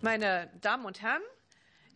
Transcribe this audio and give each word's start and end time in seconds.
Meine 0.00 0.48
Damen 0.60 0.84
und 0.84 1.02
Herren, 1.02 1.22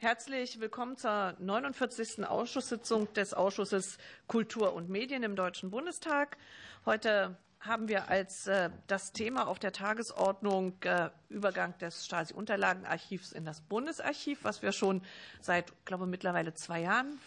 herzlich 0.01 0.59
willkommen 0.59 0.97
zur 0.97 1.37
49. 1.39 2.27
Ausschusssitzung 2.27 3.13
des 3.13 3.33
Ausschusses 3.33 3.97
Kultur 4.27 4.75
und 4.75 4.89
Medien 4.89 5.23
im 5.23 5.37
Deutschen 5.37 5.71
Bundestag. 5.71 6.37
Heute 6.85 7.37
haben 7.61 7.87
wir 7.87 8.09
als 8.09 8.49
äh, 8.49 8.71
das 8.89 9.13
Thema 9.13 9.47
auf 9.47 9.61
der 9.61 9.71
Tagesordnung 9.71 10.83
äh, 10.83 11.11
Übergang 11.29 11.79
des 11.79 12.05
Stasi-Unterlagenarchivs 12.05 13.31
in 13.31 13.45
das 13.45 13.61
Bundesarchiv, 13.61 14.41
was 14.43 14.63
wir 14.63 14.73
schon 14.73 15.01
seit, 15.41 15.73
glaube 15.85 16.07
mittlerweile 16.07 16.55
zwei 16.55 16.81
Jahren, 16.81 17.21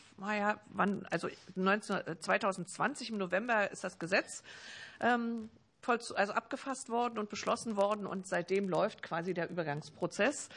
also 1.10 1.30
19, 1.56 2.20
2020 2.20 3.12
im 3.12 3.18
November 3.18 3.72
ist 3.72 3.86
das 3.86 3.98
Gesetz 3.98 4.44
ähm, 5.00 5.50
also 5.88 6.34
abgefasst 6.34 6.90
worden 6.90 7.18
und 7.20 7.30
beschlossen 7.30 7.76
worden. 7.76 8.06
Und 8.06 8.28
seitdem 8.28 8.70
läuft 8.70 9.02
quasi 9.02 9.34
der 9.34 9.50
Übergangsprozess, 9.50 10.50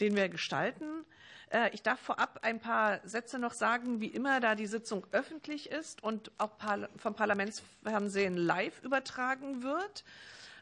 den 0.00 0.16
wir 0.16 0.28
gestalten. 0.28 1.04
Äh, 1.50 1.70
ich 1.72 1.82
darf 1.82 2.00
vorab 2.00 2.40
ein 2.42 2.60
paar 2.60 3.00
Sätze 3.04 3.38
noch 3.38 3.52
sagen, 3.52 4.00
wie 4.00 4.08
immer, 4.08 4.40
da 4.40 4.54
die 4.54 4.66
Sitzung 4.66 5.06
öffentlich 5.12 5.70
ist 5.70 6.02
und 6.02 6.30
auch 6.38 6.52
vom 6.96 7.14
Parlamentsfernsehen 7.14 8.36
live 8.36 8.82
übertragen 8.82 9.62
wird. 9.62 10.04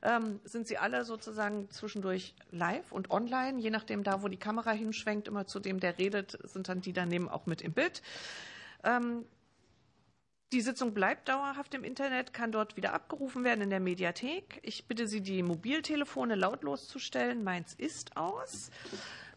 Ähm, 0.02 0.40
sind 0.44 0.66
Sie 0.68 0.76
alle 0.76 1.04
sozusagen 1.06 1.70
zwischendurch 1.70 2.34
live 2.50 2.92
und 2.92 3.10
online, 3.10 3.58
je 3.58 3.70
nachdem 3.70 4.04
da, 4.04 4.22
wo 4.22 4.28
die 4.28 4.36
Kamera 4.36 4.70
hinschwenkt, 4.70 5.28
immer 5.28 5.46
zu 5.46 5.60
dem, 5.60 5.80
der 5.80 5.98
redet, 5.98 6.38
sind 6.42 6.68
dann 6.68 6.82
die 6.82 6.92
daneben 6.92 7.28
auch 7.28 7.46
mit 7.46 7.62
im 7.62 7.72
Bild. 7.72 8.02
Die 10.54 10.60
Sitzung 10.60 10.94
bleibt 10.94 11.28
dauerhaft 11.28 11.74
im 11.74 11.82
Internet, 11.82 12.32
kann 12.32 12.52
dort 12.52 12.76
wieder 12.76 12.92
abgerufen 12.92 13.42
werden 13.42 13.62
in 13.62 13.70
der 13.70 13.80
Mediathek. 13.80 14.60
Ich 14.62 14.86
bitte 14.86 15.08
Sie, 15.08 15.20
die 15.20 15.42
Mobiltelefone 15.42 16.36
lautlos 16.36 16.86
zu 16.86 17.00
stellen. 17.00 17.42
Meins 17.42 17.74
ist 17.74 18.16
aus. 18.16 18.70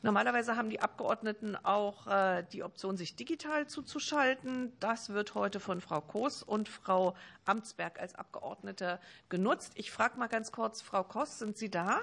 Normalerweise 0.03 0.55
haben 0.55 0.69
die 0.69 0.79
Abgeordneten 0.79 1.55
auch 1.55 2.05
äh, 2.05 2.43
die 2.53 2.61
Option, 2.61 2.97
sich 2.97 3.15
digital 3.15 3.65
zuzuschalten. 3.65 4.73
Das 4.79 5.09
wird 5.09 5.33
heute 5.33 5.59
von 5.59 5.81
Frau 5.81 6.01
Koos 6.01 6.43
und 6.43 6.69
Frau 6.69 7.15
Amtsberg 7.45 7.99
als 7.99 8.13
Abgeordnete 8.13 8.99
genutzt. 9.27 9.71
Ich 9.73 9.89
frage 9.89 10.19
mal 10.19 10.27
ganz 10.27 10.51
kurz, 10.51 10.83
Frau 10.83 11.03
Koss, 11.03 11.39
sind 11.39 11.57
Sie 11.57 11.71
da? 11.71 11.99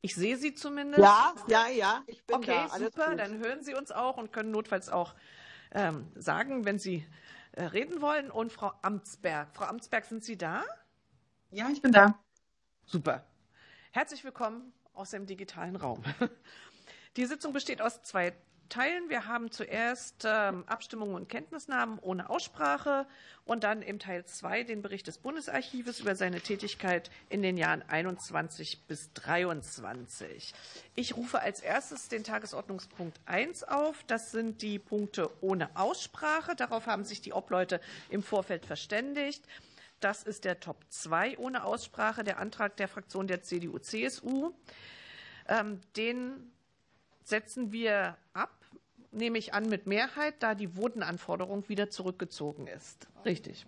Ich 0.00 0.14
sehe 0.14 0.36
Sie 0.36 0.54
zumindest. 0.54 1.02
Ja, 1.02 1.34
ja, 1.48 1.66
ja, 1.66 2.04
ich 2.06 2.22
bin 2.22 2.36
okay, 2.36 2.54
da. 2.54 2.66
Okay, 2.66 2.84
super. 2.84 3.16
Dann 3.16 3.38
hören 3.38 3.64
Sie 3.64 3.74
uns 3.74 3.90
auch 3.90 4.16
und 4.16 4.32
können 4.32 4.52
notfalls 4.52 4.88
auch 4.88 5.12
ähm, 5.72 6.10
sagen, 6.14 6.64
wenn 6.64 6.78
Sie 6.78 7.06
äh, 7.52 7.64
reden 7.64 8.00
wollen. 8.00 8.30
Und 8.30 8.52
Frau 8.52 8.72
Amtsberg. 8.82 9.54
Frau 9.54 9.64
Amtsberg, 9.64 10.04
sind 10.04 10.24
Sie 10.24 10.36
da? 10.36 10.64
Ja, 11.50 11.68
ich 11.70 11.82
bin 11.82 11.92
da. 11.92 12.18
Super. 12.84 13.24
Herzlich 13.92 14.24
willkommen 14.24 14.72
aus 14.92 15.10
dem 15.10 15.26
digitalen 15.26 15.76
Raum. 15.76 16.02
Die 17.16 17.24
Sitzung 17.24 17.52
besteht 17.52 17.80
aus 17.80 18.02
zwei 18.02 18.34
teilen. 18.68 19.08
Wir 19.08 19.26
haben 19.26 19.50
zuerst 19.50 20.24
ähm, 20.24 20.64
Abstimmungen 20.66 21.14
und 21.14 21.28
Kenntnisnahmen 21.28 21.98
ohne 21.98 22.30
Aussprache 22.30 23.06
und 23.44 23.64
dann 23.64 23.82
im 23.82 23.98
Teil 23.98 24.24
2 24.24 24.64
den 24.64 24.82
Bericht 24.82 25.06
des 25.06 25.18
Bundesarchives 25.18 26.00
über 26.00 26.16
seine 26.16 26.40
Tätigkeit 26.40 27.10
in 27.28 27.42
den 27.42 27.56
Jahren 27.56 27.82
21 27.88 28.82
bis 28.86 29.12
23. 29.14 30.52
Ich 30.94 31.16
rufe 31.16 31.40
als 31.40 31.60
erstes 31.60 32.08
den 32.08 32.24
Tagesordnungspunkt 32.24 33.20
1 33.26 33.64
auf. 33.64 34.02
Das 34.06 34.32
sind 34.32 34.62
die 34.62 34.78
Punkte 34.78 35.30
ohne 35.40 35.74
Aussprache. 35.76 36.56
Darauf 36.56 36.86
haben 36.86 37.04
sich 37.04 37.20
die 37.20 37.32
Obleute 37.32 37.80
im 38.10 38.22
Vorfeld 38.22 38.66
verständigt. 38.66 39.44
Das 40.00 40.22
ist 40.22 40.44
der 40.44 40.60
Top 40.60 40.84
2 40.90 41.38
ohne 41.38 41.64
Aussprache, 41.64 42.22
der 42.22 42.38
Antrag 42.38 42.76
der 42.76 42.88
Fraktion 42.88 43.26
der 43.26 43.42
CDU-CSU. 43.42 44.52
Ähm, 45.48 45.80
den 45.96 46.52
setzen 47.26 47.72
wir 47.72 48.16
ab, 48.32 48.64
nehme 49.10 49.38
ich 49.38 49.52
an, 49.52 49.68
mit 49.68 49.86
Mehrheit, 49.86 50.34
da 50.40 50.54
die 50.54 50.76
Votenanforderung 50.76 51.68
wieder 51.68 51.90
zurückgezogen 51.90 52.66
ist. 52.66 53.08
Richtig. 53.24 53.66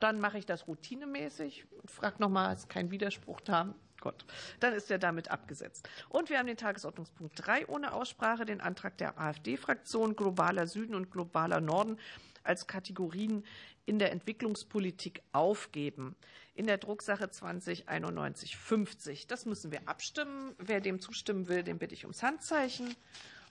Dann 0.00 0.20
mache 0.20 0.38
ich 0.38 0.46
das 0.46 0.66
routinemäßig 0.66 1.66
und 1.80 1.90
frage 1.90 2.16
nochmal, 2.20 2.54
ist 2.54 2.68
kein 2.68 2.90
Widerspruch 2.90 3.40
da? 3.40 3.74
Gut, 4.00 4.26
dann 4.60 4.74
ist 4.74 4.90
er 4.90 4.98
damit 4.98 5.30
abgesetzt. 5.30 5.88
Und 6.10 6.28
wir 6.28 6.38
haben 6.38 6.46
den 6.46 6.56
Tagesordnungspunkt 6.56 7.46
3 7.46 7.68
ohne 7.68 7.92
Aussprache, 7.94 8.44
den 8.44 8.60
Antrag 8.60 8.98
der 8.98 9.18
AfD-Fraktion 9.18 10.16
Globaler 10.16 10.66
Süden 10.66 10.94
und 10.94 11.10
Globaler 11.10 11.60
Norden 11.60 11.98
als 12.42 12.66
Kategorien 12.66 13.44
in 13.86 13.98
der 13.98 14.12
Entwicklungspolitik 14.12 15.22
aufgeben. 15.32 16.14
In 16.54 16.66
der 16.66 16.78
Drucksache 16.78 17.30
209150. 17.30 19.26
Das 19.26 19.44
müssen 19.44 19.72
wir 19.72 19.88
abstimmen. 19.88 20.54
Wer 20.58 20.80
dem 20.80 21.00
zustimmen 21.00 21.48
will, 21.48 21.62
den 21.62 21.78
bitte 21.78 21.94
ich 21.94 22.04
ums 22.04 22.22
Handzeichen. 22.22 22.94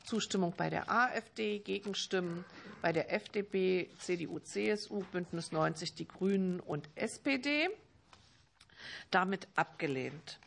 Zustimmung 0.06 0.54
bei 0.56 0.70
der 0.70 0.92
AfD, 0.92 1.60
Gegenstimmen 1.60 2.44
bei 2.82 2.92
der 2.92 3.14
FDP, 3.14 3.90
CDU, 4.00 4.40
CSU, 4.40 5.04
Bündnis 5.12 5.52
90, 5.52 5.96
die 5.96 6.08
Grünen 6.08 6.60
und 6.60 6.90
SPD. 6.96 7.70
Damit 9.12 9.48
abgelehnt. 9.56 10.40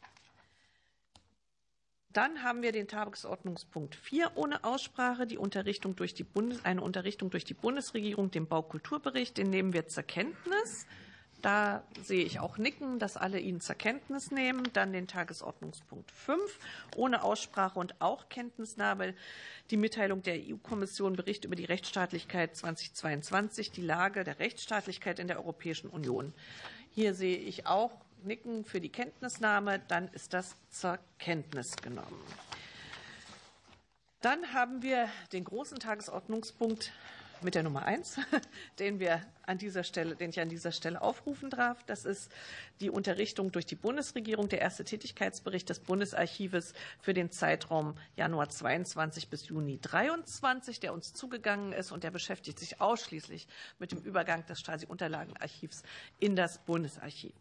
Dann 2.17 2.43
haben 2.43 2.63
wir 2.63 2.73
den 2.73 2.89
Tagesordnungspunkt 2.89 3.95
4 3.95 4.33
ohne 4.37 4.65
Aussprache, 4.65 5.27
die 5.27 5.37
Unterrichtung 5.37 5.97
durch 5.97 6.15
die 6.15 6.25
Bundes 6.25 6.65
eine 6.65 6.81
Unterrichtung 6.81 7.29
durch 7.29 7.45
die 7.45 7.53
Bundesregierung, 7.53 8.31
den 8.31 8.47
Baukulturbericht. 8.47 9.37
Den 9.37 9.51
nehmen 9.51 9.75
wir 9.75 9.87
zur 9.87 10.03
Kenntnis. 10.03 10.87
Da 11.43 11.83
sehe 12.03 12.25
ich 12.25 12.41
auch 12.41 12.57
Nicken, 12.57 12.99
dass 12.99 13.19
alle 13.19 13.39
ihn 13.39 13.61
zur 13.61 13.75
Kenntnis 13.75 14.31
nehmen. 14.31 14.63
Dann 14.73 14.95
den 14.95 15.07
Tagesordnungspunkt 15.07 16.11
5 16.11 16.41
ohne 16.97 17.23
Aussprache 17.23 17.79
und 17.79 18.01
auch 18.01 18.31
Kenntnisnahme. 18.31 19.13
Die 19.71 19.77
Mitteilung 19.77 20.23
der 20.23 20.37
EU-Kommission 20.37 21.17
Bericht 21.17 21.45
über 21.45 21.55
die 21.55 21.67
Rechtsstaatlichkeit 21.67 22.57
2022, 22.57 23.73
die 23.73 23.83
Lage 23.83 24.25
der 24.25 24.39
Rechtsstaatlichkeit 24.39 25.19
in 25.19 25.29
der 25.29 25.37
Europäischen 25.37 25.91
Union. 25.91 26.33
Hier 26.93 27.13
sehe 27.13 27.37
ich 27.37 27.67
auch 27.67 28.06
nicken 28.25 28.65
für 28.65 28.81
die 28.81 28.91
Kenntnisnahme, 28.91 29.81
dann 29.89 30.09
ist 30.09 30.33
das 30.33 30.57
zur 30.71 30.99
Kenntnis 31.19 31.77
genommen. 31.77 32.23
Dann 34.21 34.53
haben 34.53 34.83
wir 34.83 35.09
den 35.33 35.45
großen 35.45 35.79
Tagesordnungspunkt 35.79 36.93
mit 37.43 37.55
der 37.55 37.63
Nummer 37.63 37.85
eins, 37.85 38.19
den 38.79 38.99
wir 38.99 39.23
an 39.43 39.59
dieser 39.59 39.85
Stelle, 39.85 40.17
den 40.17 40.31
ich 40.31 40.41
an 40.41 40.49
dieser 40.49 40.73
Stelle 40.73 41.01
aufrufen 41.01 41.51
darf. 41.51 41.83
Das 41.85 42.05
ist 42.05 42.31
die 42.81 42.91
Unterrichtung 42.91 43.53
durch 43.53 43.67
die 43.67 43.75
Bundesregierung, 43.75 44.49
der 44.49 44.61
erste 44.61 44.85
Tätigkeitsbericht 44.85 45.69
des 45.69 45.81
Bundesarchives 45.81 46.73
für 47.01 47.15
den 47.15 47.31
Zeitraum 47.31 47.95
Januar 48.17 48.49
22 48.49 49.29
bis 49.29 49.49
Juni 49.49 49.79
23, 49.81 50.81
der 50.81 50.93
uns 50.93 51.13
zugegangen 51.13 51.73
ist 51.73 51.93
und 51.93 52.05
der 52.05 52.11
beschäftigt 52.11 52.59
sich 52.59 52.81
ausschließlich 52.81 53.47
mit 53.79 53.93
dem 53.93 54.01
Übergang 54.01 54.45
des 54.47 54.61
Stasi-Unterlagenarchivs 54.61 55.83
in 56.19 56.37
das 56.37 56.59
Bundesarchiv. 56.59 57.35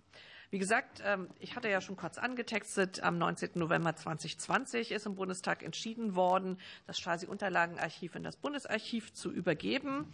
Wie 0.50 0.60
gesagt, 0.60 1.02
ähm, 1.06 1.30
ich 1.40 1.56
hatte 1.56 1.70
ja 1.70 1.82
schon 1.82 1.96
kurz 1.96 2.18
angetextet, 2.18 3.02
am 3.04 3.18
19. 3.18 3.52
November 3.56 3.96
2020 3.96 4.92
ist 4.92 5.06
im 5.06 5.16
Bundestag 5.16 5.64
entschieden 5.64 6.16
worden, 6.16 6.60
das 6.88 7.00
Stasi-Unterlagenarchiv 7.00 8.16
in 8.16 8.24
das 8.24 8.38
Bundesarchiv 8.38 9.14
zu 9.14 9.32
übergeben. 9.32 10.12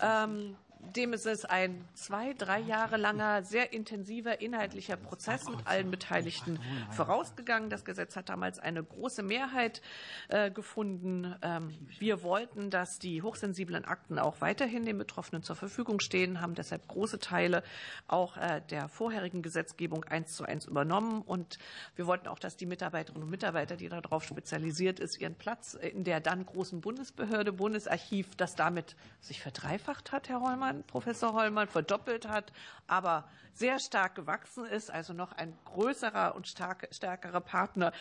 Ähm, 0.00 0.56
dem 0.94 1.12
ist 1.12 1.26
es 1.26 1.44
ein 1.44 1.84
zwei, 1.94 2.32
drei 2.34 2.60
Jahre 2.60 2.96
langer, 2.96 3.42
sehr 3.42 3.72
intensiver 3.72 4.40
inhaltlicher 4.40 4.96
Prozess 4.96 5.48
mit 5.48 5.66
allen 5.66 5.90
Beteiligten 5.90 6.58
vorausgegangen. 6.90 7.70
Das 7.70 7.84
Gesetz 7.84 8.16
hat 8.16 8.28
damals 8.28 8.58
eine 8.58 8.82
große 8.82 9.22
Mehrheit 9.22 9.82
äh, 10.28 10.50
gefunden. 10.50 11.34
Ähm, 11.42 11.74
wir 11.98 12.22
wollten, 12.22 12.70
dass 12.70 12.98
die 12.98 13.22
hochsensiblen 13.22 13.84
Akten 13.84 14.18
auch 14.18 14.40
weiterhin 14.40 14.84
den 14.84 14.98
Betroffenen 14.98 15.42
zur 15.42 15.56
Verfügung 15.56 16.00
stehen, 16.00 16.40
haben 16.40 16.54
deshalb 16.54 16.86
große 16.88 17.18
Teile 17.18 17.62
auch 18.08 18.36
äh, 18.36 18.62
der 18.70 18.88
vorherigen 18.88 19.42
Gesetzgebung 19.42 20.04
eins 20.04 20.34
zu 20.34 20.44
eins 20.44 20.66
übernommen. 20.66 21.22
Und 21.22 21.58
wir 21.94 22.06
wollten 22.06 22.28
auch, 22.28 22.38
dass 22.38 22.56
die 22.56 22.66
Mitarbeiterinnen 22.66 23.24
und 23.24 23.30
Mitarbeiter, 23.30 23.76
die 23.76 23.88
darauf 23.88 24.24
spezialisiert 24.24 25.00
ist, 25.00 25.20
ihren 25.20 25.34
Platz 25.34 25.74
in 25.74 26.04
der 26.04 26.20
dann 26.20 26.44
großen 26.46 26.80
Bundesbehörde, 26.80 27.52
Bundesarchiv, 27.52 28.34
das 28.36 28.54
damit 28.54 28.96
sich 29.20 29.40
verdreifacht 29.40 30.12
hat, 30.12 30.28
Herr 30.28 30.40
Hollmann, 30.40 30.65
Hollmann, 30.66 30.84
Professor 30.84 31.32
Hollmann, 31.32 31.68
verdoppelt 31.68 32.28
hat, 32.28 32.52
aber 32.86 33.24
sehr 33.56 33.78
stark 33.78 34.14
gewachsen 34.14 34.66
ist, 34.66 34.90
also 34.90 35.14
noch 35.14 35.32
ein 35.32 35.54
größerer 35.64 36.34
und 36.34 36.46
stark, 36.46 36.88
stärkerer 36.90 37.40
Partner 37.40 37.92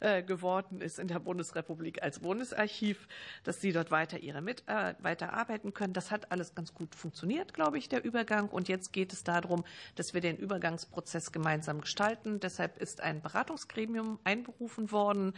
äh, 0.00 0.22
geworden 0.22 0.80
ist 0.80 1.00
in 1.00 1.08
der 1.08 1.18
Bundesrepublik 1.18 2.02
als 2.02 2.20
Bundesarchiv, 2.20 3.08
dass 3.42 3.60
Sie 3.60 3.72
dort 3.72 3.90
weiter 3.90 4.20
ihre 4.20 4.40
mit, 4.40 4.62
äh, 4.66 4.94
arbeiten 5.22 5.74
können. 5.74 5.92
Das 5.92 6.10
hat 6.10 6.30
alles 6.30 6.54
ganz 6.54 6.72
gut 6.72 6.94
funktioniert, 6.94 7.52
glaube 7.52 7.78
ich, 7.78 7.88
der 7.88 8.04
Übergang. 8.04 8.48
Und 8.48 8.68
jetzt 8.68 8.92
geht 8.92 9.12
es 9.12 9.24
darum, 9.24 9.64
dass 9.96 10.14
wir 10.14 10.20
den 10.20 10.36
Übergangsprozess 10.36 11.32
gemeinsam 11.32 11.80
gestalten. 11.80 12.38
Deshalb 12.38 12.78
ist 12.78 13.00
ein 13.00 13.20
Beratungsgremium 13.20 14.20
einberufen 14.22 14.92
worden, 14.92 15.34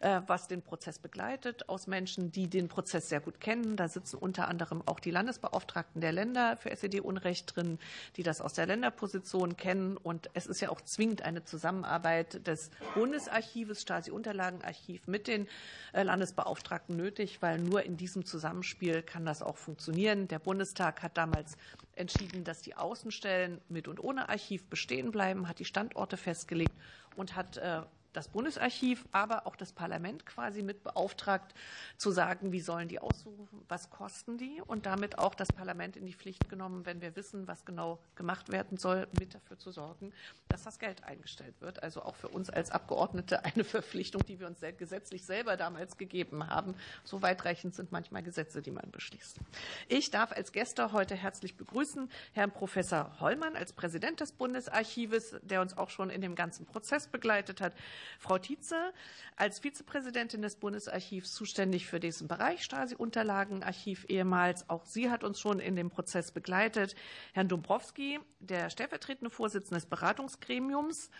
äh, 0.00 0.20
was 0.26 0.46
den 0.46 0.60
Prozess 0.60 0.98
begleitet, 0.98 1.68
aus 1.70 1.86
Menschen, 1.86 2.32
die 2.32 2.48
den 2.48 2.68
Prozess 2.68 3.08
sehr 3.08 3.20
gut 3.20 3.40
kennen. 3.40 3.76
Da 3.76 3.88
sitzen 3.88 4.18
unter 4.18 4.48
anderem 4.48 4.82
auch 4.84 5.00
die 5.00 5.10
Landesbeauftragten 5.10 6.02
der 6.02 6.12
Länder 6.16 6.56
für 6.56 6.70
SED-Unrecht 6.70 7.54
drin, 7.54 7.78
die 8.16 8.24
das 8.24 8.40
aus 8.40 8.54
der 8.54 8.66
Länderposition 8.66 9.56
kennen. 9.56 9.96
Und 9.96 10.28
es 10.34 10.46
ist 10.46 10.60
ja 10.60 10.70
auch 10.70 10.80
zwingend 10.80 11.22
eine 11.22 11.44
Zusammenarbeit 11.44 12.44
des 12.46 12.70
Bundesarchives, 12.94 13.82
Stasi-Unterlagenarchiv 13.82 15.06
mit 15.06 15.28
den 15.28 15.46
äh, 15.92 16.02
Landesbeauftragten 16.02 16.96
nötig, 16.96 17.40
weil 17.40 17.60
nur 17.60 17.84
in 17.84 17.96
diesem 17.96 18.24
Zusammenspiel 18.24 19.02
kann 19.02 19.24
das 19.24 19.42
auch 19.42 19.56
funktionieren. 19.56 20.26
Der 20.26 20.40
Bundestag 20.40 21.02
hat 21.02 21.16
damals 21.16 21.56
entschieden, 21.94 22.42
dass 22.42 22.62
die 22.62 22.74
Außenstellen 22.74 23.60
mit 23.68 23.86
und 23.86 24.02
ohne 24.02 24.28
Archiv 24.28 24.64
bestehen 24.64 25.12
bleiben, 25.12 25.46
hat 25.46 25.60
die 25.60 25.64
Standorte 25.64 26.16
festgelegt 26.16 26.74
und 27.16 27.36
hat 27.36 27.56
äh, 27.58 27.82
das 28.16 28.28
Bundesarchiv, 28.28 29.04
aber 29.12 29.46
auch 29.46 29.56
das 29.56 29.72
Parlament 29.72 30.24
quasi 30.24 30.62
mit 30.62 30.82
beauftragt, 30.82 31.54
zu 31.98 32.10
sagen, 32.10 32.50
wie 32.52 32.60
sollen 32.60 32.88
die 32.88 32.98
aussuchen, 32.98 33.62
was 33.68 33.90
kosten 33.90 34.38
die 34.38 34.62
und 34.66 34.86
damit 34.86 35.18
auch 35.18 35.34
das 35.34 35.48
Parlament 35.48 35.96
in 35.96 36.06
die 36.06 36.14
Pflicht 36.14 36.48
genommen, 36.48 36.86
wenn 36.86 37.00
wir 37.00 37.14
wissen, 37.14 37.46
was 37.46 37.64
genau 37.64 37.98
gemacht 38.14 38.50
werden 38.50 38.78
soll, 38.78 39.06
mit 39.18 39.34
dafür 39.34 39.58
zu 39.58 39.70
sorgen, 39.70 40.12
dass 40.48 40.62
das 40.62 40.78
Geld 40.78 41.04
eingestellt 41.04 41.54
wird. 41.60 41.82
Also 41.82 42.02
auch 42.02 42.16
für 42.16 42.28
uns 42.28 42.48
als 42.48 42.70
Abgeordnete 42.70 43.44
eine 43.44 43.64
Verpflichtung, 43.64 44.24
die 44.26 44.40
wir 44.40 44.46
uns 44.46 44.60
gesetzlich 44.78 45.24
selber 45.26 45.56
damals 45.56 45.98
gegeben 45.98 46.48
haben. 46.48 46.74
So 47.04 47.20
weitreichend 47.20 47.74
sind 47.74 47.92
manchmal 47.92 48.22
Gesetze, 48.22 48.62
die 48.62 48.70
man 48.70 48.90
beschließt. 48.90 49.38
Ich 49.88 50.10
darf 50.10 50.32
als 50.32 50.52
Gäste 50.52 50.92
heute 50.92 51.14
herzlich 51.14 51.56
begrüßen 51.56 52.10
Herrn 52.32 52.50
Professor 52.50 53.20
Hollmann 53.20 53.56
als 53.56 53.74
Präsident 53.74 54.20
des 54.20 54.32
Bundesarchives, 54.32 55.36
der 55.42 55.60
uns 55.60 55.76
auch 55.76 55.90
schon 55.90 56.08
in 56.08 56.22
dem 56.22 56.34
ganzen 56.34 56.64
Prozess 56.64 57.08
begleitet 57.08 57.60
hat. 57.60 57.74
Frau 58.18 58.38
Tietze 58.38 58.92
als 59.36 59.58
Vizepräsidentin 59.58 60.42
des 60.42 60.56
Bundesarchivs 60.56 61.32
zuständig 61.32 61.86
für 61.86 62.00
diesen 62.00 62.28
Bereich 62.28 62.62
Stasi-Unterlagenarchiv 62.62 64.06
ehemals. 64.08 64.68
Auch 64.68 64.84
sie 64.84 65.10
hat 65.10 65.24
uns 65.24 65.40
schon 65.40 65.60
in 65.60 65.76
dem 65.76 65.90
Prozess 65.90 66.32
begleitet. 66.32 66.94
Herrn 67.32 67.48
Dombrowski, 67.48 68.20
der 68.40 68.70
stellvertretende 68.70 69.30
Vorsitzende 69.30 69.80
des 69.80 69.86
Beratungsgremiums, 69.86 71.10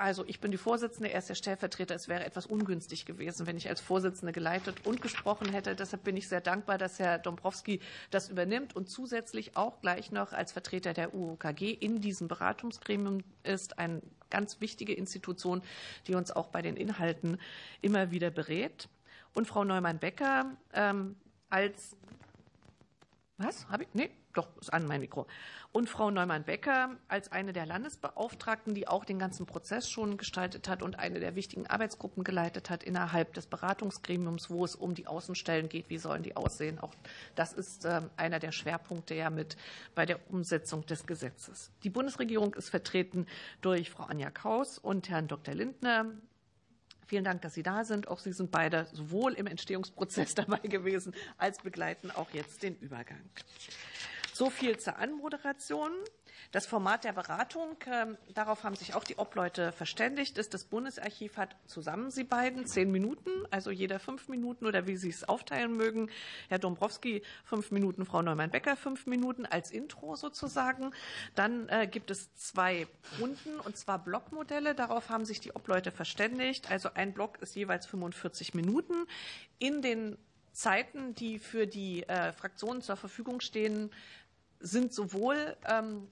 also 0.00 0.24
ich 0.26 0.40
bin 0.40 0.50
die 0.50 0.56
Vorsitzende, 0.56 1.12
er 1.12 1.18
ist 1.18 1.28
der 1.28 1.34
Stellvertreter. 1.34 1.94
Es 1.94 2.08
wäre 2.08 2.24
etwas 2.24 2.46
ungünstig 2.46 3.04
gewesen, 3.04 3.46
wenn 3.46 3.58
ich 3.58 3.68
als 3.68 3.82
Vorsitzende 3.82 4.32
geleitet 4.32 4.86
und 4.86 5.02
gesprochen 5.02 5.50
hätte. 5.50 5.76
Deshalb 5.76 6.04
bin 6.04 6.16
ich 6.16 6.26
sehr 6.26 6.40
dankbar, 6.40 6.78
dass 6.78 6.98
Herr 6.98 7.18
Dombrowski 7.18 7.80
das 8.10 8.30
übernimmt 8.30 8.74
und 8.74 8.88
zusätzlich 8.88 9.58
auch 9.58 9.82
gleich 9.82 10.10
noch 10.10 10.32
als 10.32 10.52
Vertreter 10.52 10.94
der 10.94 11.14
UOKG 11.14 11.72
in 11.72 12.00
diesem 12.00 12.28
Beratungsgremium 12.28 13.18
ist. 13.42 13.78
Eine 13.78 14.00
ganz 14.30 14.62
wichtige 14.62 14.94
Institution, 14.94 15.60
die 16.06 16.14
uns 16.14 16.30
auch 16.30 16.46
bei 16.46 16.62
den 16.62 16.78
Inhalten 16.78 17.38
immer 17.82 18.10
wieder 18.10 18.30
berät. 18.30 18.88
Und 19.34 19.48
Frau 19.48 19.64
Neumann-Becker 19.64 20.56
ähm, 20.72 21.16
als 21.50 21.94
was? 23.36 23.68
Habe 23.68 23.82
ich? 23.82 23.88
Nee, 23.92 24.10
doch, 24.34 24.48
ist 24.60 24.72
an 24.72 24.86
mein 24.86 25.00
Mikro. 25.00 25.26
Und 25.72 25.88
Frau 25.88 26.10
Neumann-Becker 26.10 26.96
als 27.08 27.30
eine 27.30 27.52
der 27.52 27.66
Landesbeauftragten, 27.66 28.74
die 28.74 28.88
auch 28.88 29.04
den 29.04 29.18
ganzen 29.18 29.46
Prozess 29.46 29.88
schon 29.88 30.16
gestaltet 30.16 30.68
hat 30.68 30.82
und 30.82 30.98
eine 30.98 31.20
der 31.20 31.36
wichtigen 31.36 31.66
Arbeitsgruppen 31.66 32.24
geleitet 32.24 32.70
hat 32.70 32.82
innerhalb 32.82 33.34
des 33.34 33.46
Beratungsgremiums, 33.46 34.50
wo 34.50 34.64
es 34.64 34.74
um 34.74 34.94
die 34.94 35.06
Außenstellen 35.06 35.68
geht. 35.68 35.88
Wie 35.88 35.98
sollen 35.98 36.22
die 36.22 36.36
aussehen? 36.36 36.78
Auch 36.80 36.92
das 37.34 37.52
ist 37.52 37.84
ähm, 37.84 38.10
einer 38.16 38.40
der 38.40 38.52
Schwerpunkte 38.52 39.14
ja 39.14 39.30
mit 39.30 39.56
bei 39.94 40.06
der 40.06 40.18
Umsetzung 40.30 40.86
des 40.86 41.06
Gesetzes. 41.06 41.70
Die 41.84 41.90
Bundesregierung 41.90 42.54
ist 42.54 42.70
vertreten 42.70 43.26
durch 43.60 43.90
Frau 43.90 44.04
Anja 44.04 44.30
Kaus 44.30 44.78
und 44.78 45.08
Herrn 45.08 45.28
Dr. 45.28 45.54
Lindner. 45.54 46.06
Vielen 47.10 47.24
Dank, 47.24 47.42
dass 47.42 47.54
Sie 47.54 47.64
da 47.64 47.82
sind. 47.82 48.06
Auch 48.06 48.20
Sie 48.20 48.32
sind 48.32 48.52
beide 48.52 48.86
sowohl 48.92 49.32
im 49.32 49.48
Entstehungsprozess 49.48 50.34
dabei 50.36 50.58
gewesen 50.58 51.12
als 51.38 51.58
begleiten 51.58 52.12
auch 52.12 52.30
jetzt 52.30 52.62
den 52.62 52.76
Übergang. 52.76 53.18
So 54.40 54.48
viel 54.48 54.78
zur 54.78 54.96
Anmoderation. 54.96 55.90
Das 56.50 56.66
Format 56.66 57.04
der 57.04 57.12
Beratung, 57.12 57.76
ähm, 57.84 58.16
darauf 58.32 58.64
haben 58.64 58.74
sich 58.74 58.94
auch 58.94 59.04
die 59.04 59.16
Obleute 59.16 59.70
verständigt, 59.70 60.38
ist, 60.38 60.54
das 60.54 60.64
Bundesarchiv 60.64 61.36
hat 61.36 61.56
zusammen 61.66 62.10
sie 62.10 62.24
beiden 62.24 62.66
zehn 62.66 62.90
Minuten, 62.90 63.30
also 63.50 63.70
jeder 63.70 63.98
fünf 63.98 64.28
Minuten 64.28 64.64
oder 64.64 64.86
wie 64.86 64.96
Sie 64.96 65.10
es 65.10 65.28
aufteilen 65.28 65.76
mögen. 65.76 66.08
Herr 66.48 66.58
Dombrowski 66.58 67.22
fünf 67.44 67.70
Minuten, 67.70 68.06
Frau 68.06 68.22
Neumann-Becker 68.22 68.76
fünf 68.76 69.04
Minuten 69.04 69.44
als 69.44 69.70
Intro 69.70 70.16
sozusagen. 70.16 70.92
Dann 71.34 71.68
äh, 71.68 71.86
gibt 71.86 72.10
es 72.10 72.34
zwei 72.34 72.86
Runden 73.20 73.60
und 73.60 73.76
zwar 73.76 74.02
Blockmodelle. 74.02 74.74
Darauf 74.74 75.10
haben 75.10 75.26
sich 75.26 75.40
die 75.40 75.52
Obleute 75.52 75.90
verständigt. 75.90 76.70
Also 76.70 76.88
ein 76.94 77.12
Block 77.12 77.42
ist 77.42 77.56
jeweils 77.56 77.84
45 77.84 78.54
Minuten. 78.54 79.04
In 79.58 79.82
den 79.82 80.16
Zeiten, 80.52 81.14
die 81.14 81.38
für 81.38 81.66
die 81.66 82.02
äh, 82.08 82.32
Fraktionen 82.32 82.82
zur 82.82 82.96
Verfügung 82.96 83.40
stehen, 83.40 83.90
sind 84.60 84.92
sowohl 84.92 85.56
ähm, 85.68 86.06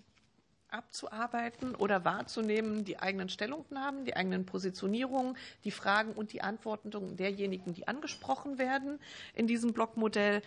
abzuarbeiten 0.71 1.75
oder 1.75 2.05
wahrzunehmen 2.05 2.85
die 2.85 2.99
eigenen 2.99 3.29
Stellungnahmen, 3.29 4.05
die 4.05 4.17
eigenen 4.17 4.45
Positionierungen, 4.45 5.37
die 5.65 5.71
Fragen 5.71 6.13
und 6.13 6.33
die 6.33 6.43
Antworten 6.43 6.91
derjenigen, 7.17 7.75
die 7.75 7.89
angesprochen 7.89 8.59
werden 8.59 8.99
in 9.35 9.47
diesem 9.47 9.73
Blockmodell. 9.73 10.43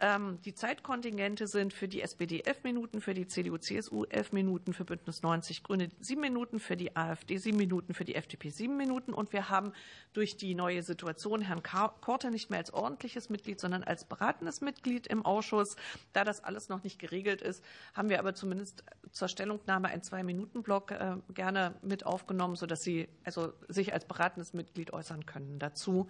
Ähm, 0.00 0.40
die 0.44 0.54
Zeitkontingente 0.54 1.46
sind 1.46 1.72
für 1.72 1.86
die 1.86 2.02
SPD 2.02 2.40
elf 2.40 2.64
Minuten, 2.64 3.00
für 3.00 3.14
die 3.14 3.28
CDU, 3.28 3.58
CSU 3.58 4.04
elf 4.04 4.32
Minuten, 4.32 4.72
für 4.72 4.84
Bündnis 4.84 5.22
90 5.22 5.62
Grüne 5.62 5.88
sieben 6.00 6.20
Minuten, 6.20 6.58
für 6.58 6.76
die 6.76 6.96
AfD 6.96 7.36
sieben 7.36 7.58
Minuten, 7.58 7.94
für 7.94 8.04
die 8.04 8.16
FDP 8.16 8.50
sieben 8.50 8.76
Minuten. 8.76 9.14
Und 9.14 9.32
wir 9.32 9.50
haben 9.50 9.72
durch 10.12 10.36
die 10.36 10.54
neue 10.54 10.82
Situation 10.82 11.42
Herrn 11.42 11.62
Korte 11.62 12.30
nicht 12.30 12.50
mehr 12.50 12.58
als 12.58 12.72
ordentliches 12.72 13.30
Mitglied, 13.30 13.60
sondern 13.60 13.84
als 13.84 14.04
beratendes 14.04 14.60
Mitglied 14.60 15.06
im 15.06 15.24
Ausschuss. 15.24 15.76
Da 16.12 16.24
das 16.24 16.42
alles 16.42 16.68
noch 16.68 16.82
nicht 16.82 16.98
geregelt 16.98 17.40
ist, 17.40 17.64
haben 17.94 18.08
wir 18.08 18.18
aber 18.18 18.34
zumindest 18.34 18.84
zur 19.12 19.28
Stellungnahme 19.28 19.88
einen 19.88 20.02
Zwei-Minuten-Block 20.02 20.90
äh, 20.90 21.16
gerne 21.32 21.74
mit 21.82 22.04
aufgenommen, 22.04 22.56
sodass 22.56 22.82
Sie 22.82 23.08
also 23.22 23.52
sich 23.68 23.92
als 23.92 24.06
beratendes 24.06 24.54
Mitglied 24.54 24.92
äußern 24.92 25.24
können 25.24 25.60
dazu. 25.60 26.08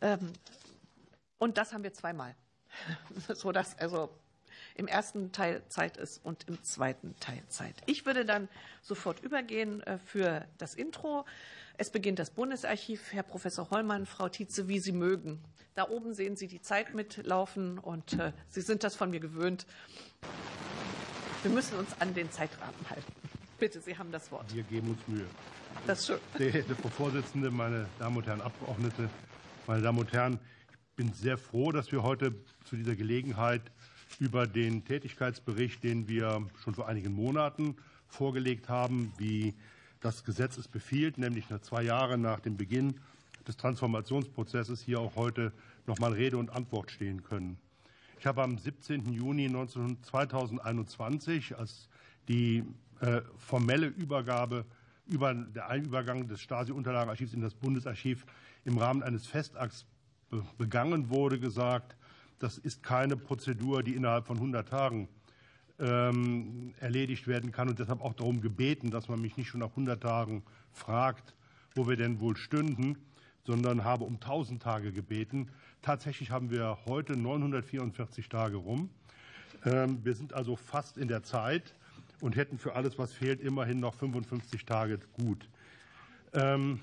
Ähm, 0.00 0.32
und 1.38 1.56
das 1.56 1.72
haben 1.72 1.84
wir 1.84 1.92
zweimal. 1.92 2.34
sodass 3.34 3.78
also 3.78 4.10
im 4.76 4.88
ersten 4.88 5.32
Teil 5.32 5.62
Zeit 5.68 5.96
ist 5.96 6.24
und 6.24 6.48
im 6.48 6.62
zweiten 6.62 7.14
Teil 7.20 7.42
Zeit. 7.48 7.74
Ich 7.86 8.06
würde 8.06 8.24
dann 8.24 8.48
sofort 8.82 9.20
übergehen 9.20 9.82
äh, 9.82 9.98
für 9.98 10.46
das 10.58 10.74
Intro. 10.74 11.24
Es 11.76 11.90
beginnt 11.90 12.18
das 12.18 12.30
Bundesarchiv. 12.30 13.12
Herr 13.12 13.22
Professor 13.22 13.70
Hollmann, 13.70 14.06
Frau 14.06 14.28
Tietze, 14.28 14.68
wie 14.68 14.78
Sie 14.78 14.92
mögen. 14.92 15.40
Da 15.74 15.88
oben 15.88 16.14
sehen 16.14 16.36
Sie 16.36 16.46
die 16.46 16.60
Zeit 16.60 16.94
mitlaufen 16.94 17.78
und 17.78 18.12
äh, 18.14 18.32
Sie 18.48 18.60
sind 18.60 18.84
das 18.84 18.94
von 18.94 19.10
mir 19.10 19.20
gewöhnt. 19.20 19.66
Wir 21.42 21.50
müssen 21.50 21.78
uns 21.78 21.90
an 22.00 22.14
den 22.14 22.30
Zeitrahmen 22.30 22.74
halten. 22.88 23.12
Bitte, 23.58 23.80
Sie 23.80 23.96
haben 23.96 24.10
das 24.10 24.30
Wort. 24.30 24.52
Wir 24.54 24.62
geben 24.64 24.90
uns 24.90 25.06
Mühe. 25.06 25.26
Das 25.86 26.00
ist 26.00 26.06
schön. 26.06 26.18
Sehr 26.38 26.64
Frau 26.76 26.88
Vorsitzende, 26.88 27.50
meine 27.50 27.86
Damen 27.98 28.16
und 28.16 28.26
Herren 28.26 28.40
Abgeordnete, 28.40 29.10
meine 29.66 29.82
Damen 29.82 29.98
und 29.98 30.12
Herren, 30.12 30.38
bin 30.96 31.12
sehr 31.12 31.38
froh, 31.38 31.72
dass 31.72 31.90
wir 31.92 32.02
heute 32.02 32.34
zu 32.64 32.76
dieser 32.76 32.94
Gelegenheit 32.94 33.62
über 34.20 34.46
den 34.46 34.84
Tätigkeitsbericht, 34.84 35.82
den 35.82 36.08
wir 36.08 36.46
schon 36.62 36.74
vor 36.74 36.86
einigen 36.86 37.12
Monaten 37.12 37.76
vorgelegt 38.06 38.68
haben, 38.68 39.12
wie 39.18 39.54
das 40.00 40.24
Gesetz 40.24 40.56
es 40.56 40.68
befiehlt, 40.68 41.18
nämlich 41.18 41.50
nach 41.50 41.60
zwei 41.60 41.82
Jahren 41.82 42.20
nach 42.20 42.40
dem 42.40 42.56
Beginn 42.56 43.00
des 43.48 43.56
Transformationsprozesses 43.56 44.82
hier 44.82 45.00
auch 45.00 45.16
heute 45.16 45.52
noch 45.86 45.98
mal 45.98 46.12
Rede 46.12 46.38
und 46.38 46.50
Antwort 46.50 46.90
stehen 46.90 47.24
können. 47.24 47.58
Ich 48.18 48.26
habe 48.26 48.42
am 48.42 48.56
17. 48.56 49.12
Juni 49.12 49.50
2021, 49.50 51.58
als 51.58 51.88
die 52.28 52.64
äh, 53.00 53.20
formelle 53.36 53.86
Übergabe 53.86 54.64
über 55.06 55.34
der 55.34 55.68
Einübergang 55.68 56.28
des 56.28 56.40
Stasi-Unterlagenarchivs 56.40 57.34
in 57.34 57.42
das 57.42 57.54
Bundesarchiv 57.54 58.24
im 58.64 58.78
Rahmen 58.78 59.02
eines 59.02 59.26
Festakts 59.26 59.84
begangen 60.58 61.10
wurde, 61.10 61.38
gesagt, 61.38 61.96
das 62.38 62.58
ist 62.58 62.82
keine 62.82 63.16
Prozedur, 63.16 63.82
die 63.82 63.94
innerhalb 63.94 64.26
von 64.26 64.36
100 64.36 64.68
Tagen 64.68 65.08
ähm, 65.78 66.74
erledigt 66.80 67.26
werden 67.26 67.52
kann 67.52 67.68
und 67.68 67.78
deshalb 67.78 68.00
auch 68.00 68.14
darum 68.14 68.40
gebeten, 68.40 68.90
dass 68.90 69.08
man 69.08 69.20
mich 69.20 69.36
nicht 69.36 69.48
schon 69.48 69.60
nach 69.60 69.70
100 69.70 70.02
Tagen 70.02 70.42
fragt, 70.72 71.34
wo 71.74 71.88
wir 71.88 71.96
denn 71.96 72.20
wohl 72.20 72.36
stünden, 72.36 72.96
sondern 73.44 73.84
habe 73.84 74.04
um 74.04 74.14
1000 74.14 74.62
Tage 74.62 74.92
gebeten. 74.92 75.50
Tatsächlich 75.82 76.30
haben 76.30 76.50
wir 76.50 76.78
heute 76.86 77.16
944 77.16 78.28
Tage 78.28 78.56
rum. 78.56 78.90
Ähm, 79.64 80.04
wir 80.04 80.14
sind 80.14 80.32
also 80.32 80.56
fast 80.56 80.96
in 80.96 81.08
der 81.08 81.22
Zeit 81.22 81.74
und 82.20 82.36
hätten 82.36 82.58
für 82.58 82.74
alles, 82.74 82.98
was 82.98 83.12
fehlt, 83.12 83.40
immerhin 83.40 83.80
noch 83.80 83.94
55 83.94 84.64
Tage 84.64 84.98
gut. 85.12 85.48
Ähm, 86.32 86.80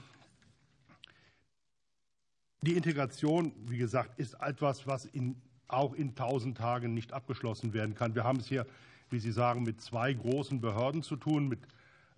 die 2.61 2.73
Integration, 2.73 3.53
wie 3.65 3.77
gesagt, 3.77 4.19
ist 4.19 4.35
etwas, 4.39 4.85
was 4.85 5.05
in, 5.05 5.35
auch 5.67 5.93
in 5.93 6.09
1000 6.09 6.57
Tagen 6.57 6.93
nicht 6.93 7.11
abgeschlossen 7.11 7.73
werden 7.73 7.95
kann. 7.95 8.13
Wir 8.13 8.23
haben 8.23 8.39
es 8.39 8.47
hier, 8.47 8.67
wie 9.09 9.19
Sie 9.19 9.31
sagen, 9.31 9.63
mit 9.63 9.81
zwei 9.81 10.13
großen 10.13 10.61
Behörden 10.61 11.01
zu 11.01 11.15
tun, 11.15 11.47
mit 11.47 11.59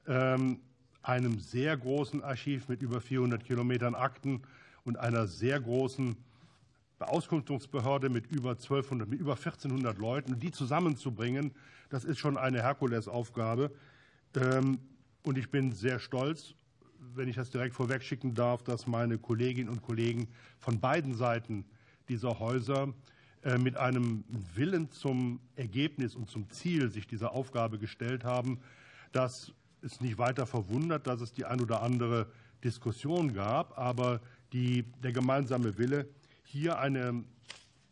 ähm, 0.05 0.59
einem 1.01 1.39
sehr 1.39 1.77
großen 1.77 2.23
Archiv 2.23 2.67
mit 2.67 2.81
über 2.81 2.99
400 2.99 3.43
Kilometern 3.43 3.95
Akten 3.95 4.41
und 4.83 4.97
einer 4.97 5.27
sehr 5.27 5.61
großen 5.61 6.17
Beauskunftungsbehörde 6.99 8.09
mit 8.09 8.27
über 8.27 8.51
1200, 8.51 9.07
mit 9.07 9.19
über 9.19 9.33
1400 9.33 9.97
Leuten, 9.97 10.39
die 10.39 10.51
zusammenzubringen, 10.51 11.51
das 11.89 12.03
ist 12.03 12.19
schon 12.19 12.37
eine 12.37 12.61
Herkulesaufgabe. 12.61 13.71
Ähm, 14.35 14.79
und 15.23 15.37
ich 15.37 15.49
bin 15.49 15.71
sehr 15.71 15.99
stolz, 15.99 16.53
wenn 17.15 17.27
ich 17.27 17.35
das 17.35 17.49
direkt 17.49 17.75
vorwegschicken 17.75 18.33
darf, 18.33 18.63
dass 18.63 18.87
meine 18.87 19.17
Kolleginnen 19.17 19.69
und 19.69 19.81
Kollegen 19.81 20.27
von 20.59 20.79
beiden 20.79 21.15
Seiten 21.15 21.65
dieser 22.09 22.39
Häuser 22.39 22.93
äh, 23.43 23.57
mit 23.57 23.77
einem 23.77 24.23
Willen 24.55 24.89
zum 24.91 25.39
Ergebnis 25.55 26.15
und 26.15 26.29
zum 26.29 26.49
Ziel 26.49 26.89
sich 26.89 27.07
dieser 27.07 27.33
Aufgabe 27.33 27.77
gestellt 27.77 28.23
haben, 28.23 28.59
dass 29.11 29.53
es 29.81 30.01
nicht 30.01 30.17
weiter 30.17 30.45
verwundert, 30.45 31.07
dass 31.07 31.21
es 31.21 31.33
die 31.33 31.45
ein 31.45 31.61
oder 31.61 31.81
andere 31.81 32.27
Diskussion 32.63 33.33
gab, 33.33 33.77
aber 33.77 34.21
die, 34.53 34.83
der 35.03 35.11
gemeinsame 35.11 35.77
Wille, 35.77 36.07
hier 36.43 36.79
eine, 36.79 37.23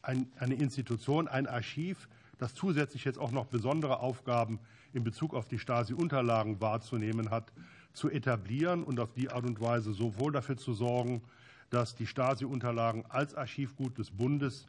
ein, 0.02 0.32
eine 0.40 0.56
Institution, 0.56 1.28
ein 1.28 1.48
Archiv, 1.48 2.08
das 2.38 2.56
zusätzlich 2.56 3.04
jetzt 3.04 3.20
auch 3.20 3.32
noch 3.32 3.46
besondere 3.46 4.00
Aufgaben 4.00 4.60
in 4.94 5.04
Bezug 5.04 5.34
auf 5.34 5.48
die 5.48 5.60
Stasi-Unterlagen 5.60 6.62
wahrzunehmen 6.62 7.30
hat, 7.30 7.52
zu 7.94 8.10
etablieren 8.10 8.84
und 8.84 9.00
auf 9.00 9.14
die 9.14 9.30
Art 9.30 9.46
und 9.46 9.60
Weise 9.60 9.94
sowohl 9.94 10.32
dafür 10.32 10.58
zu 10.58 10.74
sorgen, 10.74 11.22
dass 11.70 11.96
die 11.96 12.08
Stasi-Unterlagen 12.08 13.06
als 13.10 13.36
Archivgut 13.36 13.98
des 13.98 14.12
Bundes 14.12 14.68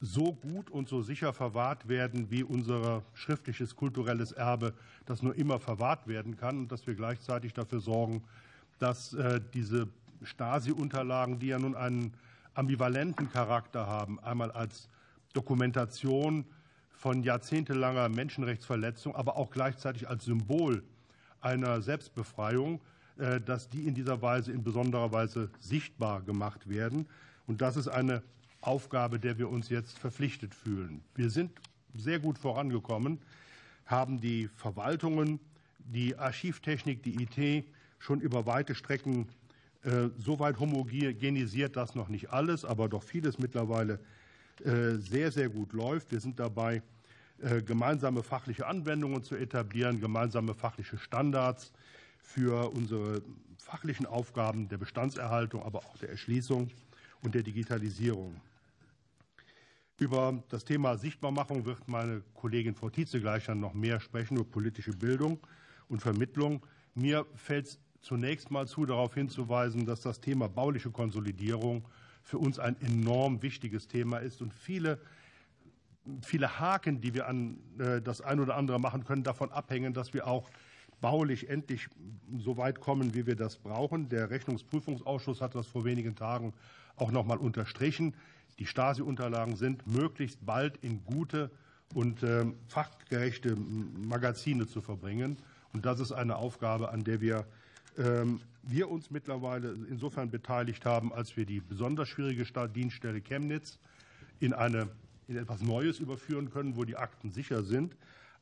so 0.00 0.32
gut 0.32 0.70
und 0.70 0.88
so 0.88 1.02
sicher 1.02 1.32
verwahrt 1.32 1.88
werden, 1.88 2.30
wie 2.30 2.44
unser 2.44 3.02
schriftliches 3.14 3.74
kulturelles 3.74 4.32
Erbe 4.32 4.74
das 5.06 5.22
nur 5.22 5.34
immer 5.34 5.58
verwahrt 5.58 6.06
werden 6.06 6.36
kann 6.36 6.58
und 6.58 6.72
dass 6.72 6.86
wir 6.86 6.94
gleichzeitig 6.94 7.52
dafür 7.52 7.80
sorgen, 7.80 8.22
dass 8.78 9.14
äh, 9.14 9.40
diese 9.54 9.88
Stasi-Unterlagen, 10.22 11.38
die 11.38 11.48
ja 11.48 11.58
nun 11.58 11.74
einen 11.74 12.12
ambivalenten 12.54 13.30
Charakter 13.30 13.86
haben, 13.86 14.20
einmal 14.20 14.52
als 14.52 14.88
Dokumentation 15.32 16.44
von 16.92 17.22
jahrzehntelanger 17.22 18.08
Menschenrechtsverletzung, 18.08 19.14
aber 19.14 19.36
auch 19.36 19.50
gleichzeitig 19.50 20.08
als 20.08 20.24
Symbol 20.24 20.82
einer 21.40 21.82
Selbstbefreiung, 21.82 22.80
äh, 23.18 23.40
dass 23.40 23.68
die 23.68 23.86
in 23.86 23.94
dieser 23.94 24.22
Weise 24.22 24.52
in 24.52 24.62
besonderer 24.62 25.12
Weise 25.12 25.50
sichtbar 25.60 26.22
gemacht 26.22 26.68
werden. 26.68 27.06
Und 27.46 27.60
das 27.60 27.76
ist 27.76 27.88
eine 27.88 28.22
Aufgabe, 28.60 29.18
der 29.18 29.38
wir 29.38 29.48
uns 29.48 29.68
jetzt 29.68 29.98
verpflichtet 29.98 30.54
fühlen. 30.54 31.02
Wir 31.14 31.30
sind 31.30 31.52
sehr 31.94 32.18
gut 32.18 32.38
vorangekommen, 32.38 33.18
haben 33.86 34.20
die 34.20 34.48
Verwaltungen, 34.56 35.40
die 35.78 36.16
Archivtechnik, 36.16 37.02
die 37.02 37.22
IT 37.22 37.64
schon 37.98 38.20
über 38.20 38.46
weite 38.46 38.74
Strecken 38.74 39.26
äh, 39.82 40.08
so 40.18 40.38
weit 40.38 40.58
homogenisiert, 40.58 41.76
dass 41.76 41.94
noch 41.94 42.08
nicht 42.08 42.30
alles, 42.30 42.64
aber 42.64 42.88
doch 42.88 43.02
vieles 43.02 43.38
mittlerweile 43.38 44.00
äh, 44.64 44.96
sehr, 44.96 45.30
sehr 45.30 45.48
gut 45.48 45.72
läuft. 45.72 46.10
Wir 46.10 46.20
sind 46.20 46.38
dabei, 46.38 46.82
gemeinsame 47.64 48.22
fachliche 48.22 48.66
Anwendungen 48.66 49.22
zu 49.22 49.36
etablieren, 49.36 50.00
gemeinsame 50.00 50.54
fachliche 50.54 50.98
Standards 50.98 51.72
für 52.20 52.70
unsere 52.72 53.22
fachlichen 53.58 54.06
Aufgaben 54.06 54.68
der 54.68 54.78
Bestandserhaltung, 54.78 55.62
aber 55.62 55.78
auch 55.78 55.96
der 55.98 56.10
Erschließung 56.10 56.70
und 57.22 57.34
der 57.34 57.42
Digitalisierung. 57.42 58.40
Über 59.98 60.42
das 60.48 60.64
Thema 60.64 60.96
Sichtbarmachung 60.96 61.64
wird 61.64 61.88
meine 61.88 62.22
Kollegin 62.34 62.74
Frau 62.74 62.88
Tietze 62.88 63.20
gleich 63.20 63.46
dann 63.46 63.58
noch 63.58 63.74
mehr 63.74 63.98
sprechen, 63.98 64.36
über 64.36 64.44
politische 64.44 64.92
Bildung 64.92 65.38
und 65.88 66.00
Vermittlung. 66.00 66.64
Mir 66.94 67.26
fällt 67.34 67.66
es 67.66 67.80
zunächst 68.00 68.50
mal 68.50 68.68
zu, 68.68 68.86
darauf 68.86 69.14
hinzuweisen, 69.14 69.86
dass 69.86 70.00
das 70.00 70.20
Thema 70.20 70.48
bauliche 70.48 70.90
Konsolidierung 70.90 71.84
für 72.22 72.38
uns 72.38 72.58
ein 72.58 72.80
enorm 72.80 73.42
wichtiges 73.42 73.88
Thema 73.88 74.18
ist 74.18 74.40
und 74.40 74.54
viele 74.54 75.00
viele 76.22 76.58
Haken, 76.58 77.00
die 77.00 77.14
wir 77.14 77.28
an 77.28 77.58
äh, 77.78 78.00
das 78.00 78.20
ein 78.20 78.40
oder 78.40 78.56
andere 78.56 78.78
machen 78.78 79.04
können, 79.04 79.22
davon 79.22 79.50
abhängen, 79.50 79.94
dass 79.94 80.14
wir 80.14 80.26
auch 80.26 80.50
baulich 81.00 81.48
endlich 81.48 81.88
so 82.38 82.56
weit 82.56 82.80
kommen, 82.80 83.14
wie 83.14 83.26
wir 83.26 83.36
das 83.36 83.56
brauchen. 83.56 84.08
Der 84.08 84.30
Rechnungsprüfungsausschuss 84.30 85.40
hat 85.40 85.54
das 85.54 85.66
vor 85.66 85.84
wenigen 85.84 86.16
Tagen 86.16 86.52
auch 86.96 87.10
noch 87.10 87.24
mal 87.24 87.38
unterstrichen. 87.38 88.14
Die 88.58 88.66
Stasi-Unterlagen 88.66 89.56
sind 89.56 89.86
möglichst 89.86 90.44
bald 90.44 90.78
in 90.78 91.04
gute 91.04 91.50
und 91.94 92.22
ähm, 92.22 92.56
fachgerechte 92.66 93.56
Magazine 93.56 94.66
zu 94.66 94.80
verbringen. 94.80 95.38
Und 95.72 95.86
das 95.86 96.00
ist 96.00 96.12
eine 96.12 96.36
Aufgabe, 96.36 96.90
an 96.90 97.04
der 97.04 97.20
wir, 97.20 97.46
ähm, 97.96 98.40
wir 98.62 98.90
uns 98.90 99.10
mittlerweile 99.10 99.76
insofern 99.88 100.30
beteiligt 100.30 100.84
haben, 100.84 101.12
als 101.12 101.36
wir 101.36 101.46
die 101.46 101.60
besonders 101.60 102.08
schwierige 102.08 102.44
Dienststelle 102.68 103.20
Chemnitz 103.20 103.78
in, 104.40 104.52
eine, 104.52 104.88
in 105.28 105.36
etwas 105.36 105.62
Neues 105.62 106.00
überführen 106.00 106.50
können, 106.50 106.76
wo 106.76 106.84
die 106.84 106.96
Akten 106.96 107.30
sicher 107.30 107.62
sind, 107.62 107.94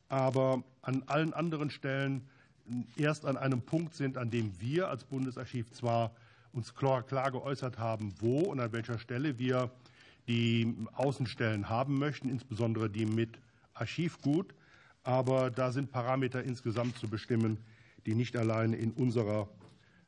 aber 0.09 0.63
an 0.83 1.03
allen 1.07 1.35
anderen 1.35 1.71
Stellen 1.71 2.23
erst 2.97 3.27
an 3.27 3.37
einem 3.37 3.61
Punkt 3.61 3.95
sind, 3.95 4.17
an 4.17 4.31
dem 4.31 4.53
wir 4.61 4.89
als 4.89 5.05
Bundesarchiv 5.05 5.71
zwar 5.73 6.13
uns 6.53 6.75
klar, 6.75 7.03
klar 7.03 7.31
geäußert 7.33 7.79
haben, 7.79 8.15
wo 8.21 8.41
und 8.41 8.61
an 8.61 8.73
welcher 8.73 8.99
Stelle 8.99 9.39
wir 9.39 9.71
die 10.29 10.75
Außenstellen 10.95 11.69
haben 11.69 11.99
möchten, 11.99 12.29
insbesondere 12.29 12.89
die 12.89 13.07
mit 13.07 13.31
Archivgut. 13.75 14.55
Aber 15.05 15.51
da 15.51 15.71
sind 15.71 15.93
Parameter 15.93 16.43
insgesamt 16.43 16.97
zu 16.99 17.09
bestimmen, 17.09 17.59
die 18.07 18.15
nicht 18.15 18.37
alleine 18.37 18.77
in 18.77 18.93
unserer 18.93 19.49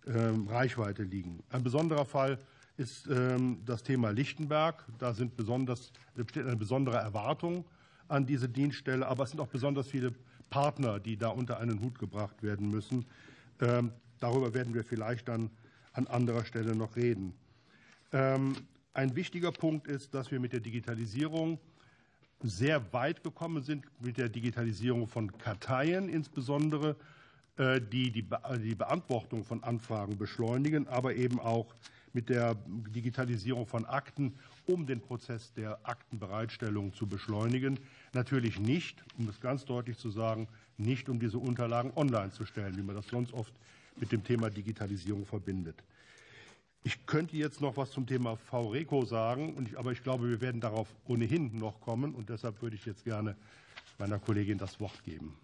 ähm, 0.06 0.48
Reichweite 0.48 1.02
liegen. 1.02 1.42
Ein 1.50 1.62
besonderer 1.62 2.04
Fall 2.04 2.38
ist 2.78 3.06
ähm, 3.08 3.58
das 3.66 3.82
Thema 3.82 4.10
Lichtenberg. 4.10 4.84
Da 4.98 5.12
sind 5.12 5.36
besonders, 5.36 5.92
besteht 6.14 6.46
eine 6.46 6.56
besondere 6.56 6.96
Erwartung 6.96 7.64
an 8.08 8.24
diese 8.24 8.48
Dienststelle, 8.48 9.06
aber 9.06 9.24
es 9.24 9.30
sind 9.30 9.40
auch 9.40 9.48
besonders 9.48 9.88
viele 9.88 10.14
Partner, 10.48 10.98
die 10.98 11.18
da 11.18 11.28
unter 11.28 11.58
einen 11.58 11.80
Hut 11.80 11.98
gebracht 11.98 12.42
werden 12.42 12.70
müssen. 12.70 13.04
Ähm, 13.60 13.92
darüber 14.18 14.54
werden 14.54 14.72
wir 14.72 14.84
vielleicht 14.84 15.28
dann 15.28 15.50
an 15.92 16.06
anderer 16.06 16.44
Stelle 16.44 16.74
noch 16.74 16.96
reden. 16.96 17.34
Ein 18.98 19.14
wichtiger 19.14 19.52
Punkt 19.52 19.86
ist, 19.86 20.12
dass 20.12 20.32
wir 20.32 20.40
mit 20.40 20.52
der 20.52 20.58
Digitalisierung 20.58 21.60
sehr 22.42 22.92
weit 22.92 23.22
gekommen 23.22 23.62
sind, 23.62 23.84
mit 24.00 24.16
der 24.16 24.28
Digitalisierung 24.28 25.06
von 25.06 25.38
Karteien 25.38 26.08
insbesondere, 26.08 26.96
äh, 27.58 27.80
die 27.80 28.10
die, 28.10 28.26
die 28.60 28.74
Beantwortung 28.74 29.44
von 29.44 29.62
Anfragen 29.62 30.18
beschleunigen, 30.18 30.88
aber 30.88 31.14
eben 31.14 31.38
auch 31.38 31.74
mit 32.12 32.28
der 32.28 32.54
Digitalisierung 32.66 33.66
von 33.66 33.84
Akten, 33.84 34.34
um 34.66 34.86
den 34.86 35.00
Prozess 35.00 35.52
der 35.54 35.78
Aktenbereitstellung 35.82 36.92
zu 36.92 37.06
beschleunigen. 37.06 37.78
Natürlich 38.12 38.58
nicht, 38.58 39.04
um 39.18 39.28
es 39.28 39.40
ganz 39.40 39.64
deutlich 39.64 39.98
zu 39.98 40.10
sagen, 40.10 40.48
nicht 40.76 41.08
um 41.08 41.18
diese 41.20 41.38
Unterlagen 41.38 41.92
online 41.96 42.30
zu 42.30 42.46
stellen, 42.46 42.76
wie 42.76 42.82
man 42.82 42.96
das 42.96 43.06
sonst 43.08 43.32
oft 43.32 43.52
mit 43.96 44.12
dem 44.12 44.24
Thema 44.24 44.50
Digitalisierung 44.50 45.26
verbindet. 45.26 45.82
Ich 46.84 47.06
könnte 47.06 47.36
jetzt 47.36 47.60
noch 47.60 47.76
was 47.76 47.90
zum 47.90 48.06
Thema 48.06 48.36
VRECO 48.36 49.04
sagen, 49.04 49.66
aber 49.76 49.92
ich 49.92 50.02
glaube, 50.02 50.30
wir 50.30 50.40
werden 50.40 50.60
darauf 50.60 50.88
ohnehin 51.06 51.58
noch 51.58 51.80
kommen. 51.80 52.14
Und 52.14 52.30
deshalb 52.30 52.62
würde 52.62 52.76
ich 52.76 52.86
jetzt 52.86 53.04
gerne 53.04 53.36
meiner 53.98 54.18
Kollegin 54.18 54.58
das 54.58 54.78
Wort 54.80 55.02
geben. 55.04 55.36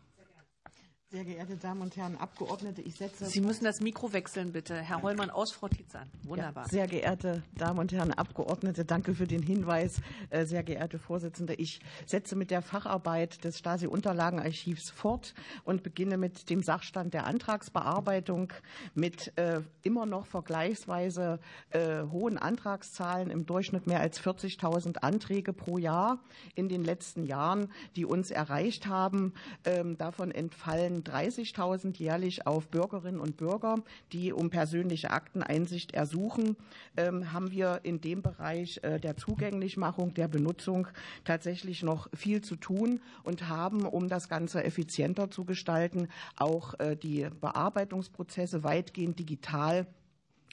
Sehr 1.15 1.25
geehrte 1.25 1.57
Damen 1.57 1.81
und 1.81 1.97
Herren 1.97 2.17
Abgeordnete, 2.17 2.83
ich 2.83 2.97
setze. 2.97 3.27
Sie 3.27 3.41
müssen 3.41 3.63
das 3.63 3.81
Mikro 3.81 4.13
wechseln, 4.13 4.51
bitte. 4.51 4.75
Herr 4.75 5.01
Hollmann 5.01 5.31
aus, 5.31 5.53
Frau 5.53 5.69
Tietzan. 5.69 6.11
Wunderbar. 6.25 6.65
Ja, 6.65 6.69
sehr 6.69 6.87
geehrte 6.89 7.45
Damen 7.57 7.79
und 7.79 7.93
Herren 7.93 8.13
Abgeordnete, 8.13 8.85
danke 8.85 9.15
für 9.15 9.29
den 9.29 9.41
Hinweis. 9.41 10.01
Äh, 10.31 10.45
sehr 10.45 10.65
geehrte 10.65 10.99
Vorsitzende, 10.99 11.55
ich 11.55 11.79
setze 12.05 12.35
mit 12.35 12.51
der 12.51 12.63
Facharbeit 12.63 13.45
des 13.45 13.61
Stasi-Unterlagenarchivs 13.61 14.91
fort 14.91 15.35
und 15.63 15.85
beginne 15.85 16.19
mit 16.19 16.51
dem 16.51 16.65
Sachstand 16.65 17.15
der 17.15 17.29
Antragsbearbeitung 17.29 18.53
mit 18.95 19.39
äh, 19.39 19.61
immer 19.83 20.07
noch 20.07 20.27
vergleichsweise 20.27 21.39
äh, 21.71 22.03
hohen 22.11 22.39
Antragszahlen, 22.39 23.31
im 23.31 23.47
Durchschnitt 23.47 23.87
mehr 23.87 24.01
als 24.01 24.21
40.000 24.21 24.97
Anträge 24.97 25.53
pro 25.53 25.79
Jahr 25.79 26.19
in 26.57 26.69
den 26.69 26.83
letzten 26.83 27.23
Jahren, 27.23 27.71
die 27.95 28.05
uns 28.05 28.33
erreicht 28.33 28.89
haben. 28.89 29.33
Ähm, 29.65 29.97
davon 29.97 30.33
entfallen 30.33 31.04
30.000 31.05 31.97
jährlich 31.99 32.47
auf 32.47 32.69
Bürgerinnen 32.69 33.21
und 33.21 33.37
Bürger, 33.37 33.77
die 34.13 34.33
um 34.33 34.51
persönliche 34.51 35.11
Akteneinsicht 35.11 35.93
ersuchen, 35.93 36.57
ähm, 36.97 37.33
haben 37.33 37.51
wir 37.51 37.81
in 37.83 38.01
dem 38.01 38.23
Bereich 38.23 38.81
äh, 38.83 38.99
der 38.99 39.17
Zugänglichmachung, 39.17 40.15
der 40.15 40.29
Benutzung 40.29 40.89
tatsächlich 41.25 41.83
noch 41.83 42.09
viel 42.15 42.41
zu 42.41 42.57
tun 42.57 43.01
und 43.23 43.49
haben, 43.49 43.85
um 43.87 44.09
das 44.09 44.29
Ganze 44.29 44.65
effizienter 44.65 45.31
zu 45.31 45.45
gestalten, 45.45 46.09
auch 46.37 46.79
äh, 46.81 46.97
die 46.97 47.29
Bearbeitungsprozesse 47.41 48.65
weitgehend 48.65 49.19
digital 49.19 49.87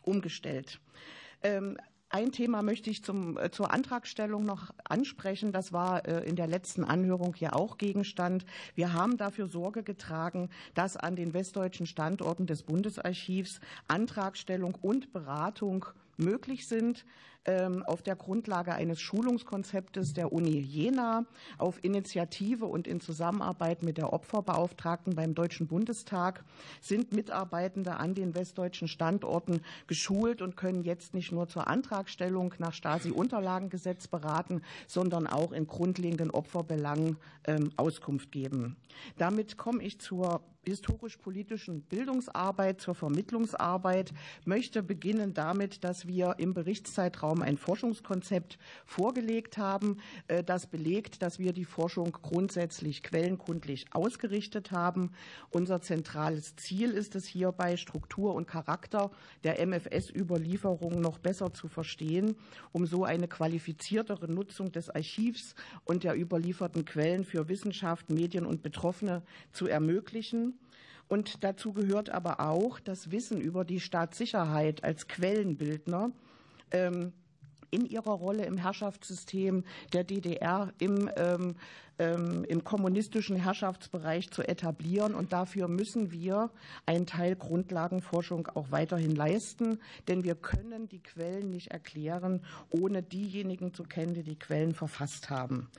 umgestellt. 0.04 0.80
Ein 2.14 2.34
Thema 2.34 2.62
möchte 2.62 2.90
ich 2.90 3.06
zum, 3.06 3.38
äh, 3.38 3.52
zur 3.52 3.72
Antragstellung 3.72 4.44
noch 4.44 4.74
ansprechen. 4.84 5.54
Das 5.54 5.72
war 5.72 6.06
äh, 6.06 6.28
in 6.28 6.36
der 6.36 6.46
letzten 6.46 6.84
Anhörung 6.84 7.36
ja 7.40 7.54
auch 7.54 7.78
Gegenstand. 7.78 8.46
Wir 8.76 8.92
haben 8.92 9.16
dafür 9.16 9.48
Sorge 9.48 9.82
getragen, 9.82 10.50
dass 10.74 10.98
an 10.98 11.16
den 11.16 11.34
westdeutschen 11.34 11.86
Standorten 11.86 12.48
des 12.48 12.64
Bundesarchivs 12.64 13.62
Antragstellung 13.88 14.78
und 14.82 15.14
Beratung 15.14 15.86
möglich 16.18 16.68
sind. 16.68 17.06
Ähm, 17.46 17.84
auf 17.84 18.02
der 18.02 18.16
Grundlage 18.16 18.74
eines 18.74 19.02
Schulungskonzeptes 19.02 20.14
der 20.14 20.32
Uni 20.32 20.60
Jena 20.60 21.26
auf 21.58 21.84
Initiative 21.84 22.66
und 22.66 22.88
in 22.88 23.02
Zusammenarbeit 23.02 23.84
mit 23.84 23.98
der 23.98 24.14
Opferbeauftragten 24.14 25.16
beim 25.16 25.34
Deutschen 25.34 25.68
Bundestag 25.68 26.44
sind 26.82 27.14
Mitarbeitende 27.14 27.96
an 27.98 28.14
den 28.14 28.36
westdeutschen 28.36 28.88
Standorten 28.88 29.62
geschult 29.88 30.42
und 30.42 30.56
können 30.56 30.84
jetzt 30.84 31.14
nicht 31.14 31.32
nur 31.32 31.48
zur 31.48 31.68
Antragstellung 31.68 32.54
nach 32.60 32.74
Stasi-Unterlagengesetz 32.74 34.08
beraten, 34.08 34.62
sondern 34.88 35.28
auch 35.28 35.52
in 35.52 35.66
grundlegenden 35.66 36.32
Opferbelangen 36.32 37.18
ähm, 37.46 37.72
Auskunft 37.78 38.32
geben. 38.32 38.78
Damit 39.18 39.58
komme 39.58 39.84
ich 39.84 40.00
zur 40.00 40.42
historisch-politischen 40.66 41.82
Bildungsarbeit, 41.82 42.82
zur 42.82 42.94
Vermittlungsarbeit, 42.94 44.14
möchte 44.46 44.84
beginnen 44.84 45.34
damit, 45.34 45.84
dass 45.84 46.08
wir 46.08 46.36
im 46.38 46.54
Berichtszeitraum 46.54 47.31
ein 47.40 47.58
Forschungskonzept 47.58 48.58
vorgelegt 48.86 49.58
haben, 49.58 50.02
äh, 50.28 50.44
das 50.44 50.68
belegt, 50.68 51.22
dass 51.22 51.40
wir 51.40 51.54
die 51.54 51.66
Forschung 51.66 52.12
grundsätzlich 52.12 53.04
quellenkundlich 53.04 53.86
ausgerichtet 53.92 54.72
haben. 54.72 55.12
Unser 55.52 55.82
zentrales 55.82 56.56
Ziel 56.56 56.92
ist 56.92 57.16
es 57.16 57.26
hierbei, 57.26 57.78
Struktur 57.78 58.34
und 58.34 58.48
Charakter 58.48 59.12
der 59.44 59.66
MFS-Überlieferung 59.66 61.00
noch 61.00 61.20
besser 61.20 61.54
zu 61.54 61.68
verstehen, 61.68 62.36
um 62.72 62.86
so 62.86 63.06
eine 63.06 63.28
qualifiziertere 63.28 64.30
Nutzung 64.30 64.72
des 64.72 64.90
Archivs 64.90 65.56
und 65.86 66.04
der 66.04 66.20
überlieferten 66.20 66.84
Quellen 66.84 67.24
für 67.24 67.48
Wissenschaft, 67.48 68.10
Medien 68.10 68.46
und 68.46 68.64
Betroffene 68.64 69.22
zu 69.54 69.68
ermöglichen. 69.68 70.60
Und 71.12 71.44
dazu 71.44 71.74
gehört 71.74 72.10
aber 72.10 72.40
auch 72.40 72.80
das 72.80 73.12
Wissen 73.12 73.42
über 73.42 73.66
die 73.66 73.82
Staatssicherheit 73.82 74.86
als 74.86 75.10
Quellenbildner 75.10 76.12
ähm, 76.72 77.12
in 77.72 77.86
ihrer 77.86 78.12
Rolle 78.12 78.46
im 78.46 78.58
Herrschaftssystem 78.58 79.64
der 79.94 80.04
DDR 80.04 80.72
im 80.78 81.10
ähm, 81.16 81.56
im 81.98 82.64
kommunistischen 82.64 83.36
Herrschaftsbereich 83.36 84.32
zu 84.32 84.42
etablieren. 84.42 85.14
Und 85.14 85.34
dafür 85.34 85.68
müssen 85.68 86.12
wir 86.12 86.50
einen 86.86 87.06
Teil 87.06 87.36
Grundlagenforschung 87.36 88.48
auch 88.56 88.72
weiterhin 88.72 89.16
leisten, 89.16 89.80
denn 90.08 90.24
wir 90.24 90.36
können 90.36 90.88
die 90.88 91.04
Quellen 91.04 91.52
nicht 91.52 91.68
erklären, 91.68 92.42
ohne 92.70 93.04
diejenigen 93.04 93.74
zu 93.74 93.84
kennen, 93.84 94.16
die 94.16 94.24
die 94.24 94.40
Quellen 94.40 94.74
verfasst 94.74 95.30
haben. 95.30 95.70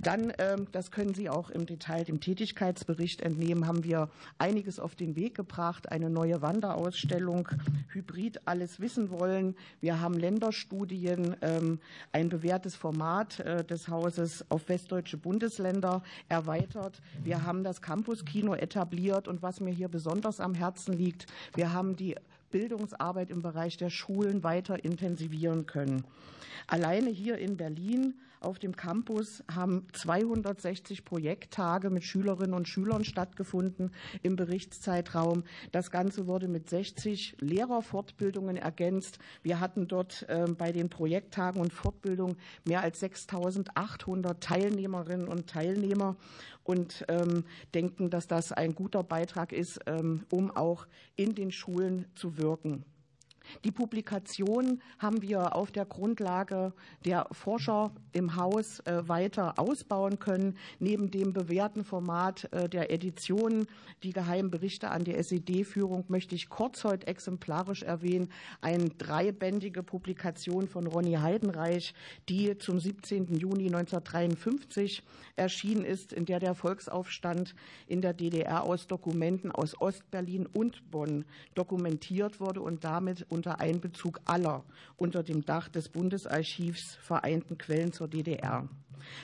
Dann, 0.00 0.32
ähm, 0.38 0.66
das 0.72 0.90
können 0.90 1.14
Sie 1.14 1.30
auch 1.30 1.50
im 1.50 1.66
Detail 1.66 2.04
dem 2.04 2.20
Tätigkeitsbericht 2.20 3.20
entnehmen, 3.20 3.66
haben 3.66 3.84
wir 3.84 4.08
einiges 4.38 4.80
auf 4.80 4.96
den 4.96 5.14
Weg 5.14 5.36
gebracht. 5.36 5.92
Eine 5.92 6.10
neue 6.10 6.42
Wanderausstellung, 6.42 7.48
Hybrid 7.92 8.48
alles 8.48 8.80
wissen 8.80 9.10
wollen. 9.10 9.54
Wir 9.80 10.00
haben 10.00 10.14
Länderstudien, 10.14 11.36
ähm, 11.40 11.78
ein 12.10 12.28
bewährtes 12.28 12.74
Format 12.74 13.38
äh, 13.40 13.64
des 13.64 13.86
Hauses 13.88 14.44
auf 14.50 14.68
westdeutsche 14.68 15.18
Bundes 15.18 15.41
Bundesländer 15.42 16.02
erweitert. 16.28 17.02
Wir 17.24 17.44
haben 17.44 17.64
das 17.64 17.82
Campus-Kino 17.82 18.54
etabliert 18.54 19.26
und 19.26 19.42
was 19.42 19.58
mir 19.58 19.72
hier 19.72 19.88
besonders 19.88 20.38
am 20.38 20.54
Herzen 20.54 20.92
liegt, 20.92 21.26
wir 21.56 21.72
haben 21.72 21.96
die 21.96 22.14
Bildungsarbeit 22.52 23.28
im 23.28 23.42
Bereich 23.42 23.76
der 23.76 23.90
Schulen 23.90 24.44
weiter 24.44 24.84
intensivieren 24.84 25.66
können. 25.66 26.04
Alleine 26.68 27.10
hier 27.10 27.38
in 27.38 27.56
Berlin 27.56 28.14
auf 28.44 28.58
dem 28.58 28.76
Campus 28.76 29.42
haben 29.52 29.86
260 29.92 31.04
Projekttage 31.04 31.90
mit 31.90 32.04
Schülerinnen 32.04 32.54
und 32.54 32.68
Schülern 32.68 33.04
stattgefunden 33.04 33.90
im 34.22 34.36
Berichtszeitraum. 34.36 35.44
Das 35.70 35.90
Ganze 35.90 36.26
wurde 36.26 36.48
mit 36.48 36.68
60 36.68 37.36
Lehrerfortbildungen 37.40 38.56
ergänzt. 38.56 39.18
Wir 39.42 39.60
hatten 39.60 39.88
dort 39.88 40.26
ähm, 40.28 40.56
bei 40.56 40.72
den 40.72 40.88
Projekttagen 40.88 41.60
und 41.60 41.72
Fortbildungen 41.72 42.36
mehr 42.64 42.82
als 42.82 43.02
6.800 43.02 44.40
Teilnehmerinnen 44.40 45.28
und 45.28 45.48
Teilnehmer 45.48 46.16
und 46.64 47.04
ähm, 47.08 47.44
denken, 47.74 48.10
dass 48.10 48.26
das 48.26 48.52
ein 48.52 48.74
guter 48.74 49.02
Beitrag 49.02 49.52
ist, 49.52 49.80
ähm, 49.86 50.26
um 50.30 50.50
auch 50.50 50.86
in 51.16 51.34
den 51.34 51.50
Schulen 51.50 52.06
zu 52.14 52.38
wirken. 52.38 52.84
Die 53.64 53.70
Publikation 53.70 54.80
haben 54.98 55.22
wir 55.22 55.54
auf 55.54 55.70
der 55.70 55.84
Grundlage 55.84 56.72
der 57.04 57.26
Forscher 57.32 57.92
im 58.12 58.36
Haus 58.36 58.80
äh, 58.80 59.08
weiter 59.08 59.58
ausbauen 59.58 60.18
können. 60.18 60.56
Neben 60.78 61.10
dem 61.10 61.32
bewährten 61.32 61.84
Format 61.84 62.52
äh, 62.52 62.68
der 62.68 62.90
Editionen, 62.90 63.66
die 64.02 64.12
geheimen 64.12 64.50
Berichte 64.50 64.90
an 64.90 65.04
die 65.04 65.14
SED-Führung, 65.14 66.04
möchte 66.08 66.34
ich 66.34 66.48
kurz 66.48 66.84
heute 66.84 67.06
exemplarisch 67.06 67.82
erwähnen, 67.82 68.30
eine 68.60 68.90
dreibändige 68.90 69.82
Publikation 69.82 70.68
von 70.68 70.86
Ronny 70.86 71.14
Heidenreich, 71.14 71.94
die 72.28 72.56
zum 72.58 72.80
17. 72.80 73.34
Juni 73.36 73.66
1953 73.66 75.02
erschienen 75.36 75.84
ist, 75.84 76.12
in 76.12 76.26
der 76.26 76.40
der 76.40 76.54
Volksaufstand 76.54 77.54
in 77.86 78.00
der 78.00 78.12
DDR 78.12 78.64
aus 78.64 78.86
Dokumenten 78.86 79.50
aus 79.50 79.80
Ostberlin 79.80 80.46
und 80.46 80.90
Bonn 80.90 81.24
dokumentiert 81.54 82.40
wurde 82.40 82.60
und 82.60 82.84
damit 82.84 83.26
unter 83.42 83.58
Einbezug 83.58 84.20
aller 84.24 84.62
unter 84.96 85.24
dem 85.24 85.44
Dach 85.44 85.68
des 85.68 85.88
Bundesarchivs 85.88 86.94
vereinten 87.02 87.58
Quellen 87.58 87.92
zur 87.92 88.06
DDR. 88.06 88.68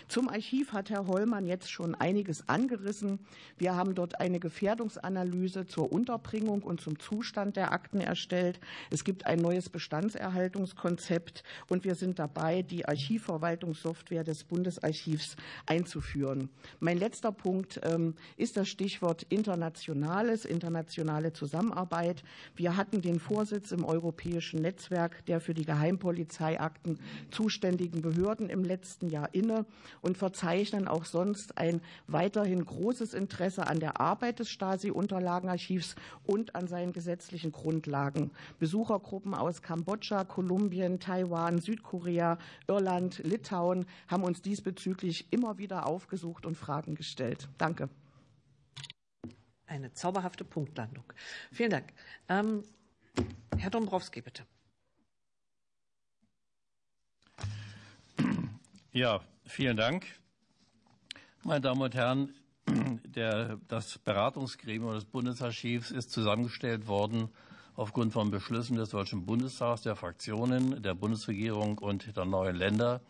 Zum 0.08 0.28
Archiv 0.28 0.72
hat 0.72 0.90
Herr 0.90 1.06
Hollmann 1.06 1.46
jetzt 1.46 1.70
schon 1.70 1.94
einiges 1.94 2.48
angerissen. 2.48 3.18
Wir 3.56 3.76
haben 3.76 3.94
dort 3.94 4.20
eine 4.20 4.40
Gefährdungsanalyse 4.40 5.66
zur 5.66 5.92
Unterbringung 5.92 6.62
und 6.62 6.80
zum 6.80 6.98
Zustand 6.98 7.56
der 7.56 7.72
Akten 7.72 8.00
erstellt. 8.00 8.60
Es 8.90 9.04
gibt 9.04 9.26
ein 9.26 9.38
neues 9.38 9.68
Bestandserhaltungskonzept 9.68 11.42
und 11.68 11.84
wir 11.84 11.94
sind 11.94 12.18
dabei, 12.18 12.62
die 12.62 12.86
Archivverwaltungssoftware 12.86 14.24
des 14.24 14.44
Bundesarchivs 14.44 15.36
einzuführen. 15.66 16.48
Mein 16.80 16.98
letzter 16.98 17.32
Punkt 17.32 17.80
ähm, 17.84 18.14
ist 18.36 18.56
das 18.56 18.68
Stichwort 18.68 19.24
Internationales, 19.28 20.44
internationale 20.44 21.32
Zusammenarbeit. 21.32 22.22
Wir 22.56 22.76
hatten 22.76 23.02
den 23.02 23.20
Vorsitz 23.20 23.72
im 23.72 23.84
europäischen 23.84 24.62
Netzwerk 24.62 25.24
der 25.26 25.40
für 25.40 25.54
die 25.54 25.64
Geheimpolizeiakten 25.64 26.98
zuständigen 27.30 28.02
Behörden 28.02 28.50
im 28.50 28.64
letzten 28.64 29.08
Jahr 29.08 29.28
inne 29.32 29.66
und 30.00 30.16
verzeichnen 30.16 30.88
auch 30.88 31.04
sonst 31.04 31.58
ein 31.58 31.80
weiterhin 32.06 32.64
großes 32.64 33.14
Interesse 33.14 33.66
an 33.66 33.80
der 33.80 34.00
Arbeit 34.00 34.38
des 34.38 34.48
Stasi-Unterlagenarchivs 34.50 35.96
und 36.24 36.54
an 36.54 36.68
seinen 36.68 36.92
gesetzlichen 36.92 37.52
Grundlagen. 37.52 38.30
Besuchergruppen 38.58 39.34
aus 39.34 39.62
Kambodscha, 39.62 40.24
Kolumbien, 40.24 41.00
Taiwan, 41.00 41.58
Südkorea, 41.58 42.38
Irland, 42.66 43.18
Litauen 43.24 43.86
haben 44.08 44.24
uns 44.24 44.42
diesbezüglich 44.42 45.32
immer 45.32 45.58
wieder 45.58 45.86
aufgesucht 45.86 46.46
und 46.46 46.56
Fragen 46.56 46.94
gestellt. 46.94 47.48
Danke. 47.58 47.88
Eine 49.66 49.92
zauberhafte 49.92 50.44
Punktlandung. 50.44 51.04
Vielen 51.52 51.70
Dank. 51.70 51.92
Ähm, 52.28 52.62
Herr 53.56 53.70
Dombrowski, 53.70 54.22
bitte. 54.22 54.44
Ja, 58.92 59.20
vielen 59.48 59.76
Dank. 59.76 60.06
Meine 61.42 61.60
Damen 61.60 61.80
und 61.80 61.94
Herren, 61.94 62.34
der, 63.04 63.58
das 63.68 63.98
Beratungsgremium 63.98 64.94
des 64.94 65.06
Bundesarchivs 65.06 65.90
ist 65.90 66.10
zusammengestellt 66.10 66.86
worden 66.86 67.28
aufgrund 67.74 68.12
von 68.12 68.30
Beschlüssen 68.30 68.76
des 68.76 68.90
Deutschen 68.90 69.24
Bundestags, 69.24 69.82
der 69.82 69.96
Fraktionen, 69.96 70.82
der 70.82 70.94
Bundesregierung 70.94 71.78
und 71.78 72.16
der 72.16 72.24
neuen 72.24 72.56
Länder. 72.56 73.00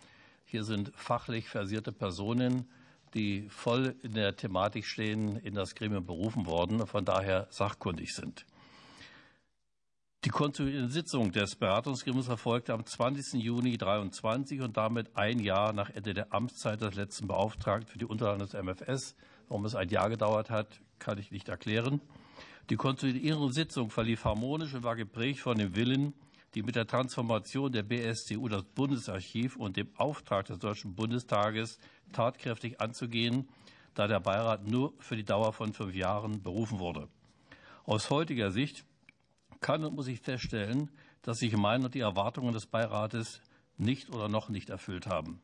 Hier 0.45 0.63
sind 0.63 0.93
fachlich 0.95 1.49
versierte 1.49 1.91
Personen, 1.91 2.69
die 3.15 3.49
voll 3.49 3.97
in 4.03 4.13
der 4.13 4.37
Thematik 4.37 4.87
stehen, 4.87 5.37
in 5.39 5.55
das 5.55 5.75
Gremium 5.75 6.07
berufen 6.07 6.47
worden, 6.47 6.87
von 6.87 7.05
daher 7.05 7.49
sachkundig 7.51 8.15
sind. 8.15 8.47
Die 10.29 10.33
konstituierende 10.33 10.93
Sitzung 10.93 11.33
des 11.33 11.57
Beratungsgremiums 11.57 12.29
erfolgte 12.29 12.75
am 12.75 12.85
20. 12.85 13.43
Juni 13.43 13.79
2023 13.79 14.61
und 14.61 14.77
damit 14.77 15.17
ein 15.17 15.39
Jahr 15.39 15.73
nach 15.73 15.89
Ende 15.89 16.13
der 16.13 16.35
Amtszeit 16.35 16.83
des 16.83 16.97
letzten 16.97 17.29
Beauftragten 17.29 17.91
für 17.91 17.97
die 17.97 18.05
Unterlagen 18.05 18.41
des 18.41 18.53
MFS. 18.53 19.17
Warum 19.49 19.65
es 19.65 19.75
ein 19.75 19.89
Jahr 19.89 20.11
gedauert 20.11 20.51
hat, 20.51 20.83
kann 20.99 21.17
ich 21.17 21.31
nicht 21.31 21.49
erklären. 21.49 22.03
Die 22.69 22.77
konstituierende 22.77 23.51
Sitzung 23.55 23.89
verlief 23.89 24.27
harmonisch 24.27 24.75
und 24.75 24.83
war 24.83 24.97
geprägt 24.97 25.41
von 25.41 25.57
dem 25.57 25.75
Willen, 25.75 26.13
die 26.55 26.63
mit 26.63 26.77
der 26.77 26.87
Transformation 26.87 27.73
der 27.73 27.85
BSTU 27.85 28.49
das 28.49 28.65
Bundesarchiv 28.65 29.57
und 29.57 29.79
dem 29.79 29.89
Auftrag 29.97 30.45
des 30.45 30.59
Deutschen 30.59 30.95
Bundestages 30.95 31.79
tatkräftig 32.13 32.83
anzugehen, 32.83 33.49
da 33.95 34.07
der 34.07 34.21
Beirat 34.21 34.67
nur 34.67 34.93
für 34.99 35.17
die 35.17 35.25
Dauer 35.25 35.55
von 35.55 35.73
fünf 35.73 35.95
Jahren 35.95 36.43
berufen 36.43 36.81
wurde. 36.81 37.09
Aus 37.87 38.11
heutiger 38.11 38.51
Sicht 38.51 38.85
kann 39.61 39.85
und 39.85 39.95
muss 39.95 40.09
ich 40.09 40.21
feststellen, 40.21 40.91
dass 41.23 41.39
sich 41.39 41.57
meine 41.57 41.87
und 41.87 41.95
die 41.95 42.01
Erwartungen 42.01 42.53
des 42.53 42.67
Beirates 42.67 43.41
nicht 43.77 44.11
oder 44.11 44.29
noch 44.29 44.49
nicht 44.49 44.71
erfüllt 44.71 45.07
haben. 45.07 45.41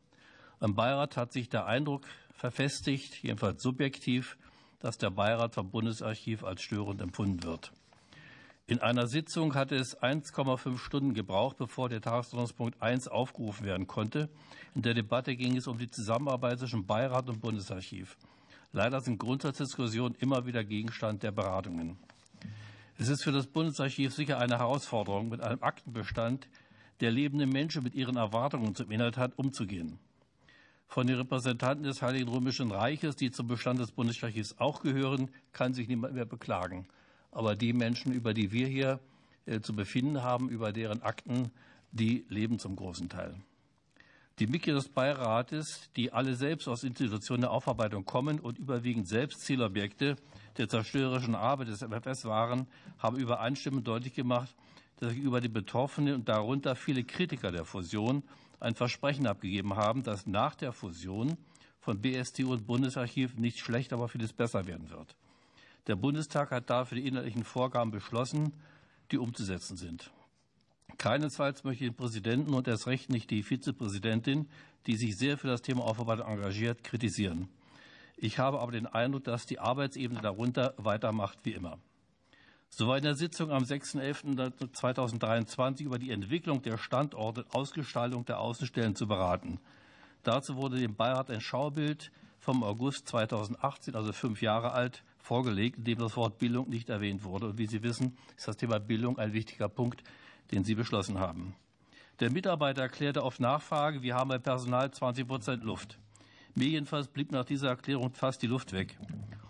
Im 0.61 0.75
Beirat 0.75 1.17
hat 1.17 1.33
sich 1.33 1.49
der 1.49 1.65
Eindruck 1.65 2.05
verfestigt, 2.33 3.21
jedenfalls 3.23 3.61
subjektiv, 3.61 4.37
dass 4.79 4.97
der 4.97 5.09
Beirat 5.09 5.53
vom 5.53 5.69
Bundesarchiv 5.69 6.43
als 6.43 6.61
störend 6.61 7.01
empfunden 7.01 7.43
wird. 7.43 7.71
In 8.67 8.79
einer 8.79 9.05
Sitzung 9.05 9.53
hatte 9.53 9.75
es 9.75 9.95
1,5 9.95 10.79
Stunden 10.79 11.13
gebraucht, 11.13 11.57
bevor 11.57 11.87
der 11.87 12.01
Tagesordnungspunkt 12.01 12.81
1 12.81 13.07
aufgerufen 13.07 13.65
werden 13.65 13.85
konnte. 13.85 14.27
In 14.73 14.81
der 14.81 14.95
Debatte 14.95 15.35
ging 15.35 15.55
es 15.55 15.67
um 15.67 15.77
die 15.77 15.89
Zusammenarbeit 15.89 16.59
zwischen 16.59 16.85
Beirat 16.87 17.29
und 17.29 17.41
Bundesarchiv. 17.41 18.17
Leider 18.71 19.01
sind 19.01 19.19
Grundsatzdiskussionen 19.19 20.15
immer 20.19 20.47
wieder 20.47 20.63
Gegenstand 20.63 21.21
der 21.21 21.31
Beratungen. 21.31 21.97
Es 22.97 23.09
ist 23.09 23.23
für 23.23 23.33
das 23.33 23.47
Bundesarchiv 23.47 24.13
sicher 24.13 24.39
eine 24.39 24.59
Herausforderung, 24.59 25.27
mit 25.27 25.41
einem 25.41 25.61
Aktenbestand, 25.61 26.47
der 27.01 27.11
lebende 27.11 27.45
Menschen 27.45 27.83
mit 27.83 27.93
ihren 27.93 28.15
Erwartungen 28.15 28.73
zum 28.73 28.89
Inhalt 28.89 29.17
hat, 29.17 29.37
umzugehen. 29.37 29.99
Von 30.87 31.07
den 31.07 31.17
Repräsentanten 31.17 31.83
des 31.83 32.01
Heiligen 32.01 32.29
Römischen 32.29 32.71
Reiches, 32.71 33.17
die 33.17 33.31
zum 33.31 33.47
Bestand 33.47 33.79
des 33.79 33.91
Bundesarchivs 33.91 34.55
auch 34.59 34.81
gehören, 34.81 35.29
kann 35.51 35.73
sich 35.73 35.89
niemand 35.89 36.13
mehr 36.13 36.25
beklagen. 36.25 36.87
Aber 37.31 37.57
die 37.57 37.73
Menschen, 37.73 38.13
über 38.13 38.33
die 38.33 38.53
wir 38.53 38.67
hier 38.67 39.01
äh, 39.45 39.59
zu 39.59 39.75
befinden 39.75 40.23
haben, 40.23 40.47
über 40.47 40.71
deren 40.71 41.01
Akten, 41.01 41.51
die 41.91 42.25
leben 42.29 42.59
zum 42.59 42.77
großen 42.77 43.09
Teil. 43.09 43.35
Die 44.39 44.47
Mitglieder 44.47 44.79
des 44.79 44.89
Beirates, 44.89 45.89
die 45.95 46.11
alle 46.11 46.35
selbst 46.35 46.67
aus 46.67 46.83
Institutionen 46.83 47.41
der 47.41 47.51
Aufarbeitung 47.51 48.03
kommen 48.03 48.41
und 48.41 48.59
überwiegend 48.59 49.07
selbst 49.07 49.39
Zielobjekte 49.41 50.17
der 50.57 50.67
zerstörerischen 50.67 51.35
Arbeit 51.35 51.69
des 51.69 51.81
MFS 51.81 52.25
waren, 52.25 52.67
haben 52.97 53.15
übereinstimmend 53.15 53.87
deutlich 53.87 54.13
gemacht, 54.13 54.53
dass 54.97 55.13
sich 55.13 55.19
über 55.19 55.39
die 55.39 55.47
Betroffenen 55.47 56.15
und 56.15 56.27
darunter 56.27 56.75
viele 56.75 57.05
Kritiker 57.05 57.53
der 57.53 57.63
Fusion 57.63 58.23
ein 58.59 58.75
Versprechen 58.75 59.25
abgegeben 59.25 59.77
haben, 59.77 60.03
dass 60.03 60.27
nach 60.27 60.55
der 60.55 60.73
Fusion 60.73 61.37
von 61.79 62.01
BSTU 62.01 62.51
und 62.51 62.67
Bundesarchiv 62.67 63.37
nicht 63.37 63.59
schlecht, 63.59 63.93
aber 63.93 64.09
vieles 64.09 64.33
besser 64.33 64.67
werden 64.67 64.89
wird. 64.89 65.15
Der 65.87 65.95
Bundestag 65.95 66.51
hat 66.51 66.69
dafür 66.69 66.97
die 66.97 67.07
inhaltlichen 67.07 67.45
Vorgaben 67.45 67.91
beschlossen, 67.91 68.51
die 69.11 69.17
umzusetzen 69.17 69.77
sind. 69.77 70.11
Keinesfalls 70.97 71.63
möchte 71.63 71.83
ich 71.83 71.91
den 71.91 71.97
Präsidenten 71.97 72.53
und 72.53 72.67
erst 72.67 72.87
recht 72.87 73.09
nicht 73.09 73.29
die 73.29 73.43
Vizepräsidentin, 73.43 74.47
die 74.87 74.95
sich 74.95 75.17
sehr 75.17 75.37
für 75.37 75.47
das 75.47 75.61
Thema 75.61 75.83
Aufarbeitung 75.83 76.27
engagiert, 76.27 76.83
kritisieren. 76.83 77.49
Ich 78.17 78.39
habe 78.39 78.59
aber 78.59 78.71
den 78.71 78.87
Eindruck, 78.87 79.25
dass 79.25 79.45
die 79.45 79.59
Arbeitsebene 79.59 80.21
darunter 80.21 80.73
weitermacht 80.77 81.39
wie 81.43 81.53
immer. 81.53 81.77
So 82.69 82.87
war 82.87 82.97
in 82.97 83.03
der 83.03 83.15
Sitzung 83.15 83.51
am 83.51 83.63
6.11.2023 83.63 85.83
über 85.83 85.99
die 85.99 86.11
Entwicklung 86.11 86.61
der 86.61 86.77
Standorte 86.77 87.43
und 87.43 87.55
Ausgestaltung 87.55 88.25
der 88.25 88.39
Außenstellen 88.39 88.95
zu 88.95 89.07
beraten. 89.07 89.59
Dazu 90.23 90.57
wurde 90.57 90.79
dem 90.79 90.95
Beirat 90.95 91.29
ein 91.29 91.41
Schaubild 91.41 92.11
vom 92.39 92.63
August 92.63 93.07
2018, 93.07 93.95
also 93.95 94.11
fünf 94.11 94.41
Jahre 94.41 94.71
alt, 94.71 95.03
vorgelegt, 95.17 95.77
in 95.77 95.83
dem 95.83 95.99
das 95.99 96.17
Wort 96.17 96.37
Bildung 96.37 96.69
nicht 96.69 96.89
erwähnt 96.89 97.23
wurde. 97.23 97.47
Und 97.47 97.57
wie 97.57 97.65
Sie 97.65 97.83
wissen, 97.83 98.17
ist 98.35 98.47
das 98.47 98.57
Thema 98.57 98.79
Bildung 98.79 99.17
ein 99.17 99.33
wichtiger 99.33 99.69
Punkt, 99.69 100.03
den 100.51 100.63
Sie 100.63 100.75
beschlossen 100.75 101.19
haben. 101.19 101.55
Der 102.19 102.31
Mitarbeiter 102.31 102.83
erklärte 102.83 103.23
auf 103.23 103.39
Nachfrage, 103.39 104.01
wir 104.01 104.15
haben 104.15 104.29
bei 104.29 104.37
Personal 104.37 104.91
20 104.91 105.27
Prozent 105.27 105.63
Luft. 105.63 105.99
Mir 106.53 106.69
jedenfalls 106.69 107.07
blieb 107.07 107.31
nach 107.31 107.43
dieser 107.43 107.69
Erklärung 107.69 108.13
fast 108.13 108.41
die 108.41 108.47
Luft 108.47 108.71
weg. 108.71 108.97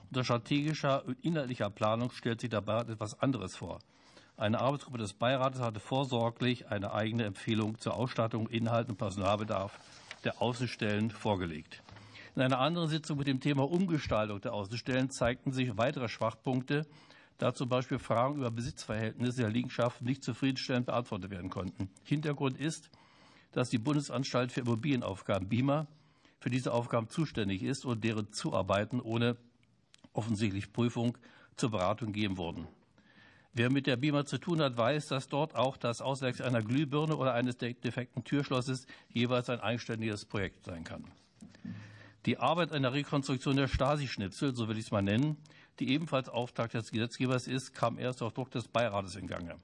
Unter 0.10 0.24
strategischer 0.24 1.06
und 1.06 1.24
inhaltlicher 1.24 1.70
Planung 1.70 2.10
stellt 2.12 2.42
sich 2.42 2.50
dabei 2.50 2.80
etwas 2.82 3.20
anderes 3.22 3.56
vor. 3.56 3.80
Eine 4.38 4.60
Arbeitsgruppe 4.60 4.98
des 4.98 5.14
Beirates 5.14 5.62
hatte 5.62 5.80
vorsorglich 5.80 6.68
eine 6.68 6.94
eigene 6.94 7.26
Empfehlung 7.26 7.78
zur 7.80 7.96
Ausstattung, 7.96 8.48
Inhalt 8.50 8.90
und 8.90 8.98
Personalbedarf 8.98 9.80
der 10.24 10.42
Außenstellen 10.42 11.12
vorgelegt. 11.12 11.84
In 12.36 12.42
einer 12.42 12.60
anderen 12.60 12.90
Sitzung 12.90 13.18
mit 13.18 13.28
dem 13.28 13.40
Thema 13.40 13.64
Umgestaltung 13.64 14.42
der 14.42 14.54
Außenstellen 14.54 15.10
zeigten 15.10 15.54
sich 15.54 15.78
weitere 15.78 16.10
Schwachpunkte, 16.10 16.86
da 17.38 17.54
zum 17.54 17.70
Beispiel 17.70 18.00
Fragen 18.00 18.38
über 18.38 18.52
Besitzverhältnisse 18.52 19.42
der 19.42 19.50
Liegenschaften 19.50 20.06
nicht 20.06 20.24
zufriedenstellend 20.24 20.86
beantwortet 20.86 21.32
werden 21.32 21.50
konnten. 21.50 21.90
Hintergrund 22.04 22.58
ist, 22.58 22.90
dass 23.52 23.70
die 23.70 23.78
Bundesanstalt 23.78 24.52
für 24.52 24.62
Immobilienaufgaben 24.62 25.48
BIMA 25.48 25.88
für 26.40 26.50
diese 26.50 26.74
Aufgaben 26.74 27.10
zuständig 27.10 27.64
ist 27.64 27.86
und 27.86 28.04
deren 28.04 28.32
Zuarbeiten 28.32 29.02
ohne 29.02 29.38
offensichtlich 30.14 30.72
Prüfung 30.72 31.18
zur 31.56 31.72
Beratung 31.72 32.14
gegeben 32.14 32.38
wurden. 32.38 32.68
Wer 33.54 33.72
mit 33.72 33.88
der 33.88 33.96
BIMA 33.96 34.26
zu 34.26 34.38
tun 34.38 34.62
hat, 34.62 34.76
weiß, 34.76 35.08
dass 35.08 35.30
dort 35.30 35.56
auch 35.56 35.78
das 35.78 36.02
Auswechseln 36.02 36.50
einer 36.50 36.62
Glühbirne 36.62 37.16
oder 37.16 37.34
eines 37.34 37.58
defekten 37.58 38.24
Türschlosses 38.26 38.86
jeweils 39.10 39.50
ein 39.50 39.62
eigenständiges 39.62 40.26
Projekt 40.26 40.66
sein 40.66 40.84
kann. 40.84 41.06
Die 42.26 42.38
Arbeit 42.38 42.74
an 42.74 42.82
der 42.82 42.94
Rekonstruktion 42.94 43.56
der 43.56 43.68
Stasi-Schnipsel, 43.68 44.56
so 44.56 44.68
will 44.68 44.78
ich 44.78 44.86
es 44.86 44.92
mal 44.92 45.02
nennen, 45.02 45.38
die 45.80 45.90
ebenfalls 45.92 46.30
Auftrag 46.30 46.72
des 46.72 46.92
Gesetzgebers 46.92 47.48
ist, 47.48 47.74
kam 47.74 47.98
erst 47.98 48.22
auf 48.22 48.34
Druck 48.34 48.52
des 48.52 48.68
Beirates 48.68 49.16
in 49.16 49.28
Gange. 49.28 49.56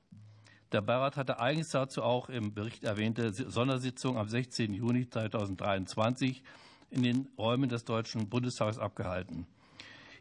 Der 0.72 0.82
Beirat 0.82 1.18
hatte 1.18 1.40
eigens 1.40 1.70
dazu 1.70 2.02
auch 2.02 2.30
im 2.30 2.54
Bericht 2.54 2.84
erwähnte 2.84 3.34
Sondersitzung 3.34 4.18
am 4.18 4.30
16. 4.30 4.74
Juni 4.74 5.10
2023 5.10 6.44
in 6.90 7.04
den 7.04 7.28
Räumen 7.38 7.70
des 7.70 7.84
Deutschen 7.84 8.30
Bundestages 8.30 8.78
abgehalten. 8.78 9.48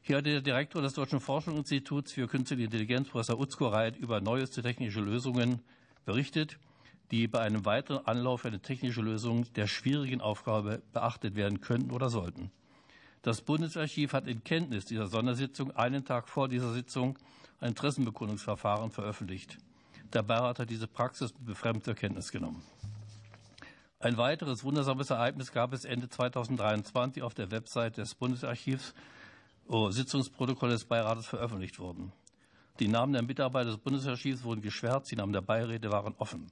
Hier 0.02 0.18
hat 0.18 0.26
der 0.26 0.40
Direktor 0.40 0.82
des 0.82 0.94
Deutschen 0.94 1.20
Forschungsinstituts 1.20 2.12
für 2.12 2.26
Künstliche 2.26 2.64
Intelligenz, 2.64 3.08
Professor 3.08 3.38
Utzko 3.38 3.68
Reit, 3.68 3.96
über 3.96 4.20
neueste 4.20 4.62
technische 4.62 5.00
Lösungen 5.00 5.60
berichtet 6.04 6.58
die 7.10 7.26
bei 7.26 7.40
einem 7.40 7.64
weiteren 7.64 8.06
Anlauf 8.06 8.42
für 8.42 8.48
eine 8.48 8.60
technische 8.60 9.02
Lösung 9.02 9.52
der 9.54 9.66
schwierigen 9.66 10.20
Aufgabe 10.20 10.82
beachtet 10.92 11.34
werden 11.34 11.60
könnten 11.60 11.90
oder 11.90 12.08
sollten. 12.08 12.50
Das 13.22 13.42
Bundesarchiv 13.42 14.14
hat 14.14 14.26
in 14.26 14.42
Kenntnis 14.44 14.86
dieser 14.86 15.06
Sondersitzung 15.06 15.76
einen 15.76 16.06
Tag 16.06 16.26
vor 16.26 16.48
dieser 16.48 16.72
Sitzung 16.72 17.18
ein 17.60 17.68
Interessenbekundungsverfahren 17.68 18.90
veröffentlicht. 18.90 19.58
Der 20.14 20.22
Beirat 20.22 20.58
hat 20.58 20.70
diese 20.70 20.86
Praxis 20.86 21.34
mit 21.34 21.44
Befremden 21.44 21.82
zur 21.82 21.94
Kenntnis 21.94 22.32
genommen. 22.32 22.62
Ein 23.98 24.16
weiteres 24.16 24.64
wundersames 24.64 25.10
Ereignis 25.10 25.52
gab 25.52 25.74
es 25.74 25.84
Ende 25.84 26.08
2023 26.08 27.22
auf 27.22 27.34
der 27.34 27.50
Website 27.50 27.98
des 27.98 28.14
Bundesarchivs, 28.14 28.94
wo 29.68 29.90
Sitzungsprotokolle 29.90 30.72
des 30.72 30.86
Beirates 30.86 31.26
veröffentlicht 31.26 31.78
wurden. 31.78 32.12
Die 32.78 32.88
Namen 32.88 33.12
der 33.12 33.22
Mitarbeiter 33.22 33.68
des 33.68 33.78
Bundesarchivs 33.78 34.44
wurden 34.44 34.62
geschwärzt, 34.62 35.10
die 35.10 35.16
Namen 35.16 35.34
der 35.34 35.42
Beiräte 35.42 35.92
waren 35.92 36.14
offen. 36.16 36.50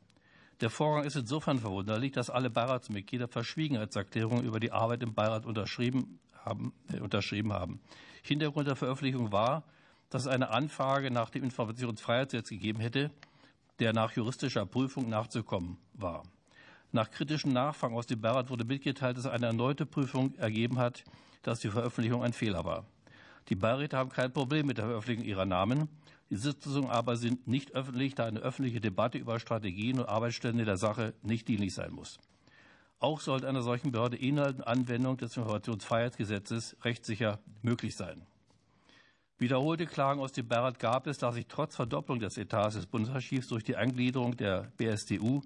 Der 0.60 0.68
Vorgang 0.68 1.04
ist 1.04 1.16
insofern 1.16 1.60
verwunderlich, 1.60 2.12
dass 2.12 2.28
alle 2.28 2.50
Beiratsmitglieder 2.50 3.28
Verschwiegenheitserklärungen 3.28 4.44
über 4.44 4.60
die 4.60 4.72
Arbeit 4.72 5.02
im 5.02 5.14
Beirat 5.14 5.46
unterschrieben 5.46 6.20
haben. 6.44 6.72
Äh, 6.92 7.00
unterschrieben 7.00 7.52
haben. 7.52 7.80
Hintergrund 8.22 8.68
der 8.68 8.76
Veröffentlichung 8.76 9.32
war, 9.32 9.64
dass 10.10 10.22
es 10.22 10.28
eine 10.28 10.50
Anfrage 10.50 11.10
nach 11.10 11.30
dem 11.30 11.44
Informationsfreiheitsgesetz 11.44 12.48
gegeben 12.48 12.80
hätte, 12.80 13.10
der 13.78 13.92
nach 13.92 14.12
juristischer 14.12 14.66
Prüfung 14.66 15.08
nachzukommen 15.08 15.78
war. 15.94 16.22
Nach 16.90 17.10
kritischen 17.10 17.52
Nachfragen 17.52 17.94
aus 17.94 18.06
dem 18.06 18.20
Beirat 18.20 18.48
wurde 18.48 18.64
mitgeteilt, 18.64 19.18
dass 19.18 19.26
eine 19.26 19.46
erneute 19.46 19.84
Prüfung 19.84 20.34
ergeben 20.36 20.78
hat, 20.78 21.04
dass 21.42 21.60
die 21.60 21.68
Veröffentlichung 21.68 22.22
ein 22.22 22.32
Fehler 22.32 22.64
war. 22.64 22.86
Die 23.50 23.54
Beiräte 23.54 23.96
haben 23.96 24.10
kein 24.10 24.32
Problem 24.32 24.66
mit 24.66 24.78
der 24.78 24.86
Veröffentlichung 24.86 25.24
ihrer 25.24 25.46
Namen. 25.46 25.88
Die 26.30 26.36
Sitzungen 26.36 26.90
aber 26.90 27.16
sind 27.16 27.46
nicht 27.46 27.72
öffentlich, 27.72 28.14
da 28.14 28.26
eine 28.26 28.40
öffentliche 28.40 28.80
Debatte 28.80 29.18
über 29.18 29.38
Strategien 29.38 29.98
und 29.98 30.08
Arbeitsstände 30.08 30.64
der 30.64 30.76
Sache 30.76 31.14
nicht 31.22 31.48
dienlich 31.48 31.74
sein 31.74 31.92
muss. 31.92 32.18
Auch 33.00 33.20
sollte 33.20 33.48
einer 33.48 33.62
solchen 33.62 33.92
Behörde 33.92 34.16
Inhalt 34.16 34.56
und 34.56 34.66
Anwendung 34.66 35.16
des 35.16 35.36
Informationsfreiheitsgesetzes 35.36 36.76
rechtssicher 36.82 37.38
möglich 37.62 37.96
sein. 37.96 38.26
Wiederholte 39.38 39.86
Klagen 39.86 40.20
aus 40.20 40.32
dem 40.32 40.48
Beirat 40.48 40.80
gab 40.80 41.06
es, 41.06 41.18
da 41.18 41.30
sich 41.30 41.46
trotz 41.46 41.76
Verdopplung 41.76 42.18
des 42.18 42.36
Etats 42.36 42.74
des 42.74 42.86
Bundesarchivs 42.86 43.46
durch 43.46 43.62
die 43.62 43.76
Eingliederung 43.76 44.36
der 44.36 44.72
BSDU 44.76 45.42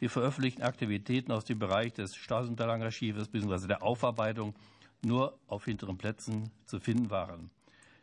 die 0.00 0.08
veröffentlichten 0.08 0.62
Aktivitäten 0.62 1.32
aus 1.32 1.44
dem 1.44 1.58
Bereich 1.58 1.92
des 1.92 2.16
Staatsunterlagenarchives 2.16 3.28
bzw. 3.28 3.68
der 3.68 3.82
Aufarbeitung 3.82 4.54
nur 5.04 5.38
auf 5.46 5.64
hinteren 5.64 5.96
Plätzen 5.96 6.50
zu 6.66 6.80
finden 6.80 7.10
waren. 7.10 7.50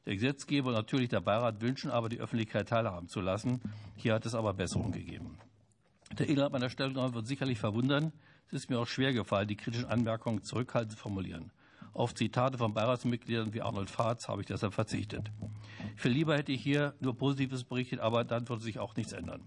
Der 0.06 0.16
Gesetzgeber 0.16 0.70
und 0.70 0.76
natürlich 0.76 1.10
der 1.10 1.22
Beirat 1.22 1.62
wünschen 1.62 1.92
aber, 1.92 2.10
die 2.10 2.20
Öffentlichkeit 2.20 2.70
teilhaben 2.70 3.08
zu 3.10 3.22
lassen. 3.22 3.62
Hier 3.96 4.14
hat 4.14 4.26
es 4.26 4.36
aber 4.36 4.54
Besserungen 4.54 4.94
gegeben. 4.94 5.38
Der 6.18 6.28
Inhalt 6.28 6.52
meiner 6.52 6.70
Stellungnahme 6.70 7.14
wird 7.14 7.28
sicherlich 7.28 7.60
verwundern. 7.60 8.14
Es 8.54 8.66
ist 8.66 8.70
mir 8.70 8.78
auch 8.78 8.88
schwer 8.88 9.14
gefallen, 9.14 9.48
die 9.48 9.56
kritischen 9.56 9.88
Anmerkungen 9.88 10.44
zurückhaltend 10.44 10.92
zu 10.92 10.98
formulieren. 11.00 11.50
Auf 11.92 12.14
Zitate 12.14 12.60
von 12.60 12.72
Beiratsmitgliedern 12.72 13.52
wie 13.52 13.64
Arnold 13.64 13.90
Fahrz 13.90 14.28
habe 14.28 14.42
ich 14.42 14.48
deshalb 14.48 14.76
verzichtet. 14.76 15.32
Viel 15.96 16.12
lieber 16.12 16.38
hätte 16.38 16.52
ich 16.52 16.62
hier 16.62 16.94
nur 17.00 17.18
Positives 17.18 17.64
berichtet, 17.64 18.00
aber 18.00 18.24
dann 18.24 18.48
würde 18.48 18.62
sich 18.62 18.78
auch 18.78 18.96
nichts 18.96 19.12
ändern. 19.12 19.42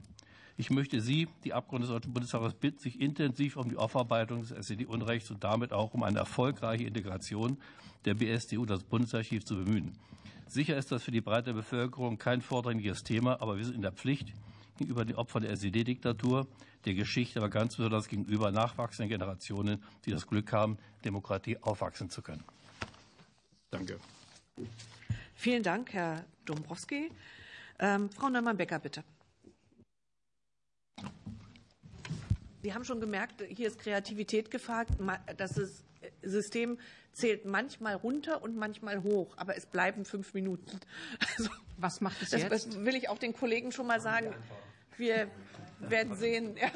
Ich 0.57 0.71
möchte 0.71 1.01
Sie, 1.01 1.29
die 1.45 1.55
Abgeordneten 1.55 1.93
des 1.93 2.01
Deutschen 2.01 2.15
Bundestages, 2.15 2.55
bitten, 2.55 2.81
sich 2.81 3.01
intensiv 3.01 3.57
um 3.57 3.69
die 3.69 3.77
Aufarbeitung 3.77 4.41
des 4.41 4.51
SED-Unrechts 4.51 5.31
und 5.31 5.45
damit 5.45 5.73
auch 5.73 5.95
um 5.95 6.03
eine 6.03 6.19
erfolgreiche 6.19 6.83
Integration 6.83 7.59
der 8.07 8.15
BSDU, 8.15 8.67
das 8.67 8.83
Bundesarchiv, 8.83 9.45
zu 9.45 9.55
bemühen. 9.55 9.93
Sicher 10.49 10.77
ist 10.77 10.91
das 10.91 11.05
für 11.05 11.13
die 11.13 11.21
breite 11.21 11.55
Bevölkerung 11.55 12.19
kein 12.19 12.43
vordringliches 12.43 13.05
Thema, 13.05 13.41
aber 13.41 13.57
wir 13.57 13.65
sind 13.65 13.77
in 13.77 13.83
der 13.83 13.93
Pflicht, 13.93 14.33
gegenüber 14.77 15.05
den 15.05 15.17
Opfern 15.17 15.43
der 15.43 15.53
SED-Diktatur, 15.53 16.47
der 16.85 16.95
Geschichte, 16.95 17.41
aber 17.41 17.49
ganz 17.49 17.77
besonders 17.77 18.09
gegenüber 18.09 18.51
nachwachsenden 18.53 19.09
Generationen, 19.09 19.83
die 20.05 20.11
das 20.11 20.27
Glück 20.27 20.53
haben, 20.53 20.79
Demokratie 21.05 21.59
aufwachsen 21.63 22.11
zu 22.11 22.23
können. 22.23 22.45
Danke. 23.71 23.99
Vielen 25.35 25.63
Dank, 25.63 25.93
Herr 25.93 26.25
Dombrowski. 26.45 27.11
Ähm, 27.79 28.09
Frau 28.11 28.29
Neumann-Becker, 28.29 28.79
bitte. 28.79 29.05
Sie 32.63 32.75
haben 32.75 32.85
schon 32.85 33.01
gemerkt, 33.01 33.43
hier 33.49 33.69
ist 33.69 33.79
Kreativität 33.79 34.51
gefragt. 34.51 34.91
Das 35.37 35.57
ist 35.57 35.85
System 36.23 36.79
zählt 37.13 37.45
manchmal 37.45 37.95
runter 37.95 38.43
und 38.43 38.57
manchmal 38.57 39.03
hoch, 39.03 39.35
aber 39.37 39.57
es 39.57 39.67
bleiben 39.67 40.05
fünf 40.05 40.35
Minuten. 40.35 40.79
Also, 41.39 41.51
Was 41.79 42.01
macht 42.01 42.23
es 42.23 42.33
jetzt? 42.33 42.51
Das 42.51 42.85
will 42.85 42.95
ich 42.95 43.09
auch 43.09 43.19
den 43.19 43.33
Kollegen 43.33 43.73
schon 43.73 43.87
mal 43.87 44.01
sagen. 44.01 44.35
Wir 44.97 45.31
werden 45.81 46.15
sehen. 46.17 46.57
Ja. 46.57 46.71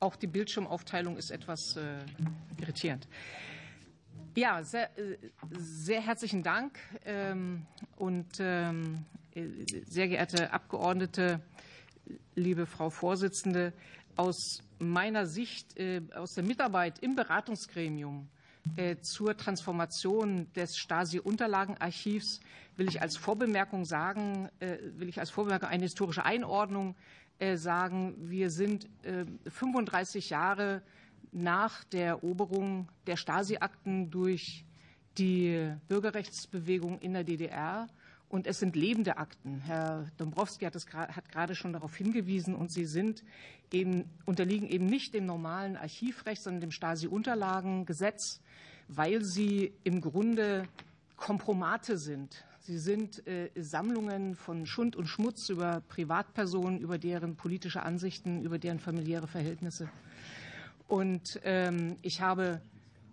Auch 0.00 0.14
die 0.14 0.26
Bildschirmaufteilung 0.28 1.16
ist 1.16 1.30
etwas 1.30 1.76
äh, 1.76 1.98
irritierend. 2.60 3.08
Ja, 4.36 4.62
sehr, 4.62 4.96
äh, 4.96 5.18
sehr 5.50 6.00
herzlichen 6.00 6.44
Dank 6.44 6.78
ähm, 7.04 7.66
und 7.96 8.38
ähm, 8.38 9.04
sehr 9.86 10.06
geehrte 10.06 10.52
Abgeordnete, 10.52 11.40
liebe 12.36 12.66
Frau 12.66 12.90
Vorsitzende, 12.90 13.72
aus 14.16 14.60
meiner 14.78 15.26
Sicht, 15.26 15.76
äh, 15.78 16.02
aus 16.14 16.34
der 16.34 16.44
Mitarbeit 16.44 16.98
im 17.00 17.14
Beratungsgremium 17.14 18.28
äh, 18.76 18.96
zur 19.00 19.36
Transformation 19.36 20.52
des 20.54 20.76
Stasi-Unterlagenarchivs 20.76 22.40
will 22.76 22.88
ich 22.88 23.02
als 23.02 23.16
Vorbemerkung 23.16 23.84
sagen, 23.84 24.48
will 24.60 25.08
ich 25.08 25.18
als 25.18 25.30
Vorbemerkung 25.30 25.68
eine 25.68 25.82
historische 25.82 26.24
Einordnung 26.24 26.94
sagen, 27.54 28.14
wir 28.30 28.50
sind 28.50 28.88
35 29.48 30.30
Jahre 30.30 30.82
nach 31.32 31.82
der 31.84 32.06
Eroberung 32.06 32.88
der 33.08 33.16
Stasi-Akten 33.16 34.10
durch 34.10 34.64
die 35.18 35.72
Bürgerrechtsbewegung 35.88 37.00
in 37.00 37.12
der 37.14 37.24
DDR. 37.24 37.88
Und 38.28 38.46
es 38.46 38.58
sind 38.58 38.76
lebende 38.76 39.16
Akten. 39.16 39.60
Herr 39.60 40.06
Dombrowski 40.18 40.66
hat, 40.66 40.76
es, 40.76 40.86
hat 40.92 41.30
gerade 41.30 41.54
schon 41.54 41.72
darauf 41.72 41.96
hingewiesen. 41.96 42.54
Und 42.54 42.70
sie 42.70 42.84
sind 42.84 43.24
eben, 43.72 44.04
unterliegen 44.26 44.68
eben 44.68 44.86
nicht 44.86 45.14
dem 45.14 45.24
normalen 45.24 45.76
Archivrecht, 45.76 46.42
sondern 46.42 46.60
dem 46.60 46.70
Stasi-Unterlagengesetz, 46.70 48.40
weil 48.88 49.24
sie 49.24 49.72
im 49.84 50.00
Grunde 50.00 50.68
Kompromate 51.16 51.96
sind. 51.96 52.44
Sie 52.60 52.78
sind 52.78 53.26
äh, 53.26 53.50
Sammlungen 53.56 54.36
von 54.36 54.66
Schund 54.66 54.94
und 54.94 55.06
Schmutz 55.06 55.48
über 55.48 55.82
Privatpersonen, 55.88 56.80
über 56.80 56.98
deren 56.98 57.34
politische 57.34 57.82
Ansichten, 57.82 58.42
über 58.42 58.58
deren 58.58 58.78
familiäre 58.78 59.26
Verhältnisse. 59.26 59.88
Und 60.86 61.40
ähm, 61.44 61.96
ich 62.02 62.20
habe 62.20 62.60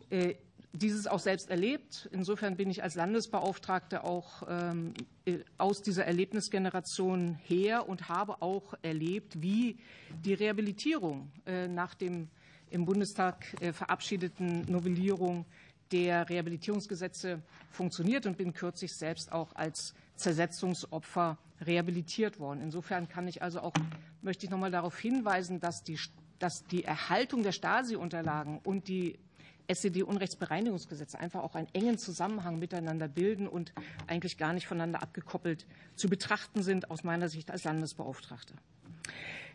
äh, 0.09 0.35
dieses 0.75 1.07
auch 1.07 1.19
selbst 1.19 1.49
erlebt. 1.49 2.09
Insofern 2.11 2.57
bin 2.57 2.69
ich 2.69 2.83
als 2.83 2.95
Landesbeauftragte 2.95 4.03
auch 4.03 4.43
ähm, 4.47 4.93
äh, 5.25 5.39
aus 5.57 5.81
dieser 5.81 6.05
Erlebnisgeneration 6.05 7.35
her 7.43 7.87
und 7.87 8.09
habe 8.09 8.41
auch 8.41 8.73
erlebt, 8.81 9.41
wie 9.41 9.77
die 10.23 10.33
Rehabilitierung 10.33 11.31
äh, 11.45 11.67
nach 11.67 11.95
dem 11.95 12.29
im 12.69 12.85
Bundestag 12.85 13.45
äh, 13.61 13.71
verabschiedeten 13.71 14.65
Novellierung 14.69 15.45
der 15.91 16.27
Rehabilitierungsgesetze 16.27 17.41
funktioniert 17.69 18.25
und 18.25 18.37
bin 18.37 18.53
kürzlich 18.53 18.95
selbst 18.95 19.31
auch 19.31 19.55
als 19.55 19.93
Zersetzungsopfer 20.15 21.37
rehabilitiert 21.61 22.39
worden. 22.39 22.61
Insofern 22.61 23.07
kann 23.07 23.27
ich 23.27 23.41
also 23.41 23.61
auch, 23.61 23.73
möchte 24.21 24.45
ich 24.45 24.49
noch 24.49 24.57
mal 24.57 24.71
darauf 24.71 24.97
hinweisen, 24.97 25.59
dass 25.59 25.83
die 25.83 25.99
dass 26.39 26.65
die 26.65 26.83
Erhaltung 26.83 27.43
der 27.43 27.53
Stasi-Unterlagen 27.53 28.59
und 28.63 28.87
die 28.87 29.17
SED-Unrechtsbereinigungsgesetze 29.67 31.19
einfach 31.19 31.41
auch 31.43 31.55
einen 31.55 31.67
engen 31.73 31.97
Zusammenhang 31.97 32.59
miteinander 32.59 33.07
bilden 33.07 33.47
und 33.47 33.73
eigentlich 34.07 34.37
gar 34.37 34.53
nicht 34.53 34.67
voneinander 34.67 35.01
abgekoppelt 35.01 35.65
zu 35.95 36.09
betrachten 36.09 36.63
sind, 36.63 36.91
aus 36.91 37.03
meiner 37.03 37.29
Sicht 37.29 37.51
als 37.51 37.63
Landesbeauftragte. 37.63 38.53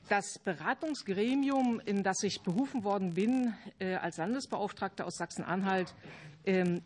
Das 0.08 0.38
Beratungsgremium, 0.38 1.80
in 1.84 2.02
das 2.02 2.22
ich 2.22 2.42
berufen 2.42 2.84
worden 2.84 3.14
bin 3.14 3.54
äh, 3.78 3.94
als 3.94 4.16
Landesbeauftragter 4.16 5.06
aus 5.06 5.16
Sachsen-Anhalt, 5.16 5.94
äh, 6.44 6.80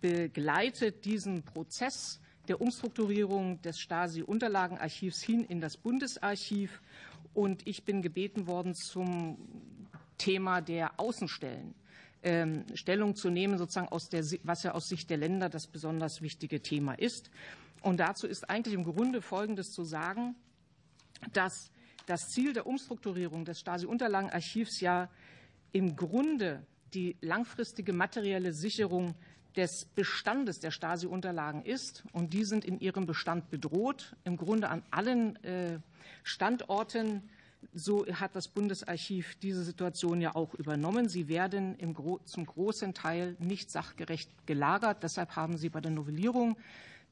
begleitet 0.00 1.04
diesen 1.04 1.42
Prozess 1.42 2.20
der 2.46 2.60
Umstrukturierung 2.60 3.60
des 3.62 3.78
Stasi-Unterlagenarchivs 3.78 5.22
hin 5.22 5.44
in 5.44 5.60
das 5.60 5.76
Bundesarchiv 5.76 6.80
und 7.34 7.66
ich 7.66 7.84
bin 7.84 8.00
gebeten 8.00 8.46
worden, 8.46 8.74
zum 8.74 9.38
Thema 10.16 10.60
der 10.60 10.98
Außenstellen 10.98 11.68
ähm, 11.68 11.87
Stellung 12.74 13.14
zu 13.14 13.30
nehmen, 13.30 13.58
sozusagen 13.58 13.88
aus 13.88 14.08
der, 14.08 14.24
was 14.42 14.64
ja 14.64 14.72
aus 14.72 14.88
Sicht 14.88 15.08
der 15.08 15.18
Länder 15.18 15.48
das 15.48 15.68
besonders 15.68 16.20
wichtige 16.20 16.60
Thema 16.60 16.94
ist. 16.94 17.30
Und 17.80 18.00
dazu 18.00 18.26
ist 18.26 18.50
eigentlich 18.50 18.74
im 18.74 18.84
Grunde 18.84 19.22
Folgendes 19.22 19.70
zu 19.70 19.84
sagen, 19.84 20.34
dass 21.32 21.70
das 22.06 22.28
Ziel 22.28 22.52
der 22.52 22.66
Umstrukturierung 22.66 23.44
des 23.44 23.60
Stasi-Unterlagenarchivs 23.60 24.80
ja 24.80 25.08
im 25.72 25.94
Grunde 25.94 26.66
die 26.94 27.16
langfristige 27.20 27.92
materielle 27.92 28.52
Sicherung 28.52 29.14
des 29.56 29.86
Bestandes 29.94 30.60
der 30.60 30.70
Stasi-Unterlagen 30.70 31.62
ist. 31.62 32.04
Und 32.12 32.32
die 32.32 32.44
sind 32.44 32.64
in 32.64 32.80
ihrem 32.80 33.06
Bestand 33.06 33.50
bedroht, 33.50 34.16
im 34.24 34.36
Grunde 34.36 34.70
an 34.70 34.82
allen 34.90 35.36
äh, 35.44 35.78
Standorten. 36.22 37.28
So 37.72 38.06
hat 38.06 38.36
das 38.36 38.48
Bundesarchiv 38.48 39.36
diese 39.36 39.64
Situation 39.64 40.20
ja 40.20 40.34
auch 40.34 40.54
übernommen. 40.54 41.08
Sie 41.08 41.28
werden 41.28 41.76
Gro 41.92 42.20
zum 42.24 42.46
großen 42.46 42.94
Teil 42.94 43.36
nicht 43.40 43.70
sachgerecht 43.70 44.30
gelagert. 44.46 45.02
Deshalb 45.02 45.36
haben 45.36 45.56
Sie 45.56 45.68
bei 45.68 45.80
der 45.80 45.90
Novellierung 45.90 46.56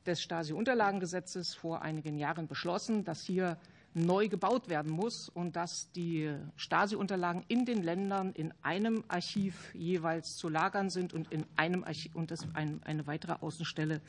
des 0.07 0.23
Stasi-Unterlagengesetzes 0.23 1.55
vor 1.55 1.83
einigen 1.83 2.17
Jahren 2.17 2.47
beschlossen, 2.47 3.05
dass 3.05 3.23
hier 3.23 3.59
neu 3.97 4.29
gebaut 4.29 4.69
werden 4.69 4.93
muss 4.93 5.29
und 5.29 5.57
dass 5.57 5.91
die 5.93 6.33
Stasi-Unterlagen 6.57 7.45
in 7.49 7.65
den 7.65 7.83
Ländern 7.83 8.33
in 8.33 8.53
einem 8.63 9.05
Archiv 9.09 9.75
jeweils 9.75 10.37
zu 10.37 10.49
lagern 10.49 10.91
sind 10.91 11.15
und 11.15 11.33
in 11.33 11.47
einem 11.57 11.83
Archiv 11.83 12.15
und 12.15 12.31
es 12.31 12.47
eine 12.55 13.07
weitere 13.07 13.33
Außenstelle 13.41 14.01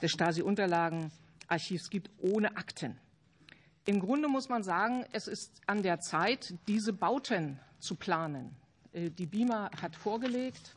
des 0.00 0.10
Stasi-Unterlagenarchivs 0.10 1.90
gibt 1.90 2.10
ohne 2.18 2.56
Akten. 2.56 2.98
Im 3.88 4.00
Grunde 4.00 4.28
muss 4.28 4.50
man 4.50 4.62
sagen, 4.62 5.06
es 5.12 5.28
ist 5.28 5.62
an 5.66 5.82
der 5.82 5.98
Zeit, 5.98 6.52
diese 6.68 6.92
Bauten 6.92 7.58
zu 7.78 7.94
planen. 7.94 8.54
Äh, 8.92 9.08
die 9.08 9.24
BIMA 9.24 9.70
hat 9.80 9.96
vorgelegt 9.96 10.76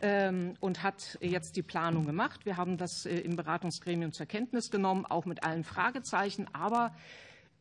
ähm, 0.00 0.54
und 0.58 0.82
hat 0.82 1.18
jetzt 1.20 1.54
die 1.54 1.62
Planung 1.62 2.04
gemacht. 2.04 2.46
Wir 2.46 2.56
haben 2.56 2.76
das 2.76 3.06
äh, 3.06 3.16
im 3.20 3.36
Beratungsgremium 3.36 4.10
zur 4.10 4.26
Kenntnis 4.26 4.72
genommen, 4.72 5.06
auch 5.06 5.24
mit 5.24 5.44
allen 5.44 5.62
Fragezeichen. 5.62 6.52
Aber 6.52 6.92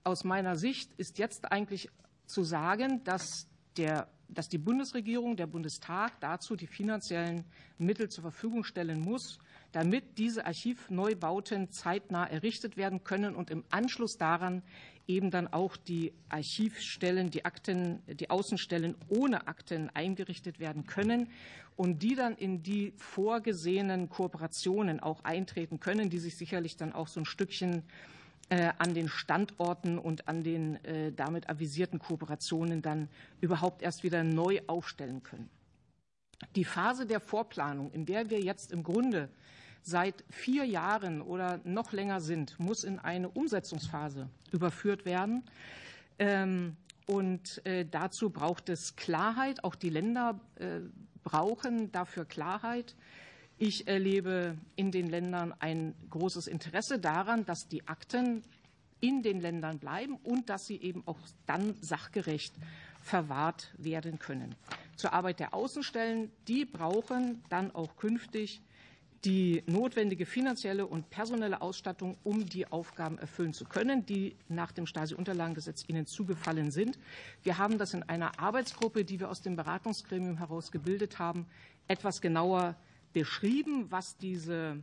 aus 0.03 0.23
meiner 0.23 0.55
Sicht 0.55 0.91
ist 0.97 1.19
jetzt 1.19 1.51
eigentlich 1.51 1.91
zu 2.25 2.41
sagen, 2.43 3.03
dass, 3.03 3.45
der, 3.77 4.07
dass 4.29 4.49
die 4.49 4.57
Bundesregierung, 4.57 5.37
der 5.37 5.45
Bundestag 5.45 6.19
dazu 6.21 6.55
die 6.55 6.65
finanziellen 6.65 7.43
Mittel 7.77 8.09
zur 8.09 8.23
Verfügung 8.23 8.63
stellen 8.63 9.01
muss, 9.01 9.37
damit 9.71 10.17
diese 10.17 10.45
Archivneubauten 10.45 11.71
zeitnah 11.71 12.25
errichtet 12.25 12.77
werden 12.77 13.03
können 13.03 13.35
und 13.35 13.49
im 13.49 13.63
Anschluss 13.69 14.17
daran 14.17 14.63
eben 15.07 15.31
dann 15.31 15.47
auch 15.47 15.77
die 15.77 16.13
Archivstellen, 16.29 17.29
die 17.29 17.45
Akten, 17.45 18.01
die 18.07 18.29
Außenstellen 18.29 18.95
ohne 19.07 19.47
Akten 19.47 19.89
eingerichtet 19.93 20.59
werden 20.59 20.85
können 20.85 21.29
und 21.75 22.03
die 22.03 22.15
dann 22.15 22.35
in 22.35 22.63
die 22.63 22.93
vorgesehenen 22.97 24.09
Kooperationen 24.09 24.99
auch 24.99 25.23
eintreten 25.23 25.79
können, 25.79 26.09
die 26.09 26.19
sich 26.19 26.35
sicherlich 26.35 26.75
dann 26.75 26.93
auch 26.93 27.07
so 27.07 27.21
ein 27.21 27.25
Stückchen 27.25 27.83
äh, 28.49 28.71
an 28.77 28.93
den 28.93 29.09
Standorten 29.09 29.97
und 29.97 30.27
an 30.27 30.43
den 30.43 30.83
äh, 30.83 31.11
damit 31.11 31.49
avisierten 31.49 31.99
Kooperationen 31.99 32.81
dann 32.81 33.09
überhaupt 33.41 33.81
erst 33.81 34.03
wieder 34.03 34.23
neu 34.23 34.61
aufstellen 34.67 35.23
können. 35.23 35.49
Die 36.55 36.65
Phase 36.65 37.05
der 37.05 37.19
Vorplanung, 37.19 37.91
in 37.91 38.05
der 38.05 38.29
wir 38.29 38.39
jetzt 38.39 38.71
im 38.71 38.83
Grunde 38.83 39.29
seit 39.81 40.23
vier 40.29 40.65
Jahren 40.65 41.21
oder 41.21 41.59
noch 41.63 41.91
länger 41.91 42.21
sind, 42.21 42.59
muss 42.59 42.83
in 42.83 42.99
eine 42.99 43.29
Umsetzungsphase 43.29 44.29
überführt 44.51 45.05
werden. 45.05 45.43
Ähm, 46.19 46.75
und 47.05 47.65
äh, 47.65 47.85
dazu 47.85 48.29
braucht 48.29 48.69
es 48.69 48.95
Klarheit. 48.95 49.63
Auch 49.63 49.75
die 49.75 49.89
Länder 49.89 50.39
äh, 50.55 50.81
brauchen 51.23 51.91
dafür 51.91 52.25
Klarheit. 52.25 52.95
Ich 53.57 53.87
erlebe 53.87 54.57
in 54.75 54.91
den 54.91 55.07
Ländern 55.07 55.53
ein 55.59 55.95
großes 56.09 56.47
Interesse 56.47 56.99
daran, 56.99 57.45
dass 57.45 57.67
die 57.67 57.87
Akten 57.87 58.43
in 58.99 59.23
den 59.23 59.39
Ländern 59.39 59.79
bleiben 59.79 60.17
und 60.23 60.49
dass 60.49 60.65
sie 60.67 60.77
eben 60.77 61.03
auch 61.07 61.17
dann 61.45 61.75
sachgerecht 61.81 62.53
verwahrt 63.01 63.73
werden 63.77 64.19
können. 64.19 64.55
Zur 64.95 65.13
Arbeit 65.13 65.39
der 65.39 65.53
Außenstellen, 65.53 66.31
die 66.47 66.65
brauchen 66.65 67.43
dann 67.49 67.73
auch 67.73 67.95
künftig 67.95 68.61
die 69.27 69.61
notwendige 69.65 70.25
finanzielle 70.25 70.87
und 70.87 71.09
personelle 71.09 71.61
Ausstattung, 71.61 72.17
um 72.23 72.45
die 72.45 72.65
Aufgaben 72.65 73.17
erfüllen 73.17 73.51
zu 73.51 73.65
können, 73.65 74.05
die 74.05 74.37
nach 74.47 74.71
dem 74.71 74.85
Stasi-Unterlagengesetz 74.85 75.83
ihnen 75.89 76.05
zugefallen 76.05 76.71
sind. 76.71 76.97
Wir 77.43 77.57
haben 77.57 77.77
das 77.77 77.93
in 77.93 78.03
einer 78.03 78.39
Arbeitsgruppe, 78.39 79.03
die 79.03 79.19
wir 79.19 79.29
aus 79.29 79.41
dem 79.41 79.57
Beratungsgremium 79.57 80.37
heraus 80.37 80.71
gebildet 80.71 81.19
haben, 81.19 81.45
etwas 81.89 82.21
genauer 82.21 82.77
beschrieben, 83.11 83.87
was 83.89 84.15
diese 84.15 84.81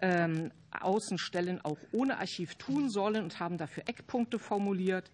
ähm, 0.00 0.50
Außenstellen 0.72 1.64
auch 1.64 1.78
ohne 1.92 2.18
Archiv 2.18 2.56
tun 2.56 2.90
sollen 2.90 3.22
und 3.22 3.38
haben 3.38 3.58
dafür 3.58 3.84
Eckpunkte 3.86 4.40
formuliert. 4.40 5.12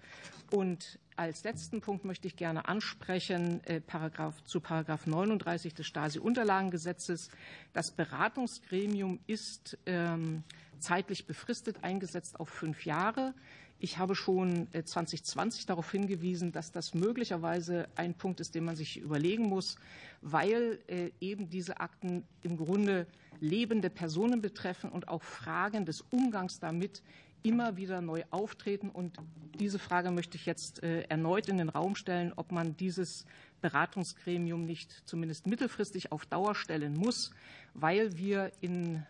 Und 0.51 0.99
als 1.17 1.45
letzten 1.45 1.81
Punkt 1.81 2.05
möchte 2.05 2.27
ich 2.27 2.37
gerne 2.37 2.69
ansprechen 2.69 3.63
äh, 3.65 3.81
Paragraph, 3.81 4.43
zu 4.45 4.61
Paragraph 4.61 5.07
39 5.07 5.75
des 5.75 5.87
Stasi-Unterlagengesetzes. 5.87 7.29
Das 7.73 7.93
Beratungsgremium 7.93 9.21
ist 9.27 9.79
ähm, 9.87 10.43
zeitlich 10.79 11.27
befristet 11.27 11.83
eingesetzt 11.83 12.41
auf 12.41 12.49
fünf 12.49 12.85
Jahre. 12.85 13.35
Ich 13.79 13.99
habe 13.99 14.15
schon 14.15 14.69
2020 14.73 15.63
äh, 15.63 15.67
darauf 15.67 15.91
hingewiesen, 15.91 16.53
dass 16.53 16.73
das 16.73 16.95
möglicherweise 16.95 17.89
ein 17.97 18.15
Punkt 18.15 18.41
ist, 18.41 18.55
den 18.55 18.65
man 18.65 18.77
sich 18.77 18.99
überlegen 18.99 19.45
muss, 19.45 19.77
weil 20.23 20.79
äh, 20.87 21.11
eben 21.21 21.51
diese 21.51 21.81
Akten 21.81 22.25
im 22.43 22.57
Grunde 22.57 23.07
lebende 23.41 23.91
Personen 23.91 24.41
betreffen 24.41 24.91
und 24.91 25.09
auch 25.09 25.23
Fragen 25.23 25.85
des 25.85 26.01
Umgangs 26.01 26.61
damit 26.61 27.03
immer 27.45 27.77
wieder 27.77 28.01
neu 28.01 28.25
auftreten. 28.31 28.91
Und 28.91 29.17
diese 29.61 29.79
Frage 29.79 30.11
möchte 30.11 30.37
ich 30.37 30.47
jetzt 30.47 30.83
äh, 30.83 31.03
erneut 31.03 31.49
in 31.49 31.59
den 31.59 31.69
Raum 31.69 31.95
stellen, 31.95 32.33
ob 32.35 32.51
man 32.51 32.77
dieses 32.77 33.25
Beratungsgremium 33.61 34.65
nicht 34.65 34.91
zumindest 35.07 35.47
mittelfristig 35.47 36.11
auf 36.11 36.27
Dauer 36.27 36.57
stellen 36.57 36.95
muss, 36.95 37.31
weil 37.75 38.17
wir 38.19 38.51
in 38.61 39.07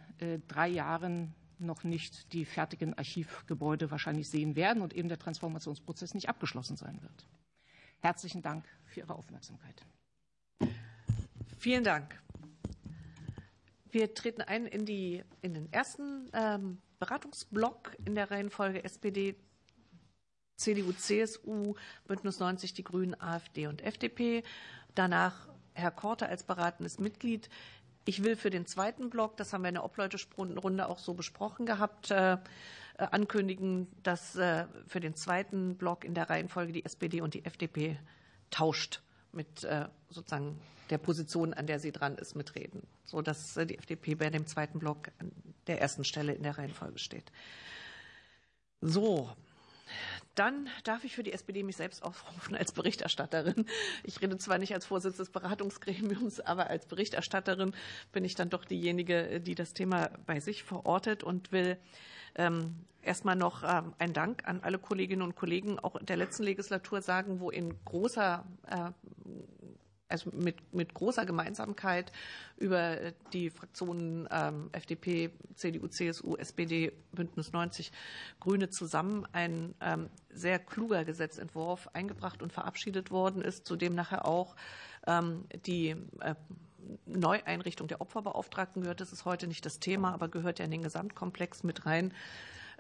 drei 0.47 0.69
Jahren 0.69 1.35
noch 1.59 1.85
nicht 1.85 2.33
die 2.33 2.45
fertigen 2.45 2.95
Archivgebäude 2.95 3.91
wahrscheinlich 3.91 4.29
sehen 4.29 4.57
werden 4.57 4.83
und 4.83 4.93
eben 4.95 5.09
der 5.09 5.19
Transformationsprozess 5.19 6.15
nicht 6.15 6.29
abgeschlossen 6.29 6.77
sein 6.77 7.01
wird. 7.03 7.27
Herzlichen 8.01 8.43
Dank 8.43 8.65
für 8.87 9.01
Ihre 9.01 9.15
Aufmerksamkeit. 9.15 9.83
Vielen 11.59 11.85
Dank. 11.85 12.21
Wir 13.91 14.13
treten 14.13 14.43
ein 14.43 14.67
in, 14.67 14.85
die, 14.85 15.23
in 15.41 15.55
den 15.55 15.73
ersten 15.73 16.29
ähm, 16.33 16.79
Beratungsblock 17.05 17.97
in 18.07 18.15
der 18.15 18.31
Reihenfolge 18.31 18.83
SPD, 18.83 19.35
CDU, 20.57 20.93
CSU, 20.93 21.75
Bündnis 22.07 22.39
90, 22.39 22.73
die 22.73 22.83
Grünen, 22.83 23.21
AfD 23.21 23.67
und 23.67 23.83
FDP. 23.83 24.43
Danach 24.95 25.49
Herr 25.75 25.91
Korte 25.91 26.31
als 26.31 26.45
beratendes 26.45 26.99
Mitglied. 26.99 27.51
Ich 28.07 28.25
will 28.25 28.37
für 28.37 28.49
den 28.49 28.65
zweiten 28.65 29.11
Block, 29.11 29.37
das 29.37 29.53
haben 29.53 29.63
wir 29.63 29.69
in 29.69 29.75
der 29.75 29.85
Obleute-Runde 29.85 30.89
auch 30.89 30.99
so 30.99 31.13
besprochen 31.13 31.67
gehabt, 31.67 32.11
äh, 32.11 32.35
äh, 32.35 32.39
ankündigen, 32.97 33.87
dass 34.03 34.37
äh, 34.37 34.65
für 34.87 35.01
den 35.01 35.15
zweiten 35.15 35.77
Block 35.77 36.07
in 36.07 36.15
der 36.15 36.31
Reihenfolge 36.31 36.73
die 36.73 36.87
SPD 36.87 37.21
und 37.21 37.35
die 37.35 37.45
FDP 37.45 37.99
tauscht 38.51 39.03
mit 39.33 39.67
sozusagen 40.11 40.61
der 40.91 40.99
Position, 40.99 41.55
an 41.55 41.67
der 41.67 41.79
sie 41.79 41.93
dran 41.93 42.17
ist, 42.17 42.35
mitreden, 42.35 42.83
so 43.05 43.23
dass 43.23 43.55
die 43.55 43.79
FDP 43.79 44.15
bei 44.15 44.31
dem 44.31 44.47
zweiten 44.47 44.79
Block 44.79 45.11
an 45.19 45.33
der 45.67 45.81
ersten 45.81 46.05
Stelle 46.05 46.33
in 46.35 46.43
der 46.43 46.59
Reihenfolge 46.59 46.99
steht. 46.99 47.33
So, 48.81 49.31
dann 50.35 50.69
darf 50.83 51.05
ich 51.05 51.15
für 51.15 51.23
die 51.23 51.33
SPD 51.33 51.63
mich 51.63 51.77
selbst 51.77 52.03
aufrufen 52.03 52.57
als 52.57 52.73
Berichterstatterin. 52.73 53.67
Ich 54.03 54.21
rede 54.21 54.37
zwar 54.39 54.59
nicht 54.59 54.75
als 54.75 54.87
Vorsitzende 54.87 55.25
des 55.25 55.31
Beratungsgremiums, 55.33 56.41
aber 56.41 56.69
als 56.69 56.87
Berichterstatterin 56.87 57.75
bin 58.13 58.25
ich 58.25 58.35
dann 58.35 58.51
doch 58.51 58.65
diejenige, 58.65 59.41
die 59.41 59.55
das 59.55 59.75
Thema 59.75 60.11
bei 60.27 60.41
sich 60.41 60.65
verortet 60.65 61.23
und 61.23 61.53
will 61.53 61.79
ähm, 62.35 62.75
erstmal 63.03 63.37
noch 63.37 63.63
ähm, 63.63 63.95
einen 63.99 64.13
Dank 64.13 64.47
an 64.47 64.61
alle 64.63 64.79
Kolleginnen 64.79 65.23
und 65.23 65.37
Kollegen 65.37 65.79
auch 65.79 66.01
der 66.03 66.17
letzten 66.17 66.43
Legislatur 66.43 67.01
sagen, 67.01 67.41
wo 67.41 67.51
in 67.51 67.75
großer 67.85 68.45
äh, 68.69 68.91
also 70.09 70.31
mit, 70.33 70.75
mit 70.75 70.95
großer 70.95 71.27
Gemeinsamkeit 71.27 72.13
über 72.57 73.13
die 73.33 73.51
Fraktionen 73.51 74.29
ähm, 74.31 74.71
FDP, 74.73 75.31
CDU, 75.55 75.89
CSU, 75.89 76.37
SPD, 76.37 76.93
Bündnis 77.13 77.53
90, 77.53 77.93
Grüne 78.41 78.71
zusammen 78.71 79.27
ein 79.33 79.75
ähm, 79.81 80.09
sehr 80.31 80.59
kluger 80.59 81.05
Gesetzentwurf 81.05 81.89
eingebracht 81.93 82.43
und 82.43 82.53
verabschiedet 82.53 83.11
worden 83.11 83.43
ist, 83.43 83.67
zu 83.67 83.77
dem 83.77 83.95
nachher 83.95 84.27
auch 84.27 84.57
ähm, 85.07 85.45
die 85.67 85.97
äh, 86.21 86.35
Neueinrichtung 87.07 87.89
der 87.89 88.01
Opferbeauftragten 88.01 88.83
gehört. 88.83 89.01
Das 89.01 89.13
ist 89.13 89.25
heute 89.25 89.47
nicht 89.47 89.65
das 89.65 89.81
Thema, 89.81 90.13
aber 90.13 90.29
gehört 90.29 90.59
ja 90.59 90.65
in 90.65 90.71
den 90.71 90.83
Gesamtkomplex 90.83 91.63
mit 91.63 91.87
rein. 91.87 92.13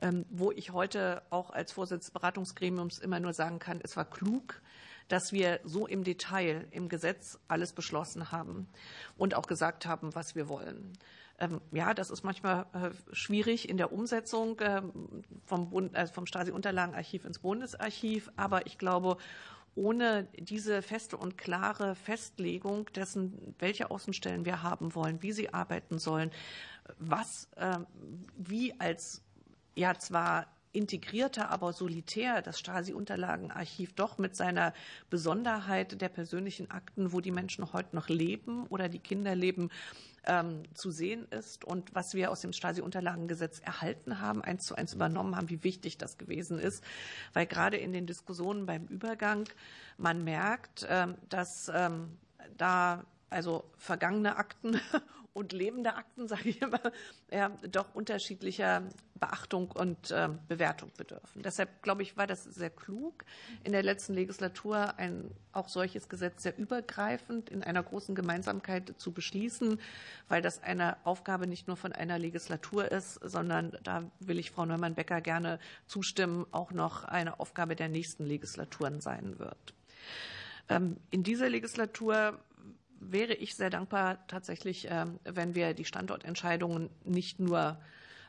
Ähm, 0.02 0.26
wo 0.28 0.50
ich 0.50 0.72
heute 0.72 1.22
auch 1.30 1.50
als 1.50 1.72
Vorsitzende 1.72 2.00
des 2.00 2.10
Beratungsgremiums 2.10 2.98
immer 2.98 3.20
nur 3.20 3.32
sagen 3.32 3.60
kann, 3.60 3.80
es 3.82 3.96
war 3.96 4.04
klug, 4.04 4.60
dass 5.08 5.32
wir 5.32 5.60
so 5.64 5.86
im 5.86 6.04
Detail 6.04 6.66
im 6.70 6.88
Gesetz 6.88 7.38
alles 7.48 7.72
beschlossen 7.72 8.32
haben 8.32 8.68
und 9.16 9.34
auch 9.34 9.46
gesagt 9.46 9.86
haben, 9.86 10.14
was 10.14 10.34
wir 10.34 10.48
wollen. 10.48 10.92
Ähm, 11.38 11.60
ja, 11.72 11.94
das 11.94 12.10
ist 12.10 12.22
manchmal 12.22 12.66
äh, 12.72 12.90
schwierig 13.12 13.68
in 13.68 13.76
der 13.76 13.92
Umsetzung 13.92 14.60
ähm, 14.60 15.24
vom, 15.44 15.70
Bund, 15.70 15.94
äh, 15.94 16.06
vom 16.06 16.26
Stasi-Unterlagenarchiv 16.26 17.24
ins 17.24 17.40
Bundesarchiv, 17.40 18.30
aber 18.36 18.66
ich 18.66 18.78
glaube, 18.78 19.16
ohne 19.74 20.28
diese 20.38 20.82
feste 20.82 21.16
und 21.16 21.36
klare 21.36 21.96
Festlegung 21.96 22.86
dessen, 22.94 23.54
welche 23.58 23.90
Außenstellen 23.90 24.44
wir 24.44 24.62
haben 24.62 24.94
wollen, 24.94 25.22
wie 25.22 25.32
sie 25.32 25.52
arbeiten 25.52 25.98
sollen, 25.98 26.30
was, 26.98 27.48
äh, 27.56 27.78
wie 28.36 28.78
als 28.78 29.22
ja 29.74 29.98
zwar 29.98 30.46
integrierter, 30.74 31.50
aber 31.50 31.72
solitär 31.72 32.42
das 32.42 32.58
Stasi-Unterlagenarchiv 32.58 33.94
doch 33.94 34.18
mit 34.18 34.36
seiner 34.36 34.74
Besonderheit 35.08 36.00
der 36.00 36.08
persönlichen 36.08 36.70
Akten, 36.70 37.12
wo 37.12 37.20
die 37.20 37.30
Menschen 37.30 37.72
heute 37.72 37.94
noch 37.94 38.08
leben 38.08 38.66
oder 38.66 38.88
die 38.88 38.98
Kinder 38.98 39.34
leben, 39.34 39.70
ähm, 40.26 40.62
zu 40.74 40.90
sehen 40.90 41.26
ist 41.30 41.64
und 41.64 41.94
was 41.94 42.14
wir 42.14 42.30
aus 42.30 42.40
dem 42.40 42.52
Stasi-Unterlagengesetz 42.52 43.60
erhalten 43.60 44.20
haben, 44.20 44.42
eins 44.42 44.64
zu 44.64 44.74
eins 44.74 44.94
übernommen 44.94 45.36
haben, 45.36 45.50
wie 45.50 45.62
wichtig 45.64 45.98
das 45.98 46.18
gewesen 46.18 46.58
ist. 46.58 46.82
Weil 47.32 47.46
gerade 47.46 47.76
in 47.76 47.92
den 47.92 48.06
Diskussionen 48.06 48.66
beim 48.66 48.86
Übergang 48.86 49.48
man 49.98 50.24
merkt, 50.24 50.86
ähm, 50.88 51.16
dass 51.28 51.70
ähm, 51.72 52.16
da 52.56 53.04
also 53.30 53.64
vergangene 53.76 54.36
Akten 54.36 54.80
und 55.34 55.52
lebende 55.52 55.94
Akten, 55.94 56.26
sage 56.28 56.48
ich 56.48 56.62
immer, 56.62 56.80
ja, 57.30 57.50
doch 57.70 57.94
unterschiedlicher 57.94 58.82
Beachtung 59.14 59.70
und 59.70 60.10
äh, 60.10 60.30
Bewertung 60.48 60.90
bedürfen. 60.96 61.42
Deshalb, 61.42 61.82
glaube 61.82 62.02
ich, 62.02 62.16
war 62.16 62.26
das 62.26 62.44
sehr 62.44 62.70
klug, 62.70 63.24
in 63.62 63.72
der 63.72 63.82
letzten 63.82 64.14
Legislatur 64.14 64.98
ein 64.98 65.30
auch 65.52 65.68
solches 65.68 66.08
Gesetz 66.08 66.42
sehr 66.42 66.58
übergreifend 66.58 67.48
in 67.48 67.62
einer 67.62 67.82
großen 67.82 68.14
Gemeinsamkeit 68.14 68.94
zu 68.98 69.12
beschließen, 69.12 69.80
weil 70.28 70.42
das 70.42 70.62
eine 70.62 70.96
Aufgabe 71.04 71.46
nicht 71.46 71.68
nur 71.68 71.76
von 71.76 71.92
einer 71.92 72.18
Legislatur 72.18 72.90
ist, 72.90 73.14
sondern 73.22 73.76
da 73.82 74.10
will 74.20 74.38
ich 74.38 74.50
Frau 74.50 74.64
Neumann-Becker 74.66 75.20
gerne 75.20 75.58
zustimmen, 75.86 76.46
auch 76.50 76.72
noch 76.72 77.04
eine 77.04 77.38
Aufgabe 77.38 77.76
der 77.76 77.88
nächsten 77.88 78.24
Legislaturen 78.24 79.00
sein 79.00 79.38
wird. 79.38 79.74
Ähm, 80.68 80.96
in 81.10 81.22
dieser 81.22 81.48
Legislatur 81.48 82.38
wäre 83.00 83.34
ich 83.34 83.54
sehr 83.54 83.70
dankbar 83.70 84.26
tatsächlich, 84.26 84.88
ähm, 84.90 85.18
wenn 85.24 85.54
wir 85.54 85.74
die 85.74 85.84
Standortentscheidungen 85.84 86.90
nicht 87.04 87.40
nur 87.40 87.78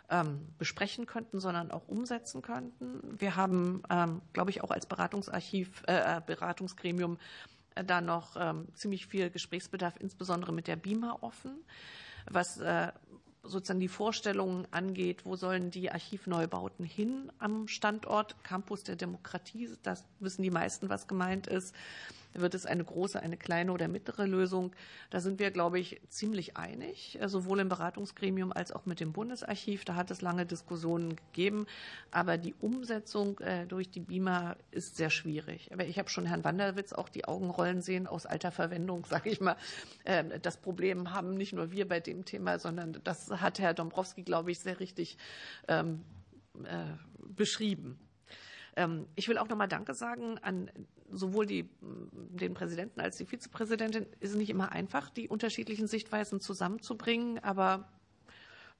ähm, 0.10 0.48
besprechen 0.58 1.06
könnten, 1.06 1.40
sondern 1.40 1.72
auch 1.72 1.88
umsetzen 1.88 2.42
könnten. 2.42 3.20
Wir 3.20 3.36
haben, 3.36 3.82
ähm, 3.90 4.22
glaube 4.34 4.52
ich, 4.52 4.64
auch 4.64 4.72
als 4.72 4.86
Beratungsarchiv, 4.86 5.84
äh, 5.88 6.18
äh 6.18 6.22
Beratungsgremium 6.26 7.18
äh, 7.74 7.84
da 7.84 8.02
noch 8.02 8.38
ziemlich 8.74 9.08
viel 9.08 9.30
Gesprächsbedarf, 9.30 9.96
insbesondere 10.00 10.54
mit 10.54 10.68
der 10.68 10.76
BIMA 10.76 11.18
offen, 11.22 11.52
was 12.30 12.60
sozusagen 13.48 13.80
die 13.80 13.88
Vorstellungen 13.88 14.68
angeht, 14.72 15.26
wo 15.26 15.36
sollen 15.36 15.72
die 15.72 15.92
Archivneubauten 15.92 16.86
hin 16.86 17.32
am 17.38 17.68
Standort 17.68 18.44
Campus 18.44 18.84
der 18.84 18.96
Demokratie. 18.96 19.70
Das 19.84 20.06
wissen 20.20 20.42
die 20.42 20.52
meisten, 20.52 20.90
was 20.90 21.08
gemeint 21.08 21.48
ist. 21.48 21.76
Wird 22.36 22.54
es 22.54 22.66
eine 22.66 22.84
große, 22.84 23.22
eine 23.22 23.38
kleine 23.38 23.72
oder 23.72 23.88
mittlere 23.88 24.26
Lösung? 24.26 24.76
Da 25.10 25.20
sind 25.20 25.40
wir, 25.40 25.52
glaube 25.52 25.80
ich, 25.80 26.02
ziemlich 26.10 26.58
einig, 26.58 27.18
äh, 27.22 27.30
sowohl 27.30 27.60
im 27.60 27.70
Beratungsgremium 27.70 28.52
als 28.52 28.72
auch 28.72 28.86
mit 28.86 29.00
dem 29.00 29.14
Bundesarchiv. 29.14 29.86
Da 29.86 29.96
hat 29.96 30.12
es 30.12 30.22
lange 30.22 30.46
Diskussionen 30.46 31.16
gegeben. 31.16 31.66
Aber 32.12 32.38
die 32.38 32.54
Umsetzung 32.60 33.40
äh, 33.40 33.66
durch 33.66 33.90
die 33.90 34.02
BIMA 34.02 34.56
ist 34.72 34.98
sehr 34.98 35.10
schwierig. 35.10 35.72
Aber 35.72 35.86
ich 35.86 35.98
habe 35.98 36.10
schon 36.10 36.26
Herrn 36.26 36.44
Wanderwitz 36.44 36.94
auch 36.94 37.10
die 37.10 37.26
Augen 37.26 37.50
rollen 37.50 37.82
sehen 37.82 38.08
aus 38.08 38.26
alter 38.26 38.52
Verwendung, 38.52 39.06
sage 39.10 39.30
ich 39.30 39.40
mal. 39.40 39.56
Ähm, 40.06 40.32
das 40.42 40.58
Problem 40.58 41.14
haben 41.14 41.36
nicht 41.36 41.54
nur 41.54 41.72
wir 41.72 41.88
bei 41.88 42.00
dem 42.00 42.26
Thema, 42.26 42.60
sondern 42.60 43.00
das 43.04 43.30
hat 43.32 43.60
Herr 43.60 43.74
Dombrowski, 43.74 44.24
glaube 44.24 44.52
ich, 44.52 44.60
sehr 44.60 44.80
richtig 44.80 45.18
ähm, 45.68 46.04
äh, 46.64 46.86
beschrieben. 47.20 48.00
Ähm, 48.76 49.08
ich 49.16 49.28
will 49.28 49.38
auch 49.38 49.48
noch 49.48 49.58
mal 49.58 49.68
Danke 49.68 49.94
sagen 49.94 50.38
an 50.40 50.70
sowohl 51.10 51.46
die, 51.46 51.70
den 51.82 52.54
Präsidenten 52.54 53.00
als 53.00 53.18
die 53.18 53.26
Vizepräsidentin. 53.26 54.06
Es 54.20 54.32
ist 54.32 54.38
nicht 54.38 54.50
immer 54.50 54.72
einfach, 54.72 55.10
die 55.10 55.30
unterschiedlichen 55.30 55.88
Sichtweisen 55.88 56.42
zusammenzubringen, 56.42 57.40
aber 57.40 57.88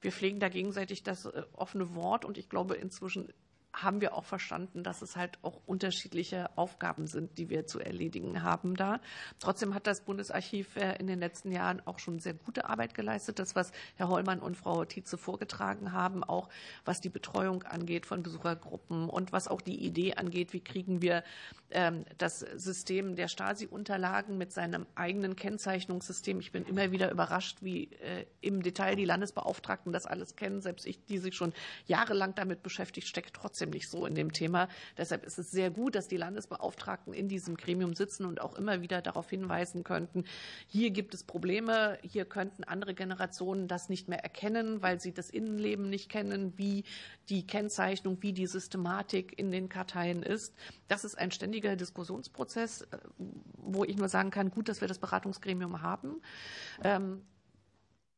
wir 0.00 0.12
pflegen 0.12 0.40
da 0.40 0.48
gegenseitig 0.48 1.02
das 1.02 1.26
äh, 1.26 1.42
offene 1.52 1.94
Wort 1.94 2.24
und 2.24 2.38
ich 2.38 2.48
glaube, 2.48 2.74
inzwischen 2.74 3.32
haben 3.76 4.00
wir 4.00 4.14
auch 4.14 4.24
verstanden, 4.24 4.82
dass 4.82 5.02
es 5.02 5.16
halt 5.16 5.38
auch 5.42 5.60
unterschiedliche 5.66 6.56
Aufgaben 6.56 7.06
sind, 7.06 7.36
die 7.36 7.50
wir 7.50 7.66
zu 7.66 7.78
erledigen 7.78 8.42
haben 8.42 8.74
da. 8.74 9.00
Trotzdem 9.38 9.74
hat 9.74 9.86
das 9.86 10.00
Bundesarchiv 10.00 10.76
äh, 10.76 10.96
in 10.96 11.06
den 11.06 11.20
letzten 11.20 11.52
Jahren 11.52 11.82
auch 11.86 11.98
schon 11.98 12.18
sehr 12.18 12.34
gute 12.34 12.68
Arbeit 12.68 12.94
geleistet. 12.94 13.38
Das, 13.38 13.54
was 13.54 13.72
Herr 13.96 14.08
Hollmann 14.08 14.40
und 14.40 14.56
Frau 14.56 14.84
Tietze 14.86 15.18
vorgetragen 15.18 15.92
haben, 15.92 16.24
auch 16.24 16.48
was 16.84 17.02
die 17.02 17.10
Betreuung 17.10 17.64
angeht 17.64 18.06
von 18.06 18.22
Besuchergruppen 18.22 19.10
und 19.10 19.32
was 19.32 19.46
auch 19.46 19.60
die 19.60 19.84
Idee 19.84 20.14
angeht, 20.14 20.54
wie 20.54 20.60
kriegen 20.60 21.02
wir 21.02 21.22
ähm, 21.70 22.04
das 22.16 22.40
System 22.40 23.16
der 23.16 23.28
Stasi-Unterlagen 23.28 24.38
mit 24.38 24.52
seinem 24.52 24.86
eigenen 24.94 25.36
Kennzeichnungssystem. 25.36 26.40
Ich 26.40 26.52
bin 26.52 26.64
immer 26.64 26.92
wieder 26.92 27.10
überrascht, 27.10 27.58
wie 27.60 27.90
äh, 27.92 28.24
im 28.40 28.62
Detail 28.62 28.96
die 28.96 29.04
Landesbeauftragten 29.04 29.92
das 29.92 30.06
alles 30.06 30.36
kennen. 30.36 30.62
Selbst 30.62 30.86
ich, 30.86 31.04
die 31.04 31.18
sich 31.18 31.34
schon 31.34 31.52
jahrelang 31.86 32.34
damit 32.34 32.62
beschäftigt, 32.62 33.08
stecke 33.08 33.32
trotzdem 33.32 33.65
nicht 33.70 33.88
so 33.88 34.06
in 34.06 34.14
dem 34.14 34.32
Thema. 34.32 34.68
Deshalb 34.96 35.24
ist 35.24 35.38
es 35.38 35.50
sehr 35.50 35.70
gut, 35.70 35.94
dass 35.94 36.08
die 36.08 36.16
Landesbeauftragten 36.16 37.12
in 37.12 37.28
diesem 37.28 37.56
Gremium 37.56 37.94
sitzen 37.94 38.24
und 38.24 38.40
auch 38.40 38.54
immer 38.54 38.82
wieder 38.82 39.02
darauf 39.02 39.28
hinweisen 39.30 39.84
könnten, 39.84 40.24
hier 40.68 40.90
gibt 40.90 41.14
es 41.14 41.24
Probleme, 41.24 41.98
hier 42.02 42.24
könnten 42.24 42.64
andere 42.64 42.94
Generationen 42.94 43.68
das 43.68 43.88
nicht 43.88 44.08
mehr 44.08 44.22
erkennen, 44.22 44.82
weil 44.82 45.00
sie 45.00 45.12
das 45.12 45.30
Innenleben 45.30 45.88
nicht 45.88 46.08
kennen, 46.08 46.54
wie 46.56 46.84
die 47.28 47.46
Kennzeichnung, 47.46 48.18
wie 48.20 48.32
die 48.32 48.46
Systematik 48.46 49.38
in 49.38 49.50
den 49.50 49.68
Karteien 49.68 50.22
ist. 50.22 50.54
Das 50.88 51.04
ist 51.04 51.18
ein 51.18 51.30
ständiger 51.30 51.76
Diskussionsprozess, 51.76 52.82
äh, 52.82 52.98
wo 53.58 53.84
ich 53.84 53.96
nur 53.96 54.08
sagen 54.08 54.30
kann, 54.30 54.50
gut, 54.50 54.68
dass 54.68 54.80
wir 54.80 54.88
das 54.88 54.98
Beratungsgremium 54.98 55.82
haben. 55.82 56.20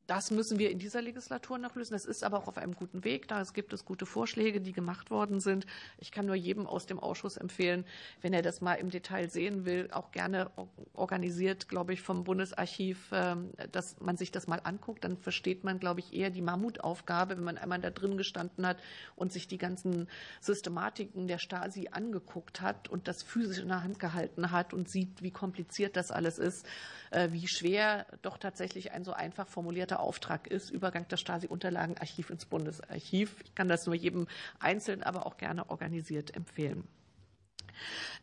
Das 0.09 0.31
müssen 0.31 0.59
wir 0.59 0.71
in 0.71 0.79
dieser 0.79 1.03
Legislatur 1.03 1.59
noch 1.59 1.75
lösen. 1.75 1.93
Das 1.93 2.07
ist 2.07 2.25
aber 2.25 2.39
auch 2.39 2.49
auf 2.49 2.57
einem 2.57 2.75
guten 2.75 3.05
Weg. 3.05 3.29
Da 3.29 3.43
gibt 3.53 3.75
es 3.75 3.85
gute 3.85 4.07
Vorschläge, 4.07 4.59
die 4.59 4.73
gemacht 4.73 5.11
worden 5.11 5.39
sind. 5.39 5.67
Ich 5.99 6.11
kann 6.13 6.25
nur 6.25 6.35
jedem 6.35 6.67
aus 6.67 6.87
dem 6.87 6.99
Ausschuss 6.99 7.37
empfehlen, 7.37 7.85
wenn 8.23 8.33
er 8.33 8.41
das 8.41 8.63
mal 8.63 8.77
im 8.77 8.89
Detail 8.89 9.29
sehen 9.29 9.67
will, 9.67 9.91
auch 9.93 10.11
gerne 10.11 10.51
organisiert, 10.95 11.69
glaube 11.69 11.93
ich, 11.93 12.01
vom 12.01 12.25
Bundesarchiv, 12.25 13.11
ähm, 13.13 13.51
dass 13.71 14.01
man 14.01 14.17
sich 14.17 14.33
das 14.33 14.47
mal 14.47 14.63
anguckt. 14.65 15.05
Dann 15.05 15.19
versteht 15.19 15.63
man, 15.63 15.79
glaube 15.79 16.01
ich, 16.01 16.15
eher 16.15 16.31
die 16.31 16.41
Mammutaufgabe, 16.41 17.37
wenn 17.37 17.45
man 17.45 17.59
einmal 17.59 17.79
da 17.79 17.91
drin 17.91 18.17
gestanden 18.17 18.67
hat 18.67 18.79
und 19.15 19.31
sich 19.31 19.47
die 19.47 19.59
ganzen 19.59 20.09
Systematiken 20.41 21.27
der 21.29 21.37
Stasi 21.37 21.89
angeguckt 21.93 22.63
hat 22.63 22.89
und 22.89 23.09
das 23.09 23.23
physisch 23.23 23.59
in 23.59 23.69
der 23.69 23.83
Hand 23.83 23.99
gehalten 23.99 24.53
hat 24.53 24.73
und 24.73 24.89
sieht, 24.89 25.23
wie 25.23 25.33
kompliziert 25.33 25.97
das 25.97 26.11
alles 26.11 26.39
ist, 26.39 26.65
wie 27.11 27.49
schwer 27.49 28.07
doch 28.23 28.39
tatsächlich 28.39 28.93
ein 28.93 29.05
so 29.05 29.13
einfach 29.13 29.49
formulierter 29.49 30.01
Auftrag 30.01 30.47
ist, 30.47 30.71
Übergang 30.71 31.09
des 31.09 31.21
Stasi-Unterlagenarchiv 31.21 32.31
ins 32.31 32.47
Bundesarchiv. 32.47 33.37
Ich 33.45 33.55
kann 33.55 33.69
das 33.69 33.87
nur 33.87 33.95
jedem 33.95 34.27
einzeln, 34.59 35.03
aber 35.03 35.27
auch 35.27 35.37
gerne 35.37 35.71
organisiert 35.71 36.37
empfehlen. 36.37 36.87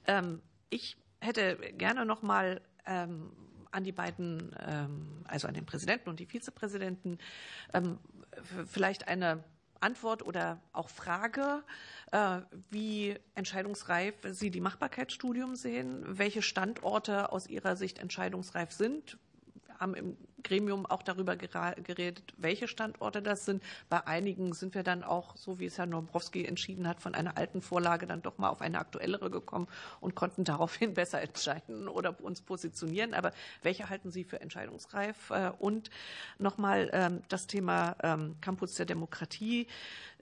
Ähm, 0.07 0.41
ich 0.69 0.97
hätte 1.19 1.57
gerne 1.77 2.05
noch 2.05 2.21
mal 2.21 2.61
ähm, 2.85 3.31
an 3.71 3.83
die 3.83 3.91
beiden, 3.91 4.55
ähm, 4.65 5.23
also 5.25 5.47
an 5.47 5.53
den 5.53 5.65
Präsidenten 5.65 6.09
und 6.09 6.19
die 6.19 6.27
Vizepräsidenten, 6.27 7.17
vielleicht 8.65 9.07
eine 9.07 9.43
Antwort 9.79 10.25
oder 10.25 10.59
auch 10.73 10.89
Frage, 10.89 11.63
äh, 12.11 12.41
wie 12.69 13.15
entscheidungsreif 13.35 14.15
Sie 14.31 14.51
die 14.51 14.61
Machbarkeitsstudium 14.61 15.55
sehen, 15.55 16.03
welche 16.05 16.41
Standorte 16.41 17.31
aus 17.31 17.47
Ihrer 17.47 17.75
Sicht 17.75 17.99
entscheidungsreif 17.99 18.71
sind. 18.71 19.17
Wir 19.65 19.79
haben 19.79 19.95
im 19.95 20.17
Gremium 20.45 20.85
auch 20.85 21.03
darüber 21.03 21.35
geredet, 21.35 22.33
welche 22.37 22.67
Standorte 22.67 23.21
das 23.21 23.45
sind. 23.45 23.61
Bei 23.89 24.07
einigen 24.07 24.53
sind 24.53 24.75
wir 24.75 24.83
dann 24.83 25.03
auch, 25.03 25.35
so 25.35 25.59
wie 25.59 25.65
es 25.65 25.77
Herr 25.77 25.87
Nombrowski 25.87 26.45
entschieden 26.45 26.87
hat, 26.87 27.01
von 27.01 27.15
einer 27.15 27.37
alten 27.37 27.61
Vorlage 27.61 28.07
dann 28.07 28.21
doch 28.21 28.37
mal 28.37 28.49
auf 28.49 28.61
eine 28.61 28.79
aktuellere 28.79 29.29
gekommen 29.29 29.67
und 29.99 30.15
konnten 30.15 30.43
daraufhin 30.43 30.93
besser 30.93 31.21
entscheiden 31.21 31.87
oder 31.89 32.17
uns 32.21 32.41
positionieren. 32.41 33.13
Aber 33.13 33.31
welche 33.63 33.89
halten 33.89 34.11
Sie 34.11 34.23
für 34.23 34.39
entscheidungsreif? 34.39 35.31
Äh, 35.31 35.51
und 35.59 35.89
nochmal 36.37 36.89
ähm, 36.93 37.23
das 37.27 37.47
Thema 37.47 37.95
ähm, 38.03 38.35
Campus 38.39 38.75
der 38.75 38.85
Demokratie. 38.85 39.67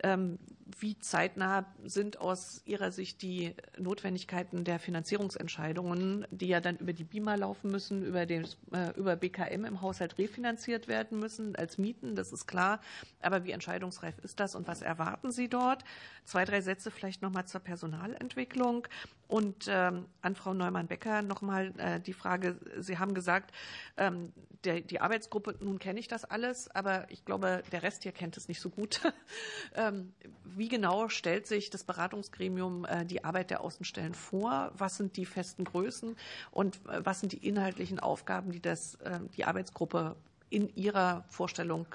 Ähm, 0.01 0.39
wie 0.79 0.97
zeitnah 0.99 1.65
sind 1.83 2.19
aus 2.19 2.61
Ihrer 2.65 2.91
Sicht 2.91 3.21
die 3.21 3.53
Notwendigkeiten 3.77 4.63
der 4.63 4.79
Finanzierungsentscheidungen, 4.79 6.25
die 6.31 6.47
ja 6.47 6.61
dann 6.61 6.77
über 6.77 6.93
die 6.93 7.03
BIMA 7.03 7.35
laufen 7.35 7.71
müssen, 7.71 8.03
über, 8.03 8.25
den, 8.25 8.47
äh, 8.71 8.91
über 8.97 9.15
BKM 9.15 9.65
im 9.65 9.81
Haushalt 9.81 10.17
refinanziert 10.17 10.87
werden 10.87 11.19
müssen 11.19 11.55
als 11.55 11.77
Mieten, 11.77 12.15
das 12.15 12.31
ist 12.31 12.47
klar. 12.47 12.79
Aber 13.21 13.43
wie 13.43 13.51
entscheidungsreif 13.51 14.17
ist 14.23 14.39
das 14.39 14.55
und 14.55 14.67
was 14.67 14.81
erwarten 14.81 15.31
Sie 15.31 15.49
dort? 15.49 15.83
Zwei, 16.25 16.45
drei 16.45 16.61
Sätze 16.61 16.91
vielleicht 16.91 17.21
noch 17.21 17.31
mal 17.31 17.45
zur 17.45 17.61
Personalentwicklung. 17.61 18.87
Und 19.27 19.65
ähm, 19.67 20.05
an 20.21 20.35
Frau 20.35 20.53
Neumann-Becker 20.53 21.21
noch 21.23 21.41
mal 21.41 21.73
äh, 21.77 21.99
die 21.99 22.13
Frage, 22.13 22.59
Sie 22.77 22.99
haben 22.99 23.13
gesagt, 23.13 23.51
ähm, 23.97 24.31
die 24.63 25.01
Arbeitsgruppe, 25.01 25.55
nun 25.59 25.79
kenne 25.79 25.99
ich 25.99 26.07
das 26.07 26.23
alles, 26.23 26.69
aber 26.69 27.09
ich 27.11 27.25
glaube, 27.25 27.63
der 27.71 27.83
Rest 27.83 28.03
hier 28.03 28.13
kennt 28.13 28.37
es 28.37 28.47
nicht 28.47 28.61
so 28.61 28.69
gut. 28.69 29.01
ähm, 29.93 30.13
wie 30.43 30.67
genau 30.67 31.09
stellt 31.09 31.47
sich 31.47 31.69
das 31.69 31.83
Beratungsgremium 31.83 32.85
äh, 32.85 33.05
die 33.05 33.23
Arbeit 33.23 33.49
der 33.49 33.61
Außenstellen 33.61 34.13
vor? 34.13 34.71
Was 34.75 34.97
sind 34.97 35.17
die 35.17 35.25
festen 35.25 35.63
Größen 35.63 36.15
und 36.51 36.77
äh, 36.87 37.05
was 37.05 37.19
sind 37.19 37.31
die 37.31 37.47
inhaltlichen 37.47 37.99
Aufgaben, 37.99 38.51
die 38.51 38.61
das, 38.61 38.95
äh, 38.95 39.19
die 39.35 39.45
Arbeitsgruppe 39.45 40.15
in 40.49 40.69
ihrer 40.75 41.23
Vorstellung 41.29 41.87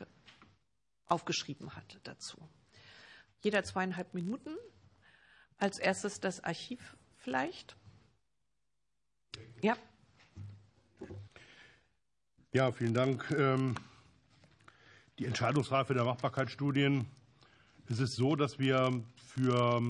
aufgeschrieben 1.07 1.77
hat 1.77 1.99
dazu? 2.05 2.39
Jeder 3.41 3.63
zweieinhalb 3.65 4.15
Minuten. 4.15 4.57
Als 5.61 5.79
erstes 5.81 6.21
das 6.21 6.45
Archiv 6.45 6.97
vielleicht. 7.17 7.77
Ja. 9.61 9.77
Ja, 12.53 12.71
vielen 12.71 12.95
Dank. 12.95 13.29
Ähm, 13.33 13.75
die 15.19 15.27
Entscheidungsreife 15.27 15.95
der 15.95 16.05
Machbarkeitsstudien. 16.05 17.07
Es 17.91 18.01
ist 18.01 18.17
so, 18.17 18.37
dass 18.37 18.59
wir 18.59 19.03
für 19.17 19.81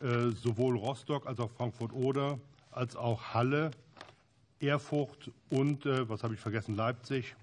äh, 0.00 0.32
sowohl 0.32 0.76
Rostock 0.76 1.28
als 1.28 1.38
auch 1.38 1.52
Frankfurt-Oder 1.52 2.40
als 2.72 2.96
auch 2.96 3.32
Halle, 3.32 3.70
Erfurt 4.58 5.30
und, 5.48 5.86
äh, 5.86 6.08
was 6.08 6.24
habe 6.24 6.34
ich 6.34 6.40
vergessen, 6.40 6.74
Leipzig, 6.74 7.36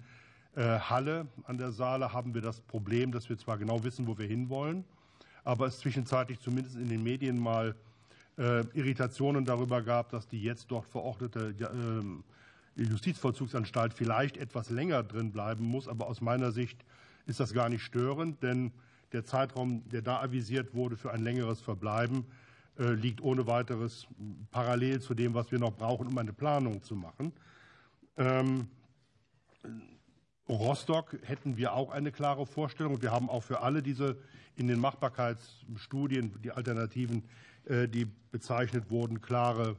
äh, 0.55 0.63
Halle 0.79 1.27
an 1.45 1.59
der 1.59 1.73
Saale 1.73 2.13
haben 2.13 2.35
wir 2.35 2.41
das 2.41 2.61
Problem, 2.61 3.13
dass 3.13 3.29
wir 3.29 3.39
zwar 3.39 3.59
genau 3.59 3.83
wissen, 3.83 4.07
wo 4.07 4.17
wir 4.19 4.27
hinwollen, 4.27 4.85
aber 5.45 5.67
es 5.67 5.79
zwischenzeitlich 5.79 6.41
zumindest 6.41 6.77
in 6.77 6.89
den 6.89 7.03
Medien 7.03 7.39
mal 7.39 7.75
äh, 8.39 8.61
Irritationen 8.75 9.45
darüber 9.45 9.83
gab, 9.83 10.11
dass 10.11 10.29
die 10.29 10.43
jetzt 10.43 10.71
dort 10.71 10.87
verordnete 10.87 11.55
Justizvollzugsanstalt 12.77 13.93
vielleicht 13.93 14.37
etwas 14.37 14.71
länger 14.71 15.03
drin 15.03 15.33
bleiben 15.33 15.65
muss. 15.65 15.89
Aber 15.89 16.07
aus 16.07 16.21
meiner 16.21 16.53
Sicht 16.53 16.85
ist 17.27 17.41
das 17.41 17.53
gar 17.53 17.69
nicht 17.69 17.83
störend, 17.83 18.43
denn 18.43 18.73
der 19.13 19.25
Zeitraum, 19.25 19.89
der 19.89 20.03
da 20.03 20.21
avisiert 20.21 20.75
wurde 20.75 20.97
für 20.97 21.13
ein 21.13 21.23
längeres 21.23 21.61
Verbleiben, 21.61 22.25
äh, 22.79 22.93
liegt 22.93 23.21
ohne 23.21 23.47
weiteres 23.47 24.07
parallel 24.51 25.01
zu 25.01 25.15
dem, 25.15 25.35
was 25.35 25.51
wir 25.51 25.59
noch 25.59 25.77
brauchen, 25.77 26.07
um 26.07 26.19
eine 26.19 26.33
Planung 26.33 26.83
zu 26.83 26.95
machen. 26.95 27.33
Ähm, 28.17 28.69
Rostock 30.49 31.17
hätten 31.23 31.57
wir 31.57 31.73
auch 31.75 31.91
eine 31.91 32.11
klare 32.11 32.47
Vorstellung. 32.47 33.03
Wir 33.03 33.13
haben 33.13 33.31
auch 33.31 33.43
für 33.43 33.61
alle 33.61 33.83
diese 33.83 34.17
in 34.57 34.69
den 34.69 34.81
Machbarkeitsstudien, 34.81 36.41
die 36.43 36.53
Alternativen, 36.53 37.23
äh, 37.65 37.89
die 37.89 38.07
bezeichnet 38.31 38.91
wurden, 38.91 39.21
klare 39.21 39.77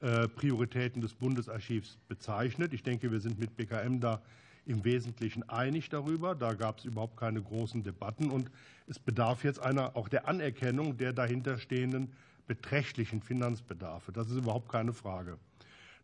äh, 0.00 0.28
Prioritäten 0.28 1.00
des 1.00 1.14
Bundesarchivs 1.14 1.98
bezeichnet. 2.08 2.72
Ich 2.72 2.82
denke, 2.82 3.12
wir 3.12 3.20
sind 3.20 3.38
mit 3.38 3.56
BKM 3.56 4.00
da 4.00 4.20
im 4.66 4.84
Wesentlichen 4.84 5.48
einig 5.48 5.88
darüber. 5.88 6.34
Da 6.34 6.54
gab 6.54 6.78
es 6.78 6.84
überhaupt 6.84 7.16
keine 7.16 7.42
großen 7.42 7.82
Debatten. 7.82 8.30
Und 8.30 8.50
es 8.86 8.98
bedarf 8.98 9.44
jetzt 9.44 9.60
einer 9.60 9.96
auch 9.96 10.08
der 10.08 10.28
Anerkennung 10.28 10.96
der 10.96 11.12
dahinterstehenden 11.12 12.12
beträchtlichen 12.46 13.22
Finanzbedarfe. 13.22 14.12
Das 14.12 14.28
ist 14.28 14.36
überhaupt 14.36 14.70
keine 14.70 14.92
Frage. 14.92 15.38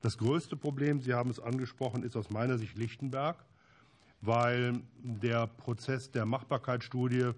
Das 0.01 0.19
größte 0.19 0.57
Problem, 0.57 1.01
Sie 1.01 1.15
haben 1.15 1.31
es 1.31 1.41
angesprochen, 1.41 2.03
ist 2.03 2.17
aus 2.17 2.31
meiner 2.31 2.59
Sicht 2.59 2.79
Lichtenberg, 2.79 3.45
weil 4.21 4.81
der 5.03 5.47
Prozess 5.47 6.11
der 6.11 6.27
Machbarkeitsstudie 6.27 7.33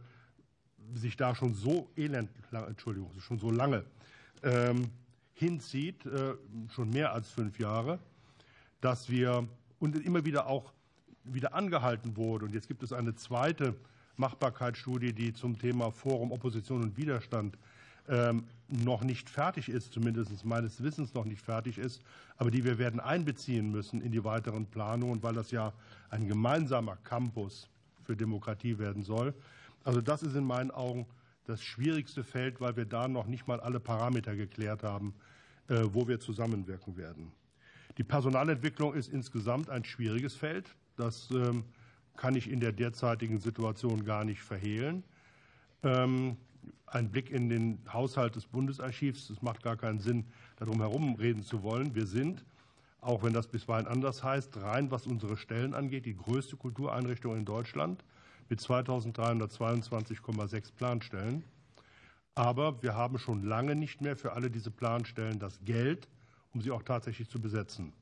sich 0.94 1.16
da 1.16 1.34
schon 1.34 1.54
so 1.54 1.90
elend, 1.96 2.30
Entschuldigung, 2.52 3.10
schon 3.20 3.38
so 3.38 3.50
lange 3.50 3.84
ähm, 4.42 4.90
hinzieht, 5.34 6.04
äh, 6.06 6.34
schon 6.74 6.90
mehr 6.90 7.12
als 7.12 7.30
fünf 7.30 7.58
Jahre, 7.58 7.98
dass 8.80 9.08
wir 9.08 9.48
und 9.78 9.96
immer 10.04 10.24
wieder 10.24 10.46
auch 10.46 10.72
wieder 11.32 11.54
angehalten 11.54 12.16
wurde. 12.16 12.44
Und 12.46 12.54
jetzt 12.54 12.68
gibt 12.68 12.82
es 12.82 12.92
eine 12.92 13.14
zweite 13.14 13.74
Machbarkeitsstudie, 14.16 15.12
die 15.12 15.32
zum 15.32 15.58
Thema 15.58 15.90
Forum 15.92 16.32
Opposition 16.32 16.82
und 16.82 16.96
Widerstand 16.96 17.56
ähm, 18.08 18.44
noch 18.68 19.02
nicht 19.02 19.30
fertig 19.30 19.68
ist, 19.68 19.92
zumindest 19.92 20.44
meines 20.44 20.82
Wissens 20.82 21.14
noch 21.14 21.24
nicht 21.24 21.42
fertig 21.42 21.78
ist, 21.78 22.02
aber 22.36 22.50
die 22.50 22.64
wir 22.64 22.78
werden 22.78 23.00
einbeziehen 23.00 23.70
müssen 23.70 24.02
in 24.02 24.12
die 24.12 24.24
weiteren 24.24 24.66
Planungen, 24.66 25.22
weil 25.22 25.34
das 25.34 25.50
ja 25.50 25.72
ein 26.10 26.26
gemeinsamer 26.26 26.96
Campus 27.04 27.68
für 28.04 28.16
Demokratie 28.16 28.78
werden 28.78 29.02
soll. 29.02 29.34
Also 29.84 30.00
das 30.00 30.22
ist 30.22 30.34
in 30.34 30.44
meinen 30.44 30.70
Augen 30.70 31.06
das 31.46 31.62
schwierigste 31.62 32.24
Feld, 32.24 32.60
weil 32.60 32.76
wir 32.76 32.84
da 32.84 33.08
noch 33.08 33.26
nicht 33.26 33.46
mal 33.46 33.60
alle 33.60 33.80
Parameter 33.80 34.36
geklärt 34.36 34.82
haben, 34.82 35.14
äh, 35.68 35.82
wo 35.92 36.06
wir 36.08 36.20
zusammenwirken 36.20 36.96
werden. 36.96 37.32
Die 37.96 38.04
Personalentwicklung 38.04 38.94
ist 38.94 39.08
insgesamt 39.08 39.70
ein 39.70 39.84
schwieriges 39.84 40.34
Feld. 40.34 40.74
Das 40.98 41.30
ähm, 41.30 41.64
kann 42.16 42.34
ich 42.34 42.50
in 42.50 42.60
der 42.60 42.72
derzeitigen 42.72 43.38
Situation 43.38 44.04
gar 44.04 44.24
nicht 44.24 44.42
verhehlen. 44.42 45.04
Ähm, 45.84 46.36
ein 46.86 47.08
Blick 47.10 47.30
in 47.30 47.48
den 47.48 47.78
Haushalt 47.92 48.34
des 48.34 48.46
Bundesarchivs, 48.46 49.30
es 49.30 49.40
macht 49.40 49.62
gar 49.62 49.76
keinen 49.76 50.00
Sinn, 50.00 50.26
darum 50.56 50.80
herum 50.80 51.14
reden 51.14 51.44
zu 51.44 51.62
wollen. 51.62 51.94
Wir 51.94 52.06
sind, 52.06 52.44
auch 53.00 53.22
wenn 53.22 53.32
das 53.32 53.46
bisweilen 53.46 53.86
anders 53.86 54.24
heißt, 54.24 54.56
rein 54.56 54.90
was 54.90 55.06
unsere 55.06 55.36
Stellen 55.36 55.72
angeht, 55.72 56.04
die 56.04 56.16
größte 56.16 56.56
Kultureinrichtung 56.56 57.36
in 57.36 57.44
Deutschland 57.44 58.04
mit 58.48 58.58
2322,6 58.60 60.72
Planstellen. 60.72 61.44
Aber 62.34 62.82
wir 62.82 62.96
haben 62.96 63.18
schon 63.18 63.44
lange 63.44 63.76
nicht 63.76 64.00
mehr 64.00 64.16
für 64.16 64.32
alle 64.32 64.50
diese 64.50 64.72
Planstellen 64.72 65.38
das 65.38 65.60
Geld, 65.64 66.08
um 66.54 66.60
sie 66.60 66.72
auch 66.72 66.82
tatsächlich 66.82 67.28
zu 67.28 67.40
besetzen. 67.40 67.92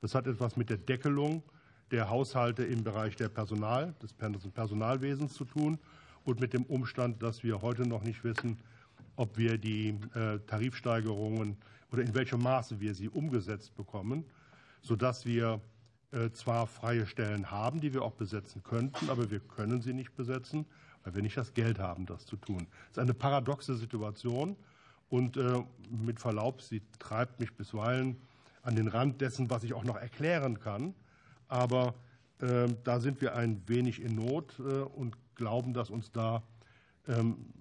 Das 0.00 0.16
hat 0.16 0.26
etwas 0.26 0.56
mit 0.56 0.70
der 0.70 0.78
Deckelung 0.78 1.44
der 1.90 2.08
Haushalte 2.08 2.64
im 2.64 2.84
Bereich 2.84 3.16
der 3.16 3.28
Personal, 3.28 3.94
des 4.02 4.12
Personalwesens 4.12 5.34
zu 5.34 5.44
tun 5.44 5.78
und 6.24 6.40
mit 6.40 6.52
dem 6.52 6.64
Umstand, 6.64 7.22
dass 7.22 7.42
wir 7.42 7.62
heute 7.62 7.82
noch 7.82 8.02
nicht 8.02 8.22
wissen, 8.24 8.58
ob 9.16 9.36
wir 9.36 9.58
die 9.58 9.98
äh, 10.14 10.38
Tarifsteigerungen 10.46 11.56
oder 11.92 12.02
in 12.02 12.14
welchem 12.14 12.42
Maße 12.42 12.80
wir 12.80 12.94
sie 12.94 13.08
umgesetzt 13.08 13.76
bekommen, 13.76 14.24
sodass 14.82 15.26
wir 15.26 15.60
äh, 16.12 16.30
zwar 16.30 16.66
freie 16.66 17.06
Stellen 17.06 17.50
haben, 17.50 17.80
die 17.80 17.92
wir 17.92 18.02
auch 18.02 18.12
besetzen 18.12 18.62
könnten, 18.62 19.10
aber 19.10 19.30
wir 19.30 19.40
können 19.40 19.82
sie 19.82 19.92
nicht 19.92 20.14
besetzen, 20.14 20.66
weil 21.04 21.14
wir 21.14 21.22
nicht 21.22 21.36
das 21.36 21.54
Geld 21.54 21.78
haben, 21.78 22.06
das 22.06 22.26
zu 22.26 22.36
tun. 22.36 22.66
Das 22.88 22.92
ist 22.92 22.98
eine 22.98 23.14
paradoxe 23.14 23.76
Situation 23.76 24.56
und 25.08 25.36
äh, 25.36 25.62
mit 25.90 26.20
Verlaub, 26.20 26.62
sie 26.62 26.82
treibt 26.98 27.40
mich 27.40 27.54
bisweilen 27.54 28.16
an 28.62 28.76
den 28.76 28.88
Rand 28.88 29.20
dessen, 29.20 29.50
was 29.50 29.64
ich 29.64 29.74
auch 29.74 29.84
noch 29.84 29.96
erklären 29.96 30.60
kann. 30.60 30.94
Aber 31.50 31.94
da 32.84 33.00
sind 33.00 33.20
wir 33.20 33.34
ein 33.34 33.62
wenig 33.66 34.00
in 34.00 34.14
Not 34.14 34.58
und 34.58 35.14
glauben, 35.34 35.74
dass 35.74 35.90
uns 35.90 36.10
da 36.10 36.42
ähm, 37.06 37.52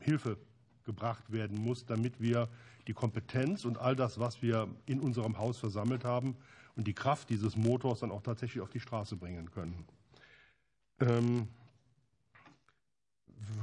Hilfe 0.00 0.36
gebracht 0.84 1.32
werden 1.32 1.58
muss, 1.58 1.86
damit 1.86 2.20
wir 2.20 2.48
die 2.86 2.92
Kompetenz 2.92 3.64
und 3.64 3.78
all 3.78 3.96
das, 3.96 4.18
was 4.18 4.42
wir 4.42 4.68
in 4.84 5.00
unserem 5.00 5.38
Haus 5.38 5.58
versammelt 5.58 6.04
haben 6.04 6.36
und 6.76 6.86
die 6.86 6.94
Kraft 6.94 7.30
dieses 7.30 7.56
Motors 7.56 8.00
dann 8.00 8.10
auch 8.10 8.22
tatsächlich 8.22 8.62
auf 8.62 8.70
die 8.70 8.80
Straße 8.80 9.16
bringen 9.16 9.50
können. 9.50 9.86
Ähm, 11.00 11.48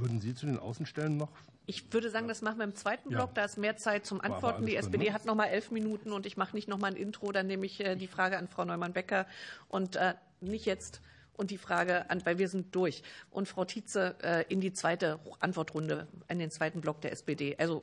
würden 0.00 0.20
Sie 0.20 0.34
zu 0.34 0.46
den 0.46 0.58
Außenstellen 0.58 1.16
noch? 1.16 1.30
Ich 1.66 1.92
würde 1.92 2.10
sagen, 2.10 2.28
das 2.28 2.42
machen 2.42 2.58
wir 2.58 2.64
im 2.64 2.74
zweiten 2.74 3.08
Block. 3.08 3.30
Ja. 3.30 3.34
Da 3.34 3.44
ist 3.44 3.56
mehr 3.56 3.76
Zeit 3.76 4.04
zum 4.04 4.20
Antworten. 4.20 4.66
Die 4.66 4.76
SPD 4.76 5.04
drin, 5.04 5.08
ne? 5.08 5.14
hat 5.14 5.24
noch 5.24 5.34
mal 5.34 5.46
elf 5.46 5.70
Minuten 5.70 6.12
und 6.12 6.26
ich 6.26 6.36
mache 6.36 6.54
nicht 6.54 6.68
noch 6.68 6.78
mal 6.78 6.88
ein 6.88 6.96
Intro. 6.96 7.32
Dann 7.32 7.46
nehme 7.46 7.64
ich 7.64 7.80
äh, 7.80 7.96
die 7.96 8.06
Frage 8.06 8.36
an 8.36 8.48
Frau 8.48 8.64
Neumann-Becker 8.64 9.26
und 9.68 9.96
äh, 9.96 10.14
nicht 10.40 10.66
jetzt 10.66 11.00
und 11.36 11.50
die 11.50 11.58
Frage 11.58 12.10
an, 12.10 12.24
weil 12.26 12.38
wir 12.38 12.48
sind 12.48 12.74
durch. 12.74 13.02
Und 13.30 13.48
Frau 13.48 13.64
Tietze 13.64 14.16
äh, 14.22 14.44
in 14.48 14.60
die 14.60 14.72
zweite 14.72 15.18
Antwortrunde, 15.40 16.06
in 16.28 16.38
den 16.38 16.50
zweiten 16.50 16.80
Block 16.80 17.00
der 17.00 17.12
SPD. 17.12 17.56
Also 17.58 17.82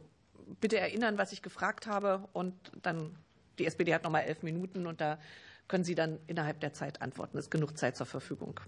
bitte 0.60 0.80
erinnern, 0.80 1.18
was 1.18 1.32
ich 1.32 1.42
gefragt 1.42 1.88
habe 1.88 2.28
und 2.34 2.54
dann, 2.82 3.16
die 3.60 3.66
SPD 3.66 3.94
hat 3.94 4.04
noch 4.04 4.12
mal 4.12 4.22
elf 4.22 4.44
Minuten 4.44 4.88
und 4.88 5.02
da 5.02 5.20
können 5.68 5.84
Sie 5.84 5.96
dann 5.96 6.20
innerhalb 6.28 6.60
der 6.60 6.74
Zeit 6.74 7.02
antworten. 7.02 7.38
Es 7.38 7.46
ist 7.46 7.52
genug 7.52 7.78
Zeit 7.78 7.96
zur 7.96 8.06
Verfügung. 8.06 8.60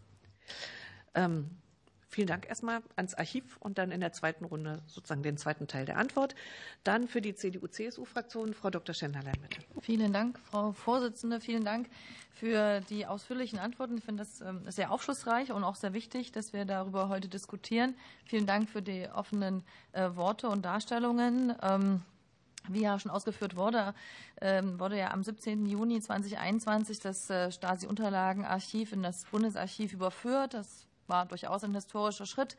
Ähm, 1.15 1.49
Vielen 2.13 2.27
Dank 2.27 2.47
erstmal 2.47 2.83
ans 2.95 3.15
Archiv 3.15 3.57
und 3.59 3.79
dann 3.79 3.91
in 3.91 3.99
der 3.99 4.13
zweiten 4.13 4.45
Runde 4.45 4.83
sozusagen 4.85 5.23
den 5.23 5.35
zweiten 5.35 5.67
Teil 5.67 5.85
der 5.85 5.97
Antwort. 5.97 6.35
Dann 6.83 7.07
für 7.07 7.21
die 7.21 7.33
CDU-CSU-Fraktion 7.33 8.53
Frau 8.53 8.69
Dr. 8.69 8.93
Schenderlein, 8.93 9.33
bitte. 9.41 9.61
Vielen 9.81 10.13
Dank, 10.13 10.37
Frau 10.37 10.73
Vorsitzende. 10.73 11.41
Vielen 11.41 11.65
Dank 11.65 11.89
für 12.31 12.81
die 12.81 13.07
ausführlichen 13.07 13.57
Antworten. 13.57 13.97
Ich 13.97 14.03
finde 14.03 14.21
das 14.21 14.41
ähm, 14.41 14.61
sehr 14.69 14.91
aufschlussreich 14.91 15.51
und 15.51 15.63
auch 15.63 15.73
sehr 15.73 15.93
wichtig, 15.93 16.31
dass 16.31 16.53
wir 16.53 16.65
darüber 16.65 17.09
heute 17.09 17.29
diskutieren. 17.29 17.95
Vielen 18.25 18.45
Dank 18.45 18.69
für 18.69 18.83
die 18.83 19.07
offenen 19.11 19.63
äh, 19.93 20.09
Worte 20.13 20.49
und 20.49 20.63
Darstellungen. 20.63 21.55
Ähm, 21.63 22.03
wie 22.69 22.81
ja 22.81 22.97
schon 22.99 23.11
ausgeführt 23.11 23.55
wurde, 23.55 23.93
ähm, 24.39 24.79
wurde 24.79 24.97
ja 24.97 25.11
am 25.11 25.23
17. 25.23 25.65
Juni 25.65 25.99
2021 25.99 26.99
das 26.99 27.29
äh, 27.29 27.51
Stasi-Unterlagenarchiv 27.51 28.93
in 28.93 29.01
das 29.01 29.25
Bundesarchiv 29.25 29.91
überführt. 29.91 30.53
Das 30.53 30.85
war 31.07 31.25
durchaus 31.25 31.63
ein 31.63 31.73
historischer 31.73 32.25
Schritt 32.25 32.57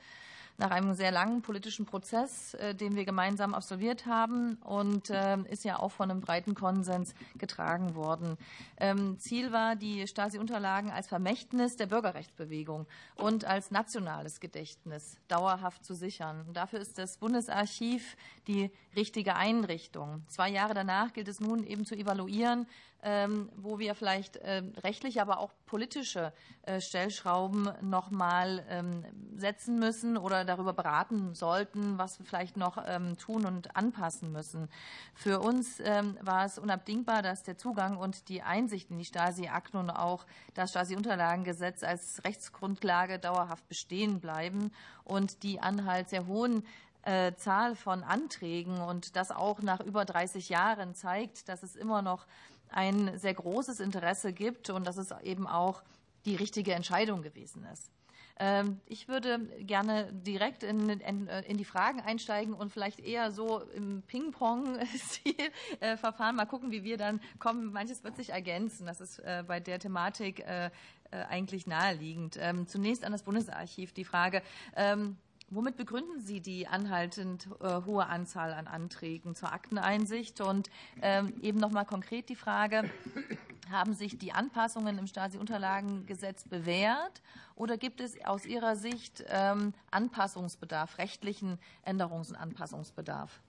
nach 0.57 0.71
einem 0.71 0.95
sehr 0.95 1.11
langen 1.11 1.43
politischen 1.43 1.85
Prozess, 1.85 2.55
äh, 2.55 2.75
den 2.75 2.95
wir 2.95 3.05
gemeinsam 3.05 3.55
absolviert 3.55 4.07
haben 4.07 4.57
und 4.63 5.11
ähm, 5.11 5.47
ist 5.47 5.65
ja 5.65 5.81
auch 5.81 5.91
von 5.91 6.11
einem 6.11 6.21
breiten 6.21 6.55
Konsens 6.55 7.15
getragen 7.37 7.95
worden. 7.95 8.37
Ähm, 8.79 9.19
Ziel 9.19 9.51
war, 9.51 9.75
die 9.75 10.07
Stasi-Unterlagen 10.07 10.91
als 10.91 11.09
Vermächtnis 11.09 11.77
der 11.77 11.87
Bürgerrechtsbewegung 11.87 12.87
und 13.17 13.45
als 13.45 13.71
nationales 13.71 14.39
Gedächtnis 14.39 15.17
dauerhaft 15.29 15.85
zu 15.85 15.95
sichern. 15.95 16.47
dafür 16.53 16.81
ist 16.81 16.99
das 16.99 17.19
Bundesarchiv 17.19 18.17
die 18.47 18.71
richtige 18.95 19.35
Einrichtung. 19.35 20.23
Zwei 20.29 20.51
Jahre 20.51 20.75
danach 20.75 21.13
gilt 21.13 21.29
es 21.29 21.41
nun 21.41 21.65
eben 21.65 21.85
zu 21.85 21.97
evaluieren, 21.97 22.67
wo 23.57 23.79
wir 23.79 23.95
vielleicht 23.95 24.39
ähm, 24.43 24.73
rechtliche, 24.83 25.21
aber 25.21 25.39
auch 25.39 25.53
politische 25.67 26.33
äh, 26.63 26.81
Stellschrauben 26.81 27.71
noch 27.83 28.11
mal 28.11 28.65
ähm, 28.71 29.05
setzen 29.37 29.79
müssen 29.79 30.17
oder 30.17 30.45
darüber 30.45 30.73
beraten 30.73 31.35
sollten, 31.35 31.99
was 31.99 32.19
wir 32.19 32.27
vielleicht 32.27 32.57
noch 32.57 32.79
tun 33.19 33.45
und 33.45 33.77
anpassen 33.77 34.31
müssen. 34.33 34.69
Für 35.15 35.41
uns 35.41 35.81
war 35.81 36.45
es 36.45 36.59
unabdingbar, 36.59 37.23
dass 37.23 37.43
der 37.43 37.59
Zugang 37.59 37.97
und 37.97 38.29
die 38.29 38.43
Einsicht 38.43 38.91
in 38.91 38.99
die 38.99 39.05
Stasi-Akten 39.05 39.77
und 39.77 39.91
auch 39.91 40.25
das 40.55 40.71
Stasi-Unterlagengesetz 40.71 41.83
als 41.83 42.23
Rechtsgrundlage 42.25 43.19
dauerhaft 43.19 43.69
bestehen 43.69 44.21
bleiben 44.21 44.71
und 45.05 45.43
die 45.43 45.61
Anhalt 45.61 46.09
sehr 46.11 46.27
hohen 46.27 46.65
äh, 47.05 47.35
Zahl 47.35 47.77
von 47.77 48.03
Anträgen 48.03 48.81
und 48.81 49.17
das 49.17 49.31
auch 49.31 49.61
nach 49.61 49.81
über 49.81 50.05
30 50.05 50.49
Jahren 50.49 50.95
zeigt, 50.95 51.49
dass 51.49 51.63
es 51.63 51.77
immer 51.77 52.03
noch 52.03 52.27
ein 52.75 53.19
sehr 53.19 53.35
großes 53.35 53.81
Interesse 53.81 54.33
gibt 54.33 54.71
und 54.71 54.87
dass 54.87 54.97
es 54.97 55.13
eben 55.23 55.47
auch 55.47 55.83
die 56.27 56.37
richtige 56.37 56.73
Entscheidung 56.73 57.23
gewesen 57.23 57.67
ist. 57.73 57.91
Ähm, 58.37 58.81
ich 58.87 59.07
würde 59.07 59.39
gerne 59.61 60.13
direkt 60.13 60.65
in, 60.65 60.89
in, 60.89 61.29
in, 61.29 61.57
die 61.57 61.65
Fragen 61.65 62.01
einsteigen 62.01 62.53
und 62.53 62.73
vielleicht 62.73 62.99
eher 62.99 63.31
so 63.31 63.61
im 63.61 64.03
Ping-Pong-Stil 64.03 65.35
äh. 65.81 65.97
Mal 66.33 66.47
gucken, 66.47 66.73
wie 66.73 66.83
wir 66.83 66.97
dann 66.97 67.21
kommen. 67.39 67.73
Manches 67.73 68.03
wird 68.03 68.17
sich 68.17 68.31
ergänzen. 68.31 68.87
Das 68.87 69.01
ist 69.01 69.21
äh, 69.21 69.45
bei 69.47 69.61
der 69.61 69.79
Thematik 69.79 70.41
äh, 70.41 70.71
eigentlich 71.11 71.69
naheliegend. 71.69 72.37
Ähm, 72.41 72.67
zunächst 72.67 73.05
an 73.05 73.13
das 73.13 73.23
Bundesarchiv 73.23 73.93
die 73.93 74.05
Frage. 74.05 74.43
Womit 75.51 75.77
begründen 75.77 76.21
Sie 76.21 76.41
die 76.41 76.67
anhaltend 76.67 77.49
äh, 77.61 77.83
hohe 77.85 78.07
Anzahl 78.07 78.53
an 78.53 78.67
Anträgen 78.67 79.35
zur 79.35 79.53
Akteneinsicht? 79.53 80.41
Und 80.41 80.71
ähm, 81.03 81.35
eben 81.43 81.59
noch 81.59 81.71
mal 81.71 81.85
konkret 81.85 82.29
die 82.29 82.37
Frage, 82.37 82.91
haben 83.71 83.95
sich 83.95 84.19
die 84.19 84.33
Anpassungen 84.33 84.99
im 84.99 85.07
Stasi-Unterlagengesetz 85.07 86.49
bewährt 86.49 87.23
oder 87.57 87.77
gibt 87.77 88.01
es 88.01 88.23
aus 88.25 88.47
Ihrer 88.47 88.77
Sicht 88.77 89.25
ähm, 89.29 89.75
Anpassungsbedarf, 89.91 90.99
rechtlichen 90.99 91.59
Änderungs- 91.87 92.31
und 92.31 92.37
Anpassungsbedarf? 92.37 93.41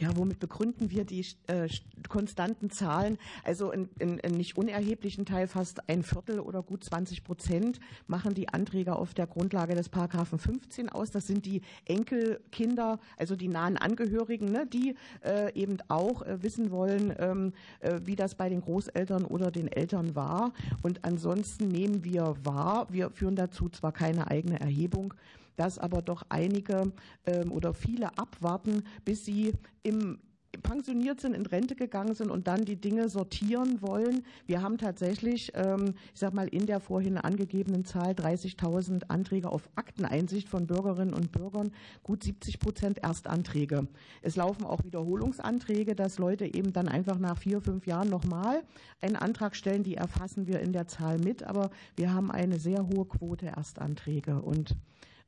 Ja, 0.00 0.16
womit 0.16 0.38
begründen 0.38 0.90
wir 0.90 1.04
die 1.04 1.26
äh, 1.46 1.68
konstanten 2.08 2.70
Zahlen? 2.70 3.18
Also 3.44 3.70
in, 3.70 3.90
in, 3.98 4.18
in, 4.18 4.32
nicht 4.32 4.56
unerheblichen 4.56 5.26
Teil, 5.26 5.46
fast 5.46 5.90
ein 5.90 6.02
Viertel 6.02 6.40
oder 6.40 6.62
gut 6.62 6.82
20 6.82 7.22
Prozent, 7.22 7.80
machen 8.06 8.32
die 8.32 8.48
Anträge 8.48 8.96
auf 8.96 9.12
der 9.12 9.26
Grundlage 9.26 9.74
des 9.74 9.90
Paragraphen 9.90 10.38
15 10.38 10.88
aus. 10.88 11.10
Das 11.10 11.26
sind 11.26 11.44
die 11.44 11.60
Enkelkinder, 11.84 12.98
also 13.18 13.36
die 13.36 13.48
nahen 13.48 13.76
Angehörigen, 13.76 14.50
ne, 14.50 14.66
die 14.66 14.94
äh, 15.22 15.52
eben 15.52 15.76
auch 15.88 16.22
äh, 16.22 16.42
wissen 16.42 16.70
wollen, 16.70 17.14
ähm, 17.18 17.52
äh, 17.80 18.00
wie 18.02 18.16
das 18.16 18.34
bei 18.34 18.48
den 18.48 18.62
Großeltern 18.62 19.26
oder 19.26 19.50
den 19.50 19.68
Eltern 19.68 20.14
war. 20.14 20.54
Und 20.80 21.04
ansonsten 21.04 21.68
nehmen 21.68 22.04
wir 22.04 22.36
wahr, 22.42 22.86
wir 22.88 23.10
führen 23.10 23.36
dazu 23.36 23.68
zwar 23.68 23.92
keine 23.92 24.30
eigene 24.30 24.60
Erhebung, 24.60 25.12
dass 25.60 25.78
aber 25.78 26.00
doch 26.00 26.22
einige 26.30 26.90
ähm, 27.26 27.52
oder 27.52 27.74
viele 27.74 28.16
abwarten, 28.16 28.82
bis 29.04 29.26
sie 29.26 29.52
im 29.82 30.18
pensioniert 30.62 31.20
sind, 31.20 31.34
in 31.34 31.46
Rente 31.46 31.76
gegangen 31.76 32.14
sind 32.14 32.30
und 32.30 32.46
dann 32.46 32.64
die 32.64 32.80
Dinge 32.80 33.08
sortieren 33.08 33.82
wollen. 33.82 34.24
Wir 34.46 34.62
haben 34.62 34.78
tatsächlich, 34.78 35.52
ähm, 35.54 35.94
ich 36.12 36.20
sag 36.20 36.34
mal, 36.34 36.48
in 36.48 36.66
der 36.66 36.80
vorhin 36.80 37.18
angegebenen 37.18 37.84
Zahl 37.84 38.12
30.000 38.12 39.04
Anträge 39.08 39.50
auf 39.50 39.68
Akteneinsicht 39.76 40.48
von 40.48 40.66
Bürgerinnen 40.66 41.14
und 41.14 41.32
Bürgern, 41.32 41.70
gut 42.02 42.24
70 42.24 42.58
Prozent 42.58 42.98
Erstanträge. 43.02 43.86
Es 44.22 44.36
laufen 44.36 44.64
auch 44.64 44.84
Wiederholungsanträge, 44.84 45.94
dass 45.94 46.18
Leute 46.18 46.46
eben 46.46 46.72
dann 46.72 46.88
einfach 46.88 47.18
nach 47.18 47.38
vier, 47.38 47.60
fünf 47.60 47.86
Jahren 47.86 48.10
nochmal 48.10 48.62
einen 49.00 49.16
Antrag 49.16 49.54
stellen. 49.54 49.84
Die 49.84 49.94
erfassen 49.94 50.46
wir 50.46 50.60
in 50.60 50.72
der 50.72 50.88
Zahl 50.88 51.18
mit, 51.18 51.42
aber 51.42 51.70
wir 51.96 52.12
haben 52.12 52.30
eine 52.30 52.58
sehr 52.58 52.86
hohe 52.88 53.04
Quote 53.04 53.46
Erstanträge 53.46 54.42
und 54.42 54.74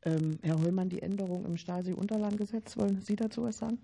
ähm, 0.04 0.38
Herr 0.42 0.58
Hollmann, 0.58 0.88
die 0.88 1.02
Änderung 1.02 1.44
im 1.44 1.56
Stasi-Unterlagengesetz, 1.56 2.76
wollen 2.76 3.00
Sie 3.02 3.16
dazu 3.16 3.44
was 3.44 3.58
sagen? 3.58 3.78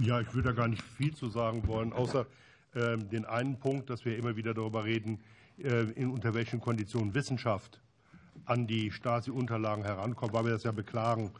Ja, 0.00 0.20
ich 0.20 0.32
würde 0.34 0.48
da 0.48 0.54
gar 0.54 0.68
nicht 0.68 0.82
viel 0.82 1.14
zu 1.14 1.28
sagen 1.28 1.66
wollen, 1.66 1.92
außer 1.92 2.26
äh, 2.74 2.98
den 2.98 3.24
einen 3.24 3.58
Punkt, 3.58 3.90
dass 3.90 4.04
wir 4.04 4.16
immer 4.16 4.36
wieder 4.36 4.54
darüber 4.54 4.84
reden, 4.84 5.20
äh, 5.58 5.84
in 5.92 6.10
unter 6.10 6.34
welchen 6.34 6.60
Konditionen 6.60 7.14
Wissenschaft 7.14 7.80
an 8.44 8.66
die 8.66 8.90
Stasi-Unterlagen 8.90 9.84
herankommt, 9.84 10.32
weil 10.32 10.44
wir 10.44 10.52
das 10.52 10.64
ja 10.64 10.72
beklagen, 10.72 11.30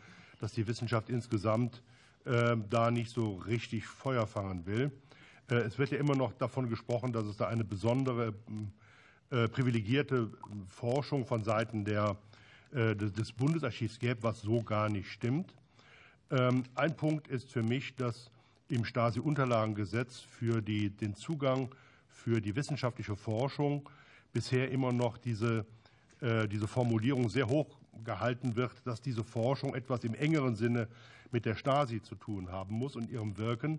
dass 0.40 0.52
die 0.52 0.66
Wissenschaft 0.66 1.10
insgesamt 1.10 1.82
äh, 2.24 2.56
da 2.70 2.90
nicht 2.90 3.10
so 3.10 3.36
richtig 3.36 3.86
Feuer 3.86 4.26
fangen 4.26 4.66
will. 4.66 4.92
Äh, 5.50 5.56
es 5.56 5.78
wird 5.78 5.90
ja 5.90 5.98
immer 5.98 6.14
noch 6.14 6.32
davon 6.32 6.68
gesprochen, 6.68 7.12
dass 7.12 7.24
es 7.24 7.36
da 7.36 7.48
eine 7.48 7.64
besondere 7.64 8.34
äh, 9.30 9.48
privilegierte 9.48 10.30
Forschung 10.68 11.26
von 11.26 11.42
Seiten 11.42 11.84
der 11.84 12.16
des 12.74 13.32
Bundesarchivs 13.32 13.98
gäbe, 13.98 14.22
was 14.22 14.40
so 14.40 14.62
gar 14.62 14.88
nicht 14.88 15.08
stimmt. 15.08 15.54
Ähm, 16.30 16.64
ein 16.74 16.96
Punkt 16.96 17.28
ist 17.28 17.50
für 17.52 17.62
mich, 17.62 17.94
dass 17.94 18.30
im 18.68 18.84
Stasi-Unterlagengesetz 18.84 20.20
für 20.20 20.60
die, 20.60 20.90
den 20.90 21.14
Zugang 21.14 21.68
für 22.08 22.40
die 22.40 22.56
wissenschaftliche 22.56 23.14
Forschung 23.14 23.88
bisher 24.32 24.70
immer 24.70 24.92
noch 24.92 25.18
diese, 25.18 25.66
äh, 26.20 26.48
diese 26.48 26.66
Formulierung 26.66 27.28
sehr 27.28 27.48
hoch 27.48 27.78
gehalten 28.02 28.56
wird, 28.56 28.72
dass 28.84 29.00
diese 29.00 29.22
Forschung 29.22 29.74
etwas 29.74 30.02
im 30.04 30.14
engeren 30.14 30.56
Sinne 30.56 30.88
mit 31.30 31.44
der 31.44 31.54
Stasi 31.54 32.02
zu 32.02 32.14
tun 32.14 32.50
haben 32.50 32.74
muss 32.74 32.96
und 32.96 33.10
ihrem 33.10 33.36
Wirken. 33.36 33.78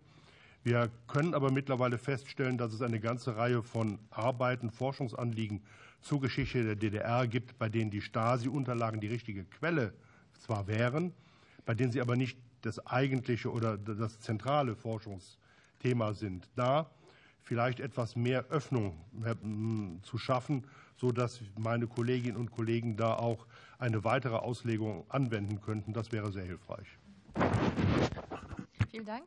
Wir 0.64 0.90
können 1.08 1.34
aber 1.34 1.52
mittlerweile 1.52 1.98
feststellen, 1.98 2.58
dass 2.58 2.74
es 2.74 2.82
eine 2.82 3.00
ganze 3.00 3.36
Reihe 3.36 3.62
von 3.62 4.00
Arbeiten, 4.10 4.72
Forschungsanliegen 4.72 5.62
zur 6.06 6.22
Geschichte 6.22 6.64
der 6.64 6.76
DDR 6.76 7.28
gibt, 7.28 7.58
bei 7.58 7.68
denen 7.68 7.90
die 7.90 8.02
Stasi-Unterlagen 8.02 9.02
die 9.02 9.08
richtige 9.08 9.44
Quelle 9.44 9.92
zwar 10.40 10.68
wären, 10.68 11.14
bei 11.66 11.74
denen 11.74 11.92
sie 11.92 12.00
aber 12.00 12.16
nicht 12.16 12.38
das 12.62 12.86
eigentliche 12.86 13.52
oder 13.52 13.76
das 13.76 14.20
zentrale 14.20 14.76
Forschungsthema 14.76 16.14
sind. 16.14 16.48
Da 16.56 16.92
vielleicht 17.42 17.80
etwas 17.80 18.16
mehr 18.16 18.46
Öffnung 18.50 19.04
hm, 19.42 20.00
zu 20.04 20.20
schaffen, 20.20 20.66
sodass 20.96 21.42
meine 21.58 21.88
Kolleginnen 21.88 22.38
und 22.38 22.52
Kollegen 22.52 22.98
da 22.98 23.16
auch 23.16 23.48
eine 23.80 24.04
weitere 24.04 24.36
Auslegung 24.36 25.06
anwenden 25.10 25.60
könnten. 25.60 25.92
Das 25.92 26.12
wäre 26.12 26.32
sehr 26.32 26.46
hilfreich. 26.46 26.88
Vielen 28.92 29.06
Dank. 29.06 29.24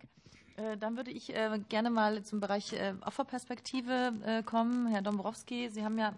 Äh, 0.57 0.77
dann 0.77 0.97
würde 0.97 1.11
ich 1.11 1.35
äh, 1.35 1.59
gerne 1.69 1.91
mal 1.91 2.23
zum 2.23 2.39
Bereich 2.39 2.73
äh, 2.73 2.95
Opferperspektive 3.05 4.43
kommen. 4.47 4.87
Herr 4.87 5.03
Dombrowski, 5.03 5.69
Sie 5.71 5.85
haben 5.85 5.99
ja 5.99 6.15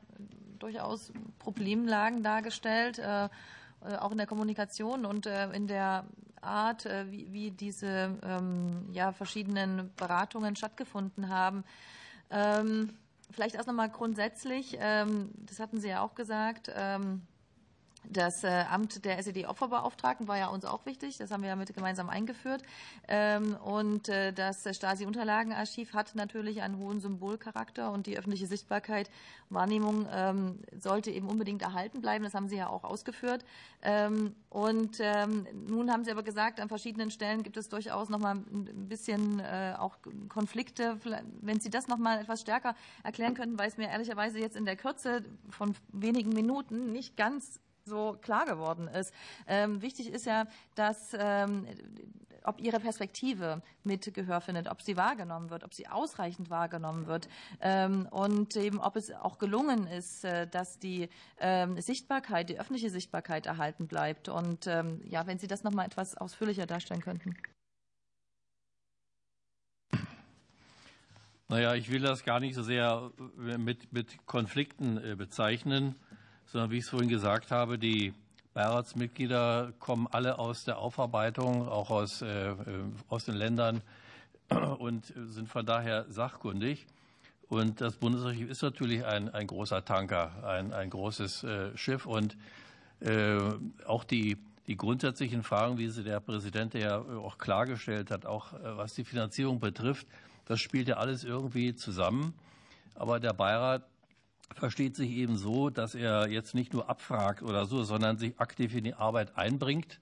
durchaus 0.63 1.13
Problemlagen 1.39 2.23
dargestellt, 2.23 2.99
äh, 2.99 3.25
äh, 3.25 3.29
auch 3.99 4.13
in 4.13 4.19
der 4.19 4.27
Kommunikation 4.27 5.05
und 5.05 5.27
äh, 5.27 5.51
in 5.53 5.67
der 5.67 6.05
Art, 6.43 6.89
wie, 7.11 7.51
diese 7.51 8.19
ähm, 8.23 8.89
ja, 8.93 9.13
verschiedenen 9.13 9.93
Beratungen 9.97 10.57
stattgefunden 10.57 11.29
haben. 11.29 11.65
Ähm, 12.31 12.95
vielleicht 13.31 13.57
erst 13.57 13.69
nochmal 13.69 13.91
grundsätzlich, 13.91 14.79
ähm, 14.81 15.33
das 15.37 15.61
hatten 15.61 15.83
Sie 15.83 15.89
ja 15.89 16.01
auch 16.01 16.15
gesagt, 16.15 16.71
das 18.05 18.45
äh, 18.45 18.65
Amt 18.71 19.05
der 19.05 19.19
SED-Opferbeauftragten 19.19 20.27
war 20.27 20.39
ja 20.39 20.49
uns 20.49 20.65
auch 20.65 20.87
wichtig. 20.87 21.19
Das 21.19 21.31
haben 21.31 21.43
wir 21.43 21.51
ja 21.51 21.57
mit 21.57 21.75
gemeinsam 21.75 22.09
eingeführt. 22.09 22.63
Ähm, 23.09 23.57
und 23.57 24.09
äh, 24.09 24.33
das 24.33 24.67
Stasi-Unterlagenarchiv 24.71 25.95
hat 25.95 26.15
natürlich 26.15 26.63
einen 26.63 26.79
hohen 26.79 27.01
Symbolcharakter 27.01 27.93
und 27.93 28.07
die 28.07 28.19
öffentliche 28.19 28.47
Sichtbarkeit, 28.47 29.11
Wahrnehmung 29.49 30.07
ähm, 30.13 30.61
sollte 30.79 31.11
eben 31.11 31.29
unbedingt 31.29 31.63
erhalten 31.63 32.01
bleiben. 32.01 32.25
Das 32.25 32.35
haben 32.35 32.49
Sie 32.49 32.57
ja 32.57 32.69
auch 32.69 32.85
ausgeführt. 32.85 33.45
Ähm, 33.83 34.35
und 34.49 35.01
nun 35.69 35.93
haben 35.93 36.05
Sie 36.05 36.11
aber 36.11 36.23
gesagt, 36.23 36.61
an 36.61 36.69
verschiedenen 36.69 37.11
Stellen 37.11 37.43
gibt 37.43 37.57
es 37.57 37.69
durchaus 37.69 38.09
noch 38.09 38.19
mal 38.19 38.35
ein 38.35 38.89
bisschen 38.89 39.41
äh, 39.41 39.75
auch 39.79 39.97
Konflikte. 40.29 40.99
Wenn 41.41 41.61
Sie 41.61 41.71
das 41.71 41.89
noch 41.89 41.99
mal 41.99 42.21
etwas 42.21 42.41
stärker 42.41 42.75
erklären 43.03 43.35
könnten, 43.35 43.59
weil 43.59 43.69
es 43.69 43.77
mir 43.77 43.89
ehrlicherweise 43.89 44.39
jetzt 44.39 44.57
in 44.57 44.65
der 44.65 44.77
Kürze 44.77 45.25
von 45.49 45.75
wenigen 45.93 46.31
Minuten 46.31 46.93
nicht 46.93 47.17
ganz 47.17 47.61
so 47.85 48.17
klar 48.21 48.45
geworden 48.47 48.89
ist. 48.89 49.13
Ähm, 49.47 49.83
wichtig 49.83 50.11
ist 50.11 50.27
ja, 50.27 50.47
dass 50.75 51.17
ähm, 51.19 51.67
ob 52.45 52.61
Ihre 52.61 52.81
Perspektive 52.81 53.63
mit 53.85 54.15
Gehör 54.15 54.41
findet, 54.41 54.69
ob 54.69 54.81
sie 54.81 54.97
wahrgenommen 54.97 55.51
wird, 55.51 55.63
ob 55.63 55.75
sie 55.75 55.89
ausreichend 55.89 56.49
wahrgenommen 56.49 57.07
wird 57.07 57.29
ähm, 57.61 58.07
und 58.11 58.57
eben 58.57 58.81
ob 58.81 58.97
es 58.97 59.13
auch 59.13 59.39
gelungen 59.39 59.87
ist, 59.87 60.25
äh, 60.25 60.47
dass 60.47 60.79
die 60.79 61.09
Sichtbarkeit, 61.79 62.49
die 62.49 62.59
öffentliche 62.59 62.91
Sichtbarkeit 62.91 63.47
erhalten 63.47 63.87
bleibt. 63.87 64.29
Und 64.29 64.67
ja, 64.67 65.27
wenn 65.27 65.39
Sie 65.39 65.47
das 65.47 65.65
noch 65.65 65.73
mal 65.73 65.85
etwas 65.85 66.17
ausführlicher 66.17 66.67
darstellen 66.67 67.01
könnten. 67.01 67.35
Naja, 71.51 71.75
ich 71.75 71.91
will 71.91 72.01
das 72.01 72.23
gar 72.23 72.39
nicht 72.39 72.55
so 72.55 72.63
sehr 72.63 73.11
mit, 73.37 73.93
mit 73.93 74.25
Konflikten 74.25 74.99
äh, 74.99 75.17
bezeichnen 75.17 75.97
sondern 76.51 76.71
wie 76.71 76.79
ich 76.79 76.85
es 76.85 76.91
vorhin 76.91 77.09
gesagt 77.09 77.51
habe, 77.51 77.79
die 77.79 78.13
Beiratsmitglieder 78.55 79.73
kommen 79.79 80.09
alle 80.11 80.39
aus 80.39 80.65
der 80.65 80.79
Aufarbeitung, 80.79 81.69
auch 81.69 81.91
aus, 81.91 82.23
äh, 82.23 82.55
aus 83.09 83.25
den 83.25 83.37
Ländern 83.37 83.83
und 84.79 85.13
sind 85.15 85.49
von 85.49 85.65
daher 85.65 86.07
sachkundig. 86.09 86.87
Und 87.49 87.81
das 87.81 87.97
Bundesarchiv 87.97 88.51
ist 88.51 88.63
natürlich 88.63 89.05
ein, 89.05 89.29
ein 89.29 89.47
großer 89.47 89.85
Tanker, 89.85 90.45
ein, 90.45 90.73
ein 90.73 90.91
großes 90.91 91.45
äh, 91.45 91.77
Schiff. 91.77 92.07
Und 92.07 92.37
äh, 93.01 93.39
auch 93.87 94.03
die, 94.03 94.37
die 94.67 94.77
grundsätzlichen 94.77 95.45
Fragen, 95.45 95.79
wie 95.79 95.89
sie 95.89 96.03
der 96.03 96.21
Präsident 96.21 96.75
ja 96.75 96.99
auch 96.99 97.39
klargestellt 97.39 98.11
hat, 98.11 98.27
auch 98.27 98.53
äh, 98.53 98.77
was 98.77 98.95
die 98.95 99.05
Finanzierung 99.05 99.61
betrifft, 99.61 100.07
das 100.47 100.61
spielt 100.61 100.89
ja 100.89 100.97
alles 100.97 101.23
irgendwie 101.23 101.77
zusammen. 101.77 102.35
Aber 102.97 103.21
der 103.21 103.33
Beirat 103.33 103.83
versteht 104.55 104.97
sich 104.97 105.11
eben 105.11 105.37
so, 105.37 105.71
dass 105.71 105.95
er 105.95 106.29
jetzt 106.29 106.55
nicht 106.55 106.73
nur 106.73 106.89
abfragt 106.89 107.43
oder 107.43 107.67
so, 107.67 107.83
sondern 107.83 108.19
sich 108.19 108.39
aktiv 108.39 108.75
in 108.75 108.85
die 108.85 108.95
Arbeit 108.95 109.37
einbringt, 109.37 110.01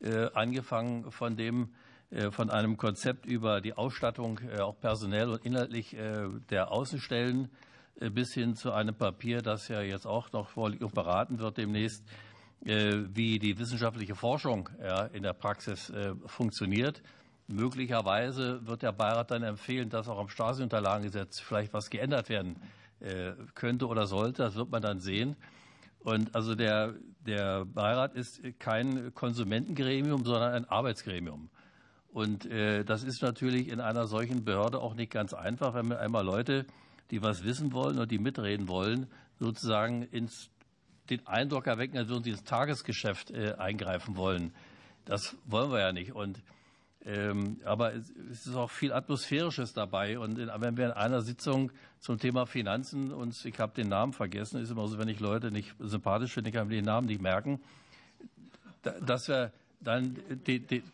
äh, 0.00 0.28
angefangen 0.34 1.10
von 1.10 1.36
dem, 1.36 1.70
äh, 2.10 2.30
von 2.30 2.50
einem 2.50 2.76
Konzept 2.76 3.26
über 3.26 3.60
die 3.60 3.74
Ausstattung, 3.74 4.40
äh, 4.40 4.60
auch 4.60 4.78
personell 4.80 5.30
und 5.30 5.44
inhaltlich 5.44 5.96
der 6.50 6.70
Außenstellen 6.70 7.48
bis 8.12 8.34
hin 8.34 8.56
zu 8.56 8.72
einem 8.72 8.94
Papier, 8.94 9.40
das 9.40 9.68
ja 9.68 9.80
jetzt 9.80 10.06
auch 10.06 10.32
noch 10.32 10.48
vorliegt 10.48 10.82
und 10.82 10.94
beraten 10.94 11.38
wird 11.38 11.58
demnächst, 11.58 12.04
wie 12.60 13.38
die 13.38 13.58
wissenschaftliche 13.58 14.16
Forschung 14.16 14.68
in 15.12 15.22
der 15.22 15.32
Praxis 15.32 15.92
funktioniert. 16.26 17.02
Möglicherweise 17.46 18.66
wird 18.66 18.82
der 18.82 18.92
Beirat 18.92 19.30
dann 19.30 19.44
empfehlen, 19.44 19.90
dass 19.90 20.08
auch 20.08 20.18
am 20.18 20.28
Stasi-Unterlagengesetz 20.28 21.38
vielleicht 21.38 21.72
was 21.72 21.88
geändert 21.88 22.28
werden 22.30 22.56
äh, 22.56 22.83
könnte 23.54 23.86
oder 23.86 24.06
sollte. 24.06 24.42
Das 24.42 24.56
wird 24.56 24.70
man 24.70 24.82
dann 24.82 25.00
sehen. 25.00 25.36
Und 26.00 26.34
also 26.34 26.54
der, 26.54 26.94
der 27.26 27.64
Beirat 27.64 28.14
ist 28.14 28.40
kein 28.58 29.14
Konsumentengremium, 29.14 30.24
sondern 30.24 30.52
ein 30.52 30.64
Arbeitsgremium. 30.66 31.50
Und 32.12 32.46
äh, 32.46 32.84
das 32.84 33.02
ist 33.02 33.22
natürlich 33.22 33.68
in 33.68 33.80
einer 33.80 34.06
solchen 34.06 34.44
Behörde 34.44 34.78
auch 34.78 34.94
nicht 34.94 35.10
ganz 35.10 35.34
einfach, 35.34 35.74
wenn 35.74 35.88
man 35.88 35.98
einmal 35.98 36.24
Leute, 36.24 36.66
die 37.10 37.22
was 37.22 37.42
wissen 37.42 37.72
wollen 37.72 37.98
und 37.98 38.10
die 38.10 38.18
mitreden 38.18 38.68
wollen, 38.68 39.08
sozusagen 39.40 40.02
ins, 40.04 40.50
den 41.10 41.26
Eindruck 41.26 41.66
erwecken, 41.66 41.98
als 41.98 42.08
würden 42.08 42.22
sie 42.22 42.30
ins 42.30 42.44
Tagesgeschäft 42.44 43.30
äh, 43.30 43.54
eingreifen 43.54 44.16
wollen. 44.16 44.54
Das 45.04 45.36
wollen 45.46 45.72
wir 45.72 45.80
ja 45.80 45.92
nicht. 45.92 46.12
Und, 46.12 46.42
ähm, 47.06 47.58
aber 47.64 47.94
es, 47.94 48.10
ist 48.46 48.54
auch 48.54 48.70
viel 48.70 48.92
Atmosphärisches 48.92 49.72
dabei. 49.72 50.18
Und 50.18 50.38
wenn 50.38 50.76
wir 50.76 50.86
in 50.86 50.92
einer 50.92 51.20
Sitzung 51.20 51.70
zum 52.00 52.18
Thema 52.18 52.46
Finanzen 52.46 53.12
uns, 53.12 53.44
ich 53.44 53.58
habe 53.58 53.74
den 53.74 53.88
Namen 53.88 54.12
vergessen, 54.12 54.60
ist 54.60 54.70
immer 54.70 54.88
so, 54.88 54.98
wenn 54.98 55.08
ich 55.08 55.20
Leute 55.20 55.50
nicht 55.50 55.74
sympathisch 55.78 56.32
finde, 56.32 56.52
kann 56.52 56.70
ich 56.70 56.78
den 56.78 56.84
Namen 56.84 57.06
nicht 57.06 57.20
merken, 57.20 57.60
dass 58.82 59.28
wir 59.28 59.52
dann, 59.80 60.16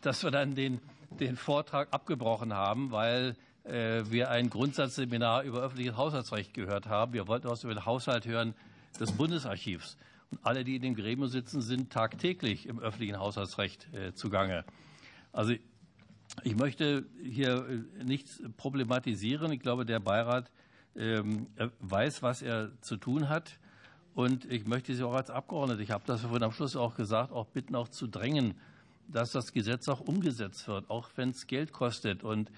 dass 0.01 0.23
wir 0.23 0.31
dann 0.31 0.55
den 0.55 0.81
den 1.19 1.35
Vortrag 1.35 1.89
abgebrochen 1.91 2.53
haben, 2.53 2.91
weil 2.91 3.35
äh, 3.63 4.03
wir 4.09 4.29
ein 4.31 4.49
Grundsatzseminar 4.49 5.43
über 5.43 5.61
öffentliches 5.61 5.97
Haushaltsrecht 5.97 6.53
gehört 6.53 6.87
haben. 6.87 7.13
Wir 7.13 7.27
wollten 7.27 7.49
was 7.49 7.63
über 7.63 7.73
den 7.73 7.85
Haushalt 7.85 8.25
hören 8.25 8.53
des 8.99 9.11
Bundesarchivs. 9.11 9.97
Und 10.31 10.39
alle, 10.43 10.63
die 10.63 10.77
in 10.77 10.81
dem 10.81 10.95
Gremium 10.95 11.27
sitzen, 11.27 11.61
sind 11.61 11.91
tagtäglich 11.91 12.65
im 12.67 12.79
öffentlichen 12.79 13.19
Haushaltsrecht 13.19 13.93
äh, 13.93 14.13
zugange. 14.13 14.63
Also 15.33 15.53
ich 16.43 16.55
möchte 16.55 17.05
hier 17.21 17.67
äh, 17.67 18.03
nichts 18.03 18.41
problematisieren. 18.57 19.51
Ich 19.51 19.59
glaube, 19.59 19.85
der 19.85 19.99
Beirat 19.99 20.51
ähm, 20.95 21.47
weiß, 21.79 22.21
was 22.21 22.41
er 22.41 22.71
zu 22.81 22.97
tun 22.97 23.29
hat. 23.29 23.59
Und 24.13 24.45
ich 24.51 24.67
möchte 24.67 24.93
Sie 24.93 25.03
auch 25.03 25.13
als 25.13 25.29
Abgeordnete, 25.29 25.81
ich 25.81 25.91
habe 25.91 26.03
das 26.05 26.21
vorhin 26.21 26.43
am 26.43 26.51
Schluss 26.51 26.75
auch 26.75 26.95
gesagt, 26.95 27.31
auch 27.31 27.45
bitten, 27.47 27.75
auch 27.75 27.87
zu 27.87 28.07
drängen, 28.07 28.55
dass 29.07 29.31
das 29.31 29.53
Gesetz 29.53 29.87
auch 29.87 30.01
umgesetzt 30.01 30.67
wird, 30.67 30.89
auch 30.89 31.09
wenn 31.15 31.29
es 31.29 31.47
Geld 31.47 31.71
kostet. 31.71 32.23
Und 32.23 32.51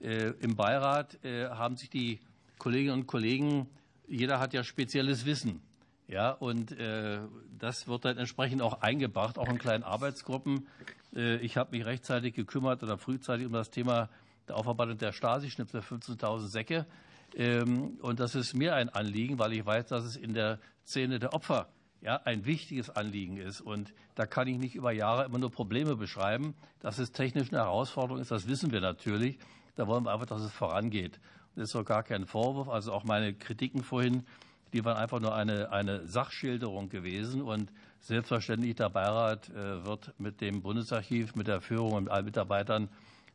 äh, 0.00 0.32
im 0.40 0.56
Beirat 0.56 1.22
äh, 1.24 1.48
haben 1.48 1.76
sich 1.76 1.90
die 1.90 2.20
Kolleginnen 2.58 3.00
und 3.00 3.06
Kollegen, 3.06 3.68
jeder 4.08 4.40
hat 4.40 4.54
ja 4.54 4.64
spezielles 4.64 5.26
Wissen. 5.26 5.60
Ja, 6.06 6.32
und 6.32 6.72
äh, 6.72 7.20
das 7.58 7.88
wird 7.88 8.04
dann 8.04 8.18
entsprechend 8.18 8.60
auch 8.60 8.82
eingebracht, 8.82 9.38
auch 9.38 9.48
in 9.48 9.58
kleinen 9.58 9.84
Arbeitsgruppen. 9.84 10.66
Äh, 11.14 11.36
ich 11.36 11.56
habe 11.56 11.76
mich 11.76 11.86
rechtzeitig 11.86 12.34
gekümmert 12.34 12.82
oder 12.82 12.98
frühzeitig 12.98 13.46
um 13.46 13.52
das 13.52 13.70
Thema 13.70 14.08
der 14.48 14.56
Aufarbeitung 14.56 14.98
der 14.98 15.12
Stasi-Schnipsel 15.12 15.80
15.000 15.80 16.46
Säcke. 16.46 16.86
Ähm, 17.34 17.98
und 18.00 18.20
das 18.20 18.34
ist 18.34 18.54
mir 18.54 18.74
ein 18.74 18.88
Anliegen, 18.88 19.38
weil 19.38 19.52
ich 19.52 19.64
weiß, 19.64 19.86
dass 19.86 20.04
es 20.04 20.16
in 20.16 20.34
der 20.34 20.58
Szene 20.84 21.18
der 21.18 21.32
Opfer 21.34 21.68
ja, 22.00 22.20
ein 22.24 22.44
wichtiges 22.44 22.90
Anliegen 22.90 23.38
ist. 23.38 23.60
Und 23.60 23.94
da 24.14 24.26
kann 24.26 24.46
ich 24.46 24.58
nicht 24.58 24.74
über 24.74 24.92
Jahre 24.92 25.24
immer 25.24 25.38
nur 25.38 25.50
Probleme 25.50 25.96
beschreiben. 25.96 26.54
Dass 26.80 26.98
es 26.98 27.12
technisch 27.12 27.50
eine 27.50 27.62
Herausforderung 27.62 28.20
ist, 28.20 28.30
das 28.30 28.46
wissen 28.46 28.70
wir 28.70 28.80
natürlich. 28.80 29.38
Da 29.74 29.86
wollen 29.86 30.04
wir 30.04 30.12
einfach, 30.12 30.26
dass 30.26 30.42
es 30.42 30.52
vorangeht. 30.52 31.16
Und 31.54 31.62
das 31.62 31.70
ist 31.70 31.74
doch 31.74 31.84
gar 31.84 32.02
kein 32.02 32.26
Vorwurf. 32.26 32.68
Also 32.68 32.92
auch 32.92 33.04
meine 33.04 33.32
Kritiken 33.32 33.82
vorhin, 33.82 34.24
die 34.72 34.84
waren 34.84 34.96
einfach 34.96 35.20
nur 35.20 35.34
eine, 35.34 35.72
eine 35.72 36.06
Sachschilderung 36.06 36.90
gewesen. 36.90 37.40
Und 37.40 37.72
selbstverständlich, 38.06 38.74
der 38.76 38.90
Beirat 38.90 39.48
äh, 39.50 39.84
wird 39.84 40.14
mit 40.18 40.40
dem 40.40 40.62
Bundesarchiv, 40.62 41.34
mit 41.34 41.46
der 41.46 41.60
Führung 41.60 41.92
und 41.92 42.10
allen 42.10 42.24
Mitarbeitern 42.24 42.88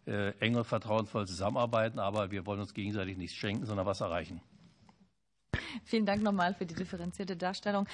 äh, 0.05 0.31
eng 0.39 0.55
und 0.55 0.65
vertrauensvoll 0.65 1.27
zusammenarbeiten. 1.27 1.99
Aber 1.99 2.31
wir 2.31 2.45
wollen 2.45 2.59
uns 2.59 2.73
gegenseitig 2.73 3.17
nichts 3.17 3.35
schenken, 3.35 3.65
sondern 3.65 3.85
was 3.85 4.01
erreichen. 4.01 4.41
Vielen 5.83 6.05
Dank 6.05 6.21
nochmal 6.21 6.53
für 6.53 6.65
die 6.65 6.75
differenzierte 6.75 7.35
Darstellung. 7.35 7.87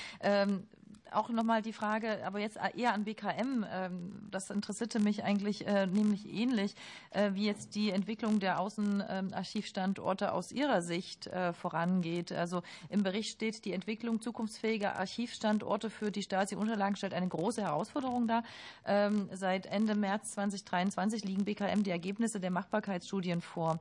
Ähm, 1.16 1.26
auch 1.26 1.30
nochmal 1.30 1.62
die 1.62 1.74
Frage, 1.74 2.26
aber 2.26 2.40
jetzt 2.40 2.58
eher 2.76 2.94
an 2.94 3.04
BKM. 3.04 3.66
Ähm, 3.70 4.28
das 4.32 4.50
interessierte 4.50 5.00
mich 5.00 5.24
eigentlich 5.24 5.68
äh, 5.68 5.88
nämlich 5.88 6.32
ähnlich, 6.32 6.76
äh, 7.12 7.32
wie 7.34 7.46
jetzt 7.46 7.76
die 7.76 7.92
Entwicklung 7.92 8.40
der 8.40 8.60
Außenarchivstandorte 8.60 10.32
aus 10.32 10.52
Ihrer 10.52 10.82
Sicht 10.82 11.28
äh, 11.28 11.54
vorangeht. 11.54 12.32
Also 12.32 12.62
im 12.90 13.04
Bericht 13.04 13.32
steht, 13.32 13.66
die 13.66 13.74
Entwicklung 13.74 14.22
zukunftsfähiger 14.22 14.96
Archivstandorte 14.98 15.90
für 15.90 16.12
die 16.12 16.24
Stasi-Unterlagen 16.24 16.96
stellt 16.96 17.14
eine 17.14 17.28
große 17.28 17.62
Herausforderung 17.62 18.28
dar. 18.28 18.44
Ähm, 18.86 19.30
seit 19.34 19.66
Ende 19.66 19.96
März 19.96 20.34
2023 20.34 21.24
liegen 21.24 21.46
BKM 21.46 21.84
die 21.84 21.92
Ergebnisse 21.92 22.40
der 22.40 22.52
Machbarkeitsstudien 22.52 23.42
vor. 23.42 23.80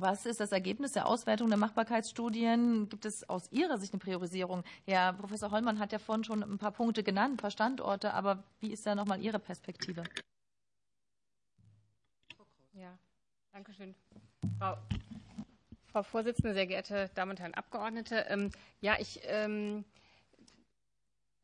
Was 0.00 0.26
ist 0.26 0.38
das 0.38 0.52
Ergebnis 0.52 0.92
der 0.92 1.06
Auswertung 1.06 1.48
der 1.48 1.58
Machbarkeitsstudien? 1.58 2.88
Gibt 2.88 3.04
es 3.04 3.28
aus 3.28 3.50
Ihrer 3.50 3.78
Sicht 3.78 3.92
eine 3.92 3.98
Priorisierung? 3.98 4.62
Herr 4.86 5.12
Professor 5.12 5.50
Hollmann 5.50 5.80
hat 5.80 5.90
ja 5.92 5.98
vorhin 5.98 6.22
schon 6.22 6.42
ein 6.42 6.58
paar 6.58 6.70
Punkte 6.70 7.02
genannt, 7.02 7.34
ein 7.34 7.36
paar 7.36 7.50
Standorte, 7.50 8.14
aber 8.14 8.44
wie 8.60 8.72
ist 8.72 8.86
da 8.86 8.94
nochmal 8.94 9.20
Ihre 9.20 9.40
Perspektive? 9.40 10.04
Ja, 12.74 12.96
danke 13.52 13.72
schön. 13.72 13.94
Frau, 14.58 14.76
Frau 15.90 16.02
Vorsitzende, 16.04 16.54
sehr 16.54 16.66
geehrte 16.68 17.10
Damen 17.16 17.32
und 17.32 17.40
Herren 17.40 17.54
Abgeordnete. 17.54 18.26
Ähm, 18.28 18.52
ja, 18.80 18.96
ich, 19.00 19.20
ähm, 19.24 19.84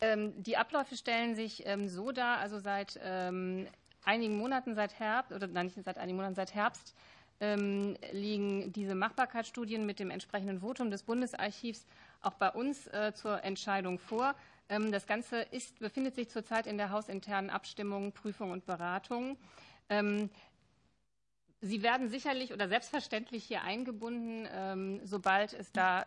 ähm, 0.00 0.40
die 0.40 0.56
Abläufe 0.56 0.96
stellen 0.96 1.34
sich 1.34 1.66
ähm, 1.66 1.88
so 1.88 2.12
dar, 2.12 2.38
also 2.38 2.60
seit 2.60 3.00
ähm, 3.02 3.66
einigen 4.04 4.36
Monaten, 4.36 4.76
seit 4.76 4.98
Herbst, 5.00 5.32
oder 5.32 5.48
nein, 5.48 5.66
nicht 5.66 5.82
seit 5.84 5.98
einigen 5.98 6.16
Monaten, 6.16 6.36
seit 6.36 6.54
Herbst, 6.54 6.94
ähm, 7.40 7.96
liegen 8.12 8.72
diese 8.72 8.94
Machbarkeitsstudien 8.94 9.86
mit 9.86 10.00
dem 10.00 10.10
entsprechenden 10.10 10.60
Votum 10.60 10.90
des 10.90 11.02
Bundesarchivs 11.02 11.86
auch 12.20 12.34
bei 12.34 12.50
uns 12.50 12.86
äh, 12.88 13.12
zur 13.14 13.42
Entscheidung 13.44 13.98
vor. 13.98 14.34
Ähm, 14.68 14.92
das 14.92 15.06
Ganze 15.06 15.40
ist, 15.42 15.78
befindet 15.78 16.14
sich 16.14 16.28
zurzeit 16.28 16.66
in 16.66 16.78
der 16.78 16.90
hausinternen 16.90 17.50
Abstimmung, 17.50 18.12
Prüfung 18.12 18.50
und 18.50 18.66
Beratung. 18.66 19.36
Ähm, 19.88 20.30
Sie 21.60 21.82
werden 21.82 22.10
sicherlich 22.10 22.52
oder 22.52 22.68
selbstverständlich 22.68 23.44
hier 23.44 23.62
eingebunden, 23.62 25.00
sobald 25.02 25.54
es 25.54 25.72
da 25.72 26.04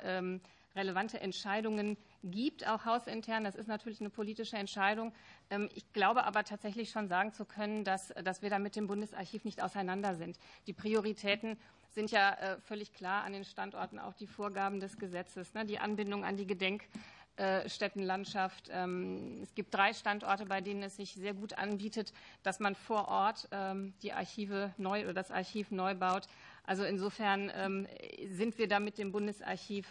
relevante 0.78 1.20
Entscheidungen 1.20 1.98
gibt, 2.24 2.68
auch 2.68 2.86
hausintern. 2.86 3.44
Das 3.44 3.56
ist 3.56 3.68
natürlich 3.68 4.00
eine 4.00 4.10
politische 4.10 4.56
Entscheidung. 4.56 5.14
Ähm, 5.50 5.70
ich 5.76 5.92
glaube 5.94 6.24
aber 6.24 6.44
tatsächlich 6.44 6.90
schon 6.90 7.08
sagen 7.08 7.34
zu 7.34 7.46
können, 7.46 7.84
dass, 7.84 8.14
dass 8.24 8.42
wir 8.42 8.50
da 8.50 8.58
mit 8.60 8.76
dem 8.76 8.88
Bundesarchiv 8.88 9.44
nicht 9.44 9.62
auseinander 9.62 10.16
sind. 10.16 10.40
Die 10.68 10.74
Prioritäten 10.74 11.58
sind 11.90 12.12
ja 12.12 12.34
äh, 12.34 12.58
völlig 12.62 12.94
klar 12.94 13.24
an 13.24 13.34
den 13.34 13.44
Standorten, 13.44 13.98
auch 14.00 14.14
die 14.14 14.28
Vorgaben 14.28 14.80
des 14.80 15.00
Gesetzes, 15.00 15.56
ne? 15.56 15.66
die 15.66 15.80
Anbindung 15.80 16.24
an 16.24 16.38
die 16.38 16.46
Gedenkstättenlandschaft. 16.46 18.70
Ähm, 18.72 19.40
es 19.42 19.56
gibt 19.56 19.74
drei 19.74 19.94
Standorte, 19.94 20.46
bei 20.46 20.62
denen 20.62 20.84
es 20.84 20.98
sich 20.98 21.16
sehr 21.16 21.34
gut 21.34 21.58
anbietet, 21.58 22.14
dass 22.44 22.60
man 22.60 22.76
vor 22.76 23.08
Ort 23.08 23.48
ähm, 23.52 23.96
die 24.04 24.14
Archive 24.14 24.76
neu 24.78 25.06
oder 25.06 25.14
das 25.14 25.32
Archiv 25.32 25.72
neu 25.72 25.96
baut. 25.96 26.28
Also 26.68 26.84
insofern 26.84 27.88
sind 28.30 28.58
wir 28.58 28.68
da 28.68 28.80
mit 28.80 28.98
dem 29.00 29.12
Bundesarchiv 29.12 29.88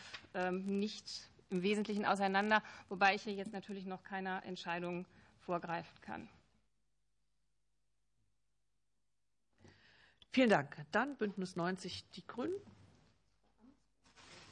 nicht 0.52 1.28
im 1.48 1.62
Wesentlichen 1.62 2.04
auseinander, 2.04 2.62
wobei 2.88 3.14
ich 3.14 3.22
hier 3.22 3.32
jetzt 3.32 3.52
natürlich 3.52 3.86
noch 3.86 4.04
keiner 4.04 4.44
Entscheidung 4.44 5.06
vorgreifen 5.40 6.00
kann. 6.02 6.28
Vielen 10.32 10.50
Dank. 10.50 10.76
Dann 10.92 11.16
Bündnis 11.16 11.56
90 11.56 12.10
Die 12.10 12.26
Grünen. 12.26 12.60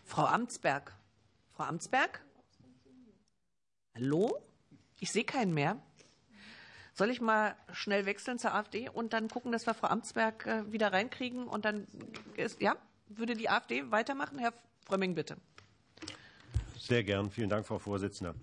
Frau 0.04 0.24
Amtsberg. 0.24 0.96
Frau 1.52 1.64
Amtsberg? 1.64 2.24
Hallo? 3.94 4.42
Ich 4.98 5.12
sehe 5.12 5.24
keinen 5.24 5.52
mehr. 5.52 5.78
Soll 6.94 7.10
ich 7.10 7.20
mal 7.20 7.56
schnell 7.72 8.06
wechseln 8.06 8.38
zur 8.38 8.54
AfD 8.54 8.88
und 8.88 9.12
dann 9.12 9.28
gucken, 9.28 9.50
dass 9.50 9.66
wir 9.66 9.74
Frau 9.74 9.88
Amtsberg 9.88 10.46
äh, 10.46 10.72
wieder 10.72 10.92
reinkriegen 10.92 11.48
und 11.48 11.64
dann 11.64 11.88
ist, 12.36 12.62
ja, 12.62 12.76
würde 13.08 13.34
die 13.34 13.50
AfD 13.50 13.90
weitermachen? 13.90 14.38
Herr 14.38 14.52
Frömming, 14.86 15.16
bitte. 15.16 15.36
Sehr 16.78 17.02
gern. 17.02 17.30
Vielen 17.30 17.50
Dank, 17.50 17.66
Frau 17.66 17.78
Vorsitzende. 17.78 18.34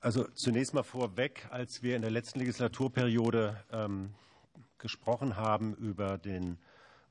Also 0.00 0.24
zunächst 0.34 0.74
mal 0.74 0.82
vorweg, 0.82 1.46
als 1.50 1.82
wir 1.82 1.96
in 1.96 2.02
der 2.02 2.10
letzten 2.10 2.38
Legislaturperiode 2.38 3.64
ähm, 3.72 4.10
gesprochen 4.76 5.36
haben 5.36 5.74
über 5.74 6.18
den 6.18 6.58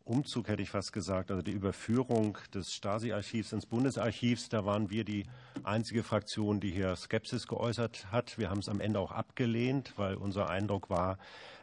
Umzug, 0.07 0.47
hätte 0.47 0.61
ich 0.61 0.69
fast 0.69 0.93
gesagt, 0.93 1.31
also 1.31 1.41
die 1.41 1.51
Überführung 1.51 2.37
des 2.53 2.73
Stasi-Archivs 2.73 3.51
ins 3.51 3.65
Bundesarchivs, 3.65 4.49
da 4.49 4.65
waren 4.65 4.89
wir 4.89 5.03
die 5.03 5.25
einzige 5.63 6.03
Fraktion, 6.03 6.59
die 6.59 6.71
hier 6.71 6.95
Skepsis 6.95 7.47
geäußert 7.47 8.11
hat. 8.11 8.37
Wir 8.37 8.49
haben 8.49 8.59
es 8.59 8.69
am 8.69 8.79
Ende 8.79 8.99
auch 8.99 9.11
abgelehnt, 9.11 9.93
weil 9.97 10.15
unser 10.15 10.49
Eindruck 10.49 10.89
war, 10.89 11.17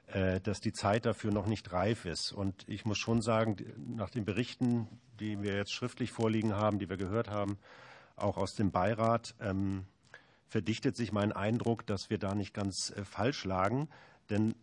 äh, 0.07 0.41
dass 0.41 0.61
die 0.61 0.73
Zeit 0.73 1.07
dafür 1.07 1.33
noch 1.33 1.47
nicht 1.47 1.73
reif 1.73 2.05
ist. 2.05 2.33
Und 2.33 2.69
ich 2.69 2.85
muss 2.85 2.99
schon 2.99 3.23
sagen, 3.23 3.57
nach 3.97 4.11
den 4.11 4.25
Berichten, 4.25 4.87
die 5.19 5.43
wir 5.43 5.57
jetzt 5.57 5.73
schriftlich 5.73 6.13
vorliegen 6.13 6.55
haben, 6.55 6.79
die 6.79 6.89
wir 6.89 6.97
gehört 6.99 7.31
haben, 7.31 7.59
auch 8.17 8.37
aus 8.37 8.55
dem 8.55 8.71
Beirat, 8.71 9.35
ähm, 9.41 9.87
verdichtet 10.47 10.97
sich 10.97 11.11
mein 11.11 11.33
Eindruck, 11.33 11.87
dass 11.87 12.11
wir 12.11 12.19
da 12.19 12.35
nicht 12.35 12.53
ganz 12.53 12.91
äh, 12.91 13.05
falsch 13.05 13.45
lagen. 13.45 13.89
Denn 14.31 14.55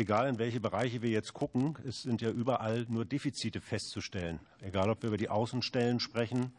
egal 0.00 0.28
in 0.28 0.38
welche 0.38 0.60
Bereiche 0.60 1.02
wir 1.02 1.10
jetzt 1.10 1.34
gucken, 1.34 1.76
es 1.86 2.02
sind 2.02 2.22
ja 2.22 2.30
überall 2.30 2.86
nur 2.88 3.04
Defizite 3.04 3.60
festzustellen. 3.60 4.40
Egal, 4.60 4.90
ob 4.90 5.02
wir 5.02 5.08
über 5.08 5.16
die 5.16 5.28
Außenstellen 5.28 6.00
sprechen, 6.00 6.52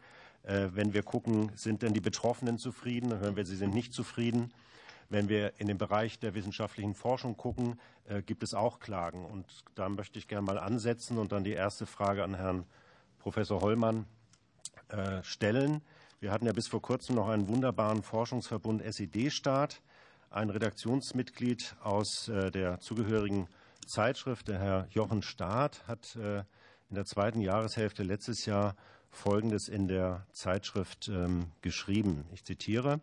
äh, 0.44 0.68
wenn 0.72 0.94
wir 0.94 1.02
gucken, 1.02 1.50
sind 1.54 1.82
denn 1.82 1.92
die 1.92 2.00
Betroffenen 2.00 2.58
zufrieden, 2.58 3.10
dann 3.10 3.20
hören 3.20 3.36
wir, 3.36 3.44
sie 3.44 3.56
sind 3.56 3.74
nicht 3.74 3.92
zufrieden. 3.92 4.52
Wenn 5.08 5.28
wir 5.28 5.52
in 5.58 5.66
den 5.66 5.76
Bereich 5.76 6.18
der 6.18 6.34
wissenschaftlichen 6.34 6.94
Forschung 6.94 7.36
gucken, 7.36 7.78
äh, 8.06 8.22
gibt 8.22 8.42
es 8.42 8.54
auch 8.54 8.80
Klagen. 8.80 9.26
Und 9.26 9.44
da 9.74 9.88
möchte 9.88 10.18
ich 10.18 10.28
gerne 10.28 10.46
mal 10.46 10.58
ansetzen 10.58 11.18
und 11.18 11.32
dann 11.32 11.44
die 11.44 11.52
erste 11.52 11.84
Frage 11.84 12.24
an 12.24 12.34
Herrn 12.34 12.64
Professor 13.18 13.60
Hollmann 13.60 14.06
äh, 14.88 15.22
stellen. 15.22 15.82
Wir 16.20 16.30
hatten 16.30 16.46
ja 16.46 16.52
bis 16.52 16.68
vor 16.68 16.80
kurzem 16.80 17.16
noch 17.16 17.28
einen 17.28 17.48
wunderbaren 17.48 18.02
Forschungsverbund 18.02 18.82
SED-Staat. 18.82 19.82
Ein 20.32 20.48
Redaktionsmitglied 20.48 21.76
aus 21.82 22.28
äh, 22.28 22.50
der 22.50 22.80
zugehörigen 22.80 23.48
Zeitschrift, 23.86 24.48
der 24.48 24.58
Herr 24.58 24.86
Jochen 24.88 25.20
Staat, 25.20 25.86
hat 25.86 26.16
in 26.16 26.94
der 26.94 27.04
zweiten 27.04 27.42
Jahreshälfte 27.42 28.02
letztes 28.02 28.46
Jahr 28.46 28.74
Folgendes 29.10 29.68
in 29.68 29.88
der 29.88 30.26
Zeitschrift 30.32 31.08
ähm, 31.08 31.52
geschrieben. 31.60 32.24
Ich 32.32 32.44
zitiere. 32.44 33.00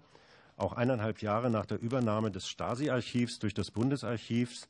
Auch 0.57 0.73
eineinhalb 0.73 1.21
Jahre 1.21 1.51
nach 1.51 1.67
der 1.67 1.79
Übernahme 1.79 2.31
des 2.31 2.47
Stasi-Archivs 2.47 3.37
durch 3.37 3.53
das 3.53 3.69
Bundesarchiv 3.69 4.67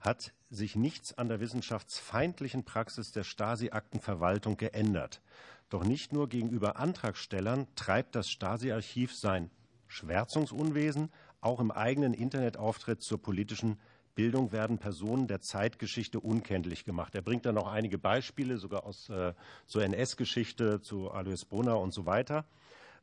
hat 0.00 0.32
sich 0.48 0.76
nichts 0.76 1.18
an 1.18 1.28
der 1.28 1.40
wissenschaftsfeindlichen 1.40 2.64
Praxis 2.64 3.12
der 3.12 3.24
Stasi-Aktenverwaltung 3.24 4.56
geändert. 4.56 5.20
Doch 5.68 5.84
nicht 5.84 6.14
nur 6.14 6.30
gegenüber 6.30 6.76
Antragstellern 6.76 7.66
treibt 7.74 8.14
das 8.14 8.30
Stasi-Archiv 8.30 9.14
sein 9.14 9.50
Schwärzungsunwesen, 9.88 11.10
auch 11.40 11.60
im 11.60 11.70
eigenen 11.70 12.14
Internetauftritt 12.14 13.02
zur 13.02 13.20
politischen 13.20 13.78
Bildung 14.14 14.50
werden 14.50 14.78
Personen 14.78 15.28
der 15.28 15.40
Zeitgeschichte 15.40 16.18
unkenntlich 16.18 16.84
gemacht. 16.84 17.14
Er 17.14 17.22
bringt 17.22 17.46
dann 17.46 17.54
noch 17.54 17.68
einige 17.68 17.98
Beispiele, 17.98 18.58
sogar 18.58 18.84
aus 18.84 19.08
äh, 19.10 19.32
zur 19.66 19.84
NS-Geschichte, 19.84 20.80
zu 20.80 21.12
Alois 21.12 21.44
Brunner 21.48 21.78
und 21.78 21.94
so 21.94 22.04
weiter. 22.04 22.44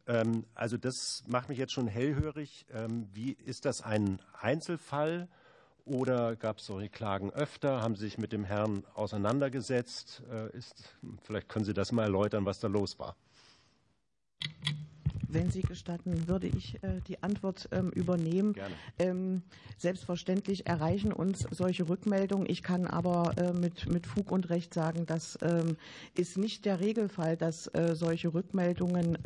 Ähm, 0.08 0.44
also 0.54 0.76
das 0.76 1.24
macht 1.28 1.48
mich 1.48 1.58
jetzt 1.58 1.72
schon 1.72 1.88
hellhörig. 1.88 2.66
Ähm, 2.74 3.08
wie 3.14 3.32
ist 3.32 3.64
das 3.64 3.82
ein 3.82 4.20
Einzelfall 4.42 5.30
oder 5.86 6.36
gab 6.36 6.58
es 6.58 6.66
solche 6.66 6.90
Klagen 6.90 7.32
öfter? 7.32 7.82
Haben 7.82 7.96
Sie 7.96 8.06
sich 8.06 8.18
mit 8.18 8.34
dem 8.34 8.44
Herrn 8.44 8.84
auseinandergesetzt? 8.94 10.22
Äh, 10.30 10.56
ist, 10.58 10.98
vielleicht 11.24 11.48
können 11.48 11.64
Sie 11.64 11.74
das 11.74 11.94
mal 11.94 12.04
erläutern, 12.04 12.46
was 12.46 12.60
da 12.60 12.68
los 12.68 13.00
war. 13.00 13.16
Wenn 15.36 15.52
Sie 15.52 15.64
gestatten, 15.64 16.30
würde 16.30 16.48
ich 16.48 16.76
äh, 16.76 17.02
die 17.10 17.22
Antwort 17.22 17.68
ähm, 17.74 17.90
übernehmen. 17.90 18.54
Gerne. 18.54 18.74
Ähm, 19.00 19.42
selbstverständlich 19.78 20.66
erreichen 20.66 21.12
uns 21.12 21.46
solche 21.52 21.90
Rückmeldungen. 21.90 22.50
Ich 22.50 22.64
kann 22.64 22.88
aber 22.88 23.34
äh, 23.38 23.52
mit, 23.52 23.92
mit 23.92 24.08
Fug 24.08 24.32
und 24.32 24.50
Recht 24.50 24.74
sagen, 24.74 25.06
das 25.06 25.38
ähm, 25.42 25.76
ist 26.16 26.38
nicht 26.38 26.64
der 26.64 26.80
Regelfall, 26.80 27.36
dass 27.36 27.68
äh, 27.68 27.96
solche 27.96 28.34
Rückmeldungen 28.34 29.18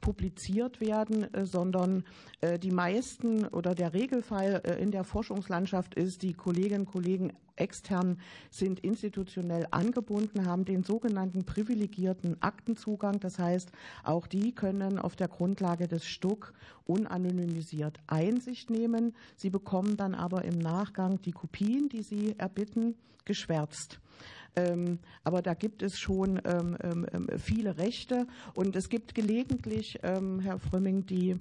publiziert 0.00 0.80
werden, 0.80 1.26
sondern 1.44 2.04
die 2.62 2.70
meisten 2.70 3.46
oder 3.46 3.74
der 3.74 3.94
Regelfall 3.94 4.62
in 4.80 4.90
der 4.90 5.04
Forschungslandschaft 5.04 5.94
ist, 5.94 6.22
die 6.22 6.34
Kolleginnen 6.34 6.80
und 6.80 6.92
Kollegen 6.92 7.32
extern 7.60 8.18
sind 8.50 8.80
institutionell 8.80 9.66
angebunden, 9.70 10.46
haben 10.46 10.64
den 10.64 10.82
sogenannten 10.82 11.44
privilegierten 11.44 12.42
Aktenzugang. 12.42 13.20
Das 13.20 13.38
heißt, 13.38 13.70
auch 14.02 14.26
die 14.26 14.52
können 14.52 14.98
auf 14.98 15.16
der 15.16 15.28
Grundlage 15.28 15.86
des 15.86 16.04
Stuck 16.06 16.54
unanonymisiert 16.86 17.98
Einsicht 18.06 18.70
nehmen. 18.70 19.14
Sie 19.36 19.50
bekommen 19.50 19.96
dann 19.96 20.14
aber 20.14 20.44
im 20.44 20.58
Nachgang 20.58 21.20
die 21.22 21.32
Kopien, 21.32 21.88
die 21.88 22.02
sie 22.02 22.34
erbitten, 22.38 22.96
geschwärzt. 23.24 24.00
Ähm, 24.56 24.98
aber 25.22 25.42
da 25.42 25.54
gibt 25.54 25.82
es 25.82 25.98
schon 25.98 26.40
ähm, 26.44 26.76
ähm, 26.82 27.28
viele 27.38 27.78
Rechte 27.78 28.26
und 28.54 28.74
es 28.74 28.88
gibt 28.88 29.14
gelegentlich, 29.14 29.98
Herr 30.02 30.58
Frömming, 30.58 31.06
die 31.06 31.36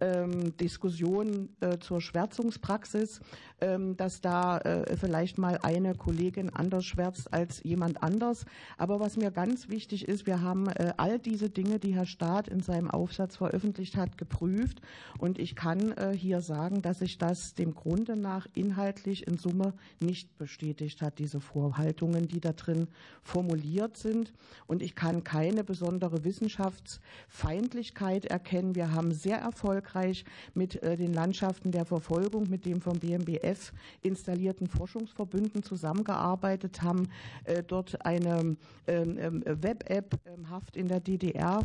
ähm, 0.00 0.56
Diskussion 0.56 1.50
äh, 1.60 1.78
zur 1.78 2.00
Schwärzungspraxis, 2.00 3.20
ähm, 3.60 3.96
dass 3.96 4.20
da 4.20 4.58
äh, 4.58 4.96
vielleicht 4.96 5.38
mal 5.38 5.58
eine 5.62 5.94
Kollegin 5.94 6.50
anders 6.50 6.86
schwärzt 6.86 7.32
als 7.32 7.62
jemand 7.62 8.02
anders. 8.02 8.46
Aber 8.78 9.00
was 9.00 9.16
mir 9.16 9.30
ganz 9.30 9.68
wichtig 9.68 10.08
ist, 10.08 10.26
wir 10.26 10.40
haben 10.40 10.68
äh, 10.68 10.94
all 10.96 11.18
diese 11.18 11.50
Dinge, 11.50 11.78
die 11.78 11.94
Herr 11.94 12.06
Staat 12.06 12.48
in 12.48 12.60
seinem 12.60 12.90
Aufsatz 12.90 13.36
veröffentlicht 13.36 13.96
hat, 13.96 14.16
geprüft. 14.16 14.80
Und 15.18 15.38
ich 15.38 15.54
kann 15.54 15.94
hier 16.14 16.40
sagen, 16.40 16.82
dass 16.82 17.00
sich 17.00 17.18
das 17.18 17.54
dem 17.54 17.74
Grunde 17.74 18.16
nach 18.16 18.46
inhaltlich 18.54 19.26
in 19.26 19.36
Summe 19.36 19.74
nicht 20.00 20.36
bestätigt 20.38 21.02
hat, 21.02 21.18
diese 21.18 21.40
Vorhaltungen, 21.40 22.28
die 22.28 22.40
da 22.40 22.52
drin 22.52 22.88
formuliert 23.22 23.96
sind. 23.96 24.32
Und 24.66 24.82
ich 24.82 24.94
kann 24.94 25.24
keine 25.24 25.64
besondere 25.64 26.24
Wissenschaftsfeindlichkeit 26.24 28.24
erkennen. 28.24 28.74
Wir 28.74 28.92
haben 28.92 29.12
sehr 29.12 29.38
erfolgreich 29.38 29.89
erfolgreich 29.90 30.24
mit 30.54 30.82
äh, 30.82 30.96
den 30.96 31.12
Landschaften 31.12 31.72
der 31.72 31.84
Verfolgung, 31.84 32.48
mit 32.48 32.64
dem 32.64 32.80
vom 32.80 32.98
BMBF 32.98 33.72
installierten 34.02 34.66
Forschungsverbünden 34.66 35.62
zusammengearbeitet 35.62 36.82
haben, 36.82 37.08
äh, 37.44 37.62
dort 37.62 38.04
eine 38.04 38.56
ähm, 38.86 39.18
ähm, 39.18 39.44
Web-App 39.44 40.18
ähm, 40.26 40.50
Haft 40.50 40.76
in 40.76 40.88
der 40.88 41.00
DDR 41.00 41.60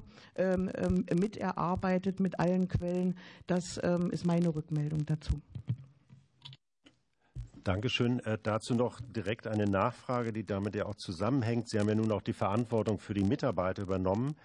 miterarbeitet 1.13 2.19
mit 2.19 2.39
allen 2.39 2.67
Quellen. 2.67 3.15
Das 3.47 3.79
ist 4.11 4.25
meine 4.25 4.53
Rückmeldung 4.53 5.05
dazu. 5.05 5.41
Dankeschön. 7.63 8.19
Äh, 8.19 8.37
dazu 8.41 8.75
noch 8.75 8.99
direkt 9.01 9.47
eine 9.47 9.65
Nachfrage, 9.65 10.33
die 10.33 10.45
damit 10.45 10.75
ja 10.75 10.85
auch 10.85 10.95
zusammenhängt. 10.95 11.69
Sie 11.69 11.79
haben 11.79 11.89
ja 11.89 11.95
nun 11.95 12.11
auch 12.11 12.21
die 12.21 12.33
Verantwortung 12.33 12.99
für 12.99 13.13
die 13.13 13.23
Mitarbeiter 13.23 13.83
übernommen. 13.83 14.35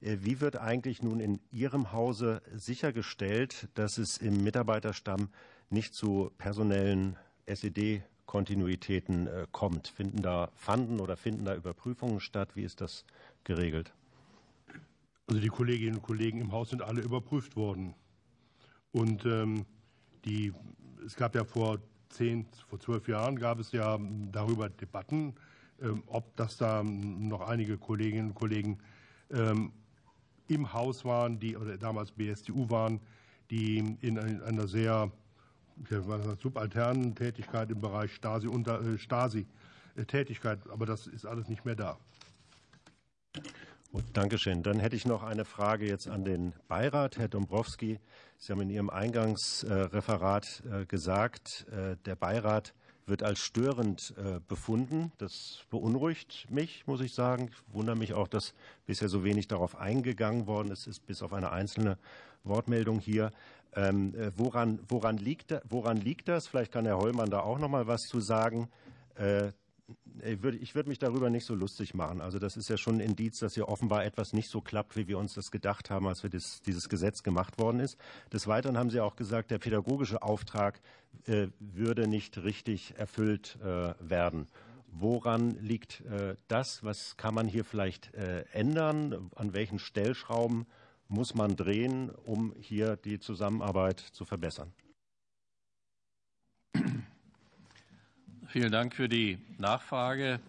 Äh, 0.00 0.18
wie 0.20 0.40
wird 0.40 0.56
eigentlich 0.56 1.02
nun 1.02 1.20
in 1.20 1.40
Ihrem 1.50 1.92
Hause 1.92 2.42
sichergestellt, 2.52 3.68
dass 3.74 3.98
es 3.98 4.18
im 4.18 4.42
Mitarbeiterstamm 4.42 5.28
nicht 5.68 5.94
zu 5.94 6.30
personellen 6.38 7.16
SED-Kontinuitäten 7.46 9.26
äh, 9.26 9.46
kommt? 9.52 9.88
Finden 9.88 10.22
da 10.22 10.50
Fanden 10.54 11.00
oder 11.00 11.16
finden 11.16 11.44
da 11.44 11.54
Überprüfungen 11.54 12.20
statt? 12.20 12.50
Wie 12.54 12.64
ist 12.64 12.80
das 12.80 13.04
geregelt? 13.44 13.92
Also 15.26 15.40
die 15.40 15.48
Kolleginnen 15.48 15.96
und 15.96 16.02
Kollegen 16.02 16.40
im 16.40 16.52
Haus 16.52 16.70
sind 16.70 16.82
alle 16.82 17.02
überprüft 17.02 17.54
worden. 17.54 17.94
Und 18.92 19.24
ähm, 19.24 19.64
die, 20.24 20.52
es 21.06 21.14
gab 21.14 21.36
ja 21.36 21.44
vor 21.44 21.78
zehn, 22.08 22.46
vor 22.68 22.80
zwölf 22.80 23.06
Jahren 23.06 23.38
gab 23.38 23.60
es 23.60 23.70
ja 23.70 23.98
darüber 24.32 24.68
Debatten, 24.68 25.34
ähm, 25.80 26.02
ob 26.06 26.34
das 26.36 26.56
da 26.56 26.82
noch 26.82 27.42
einige 27.42 27.78
Kolleginnen 27.78 28.30
und 28.30 28.34
Kollegen 28.34 28.78
ähm, 29.30 29.70
im 30.50 30.72
Haus 30.72 31.04
waren, 31.04 31.38
die 31.38 31.56
oder 31.56 31.78
damals 31.78 32.12
BSTU 32.12 32.68
waren, 32.70 33.00
die 33.50 33.78
in 34.00 34.18
einer 34.18 34.66
sehr 34.66 35.10
subalternen 36.42 37.14
Tätigkeit 37.14 37.70
im 37.70 37.80
Bereich 37.80 38.14
Stasi, 38.14 38.46
unter, 38.46 38.80
äh, 38.82 38.98
Stasi 38.98 39.46
äh, 39.96 40.04
Tätigkeit, 40.04 40.58
aber 40.70 40.86
das 40.86 41.06
ist 41.06 41.24
alles 41.24 41.48
nicht 41.48 41.64
mehr 41.64 41.76
da. 41.76 41.98
Dankeschön. 44.12 44.62
Dann 44.62 44.78
hätte 44.78 44.94
ich 44.94 45.04
noch 45.04 45.24
eine 45.24 45.44
Frage 45.44 45.86
jetzt 45.86 46.08
an 46.08 46.24
den 46.24 46.52
Beirat. 46.68 47.18
Herr 47.18 47.28
Dombrowski, 47.28 47.98
Sie 48.38 48.52
haben 48.52 48.60
in 48.60 48.70
Ihrem 48.70 48.88
Eingangsreferat 48.88 50.62
äh, 50.70 50.86
gesagt, 50.86 51.66
der 51.70 52.16
Beirat 52.16 52.72
wird 53.10 53.22
als 53.22 53.40
störend 53.40 54.14
äh, 54.16 54.40
befunden. 54.48 55.12
Das 55.18 55.64
beunruhigt 55.68 56.46
mich, 56.48 56.86
muss 56.86 57.00
ich 57.00 57.12
sagen. 57.12 57.50
Ich 57.50 57.74
wundere 57.74 57.96
mich 57.96 58.14
auch, 58.14 58.28
dass 58.28 58.54
bisher 58.86 59.08
so 59.08 59.24
wenig 59.24 59.48
darauf 59.48 59.76
eingegangen 59.76 60.46
worden 60.46 60.70
ist, 60.70 60.86
ist 60.86 61.06
bis 61.06 61.22
auf 61.22 61.32
eine 61.34 61.50
einzelne 61.52 61.98
Wortmeldung 62.44 63.00
hier. 63.00 63.32
Ähm, 63.74 64.14
äh, 64.14 64.30
woran, 64.36 64.80
woran, 64.88 65.18
liegt, 65.18 65.54
woran 65.68 65.98
liegt 65.98 66.28
das? 66.28 66.46
Vielleicht 66.46 66.72
kann 66.72 66.86
Herr 66.86 66.98
Hollmann 66.98 67.30
da 67.30 67.40
auch 67.40 67.58
noch 67.58 67.68
mal 67.68 67.86
was 67.86 68.02
zu 68.02 68.20
sagen. 68.20 68.68
Äh, 69.16 69.52
ich 70.22 70.42
würde, 70.42 70.58
ich 70.58 70.74
würde 70.74 70.88
mich 70.88 70.98
darüber 70.98 71.30
nicht 71.30 71.44
so 71.44 71.54
lustig 71.54 71.94
machen. 71.94 72.20
Also 72.20 72.38
das 72.38 72.56
ist 72.56 72.68
ja 72.68 72.76
schon 72.76 72.96
ein 72.96 73.00
Indiz, 73.00 73.38
dass 73.38 73.54
hier 73.54 73.68
offenbar 73.68 74.04
etwas 74.04 74.32
nicht 74.32 74.48
so 74.48 74.60
klappt, 74.60 74.96
wie 74.96 75.08
wir 75.08 75.18
uns 75.18 75.34
das 75.34 75.50
gedacht 75.50 75.90
haben, 75.90 76.06
als 76.06 76.22
wir 76.22 76.30
das, 76.30 76.60
dieses 76.62 76.88
Gesetz 76.88 77.22
gemacht 77.22 77.58
worden 77.58 77.80
ist. 77.80 77.98
Des 78.32 78.46
Weiteren 78.46 78.76
haben 78.76 78.90
Sie 78.90 79.00
auch 79.00 79.16
gesagt, 79.16 79.50
der 79.50 79.58
pädagogische 79.58 80.22
Auftrag 80.22 80.80
äh, 81.26 81.48
würde 81.58 82.06
nicht 82.06 82.38
richtig 82.38 82.94
erfüllt 82.96 83.58
äh, 83.62 83.94
werden. 84.00 84.46
Woran 84.92 85.50
liegt 85.60 86.00
äh, 86.02 86.36
das? 86.48 86.82
Was 86.84 87.16
kann 87.16 87.34
man 87.34 87.46
hier 87.46 87.64
vielleicht 87.64 88.12
ändern? 88.52 89.30
An 89.36 89.54
welchen 89.54 89.78
Stellschrauben 89.78 90.66
muss 91.08 91.34
man 91.34 91.56
drehen, 91.56 92.10
um 92.10 92.54
hier 92.58 92.96
die 92.96 93.18
Zusammenarbeit 93.18 94.00
zu 94.00 94.24
verbessern? 94.24 94.72
Vielen 98.52 98.72
Dank 98.72 98.96
für 98.96 99.08
die 99.08 99.38
Nachfrage. 99.58 100.40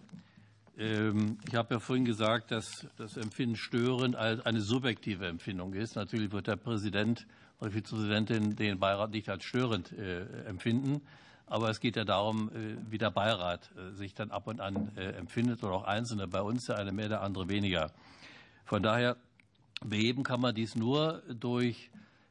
Ähm, 0.76 1.38
ich 1.46 1.54
habe 1.54 1.74
ja 1.74 1.78
vorhin 1.78 2.04
gesagt, 2.04 2.50
dass 2.50 2.84
das 2.96 3.16
Empfinden 3.16 3.54
störend 3.54 4.16
eine 4.16 4.60
subjektive 4.60 5.28
Empfindung 5.28 5.72
ist. 5.72 5.94
Natürlich 5.94 6.32
wird 6.32 6.48
der 6.48 6.56
Präsident 6.56 7.28
oder 7.60 7.70
die 7.70 7.76
Vizepräsidentin 7.76 8.56
den 8.56 8.80
Beirat 8.80 9.12
nicht 9.12 9.28
als 9.28 9.44
störend 9.44 9.92
äh, 9.92 10.22
empfinden. 10.48 11.00
Aber 11.46 11.70
es 11.70 11.78
geht 11.78 11.94
ja 11.94 12.04
darum, 12.04 12.48
äh, 12.48 12.74
wie 12.90 12.98
der 12.98 13.12
Beirat 13.12 13.70
äh, 13.76 13.94
sich 13.94 14.14
dann 14.14 14.32
ab 14.32 14.48
und 14.48 14.60
an 14.60 14.90
empfindet 14.96 15.62
oder 15.62 15.74
auch 15.74 15.84
Einzelne. 15.84 16.26
Bei 16.26 16.42
uns 16.42 16.66
der 16.66 16.78
eine 16.78 16.90
mehr, 16.90 17.08
der 17.08 17.20
andere 17.20 17.48
weniger. 17.48 17.92
Von 18.64 18.82
daher 18.82 19.16
beheben 19.84 20.24
kann 20.24 20.40
man 20.40 20.56
dies 20.56 20.74
nur 20.74 21.22
durch 21.28 21.88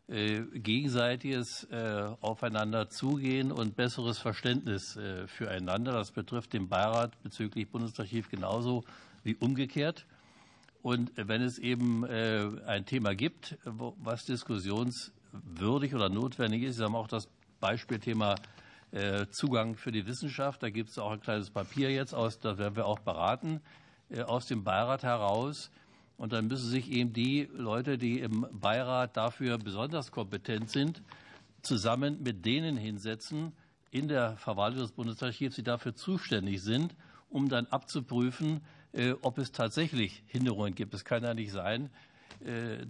gegenseitiges 0.07 1.67
Aufeinander 2.21 2.89
zugehen 2.89 3.51
und 3.51 3.75
besseres 3.75 4.17
Verständnis 4.17 4.99
füreinander. 5.27 5.93
Das 5.93 6.11
betrifft 6.11 6.53
den 6.53 6.67
Beirat 6.67 7.21
bezüglich 7.23 7.69
Bundesarchiv 7.69 8.29
genauso 8.29 8.83
wie 9.23 9.35
umgekehrt. 9.35 10.05
Und 10.81 11.11
wenn 11.15 11.41
es 11.41 11.59
eben 11.59 12.05
ein 12.05 12.85
Thema 12.85 13.15
gibt, 13.15 13.57
was 13.63 14.25
diskussionswürdig 14.25 15.95
oder 15.95 16.09
notwendig 16.09 16.63
ist, 16.63 16.81
haben 16.81 16.95
auch 16.95 17.07
das 17.07 17.29
Beispielthema 17.59 18.35
Zugang 19.29 19.77
für 19.77 19.93
die 19.93 20.05
Wissenschaft. 20.05 20.61
Da 20.63 20.69
gibt 20.69 20.89
es 20.89 20.97
auch 20.99 21.11
ein 21.11 21.21
kleines 21.21 21.49
Papier 21.51 21.89
jetzt 21.91 22.13
aus, 22.13 22.39
das 22.39 22.57
werden 22.57 22.75
wir 22.75 22.85
auch 22.85 22.99
beraten, 22.99 23.61
aus 24.25 24.47
dem 24.47 24.65
Beirat 24.65 25.03
heraus. 25.03 25.71
Und 26.22 26.34
dann 26.34 26.45
müssen 26.45 26.69
sich 26.69 26.91
eben 26.91 27.13
die 27.13 27.49
Leute, 27.51 27.97
die 27.97 28.19
im 28.19 28.45
Beirat 28.51 29.17
dafür 29.17 29.57
besonders 29.57 30.11
kompetent 30.11 30.69
sind, 30.69 31.01
zusammen 31.63 32.22
mit 32.22 32.45
denen 32.45 32.78
hinsetzen 32.78 33.53
in 33.89 34.07
der 34.07 34.38
Verwaltung 34.38 34.82
des 34.82 34.91
Bundesarchivs, 34.91 35.55
die 35.55 35.63
dafür 35.63 35.95
zuständig 35.95 36.61
sind, 36.61 36.93
um 37.32 37.49
dann 37.49 37.65
abzuprüfen, 37.65 38.61
ob 39.24 39.39
es 39.39 39.51
tatsächlich 39.51 40.22
Hinderungen 40.28 40.76
gibt. 40.76 40.93
Es 40.93 41.05
kann 41.05 41.24
ja 41.24 41.34
nicht 41.34 41.51
sein, 41.51 41.89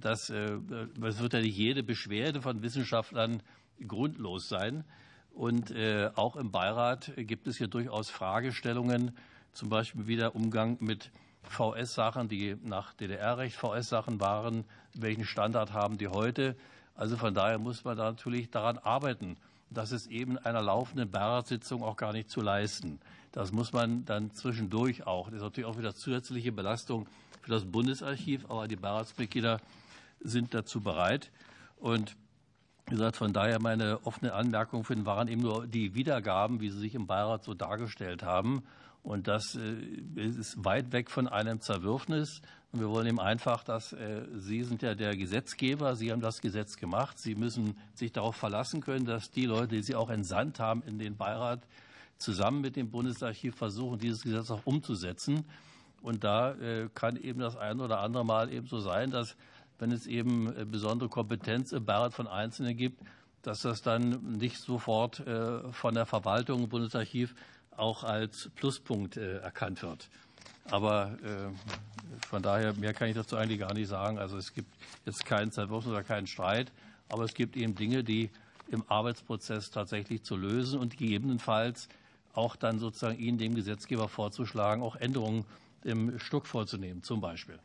dass 0.02 0.30
es 0.30 1.20
wird 1.22 1.32
ja 1.32 1.40
nicht 1.40 1.56
jede 1.56 1.84
Beschwerde 1.84 2.42
von 2.42 2.62
Wissenschaftlern 2.62 3.42
grundlos 3.88 4.50
sein. 4.50 4.84
Und 5.34 5.74
auch 6.16 6.36
im 6.36 6.52
Beirat 6.52 7.14
gibt 7.16 7.48
es 7.48 7.56
hier 7.56 7.70
durchaus 7.70 8.10
Fragestellungen, 8.10 9.16
zum 9.54 9.70
Beispiel 9.70 10.08
wie 10.08 10.18
der 10.18 10.36
Umgang 10.36 10.76
mit 10.82 11.12
VS-Sachen, 11.44 12.28
die 12.30 12.58
nach 12.64 12.94
DDR-Recht 12.94 13.56
VS-Sachen 13.56 14.20
waren, 14.20 14.66
welchen 14.94 15.26
Standard 15.26 15.74
haben 15.74 15.98
die 15.98 16.08
heute. 16.08 16.56
Also 16.96 17.18
von 17.18 17.34
daher 17.34 17.58
muss 17.58 17.84
man 17.84 17.98
da 17.98 18.06
natürlich 18.06 18.50
daran 18.52 18.78
arbeiten. 18.78 19.38
Das 19.70 19.92
ist 19.92 20.08
eben 20.08 20.38
einer 20.38 20.62
laufenden 20.62 21.10
Beiratssitzung 21.10 21.84
auch 21.84 21.96
gar 21.96 22.14
nicht 22.14 22.30
zu 22.30 22.42
leisten. 22.42 23.00
Das 23.32 23.52
muss 23.52 23.72
man 23.72 24.04
dann 24.06 24.32
zwischendurch 24.32 25.08
auch. 25.08 25.28
Das 25.28 25.36
ist 25.36 25.42
natürlich 25.42 25.70
auch 25.70 25.78
wieder 25.78 25.96
zusätzliche 25.96 26.52
Belastung 26.52 27.08
für 27.42 27.52
das 27.52 27.66
Bundesarchiv, 27.66 28.46
aber 28.50 28.68
die 28.68 28.76
Beiratsmitglieder 28.76 29.60
sind 30.20 30.54
dazu 30.54 30.82
bereit. 30.82 31.32
Und 31.78 32.16
wie 32.88 32.96
gesagt, 32.96 33.16
von 33.16 33.32
daher 33.32 33.62
meine 33.62 34.06
offene 34.06 34.34
Anmerkung 34.34 34.84
für 34.84 34.96
den 34.96 35.06
waren 35.06 35.30
eben 35.30 35.42
nur 35.42 35.66
die 35.66 35.96
Wiedergaben, 35.96 36.60
wie 36.60 36.70
sie 36.70 36.80
sich 36.80 36.96
im 36.96 37.08
Beirat 37.08 37.46
so 37.46 37.54
dargestellt 37.54 38.24
haben. 38.24 38.64
Und 39.04 39.28
das 39.28 39.58
ist 40.16 40.64
weit 40.64 40.92
weg 40.92 41.10
von 41.10 41.28
einem 41.28 41.60
Zerwürfnis. 41.60 42.42
Und 42.72 42.80
wir 42.80 42.90
wollen 42.90 43.08
eben 43.08 43.20
einfach, 43.20 43.64
dass 43.64 43.96
Sie 44.36 44.64
sind 44.64 44.82
ja 44.82 44.96
der 44.96 45.18
Gesetzgeber, 45.18 45.96
Sie 45.96 46.12
haben 46.12 46.22
das 46.22 46.40
Gesetz 46.42 46.78
gemacht. 46.78 47.18
Sie 47.18 47.36
müssen 47.36 47.76
sich 47.94 48.12
darauf 48.12 48.36
verlassen 48.36 48.82
können, 48.82 49.06
dass 49.06 49.32
die 49.32 49.46
Leute, 49.46 49.70
die 49.70 49.82
Sie 49.82 49.96
auch 49.96 50.10
entsandt 50.10 50.60
haben 50.60 50.84
in 50.84 51.00
den 51.00 51.18
Beirat, 51.18 51.62
zusammen 52.18 52.62
mit 52.62 52.76
dem 52.76 52.92
Bundesarchiv 52.92 53.56
versuchen, 53.56 53.98
dieses 53.98 54.22
Gesetz 54.22 54.52
auch 54.52 54.66
umzusetzen. 54.66 55.46
Und 56.04 56.24
da 56.24 56.56
kann 56.94 57.16
eben 57.16 57.40
das 57.40 57.58
ein 57.58 57.80
oder 57.80 58.00
andere 58.00 58.24
Mal 58.24 58.54
eben 58.54 58.68
so 58.68 58.80
sein, 58.80 59.10
dass 59.10 59.36
wenn 59.80 59.92
es 59.92 60.06
eben 60.06 60.70
besondere 60.70 61.10
Kompetenz 61.10 61.72
im 61.72 61.86
Beirat 61.86 62.14
von 62.14 62.28
Einzelnen 62.28 62.78
gibt, 62.78 63.02
dass 63.42 63.64
das 63.64 63.82
dann 63.82 64.38
nicht 64.38 64.60
sofort 64.60 65.24
von 65.72 65.94
der 65.96 66.06
Verwaltung 66.06 66.64
im 66.64 66.70
Bundesarchiv 66.70 67.34
auch 67.76 68.04
als 68.04 68.50
Pluspunkt 68.56 69.18
erkannt 69.18 69.82
wird. 69.82 70.10
Aber 70.66 71.18
von 72.28 72.44
daher, 72.44 72.74
mehr 72.74 72.94
kann 72.94 73.10
ich 73.10 73.16
dazu 73.16 73.36
eigentlich 73.36 73.60
gar 73.60 73.74
nicht 73.74 73.88
sagen. 73.88 74.20
Also 74.20 74.38
es 74.38 74.54
gibt 74.54 74.74
jetzt 75.06 75.26
keinen 75.26 75.52
Zerwurf 75.52 75.88
oder 75.88 76.04
keinen 76.04 76.28
Streit, 76.28 76.72
aber 77.10 77.24
es 77.24 77.34
gibt 77.34 77.58
eben 77.58 77.76
Dinge, 77.76 78.04
die 78.04 78.30
im 78.70 78.84
Arbeitsprozess 78.88 79.72
tatsächlich 79.72 80.24
zu 80.24 80.38
lösen 80.38 80.80
und 80.80 80.98
gegebenenfalls 80.98 81.90
auch 82.34 82.56
dann 82.56 82.80
sozusagen 82.80 83.20
Ihnen, 83.20 83.38
dem 83.38 83.56
Gesetzgeber, 83.56 84.08
vorzuschlagen, 84.08 84.82
auch 84.82 84.96
Änderungen 84.96 85.46
im 85.84 86.18
Stück 86.20 86.46
vorzunehmen, 86.46 87.04
zum 87.04 87.20
Beispiel. 87.20 87.60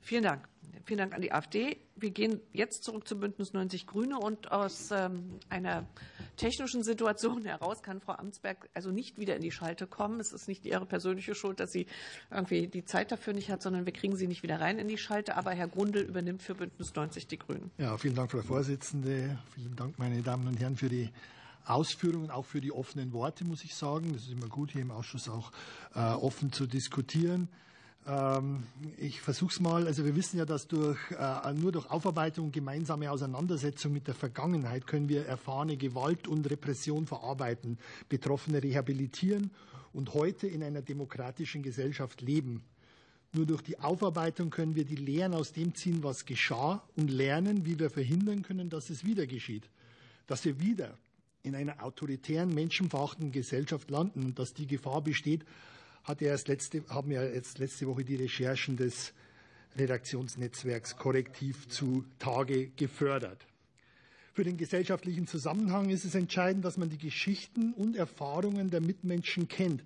Vielen 0.00 0.24
Dank. 0.24 0.46
Vielen 0.84 0.98
Dank 0.98 1.14
an 1.14 1.22
die 1.22 1.32
AfD. 1.32 1.76
Wir 1.96 2.10
gehen 2.10 2.40
jetzt 2.52 2.84
zurück 2.84 3.06
zu 3.06 3.18
Bündnis 3.18 3.52
90 3.52 3.86
Grüne 3.86 4.18
und 4.18 4.52
aus 4.52 4.90
ähm, 4.90 5.38
einer 5.48 5.86
technischen 6.36 6.82
Situation 6.82 7.44
heraus 7.44 7.82
kann 7.82 8.00
Frau 8.00 8.12
Amtsberg 8.12 8.68
also 8.74 8.90
nicht 8.90 9.18
wieder 9.18 9.36
in 9.36 9.42
die 9.42 9.52
Schalte 9.52 9.86
kommen. 9.86 10.20
Es 10.20 10.32
ist 10.32 10.48
nicht 10.48 10.66
ihre 10.66 10.86
persönliche 10.86 11.34
Schuld, 11.34 11.60
dass 11.60 11.70
sie 11.70 11.86
irgendwie 12.30 12.66
die 12.66 12.84
Zeit 12.84 13.12
dafür 13.12 13.32
nicht 13.32 13.50
hat, 13.50 13.62
sondern 13.62 13.86
wir 13.86 13.92
kriegen 13.92 14.16
sie 14.16 14.26
nicht 14.26 14.42
wieder 14.42 14.60
rein 14.60 14.78
in 14.78 14.88
die 14.88 14.98
Schalte. 14.98 15.36
Aber 15.36 15.52
Herr 15.52 15.68
Grundl 15.68 16.00
übernimmt 16.00 16.42
für 16.42 16.54
Bündnis 16.54 16.94
90 16.94 17.26
die 17.26 17.38
Grünen. 17.38 17.70
Ja, 17.78 17.96
vielen 17.96 18.14
Dank, 18.14 18.30
Frau 18.30 18.42
Vorsitzende. 18.42 19.38
Vielen 19.54 19.76
Dank, 19.76 19.98
meine 19.98 20.22
Damen 20.22 20.48
und 20.48 20.58
Herren, 20.58 20.76
für 20.76 20.88
die 20.88 21.10
Ausführungen, 21.64 22.30
auch 22.30 22.44
für 22.44 22.60
die 22.60 22.72
offenen 22.72 23.12
Worte, 23.12 23.44
muss 23.44 23.64
ich 23.64 23.74
sagen. 23.74 24.12
Das 24.12 24.22
ist 24.22 24.32
immer 24.32 24.48
gut, 24.48 24.72
hier 24.72 24.82
im 24.82 24.90
Ausschuss 24.90 25.28
auch 25.28 25.50
äh, 25.94 26.00
offen 26.00 26.52
zu 26.52 26.66
diskutieren. 26.66 27.48
Ich 28.98 29.22
versuche 29.22 29.50
es 29.50 29.60
mal. 29.60 29.86
Also 29.86 30.04
wir 30.04 30.14
wissen 30.14 30.36
ja, 30.36 30.44
dass 30.44 30.68
durch, 30.68 30.98
nur 31.54 31.72
durch 31.72 31.90
Aufarbeitung 31.90 32.46
und 32.46 32.52
gemeinsame 32.52 33.10
Auseinandersetzung 33.10 33.94
mit 33.94 34.06
der 34.06 34.14
Vergangenheit 34.14 34.86
können 34.86 35.08
wir 35.08 35.24
erfahrene 35.24 35.78
Gewalt 35.78 36.28
und 36.28 36.50
Repression 36.50 37.06
verarbeiten, 37.06 37.78
Betroffene 38.10 38.62
rehabilitieren 38.62 39.52
und 39.94 40.12
heute 40.12 40.46
in 40.46 40.62
einer 40.62 40.82
demokratischen 40.82 41.62
Gesellschaft 41.62 42.20
leben. 42.20 42.62
Nur 43.32 43.46
durch 43.46 43.62
die 43.62 43.80
Aufarbeitung 43.80 44.50
können 44.50 44.74
wir 44.74 44.84
die 44.84 44.96
Lehren 44.96 45.32
aus 45.32 45.52
dem 45.52 45.74
ziehen, 45.74 46.02
was 46.02 46.26
geschah 46.26 46.82
und 46.96 47.10
lernen, 47.10 47.64
wie 47.64 47.78
wir 47.78 47.88
verhindern 47.88 48.42
können, 48.42 48.68
dass 48.68 48.90
es 48.90 49.06
wieder 49.06 49.26
geschieht. 49.26 49.70
Dass 50.26 50.44
wir 50.44 50.60
wieder 50.60 50.98
in 51.42 51.54
einer 51.54 51.82
autoritären, 51.82 52.54
menschenverachtenden 52.54 53.32
Gesellschaft 53.32 53.90
landen 53.90 54.24
und 54.24 54.38
dass 54.38 54.52
die 54.52 54.66
Gefahr 54.66 55.00
besteht, 55.00 55.44
hat 56.04 56.20
erst 56.22 56.48
letzte, 56.48 56.84
haben 56.88 57.10
ja 57.10 57.24
jetzt 57.24 57.58
letzte 57.58 57.86
Woche 57.86 58.04
die 58.04 58.16
Recherchen 58.16 58.76
des 58.76 59.12
Redaktionsnetzwerks 59.76 60.96
Korrektiv 60.96 61.68
zu 61.68 62.04
Tage 62.18 62.68
gefördert. 62.76 63.46
Für 64.34 64.44
den 64.44 64.56
gesellschaftlichen 64.56 65.26
Zusammenhang 65.26 65.90
ist 65.90 66.04
es 66.04 66.14
entscheidend, 66.14 66.64
dass 66.64 66.76
man 66.76 66.90
die 66.90 66.98
Geschichten 66.98 67.72
und 67.72 67.96
Erfahrungen 67.96 68.70
der 68.70 68.80
Mitmenschen 68.80 69.48
kennt. 69.48 69.82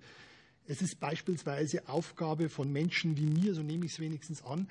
Es 0.67 0.81
ist 0.81 0.99
beispielsweise 0.99 1.87
Aufgabe 1.87 2.49
von 2.49 2.71
Menschen 2.71 3.17
wie 3.17 3.25
mir, 3.25 3.55
so 3.55 3.63
nehme 3.63 3.85
ich 3.85 3.93
es 3.93 3.99
wenigstens 3.99 4.43
an, 4.43 4.69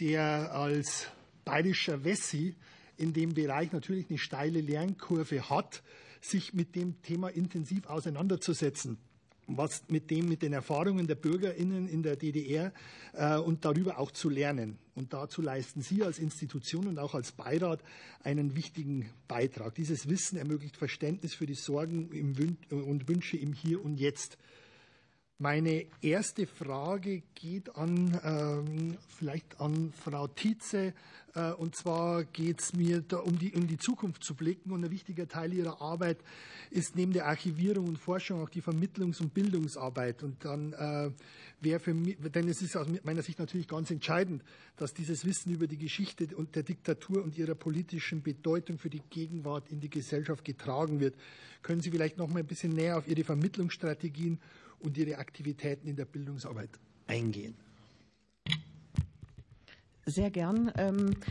der 0.00 0.52
als 0.52 1.08
bayerischer 1.44 2.04
Wessi 2.04 2.54
in 2.96 3.12
dem 3.12 3.34
Bereich 3.34 3.72
natürlich 3.72 4.08
eine 4.08 4.18
steile 4.18 4.60
Lernkurve 4.60 5.48
hat, 5.48 5.82
sich 6.20 6.54
mit 6.54 6.76
dem 6.76 7.00
Thema 7.02 7.28
intensiv 7.28 7.86
auseinanderzusetzen 7.86 8.98
was 9.46 9.84
mit 9.88 10.10
dem, 10.10 10.28
mit 10.28 10.42
den 10.42 10.52
Erfahrungen 10.52 11.06
der 11.06 11.14
BürgerInnen 11.14 11.88
in 11.88 12.02
der 12.02 12.16
DDR 12.16 12.72
äh, 13.12 13.36
und 13.36 13.64
darüber 13.64 13.98
auch 13.98 14.10
zu 14.10 14.28
lernen. 14.28 14.78
Und 14.94 15.12
dazu 15.12 15.42
leisten 15.42 15.82
Sie 15.82 16.02
als 16.02 16.18
Institution 16.18 16.86
und 16.86 16.98
auch 16.98 17.14
als 17.14 17.32
Beirat 17.32 17.82
einen 18.22 18.56
wichtigen 18.56 19.10
Beitrag. 19.28 19.74
Dieses 19.74 20.08
Wissen 20.08 20.38
ermöglicht 20.38 20.76
Verständnis 20.76 21.34
für 21.34 21.46
die 21.46 21.54
Sorgen 21.54 22.08
und 22.70 23.08
Wünsche 23.08 23.36
im 23.36 23.52
Hier 23.52 23.84
und 23.84 23.98
Jetzt. 23.98 24.38
Meine 25.38 25.84
erste 26.00 26.46
Frage 26.46 27.24
geht 27.34 27.74
an, 27.74 28.20
ähm, 28.22 28.96
vielleicht 29.08 29.60
an 29.60 29.92
Frau 29.92 30.28
Tietze. 30.28 30.94
Äh, 31.34 31.50
und 31.54 31.74
zwar 31.74 32.22
geht 32.22 32.60
es 32.60 32.72
mir 32.72 33.00
da 33.00 33.16
um 33.16 33.36
die, 33.36 33.52
um 33.52 33.66
die 33.66 33.76
Zukunft 33.76 34.22
zu 34.22 34.36
blicken. 34.36 34.70
Und 34.70 34.84
ein 34.84 34.92
wichtiger 34.92 35.26
Teil 35.26 35.52
Ihrer 35.52 35.82
Arbeit 35.82 36.18
ist 36.70 36.94
neben 36.94 37.12
der 37.12 37.26
Archivierung 37.26 37.88
und 37.88 37.98
Forschung 37.98 38.42
auch 38.42 38.48
die 38.48 38.62
Vermittlungs- 38.62 39.20
und 39.20 39.34
Bildungsarbeit. 39.34 40.22
Und 40.22 40.44
dann 40.44 40.72
äh, 40.72 41.10
wäre 41.60 41.80
für 41.80 41.94
mich, 41.94 42.16
denn 42.20 42.46
es 42.46 42.62
ist 42.62 42.76
aus 42.76 42.86
meiner 43.02 43.22
Sicht 43.22 43.40
natürlich 43.40 43.66
ganz 43.66 43.90
entscheidend, 43.90 44.44
dass 44.76 44.94
dieses 44.94 45.24
Wissen 45.24 45.52
über 45.52 45.66
die 45.66 45.78
Geschichte 45.78 46.28
und 46.36 46.54
der 46.54 46.62
Diktatur 46.62 47.24
und 47.24 47.36
ihrer 47.36 47.56
politischen 47.56 48.22
Bedeutung 48.22 48.78
für 48.78 48.88
die 48.88 49.02
Gegenwart 49.10 49.68
in 49.68 49.80
die 49.80 49.90
Gesellschaft 49.90 50.44
getragen 50.44 51.00
wird. 51.00 51.16
Können 51.62 51.80
Sie 51.80 51.90
vielleicht 51.90 52.18
noch 52.18 52.28
mal 52.28 52.38
ein 52.38 52.46
bisschen 52.46 52.72
näher 52.72 52.96
auf 52.98 53.08
Ihre 53.08 53.24
Vermittlungsstrategien 53.24 54.38
und 54.80 54.96
ihre 54.98 55.18
Aktivitäten 55.18 55.88
in 55.88 55.96
der 55.96 56.04
Bildungsarbeit 56.04 56.70
eingehen. 57.06 57.54
Sehr 60.06 60.30
gern. 60.30 60.70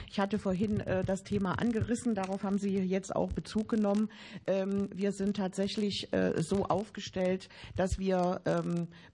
Ich 0.09 0.19
hatte 0.19 0.39
vorhin 0.39 0.83
das 1.05 1.23
Thema 1.23 1.59
angerissen. 1.59 2.15
Darauf 2.15 2.43
haben 2.43 2.57
Sie 2.57 2.79
jetzt 2.79 3.15
auch 3.15 3.31
Bezug 3.31 3.69
genommen. 3.69 4.09
Wir 4.45 5.11
sind 5.11 5.37
tatsächlich 5.37 6.09
so 6.39 6.65
aufgestellt, 6.65 7.49
dass 7.75 7.99
wir 7.99 8.41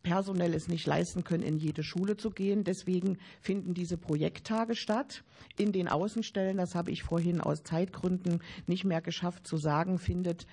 personell 0.01 0.53
es 0.53 0.69
nicht 0.69 0.87
leisten 0.87 1.25
können, 1.25 1.43
in 1.43 1.57
jede 1.57 1.83
Schule 1.83 2.15
zu 2.15 2.29
gehen. 2.29 2.63
Deswegen 2.63 3.17
finden 3.41 3.73
diese 3.73 3.97
Projekttage 3.97 4.75
statt. 4.75 5.23
In 5.57 5.71
den 5.71 5.87
Außenstellen, 5.87 6.57
das 6.57 6.75
habe 6.75 6.91
ich 6.91 7.03
vorhin 7.03 7.41
aus 7.41 7.63
Zeitgründen 7.63 8.41
nicht 8.67 8.85
mehr 8.85 9.01
geschafft 9.01 9.45
zu 9.45 9.57
sagen, 9.57 9.97
findet, 9.97 10.47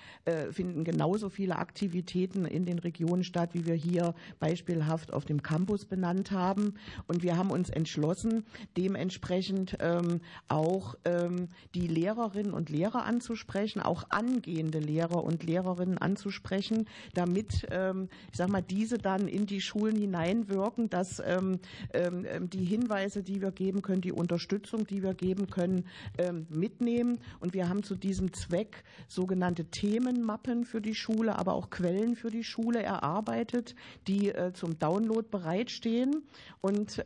finden 0.51 0.83
genauso 0.83 1.29
viele 1.29 1.57
Aktivitäten 1.57 2.45
in 2.45 2.65
den 2.65 2.79
Regionen 2.79 3.23
statt, 3.23 3.51
wie 3.53 3.65
wir 3.65 3.75
hier 3.75 4.15
beispielhaft 4.39 5.13
auf 5.13 5.23
dem 5.23 5.41
Campus 5.41 5.85
benannt 5.85 6.31
haben. 6.31 6.73
Und 7.07 7.23
wir 7.23 7.37
haben 7.37 7.51
uns 7.51 7.69
entschlossen, 7.69 8.45
dem 8.75 8.96
entsprechend 8.97 9.77
ähm, 9.79 10.21
auch 10.47 10.95
ähm, 11.05 11.47
die 11.75 11.87
Lehrerinnen 11.87 12.53
und 12.53 12.69
Lehrer 12.69 13.05
anzusprechen, 13.05 13.81
auch 13.81 14.05
angehende 14.09 14.79
Lehrer 14.79 15.23
und 15.23 15.43
Lehrerinnen 15.43 15.97
anzusprechen, 15.97 16.87
damit, 17.13 17.67
ähm, 17.71 18.09
ich 18.31 18.37
sag 18.37 18.49
mal, 18.49 18.61
diese 18.61 18.97
dann 18.97 19.27
in 19.27 19.45
die 19.45 19.61
Schulen 19.61 19.95
hineinwirken, 19.95 20.89
dass 20.89 21.17
die 21.17 22.65
Hinweise, 22.65 23.23
die 23.23 23.41
wir 23.41 23.51
geben 23.51 23.81
können, 23.81 24.01
die 24.01 24.11
Unterstützung, 24.11 24.85
die 24.85 25.03
wir 25.03 25.13
geben 25.13 25.49
können, 25.49 25.85
mitnehmen. 26.49 27.19
Und 27.39 27.53
wir 27.53 27.69
haben 27.69 27.83
zu 27.83 27.95
diesem 27.95 28.33
Zweck 28.33 28.83
sogenannte 29.07 29.65
Themenmappen 29.65 30.65
für 30.65 30.81
die 30.81 30.95
Schule, 30.95 31.37
aber 31.37 31.53
auch 31.53 31.69
Quellen 31.69 32.15
für 32.15 32.29
die 32.29 32.43
Schule 32.43 32.81
erarbeitet, 32.81 33.75
die 34.07 34.29
äh, 34.29 34.53
zum 34.53 34.79
Download 34.79 35.27
bereitstehen. 35.29 36.23
Und 36.61 37.03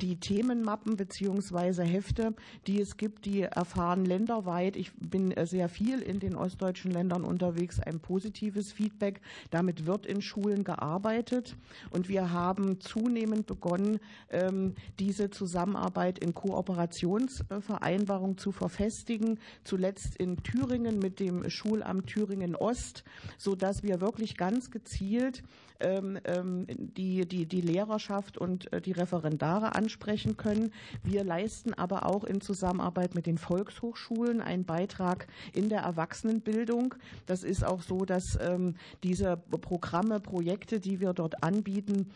die 0.00 0.18
Themenmappen 0.18 0.96
beziehungsweise 1.04 1.82
Hefte, 1.82 2.32
die 2.66 2.80
es 2.80 2.96
gibt, 2.96 3.26
die 3.26 3.42
erfahren 3.42 4.06
länderweit, 4.06 4.74
ich 4.74 4.90
bin 4.94 5.32
äh, 5.32 5.46
sehr 5.46 5.68
viel 5.68 6.00
in 6.00 6.18
den 6.18 6.34
ostdeutschen 6.34 6.90
Ländern 6.90 7.24
unterwegs, 7.24 7.78
ein 7.78 8.00
positives 8.00 8.72
Feedback. 8.72 9.20
Damit 9.50 9.84
wird 9.84 10.06
in 10.06 10.22
Schulen 10.22 10.64
gearbeitet. 10.64 11.56
Und 11.90 12.08
wir 12.08 12.30
haben 12.30 12.80
zunehmend 12.80 13.46
begonnen, 13.46 14.00
ähm, 14.30 14.74
diese 14.98 15.28
Zusammenarbeit 15.28 16.18
in 16.18 16.32
Kooperationsvereinbarung 16.32 18.38
zu 18.38 18.50
verfestigen. 18.50 19.38
Zuletzt 19.62 20.16
in 20.16 20.42
Thüringen 20.42 21.00
mit 21.00 21.20
dem 21.20 21.50
Schulamt 21.50 22.06
Thüringen 22.06 22.56
Ost, 22.56 23.04
sodass 23.36 23.82
wir 23.82 24.00
wirklich 24.00 24.38
ganz 24.38 24.70
gezielt 24.70 25.42
die, 25.80 27.26
die, 27.26 27.46
die 27.46 27.60
Lehrerschaft 27.60 28.38
und 28.38 28.72
äh, 28.72 28.80
die 28.80 28.92
Referendare 28.92 29.74
ansprechen 29.74 30.36
können. 30.36 30.72
Wir 31.02 31.24
leisten 31.24 31.74
aber 31.74 32.06
auch 32.06 32.24
in 32.24 32.40
Zusammenarbeit 32.40 33.14
mit 33.14 33.26
den 33.26 33.38
Volkshochschulen 33.38 34.40
einen 34.40 34.64
Beitrag 34.64 35.26
in 35.52 35.68
der 35.68 35.80
Erwachsenenbildung. 35.80 36.94
Das 37.26 37.42
ist 37.42 37.64
auch 37.64 37.82
so, 37.82 38.04
dass 38.04 38.38
ähm, 38.40 38.76
diese 39.02 39.36
Programme, 39.36 40.20
Projekte, 40.20 40.80
die 40.80 41.00
wir 41.00 41.12
dort 41.12 41.42
anbieten, 41.42 42.10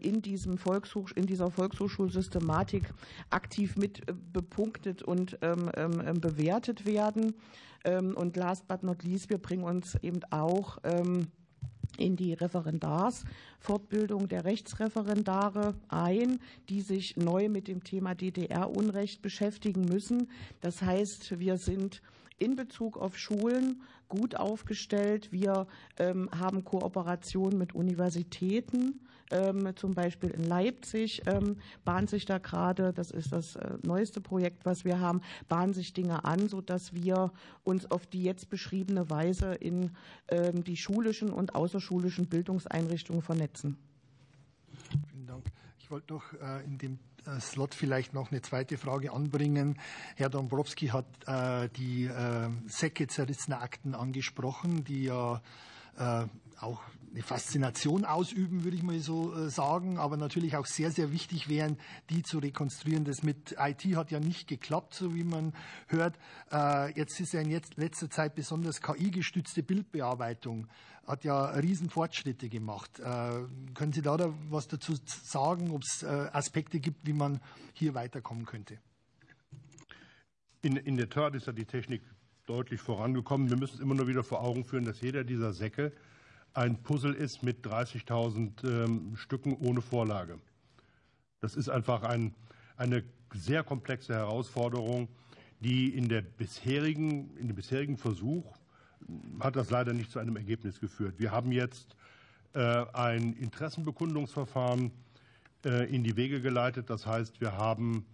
in, 0.00 0.20
diesem 0.20 0.58
Volkshoch, 0.58 1.10
in 1.14 1.26
dieser 1.26 1.50
Volkshochschulsystematik 1.50 2.92
aktiv 3.30 3.76
mit 3.76 4.08
äh, 4.08 4.14
bepunktet 4.32 5.02
und 5.02 5.38
bewertet 5.40 6.86
werden. 6.86 7.34
Und 7.84 8.36
last 8.36 8.66
but 8.68 8.82
not 8.82 9.02
least, 9.04 9.30
wir 9.30 9.38
bringen 9.38 9.64
uns 9.64 9.94
eben 10.02 10.20
auch 10.30 10.78
in 11.96 12.16
die 12.16 12.32
Referendarsfortbildung 12.32 14.28
der 14.28 14.44
Rechtsreferendare 14.44 15.74
ein, 15.88 16.40
die 16.68 16.80
sich 16.80 17.16
neu 17.16 17.48
mit 17.48 17.68
dem 17.68 17.84
Thema 17.84 18.14
DDR-Unrecht 18.14 19.22
beschäftigen 19.22 19.84
müssen. 19.84 20.28
Das 20.60 20.82
heißt, 20.82 21.38
wir 21.38 21.56
sind 21.56 22.02
in 22.38 22.56
Bezug 22.56 22.96
auf 22.96 23.18
Schulen 23.18 23.82
gut 24.08 24.34
aufgestellt. 24.34 25.30
Wir 25.30 25.66
ähm, 25.98 26.28
haben 26.36 26.64
Kooperation 26.64 27.56
mit 27.56 27.74
Universitäten 27.74 29.00
ähm, 29.30 29.74
zum 29.76 29.94
Beispiel 29.94 30.30
in 30.30 30.44
Leipzig 30.44 31.22
ähm, 31.26 31.56
bahnt 31.84 32.10
sich 32.10 32.24
da 32.24 32.38
gerade, 32.38 32.92
das 32.92 33.10
ist 33.10 33.32
das 33.32 33.56
äh, 33.56 33.78
neueste 33.82 34.20
Projekt, 34.20 34.64
was 34.64 34.84
wir 34.84 35.00
haben, 35.00 35.20
bahnen 35.48 35.72
sich 35.72 35.92
Dinge 35.92 36.24
an, 36.24 36.48
sodass 36.48 36.94
wir 36.94 37.32
uns 37.64 37.90
auf 37.90 38.06
die 38.06 38.22
jetzt 38.22 38.50
beschriebene 38.50 39.08
Weise 39.10 39.54
in 39.54 39.90
ähm, 40.28 40.64
die 40.64 40.76
schulischen 40.76 41.30
und 41.30 41.54
außerschulischen 41.54 42.26
Bildungseinrichtungen 42.26 43.22
vernetzen. 43.22 43.76
Vielen 45.10 45.26
Dank. 45.26 45.44
Ich 45.78 45.90
wollte 45.90 46.12
noch 46.12 46.32
äh, 46.34 46.64
in 46.64 46.78
dem 46.78 46.98
äh, 47.26 47.40
Slot 47.40 47.74
vielleicht 47.74 48.14
noch 48.14 48.30
eine 48.30 48.42
zweite 48.42 48.78
Frage 48.78 49.12
anbringen. 49.12 49.78
Herr 50.16 50.30
Dombrowski 50.30 50.88
hat 50.88 51.06
die 51.76 52.10
Säcke 52.66 53.06
zerrissener 53.06 53.60
Akten 53.60 53.94
angesprochen, 53.94 54.84
die 54.84 55.04
ja 55.04 55.40
auch 56.60 56.80
eine 57.12 57.22
Faszination 57.22 58.04
ausüben, 58.04 58.64
würde 58.64 58.76
ich 58.76 58.82
mal 58.82 58.98
so 59.00 59.34
äh, 59.34 59.50
sagen, 59.50 59.98
aber 59.98 60.16
natürlich 60.16 60.56
auch 60.56 60.66
sehr, 60.66 60.90
sehr 60.90 61.12
wichtig 61.12 61.48
wären, 61.48 61.76
die 62.08 62.22
zu 62.22 62.38
rekonstruieren. 62.38 63.04
Das 63.04 63.22
mit 63.22 63.56
IT 63.58 63.84
hat 63.96 64.10
ja 64.10 64.20
nicht 64.20 64.46
geklappt, 64.46 64.94
so 64.94 65.14
wie 65.14 65.24
man 65.24 65.52
hört. 65.88 66.18
Äh, 66.52 66.96
jetzt 66.96 67.18
ist 67.20 67.32
ja 67.32 67.40
in 67.40 67.50
letzter 67.76 68.10
Zeit 68.10 68.34
besonders 68.34 68.80
KI-gestützte 68.80 69.62
Bildbearbeitung 69.62 70.68
hat 71.06 71.24
ja 71.24 71.46
riesen 71.46 71.90
Fortschritte 71.90 72.48
gemacht. 72.48 73.00
Äh, 73.00 73.02
können 73.74 73.92
Sie 73.92 74.02
da 74.02 74.32
was 74.48 74.68
dazu 74.68 74.94
sagen, 75.04 75.72
ob 75.72 75.82
es 75.82 76.04
Aspekte 76.04 76.78
gibt, 76.78 77.06
wie 77.06 77.12
man 77.12 77.40
hier 77.72 77.94
weiterkommen 77.94 78.44
könnte? 78.44 78.78
In, 80.62 80.76
in 80.76 80.96
der 80.96 81.08
Tat 81.08 81.34
ist 81.34 81.46
ja 81.46 81.52
die 81.52 81.64
Technik 81.64 82.02
deutlich 82.46 82.80
vorangekommen. 82.80 83.48
Wir 83.48 83.56
müssen 83.56 83.76
es 83.76 83.80
immer 83.80 83.94
nur 83.94 84.06
wieder 84.06 84.22
vor 84.22 84.42
Augen 84.42 84.64
führen, 84.64 84.84
dass 84.84 85.00
jeder 85.00 85.24
dieser 85.24 85.52
Säcke 85.52 85.92
ein 86.54 86.82
Puzzle 86.82 87.14
ist 87.14 87.42
mit 87.42 87.64
30.000 87.64 88.64
ähm, 88.64 89.16
Stücken 89.16 89.56
ohne 89.56 89.80
Vorlage. 89.82 90.38
Das 91.40 91.54
ist 91.54 91.68
einfach 91.68 92.02
ein, 92.02 92.34
eine 92.76 93.04
sehr 93.34 93.62
komplexe 93.62 94.14
Herausforderung, 94.14 95.08
die 95.60 95.88
in, 95.90 96.08
der 96.08 96.22
bisherigen, 96.22 97.36
in 97.36 97.48
dem 97.48 97.56
bisherigen 97.56 97.96
Versuch 97.96 98.44
hat 99.40 99.56
das 99.56 99.70
leider 99.70 99.92
nicht 99.92 100.10
zu 100.10 100.18
einem 100.18 100.36
Ergebnis 100.36 100.80
geführt. 100.80 101.14
Wir 101.18 101.30
haben 101.30 101.52
jetzt 101.52 101.96
äh, 102.52 102.60
ein 102.92 103.32
Interessenbekundungsverfahren 103.34 104.90
äh, 105.64 105.94
in 105.94 106.04
die 106.04 106.16
Wege 106.16 106.40
geleitet. 106.40 106.90
Das 106.90 107.06
heißt, 107.06 107.40
wir 107.40 107.52
haben 107.56 108.06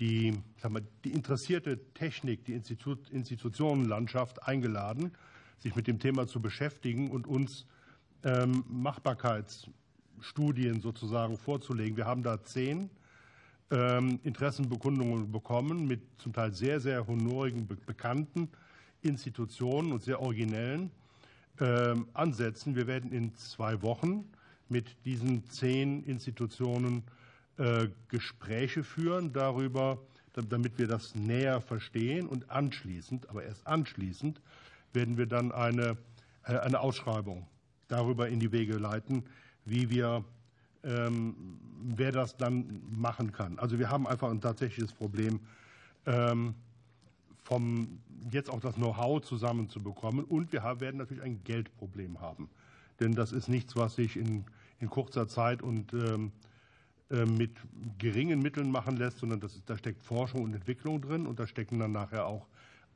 die, 0.00 0.38
mal, 0.68 0.82
die 1.04 1.12
interessierte 1.12 1.78
Technik, 1.94 2.44
die 2.44 2.54
Institut, 2.54 3.08
Institutionenlandschaft 3.10 4.42
eingeladen, 4.42 5.12
sich 5.58 5.74
mit 5.74 5.86
dem 5.86 5.98
Thema 5.98 6.26
zu 6.26 6.40
beschäftigen 6.40 7.10
und 7.10 7.26
uns 7.26 7.66
Machbarkeitsstudien 8.68 10.80
sozusagen 10.80 11.36
vorzulegen. 11.36 11.96
Wir 11.96 12.06
haben 12.06 12.24
da 12.24 12.42
zehn 12.42 12.90
ähm, 13.70 14.18
Interessenbekundungen 14.24 15.30
bekommen 15.30 15.86
mit 15.86 16.00
zum 16.18 16.32
Teil 16.32 16.52
sehr, 16.52 16.80
sehr 16.80 17.06
honorigen, 17.06 17.68
bekannten 17.86 18.48
Institutionen 19.02 19.92
und 19.92 20.02
sehr 20.02 20.20
originellen 20.20 20.90
ähm, 21.60 22.08
Ansätzen. 22.14 22.74
Wir 22.74 22.88
werden 22.88 23.12
in 23.12 23.32
zwei 23.36 23.80
Wochen 23.82 24.24
mit 24.68 24.96
diesen 25.04 25.48
zehn 25.48 26.02
Institutionen 26.04 27.04
äh, 27.58 27.86
Gespräche 28.08 28.82
führen 28.82 29.32
darüber, 29.32 29.98
damit 30.48 30.78
wir 30.78 30.88
das 30.88 31.14
näher 31.14 31.60
verstehen 31.60 32.26
und 32.26 32.50
anschließend, 32.50 33.30
aber 33.30 33.44
erst 33.44 33.64
anschließend, 33.66 34.40
werden 34.92 35.16
wir 35.16 35.26
dann 35.26 35.52
eine, 35.52 35.96
äh, 36.44 36.58
eine 36.58 36.80
Ausschreibung 36.80 37.46
darüber 37.88 38.28
in 38.28 38.40
die 38.40 38.52
Wege 38.52 38.76
leiten, 38.76 39.24
wie 39.64 39.90
wir, 39.90 40.24
ähm, 40.84 41.58
wer 41.82 42.12
das 42.12 42.36
dann 42.36 42.82
machen 42.90 43.32
kann. 43.32 43.58
Also 43.58 43.78
wir 43.78 43.90
haben 43.90 44.06
einfach 44.06 44.30
ein 44.30 44.40
tatsächliches 44.40 44.92
Problem, 44.92 45.40
ähm, 46.06 46.54
vom, 47.42 48.00
jetzt 48.30 48.50
auch 48.50 48.60
das 48.60 48.74
Know-how 48.74 49.22
zusammenzubekommen. 49.22 50.24
Und 50.24 50.52
wir 50.52 50.62
werden 50.80 50.96
natürlich 50.96 51.22
ein 51.22 51.42
Geldproblem 51.44 52.20
haben. 52.20 52.48
Denn 52.98 53.14
das 53.14 53.32
ist 53.32 53.48
nichts, 53.48 53.76
was 53.76 53.96
sich 53.96 54.16
in, 54.16 54.44
in 54.80 54.90
kurzer 54.90 55.28
Zeit 55.28 55.62
und 55.62 55.92
ähm, 55.92 56.32
äh, 57.10 57.24
mit 57.24 57.52
geringen 57.98 58.40
Mitteln 58.40 58.70
machen 58.70 58.96
lässt, 58.96 59.18
sondern 59.18 59.38
das 59.38 59.62
da 59.64 59.78
steckt 59.78 60.02
Forschung 60.02 60.42
und 60.42 60.54
Entwicklung 60.54 61.00
drin 61.00 61.26
und 61.26 61.38
da 61.38 61.46
stecken 61.46 61.78
dann 61.78 61.92
nachher 61.92 62.26
auch 62.26 62.46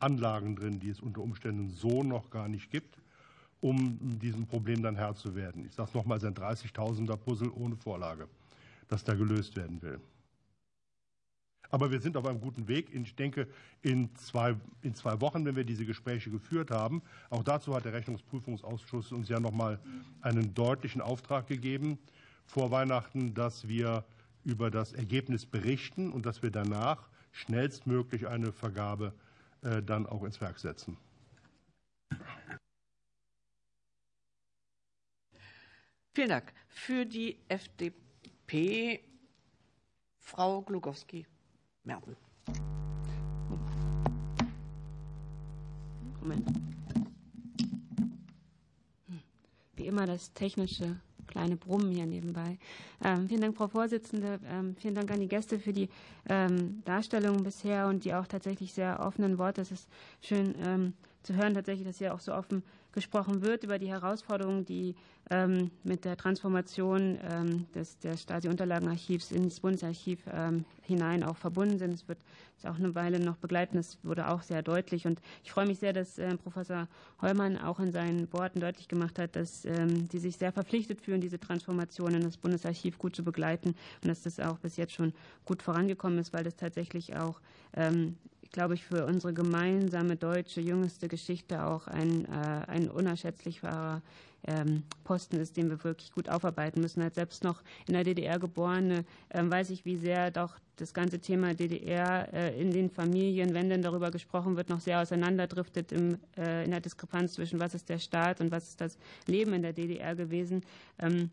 Anlagen 0.00 0.56
drin, 0.56 0.80
die 0.80 0.88
es 0.88 1.00
unter 1.00 1.20
Umständen 1.20 1.70
so 1.70 2.02
noch 2.02 2.30
gar 2.30 2.48
nicht 2.48 2.70
gibt 2.70 2.98
um 3.60 3.98
diesem 4.18 4.46
Problem 4.46 4.82
dann 4.82 4.96
Herr 4.96 5.14
zu 5.14 5.34
werden. 5.34 5.66
Ich 5.66 5.74
sage 5.74 5.88
es 5.88 5.94
nochmal, 5.94 6.18
es 6.18 6.22
ist 6.22 6.28
ein 6.28 6.34
30.000er 6.34 7.16
Puzzle 7.16 7.50
ohne 7.50 7.76
Vorlage, 7.76 8.28
das 8.88 9.04
da 9.04 9.14
gelöst 9.14 9.56
werden 9.56 9.80
will. 9.82 10.00
Aber 11.70 11.90
wir 11.90 12.00
sind 12.00 12.16
auf 12.16 12.26
einem 12.26 12.40
guten 12.40 12.66
Weg. 12.66 12.92
Ich 12.92 13.14
denke, 13.14 13.46
in 13.82 14.14
zwei, 14.16 14.56
in 14.82 14.94
zwei 14.94 15.20
Wochen, 15.20 15.44
wenn 15.44 15.54
wir 15.54 15.64
diese 15.64 15.86
Gespräche 15.86 16.30
geführt 16.30 16.70
haben, 16.70 17.00
auch 17.30 17.44
dazu 17.44 17.74
hat 17.74 17.84
der 17.84 17.92
Rechnungsprüfungsausschuss 17.92 19.12
uns 19.12 19.28
ja 19.28 19.38
nochmal 19.38 19.78
einen 20.20 20.52
deutlichen 20.54 21.00
Auftrag 21.00 21.46
gegeben 21.46 21.98
vor 22.44 22.72
Weihnachten, 22.72 23.34
dass 23.34 23.68
wir 23.68 24.04
über 24.44 24.70
das 24.70 24.92
Ergebnis 24.92 25.46
berichten 25.46 26.10
und 26.10 26.26
dass 26.26 26.42
wir 26.42 26.50
danach 26.50 27.08
schnellstmöglich 27.30 28.26
eine 28.26 28.52
Vergabe 28.52 29.12
äh, 29.62 29.82
dann 29.82 30.06
auch 30.06 30.24
ins 30.24 30.40
Werk 30.40 30.58
setzen. 30.58 30.96
Vielen 36.12 36.28
Dank. 36.28 36.52
Für 36.68 37.06
die 37.06 37.38
FDP 37.48 39.00
Frau 40.18 40.62
Glukowski-Merten. 40.62 42.16
Moment. 46.20 46.46
Wie 49.76 49.86
immer 49.86 50.06
das 50.06 50.32
technische 50.34 51.00
kleine 51.26 51.56
Brummen 51.56 51.92
hier 51.92 52.06
nebenbei. 52.06 52.58
Ähm, 53.04 53.28
vielen 53.28 53.40
Dank, 53.40 53.56
Frau 53.56 53.68
Vorsitzende. 53.68 54.40
Ähm, 54.46 54.74
vielen 54.76 54.96
Dank 54.96 55.10
an 55.12 55.20
die 55.20 55.28
Gäste 55.28 55.58
für 55.58 55.72
die 55.72 55.88
ähm, 56.28 56.82
Darstellung 56.84 57.44
bisher 57.44 57.86
und 57.86 58.04
die 58.04 58.14
auch 58.14 58.26
tatsächlich 58.26 58.72
sehr 58.72 59.00
offenen 59.00 59.38
Worte. 59.38 59.60
Es 59.60 59.70
ist 59.70 59.88
schön 60.20 60.54
ähm, 60.64 60.94
zu 61.22 61.34
hören, 61.34 61.54
tatsächlich, 61.54 61.86
dass 61.86 61.98
hier 61.98 62.12
auch 62.14 62.20
so 62.20 62.34
offen 62.34 62.64
gesprochen 62.92 63.42
wird 63.42 63.64
über 63.64 63.78
die 63.78 63.88
Herausforderungen, 63.88 64.64
die 64.64 64.94
ähm, 65.30 65.70
mit 65.84 66.04
der 66.04 66.16
Transformation 66.16 67.18
ähm, 67.30 67.66
des, 67.74 67.98
des 67.98 68.22
Stasi-Unterlagenarchivs 68.22 69.30
ins 69.30 69.60
Bundesarchiv 69.60 70.20
ähm, 70.32 70.64
hinein 70.82 71.22
auch 71.22 71.36
verbunden 71.36 71.78
sind. 71.78 71.94
Es 71.94 72.08
wird 72.08 72.18
es 72.58 72.66
auch 72.66 72.76
eine 72.76 72.94
Weile 72.94 73.20
noch 73.20 73.36
begleiten. 73.36 73.76
Das 73.76 73.98
wurde 74.02 74.28
auch 74.28 74.42
sehr 74.42 74.62
deutlich. 74.62 75.06
Und 75.06 75.20
ich 75.44 75.52
freue 75.52 75.66
mich 75.66 75.78
sehr, 75.78 75.92
dass 75.92 76.20
Professor 76.42 76.88
Heumann 77.22 77.56
auch 77.56 77.78
in 77.78 77.92
seinen 77.92 78.30
Worten 78.32 78.60
deutlich 78.60 78.88
gemacht 78.88 79.18
hat, 79.18 79.34
dass 79.34 79.62
die 79.62 80.18
sich 80.18 80.36
sehr 80.36 80.52
verpflichtet 80.52 81.00
fühlen, 81.00 81.22
diese 81.22 81.40
Transformation 81.40 82.12
in 82.12 82.22
das 82.22 82.36
Bundesarchiv 82.36 82.98
gut 82.98 83.16
zu 83.16 83.24
begleiten 83.24 83.74
und 84.02 84.08
dass 84.08 84.22
das 84.22 84.40
auch 84.40 84.58
bis 84.58 84.76
jetzt 84.76 84.92
schon 84.92 85.14
gut 85.46 85.62
vorangekommen 85.62 86.18
ist, 86.18 86.34
weil 86.34 86.44
das 86.44 86.56
tatsächlich 86.56 87.16
auch 87.16 87.40
glaube 88.52 88.74
ich, 88.74 88.84
für 88.84 89.06
unsere 89.06 89.32
gemeinsame 89.32 90.16
deutsche 90.16 90.60
jüngste 90.60 91.08
Geschichte 91.08 91.64
auch 91.64 91.86
ein, 91.86 92.24
äh, 92.26 92.64
ein 92.66 92.90
unerschätzlicher 92.90 94.02
ähm, 94.46 94.84
Posten 95.04 95.36
ist, 95.36 95.56
den 95.56 95.68
wir 95.70 95.82
wirklich 95.84 96.12
gut 96.12 96.28
aufarbeiten 96.28 96.80
müssen. 96.80 97.02
Als 97.02 97.14
selbst 97.14 97.44
noch 97.44 97.62
in 97.86 97.94
der 97.94 98.04
DDR 98.04 98.38
geborene 98.38 99.04
ähm, 99.30 99.50
weiß 99.50 99.70
ich, 99.70 99.84
wie 99.84 99.96
sehr 99.96 100.30
doch 100.30 100.56
das 100.76 100.94
ganze 100.94 101.18
Thema 101.18 101.54
DDR 101.54 102.32
äh, 102.32 102.60
in 102.60 102.70
den 102.70 102.90
Familien, 102.90 103.52
wenn 103.54 103.68
denn 103.68 103.82
darüber 103.82 104.10
gesprochen 104.10 104.56
wird, 104.56 104.70
noch 104.70 104.80
sehr 104.80 105.00
auseinanderdriftet 105.00 105.92
im, 105.92 106.18
äh, 106.36 106.64
in 106.64 106.70
der 106.70 106.80
Diskrepanz 106.80 107.34
zwischen 107.34 107.60
was 107.60 107.74
ist 107.74 107.88
der 107.88 107.98
Staat 107.98 108.40
und 108.40 108.50
was 108.50 108.68
ist 108.68 108.80
das 108.80 108.98
Leben 109.26 109.52
in 109.52 109.62
der 109.62 109.74
DDR 109.74 110.14
gewesen. 110.14 110.62
Ähm, 110.98 111.30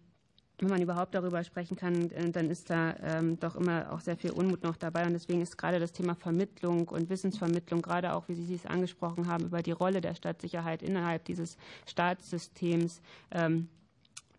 wenn 0.59 0.69
man 0.69 0.81
überhaupt 0.81 1.13
darüber 1.13 1.43
sprechen 1.43 1.77
kann, 1.77 2.09
äh, 2.11 2.29
dann 2.31 2.49
ist 2.49 2.69
da 2.69 2.95
ähm, 3.03 3.39
doch 3.39 3.55
immer 3.55 3.91
auch 3.91 3.99
sehr 3.99 4.17
viel 4.17 4.31
Unmut 4.31 4.63
noch 4.63 4.75
dabei. 4.75 5.05
Und 5.05 5.13
deswegen 5.13 5.41
ist 5.41 5.57
gerade 5.57 5.79
das 5.79 5.91
Thema 5.91 6.15
Vermittlung 6.15 6.87
und 6.87 7.09
Wissensvermittlung, 7.09 7.81
gerade 7.81 8.13
auch, 8.13 8.27
wie 8.27 8.35
Sie 8.35 8.55
es 8.55 8.65
angesprochen 8.65 9.27
haben, 9.27 9.45
über 9.45 9.61
die 9.61 9.71
Rolle 9.71 10.01
der 10.01 10.15
Stadtsicherheit 10.15 10.81
innerhalb 10.81 11.25
dieses 11.25 11.57
Staatssystems, 11.85 13.01
ähm, 13.31 13.69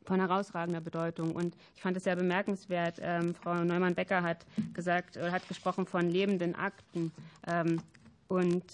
von 0.04 0.20
herausragender 0.20 0.80
Bedeutung. 0.80 1.32
Und 1.32 1.54
ich 1.76 1.82
fand 1.82 1.94
es 1.96 2.04
sehr 2.04 2.16
bemerkenswert, 2.16 2.98
ähm, 3.02 3.34
Frau 3.34 3.62
Neumann-Becker 3.62 4.22
hat 4.22 4.46
gesagt, 4.72 5.18
hat 5.18 5.46
gesprochen 5.48 5.84
von 5.84 6.08
lebenden 6.08 6.54
Akten. 6.54 7.12
Und 8.28 8.64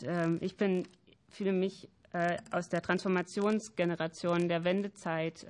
ich 0.41 0.57
bin, 0.57 0.87
fühle 1.31 1.53
mich 1.53 1.89
äh, 2.15 2.37
aus 2.53 2.69
der 2.69 2.81
Transformationsgeneration 2.81 4.49
der 4.49 4.63
Wendezeit 4.63 5.45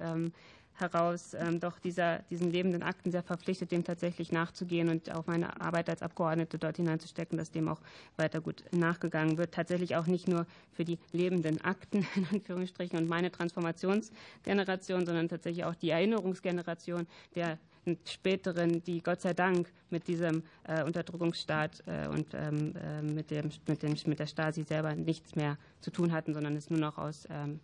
heraus 0.75 1.35
ähm, 1.35 1.61
doch 1.61 1.79
dieser, 1.79 2.21
diesen 2.31 2.51
lebenden 2.51 2.83
Akten 2.83 3.11
sehr 3.11 3.23
verpflichtet, 3.23 3.73
dem 3.73 3.85
tatsächlich 3.85 4.33
nachzugehen 4.33 4.89
und 4.89 5.11
auch 5.13 5.27
meine 5.27 5.61
Arbeit 5.61 5.89
als 5.89 6.03
Abgeordnete 6.03 6.59
dort 6.59 6.77
hineinzustecken, 6.77 7.39
dass 7.39 7.51
dem 7.51 7.69
auch 7.69 7.81
weiter 8.17 8.41
gut 8.41 8.65
nachgegangen 8.73 9.39
wird. 9.39 9.53
Tatsächlich 9.53 9.97
auch 9.97 10.07
nicht 10.07 10.29
nur 10.29 10.47
für 10.73 10.85
die 10.85 10.99
lebenden 11.13 11.61
Akten, 11.63 12.07
in 12.15 12.27
Anführungsstrichen, 12.33 12.99
und 12.99 13.09
meine 13.09 13.31
Transformationsgeneration, 13.31 15.07
sondern 15.07 15.29
tatsächlich 15.29 15.65
auch 15.65 15.75
die 15.75 15.91
Erinnerungsgeneration 15.91 17.07
der 17.35 17.59
späteren, 18.07 18.83
die 18.85 19.03
Gott 19.03 19.21
sei 19.21 19.35
Dank 19.35 19.71
mit 19.91 20.09
diesem 20.09 20.43
äh, 20.65 20.83
Unterdrückungsstaat 20.85 21.83
äh, 21.87 22.09
und 22.09 22.35
ähm, 22.35 22.75
äh, 22.77 23.03
mit, 23.03 23.31
dem, 23.31 23.51
mit, 23.67 23.83
dem, 23.83 23.95
mit 24.07 24.19
der 24.19 24.27
Stasi 24.27 24.63
selber 24.63 24.95
nichts 24.95 25.37
mehr 25.37 25.59
zu 25.81 25.91
tun 25.91 26.13
hatten, 26.13 26.35
sondern 26.35 26.57
es 26.57 26.71
nur 26.71 26.81
noch 26.81 26.99
aus 26.99 27.29
ähm, 27.31 27.61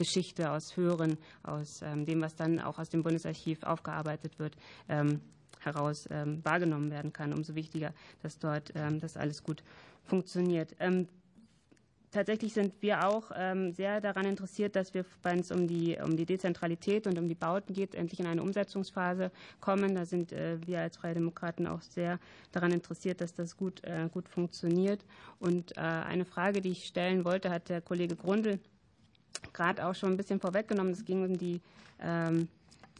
Geschichte, 0.00 0.50
aus 0.50 0.78
Hören, 0.78 1.18
aus 1.42 1.82
ähm, 1.82 2.06
dem, 2.06 2.22
was 2.22 2.34
dann 2.34 2.58
auch 2.58 2.78
aus 2.78 2.88
dem 2.88 3.02
Bundesarchiv 3.02 3.62
aufgearbeitet 3.64 4.38
wird, 4.38 4.56
ähm, 4.88 5.20
heraus 5.60 6.08
ähm, 6.10 6.42
wahrgenommen 6.42 6.90
werden 6.90 7.12
kann. 7.12 7.34
Umso 7.34 7.54
wichtiger, 7.54 7.92
dass 8.22 8.38
dort 8.38 8.72
das 8.74 9.18
alles 9.18 9.42
gut 9.42 9.62
funktioniert. 10.04 10.74
Tatsächlich 12.12 12.54
sind 12.54 12.72
wir 12.80 13.06
auch 13.06 13.30
sehr 13.70 14.00
daran 14.00 14.24
interessiert, 14.24 14.74
dass 14.74 14.94
wir, 14.94 15.04
wenn 15.22 15.38
es 15.38 15.52
um 15.52 15.68
die, 15.68 15.96
um 16.02 16.16
die 16.16 16.26
Dezentralität 16.26 17.06
und 17.06 17.16
um 17.18 17.28
die 17.28 17.36
Bauten 17.36 17.72
geht, 17.72 17.94
endlich 17.94 18.18
in 18.18 18.26
eine 18.26 18.42
Umsetzungsphase 18.42 19.30
kommen. 19.60 19.94
Da 19.94 20.04
sind 20.04 20.32
äh, 20.32 20.58
wir 20.66 20.80
als 20.80 20.96
Freie 20.96 21.14
Demokraten 21.14 21.68
auch 21.68 21.82
sehr 21.82 22.18
daran 22.50 22.72
interessiert, 22.72 23.20
dass 23.20 23.32
das 23.32 23.56
gut, 23.56 23.84
äh, 23.84 24.08
gut 24.12 24.28
funktioniert. 24.28 25.04
Und 25.38 25.76
äh, 25.76 25.80
eine 25.80 26.24
Frage, 26.24 26.60
die 26.60 26.70
ich 26.70 26.86
stellen 26.86 27.24
wollte, 27.24 27.50
hat 27.50 27.68
der 27.68 27.80
Kollege 27.80 28.16
Grundl 28.16 28.58
gerade 29.52 29.86
auch 29.86 29.94
schon 29.94 30.12
ein 30.12 30.16
bisschen 30.16 30.40
vorweggenommen. 30.40 30.92
Es 30.92 31.04
ging 31.04 31.24
um 31.24 31.36
die, 31.36 31.60
ähm, 32.00 32.48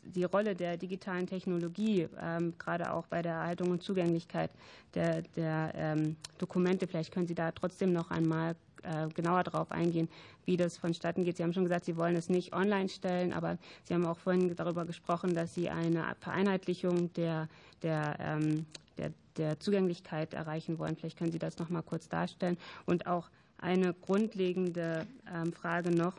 die 0.02 0.24
Rolle 0.24 0.54
der 0.54 0.76
digitalen 0.76 1.26
Technologie, 1.26 2.08
ähm, 2.20 2.54
gerade 2.58 2.92
auch 2.92 3.06
bei 3.06 3.22
der 3.22 3.32
Erhaltung 3.32 3.70
und 3.70 3.82
Zugänglichkeit 3.82 4.50
der, 4.94 5.22
der 5.36 5.72
ähm, 5.74 6.16
Dokumente. 6.38 6.86
Vielleicht 6.86 7.12
können 7.12 7.26
Sie 7.26 7.34
da 7.34 7.52
trotzdem 7.52 7.92
noch 7.92 8.10
einmal 8.10 8.56
äh, 8.82 9.08
genauer 9.08 9.44
darauf 9.44 9.70
eingehen, 9.72 10.08
wie 10.44 10.56
das 10.56 10.78
vonstatten 10.78 11.24
geht. 11.24 11.36
Sie 11.36 11.42
haben 11.42 11.52
schon 11.52 11.64
gesagt, 11.64 11.84
Sie 11.84 11.96
wollen 11.96 12.16
es 12.16 12.28
nicht 12.28 12.54
online 12.54 12.88
stellen, 12.88 13.32
aber 13.32 13.58
Sie 13.84 13.94
haben 13.94 14.06
auch 14.06 14.18
vorhin 14.18 14.54
darüber 14.56 14.84
gesprochen, 14.84 15.34
dass 15.34 15.54
Sie 15.54 15.68
eine 15.68 16.16
Vereinheitlichung 16.20 17.12
der, 17.14 17.48
der, 17.82 18.16
ähm, 18.20 18.66
der, 18.96 19.12
der 19.36 19.60
Zugänglichkeit 19.60 20.34
erreichen 20.34 20.78
wollen. 20.78 20.96
Vielleicht 20.96 21.18
können 21.18 21.32
Sie 21.32 21.38
das 21.38 21.58
noch 21.58 21.68
mal 21.68 21.82
kurz 21.82 22.08
darstellen. 22.08 22.56
Und 22.86 23.06
auch 23.06 23.28
eine 23.58 23.92
grundlegende 23.92 25.06
ähm, 25.32 25.52
Frage 25.52 25.90
noch 25.90 26.14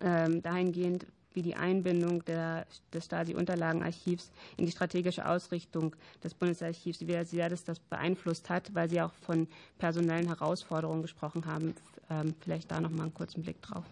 dahingehend, 0.00 1.06
wie 1.34 1.42
die 1.42 1.56
Einbindung 1.56 2.24
der, 2.24 2.66
des 2.92 3.04
Stasi-Unterlagenarchivs 3.06 4.30
in 4.56 4.66
die 4.66 4.72
strategische 4.72 5.26
Ausrichtung 5.26 5.94
des 6.22 6.32
Bundesarchivs, 6.32 7.00
wie 7.00 7.24
sehr 7.24 7.48
das 7.48 7.64
das 7.64 7.80
beeinflusst 7.80 8.48
hat, 8.48 8.74
weil 8.74 8.88
Sie 8.88 9.00
auch 9.00 9.12
von 9.12 9.48
personellen 9.78 10.28
Herausforderungen 10.28 11.02
gesprochen 11.02 11.44
haben. 11.46 11.74
Ähm, 12.10 12.34
vielleicht 12.40 12.70
da 12.70 12.80
noch 12.80 12.90
mal 12.90 13.04
einen 13.04 13.14
kurzen 13.14 13.42
Blick 13.42 13.60
drauf. 13.62 13.84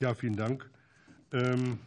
Ja, 0.00 0.14
vielen 0.14 0.36
Dank. 0.36 0.68
Ähm, 1.32 1.78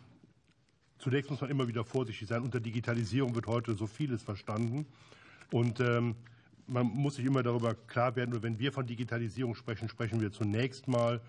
zunächst 0.99 1.29
muss 1.29 1.41
man 1.41 1.49
immer 1.49 1.67
wieder 1.67 1.83
vorsichtig 1.83 2.27
sein. 2.27 2.43
Unter 2.43 2.59
Digitalisierung 2.59 3.35
wird 3.35 3.47
heute 3.47 3.75
so 3.75 3.87
vieles 3.87 4.23
verstanden. 4.23 4.85
Und 5.51 5.79
ähm, 5.79 6.15
man 6.67 6.87
muss 6.87 7.15
sich 7.15 7.25
immer 7.25 7.43
darüber 7.43 7.75
klar 7.75 8.15
werden, 8.15 8.41
wenn 8.41 8.59
wir 8.59 8.71
von 8.71 8.85
Digitalisierung 8.85 9.55
sprechen, 9.55 9.89
sprechen 9.89 10.21
wir 10.21 10.31
zunächst 10.31 10.87
mal 10.87 11.21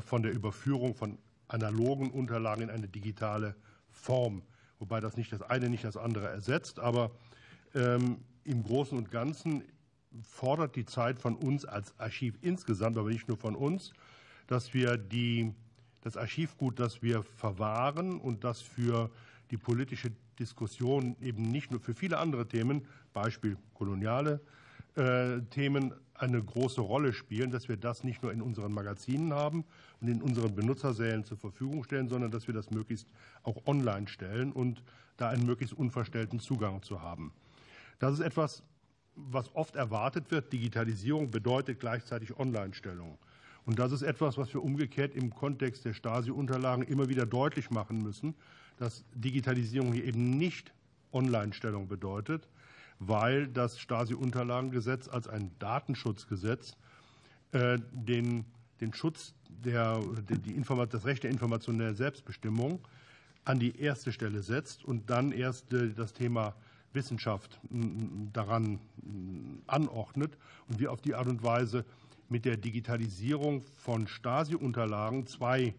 von 0.00 0.22
der 0.22 0.32
Überführung 0.32 0.94
von 0.94 1.18
analogen 1.48 2.10
Unterlagen 2.10 2.62
in 2.62 2.70
eine 2.70 2.88
digitale 2.88 3.54
Form, 3.90 4.42
wobei 4.78 5.00
das 5.00 5.16
nicht 5.16 5.32
das 5.32 5.42
eine 5.42 5.68
nicht 5.68 5.84
das 5.84 5.96
andere 5.96 6.28
ersetzt, 6.28 6.78
aber 6.78 7.10
ähm, 7.74 8.18
im 8.44 8.62
Großen 8.64 8.96
und 8.96 9.10
Ganzen 9.10 9.62
fordert 10.22 10.76
die 10.76 10.84
Zeit 10.84 11.18
von 11.18 11.36
uns 11.36 11.64
als 11.64 11.98
Archiv 11.98 12.38
insgesamt, 12.42 12.98
aber 12.98 13.10
nicht 13.10 13.28
nur 13.28 13.36
von 13.36 13.54
uns, 13.54 13.92
dass 14.46 14.74
wir 14.74 14.96
die, 14.96 15.54
das 16.02 16.16
Archivgut, 16.16 16.78
das 16.78 17.02
wir 17.02 17.22
verwahren 17.22 18.18
und 18.18 18.44
das 18.44 18.60
für 18.60 19.10
die 19.50 19.56
politische 19.56 20.12
Diskussion 20.38 21.16
eben 21.20 21.42
nicht 21.42 21.70
nur 21.70 21.80
für 21.80 21.94
viele 21.94 22.18
andere 22.18 22.46
Themen, 22.46 22.86
Beispiel 23.12 23.56
koloniale 23.74 24.40
Themen 24.94 25.94
eine 26.14 26.42
große 26.42 26.80
Rolle 26.80 27.12
spielen, 27.12 27.50
dass 27.50 27.68
wir 27.68 27.76
das 27.76 28.04
nicht 28.04 28.22
nur 28.22 28.32
in 28.32 28.42
unseren 28.42 28.72
Magazinen 28.72 29.32
haben 29.32 29.64
und 30.00 30.08
in 30.08 30.22
unseren 30.22 30.54
Benutzersälen 30.54 31.24
zur 31.24 31.36
Verfügung 31.36 31.82
stellen, 31.84 32.08
sondern 32.08 32.30
dass 32.30 32.46
wir 32.46 32.54
das 32.54 32.70
möglichst 32.70 33.08
auch 33.42 33.66
online 33.66 34.06
stellen 34.06 34.52
und 34.52 34.82
da 35.16 35.30
einen 35.30 35.46
möglichst 35.46 35.74
unverstellten 35.74 36.40
Zugang 36.40 36.82
zu 36.82 37.00
haben. 37.00 37.32
Das 37.98 38.12
ist 38.14 38.20
etwas, 38.20 38.62
was 39.14 39.54
oft 39.54 39.76
erwartet 39.76 40.30
wird. 40.30 40.52
Digitalisierung 40.52 41.30
bedeutet 41.30 41.80
gleichzeitig 41.80 42.36
Online-Stellung. 42.38 43.18
Und 43.64 43.78
das 43.78 43.92
ist 43.92 44.02
etwas, 44.02 44.38
was 44.38 44.52
wir 44.52 44.62
umgekehrt 44.62 45.14
im 45.14 45.30
Kontext 45.34 45.84
der 45.84 45.94
Stasi-Unterlagen 45.94 46.84
immer 46.84 47.08
wieder 47.08 47.26
deutlich 47.26 47.70
machen 47.70 48.02
müssen, 48.02 48.34
dass 48.78 49.04
Digitalisierung 49.14 49.92
hier 49.92 50.04
eben 50.04 50.30
nicht 50.30 50.72
Online-Stellung 51.12 51.88
bedeutet, 51.88 52.48
weil 53.06 53.48
das 53.48 53.78
Stasi-Unterlagengesetz 53.78 55.08
als 55.08 55.28
ein 55.28 55.50
Datenschutzgesetz 55.58 56.76
äh, 57.52 57.78
den, 57.92 58.44
den 58.80 58.94
Schutz 58.94 59.34
der, 59.48 60.00
die 60.28 60.60
das 60.90 61.04
Recht 61.04 61.22
der 61.22 61.30
informationellen 61.30 61.94
Selbstbestimmung 61.94 62.80
an 63.44 63.58
die 63.58 63.78
erste 63.78 64.12
Stelle 64.12 64.42
setzt 64.42 64.84
und 64.84 65.10
dann 65.10 65.32
erst 65.32 65.72
äh, 65.72 65.90
das 65.90 66.12
Thema 66.12 66.54
Wissenschaft 66.92 67.58
daran 68.32 68.78
anordnet 69.66 70.36
und 70.68 70.78
wir 70.78 70.92
auf 70.92 71.00
die 71.00 71.14
Art 71.14 71.26
und 71.26 71.42
Weise 71.42 71.86
mit 72.28 72.44
der 72.44 72.56
Digitalisierung 72.56 73.62
von 73.78 74.06
Stasi-Unterlagen 74.06 75.26
zwei 75.26 75.74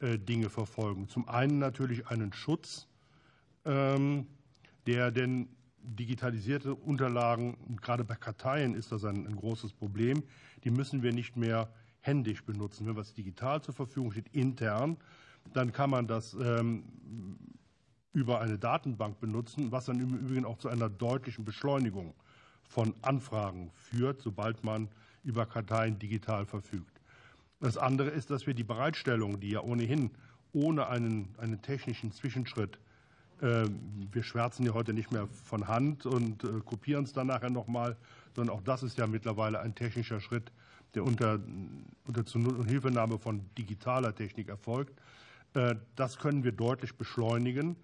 äh, 0.00 0.18
Dinge 0.18 0.48
verfolgen. 0.48 1.08
Zum 1.08 1.28
einen 1.28 1.58
natürlich 1.58 2.06
einen 2.08 2.32
Schutz, 2.32 2.86
ähm, 3.64 4.26
der 4.86 5.10
denn 5.10 5.48
digitalisierte 5.96 6.74
Unterlagen, 6.74 7.56
gerade 7.80 8.04
bei 8.04 8.14
Karteien 8.14 8.74
ist 8.74 8.92
das 8.92 9.04
ein, 9.04 9.26
ein, 9.26 9.36
großes 9.36 9.72
Problem, 9.72 10.22
die 10.64 10.70
müssen 10.70 11.02
wir 11.02 11.12
nicht 11.12 11.36
mehr 11.36 11.68
händisch 12.00 12.44
benutzen. 12.44 12.86
Wenn 12.86 12.96
was 12.96 13.14
digital 13.14 13.62
zur 13.62 13.74
Verfügung 13.74 14.12
steht, 14.12 14.28
intern, 14.34 14.96
dann 15.52 15.72
kann 15.72 15.90
man 15.90 16.06
das 16.06 16.34
ähm, 16.34 16.84
über 18.12 18.40
eine 18.40 18.58
Datenbank 18.58 19.20
benutzen, 19.20 19.72
was 19.72 19.86
dann 19.86 20.00
im 20.00 20.14
Übrigen 20.14 20.44
auch 20.44 20.58
zu 20.58 20.68
einer 20.68 20.88
deutlichen 20.88 21.44
Beschleunigung 21.44 22.14
von 22.62 22.94
Anfragen 23.02 23.70
führt, 23.74 24.20
sobald 24.20 24.64
man 24.64 24.88
über 25.24 25.46
Karteien 25.46 25.98
digital 25.98 26.44
verfügt. 26.44 27.00
Das 27.60 27.76
andere 27.76 28.10
ist, 28.10 28.30
dass 28.30 28.46
wir 28.46 28.54
die 28.54 28.64
Bereitstellung, 28.64 29.40
die 29.40 29.50
ja 29.50 29.60
ohnehin 29.60 30.10
ohne 30.52 30.88
einen, 30.88 31.34
einen 31.38 31.60
technischen 31.62 32.12
Zwischenschritt, 32.12 32.78
wir 33.40 34.22
schwärzen 34.22 34.64
ja 34.64 34.74
heute 34.74 34.92
nicht 34.92 35.12
mehr 35.12 35.28
von 35.44 35.68
Hand 35.68 36.06
und 36.06 36.44
äh, 36.44 36.60
kopieren 36.64 37.04
es 37.04 37.12
dann 37.12 37.28
nachher 37.28 37.50
nochmal, 37.50 37.96
sondern 38.34 38.56
auch 38.56 38.62
das 38.62 38.82
ist 38.82 38.98
ja 38.98 39.06
mittlerweile 39.06 39.60
ein 39.60 39.74
technischer 39.74 40.20
Schritt, 40.20 40.50
der 40.94 41.04
unter, 41.04 41.38
unter 42.06 42.24
Zuhilfenahme 42.24 43.18
von 43.18 43.42
digitaler 43.56 44.14
Technik 44.14 44.48
erfolgt. 44.48 44.98
Äh, 45.54 45.76
das 45.96 46.18
können 46.18 46.44
wir 46.44 46.52
deutlich 46.52 46.94
beschleunigen, 46.94 47.76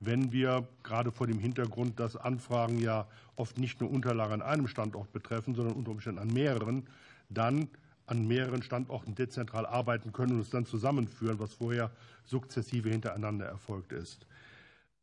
wenn 0.00 0.32
wir 0.32 0.66
gerade 0.82 1.10
vor 1.10 1.26
dem 1.26 1.38
Hintergrund, 1.38 2.00
dass 2.00 2.16
Anfragen 2.16 2.78
ja 2.78 3.06
oft 3.36 3.58
nicht 3.58 3.80
nur 3.80 3.90
Unterlagen 3.90 4.34
an 4.34 4.42
einem 4.42 4.68
Standort 4.68 5.12
betreffen, 5.12 5.54
sondern 5.54 5.74
unter 5.76 5.90
Umständen 5.92 6.20
an 6.20 6.28
mehreren, 6.28 6.86
dann 7.28 7.68
an 8.06 8.26
mehreren 8.26 8.62
Standorten 8.62 9.14
dezentral 9.14 9.66
arbeiten 9.66 10.12
können 10.12 10.32
und 10.32 10.40
es 10.40 10.50
dann 10.50 10.64
zusammenführen, 10.64 11.38
was 11.38 11.54
vorher 11.54 11.90
sukzessive 12.24 12.88
hintereinander 12.88 13.46
erfolgt 13.46 13.92
ist. 13.92 14.26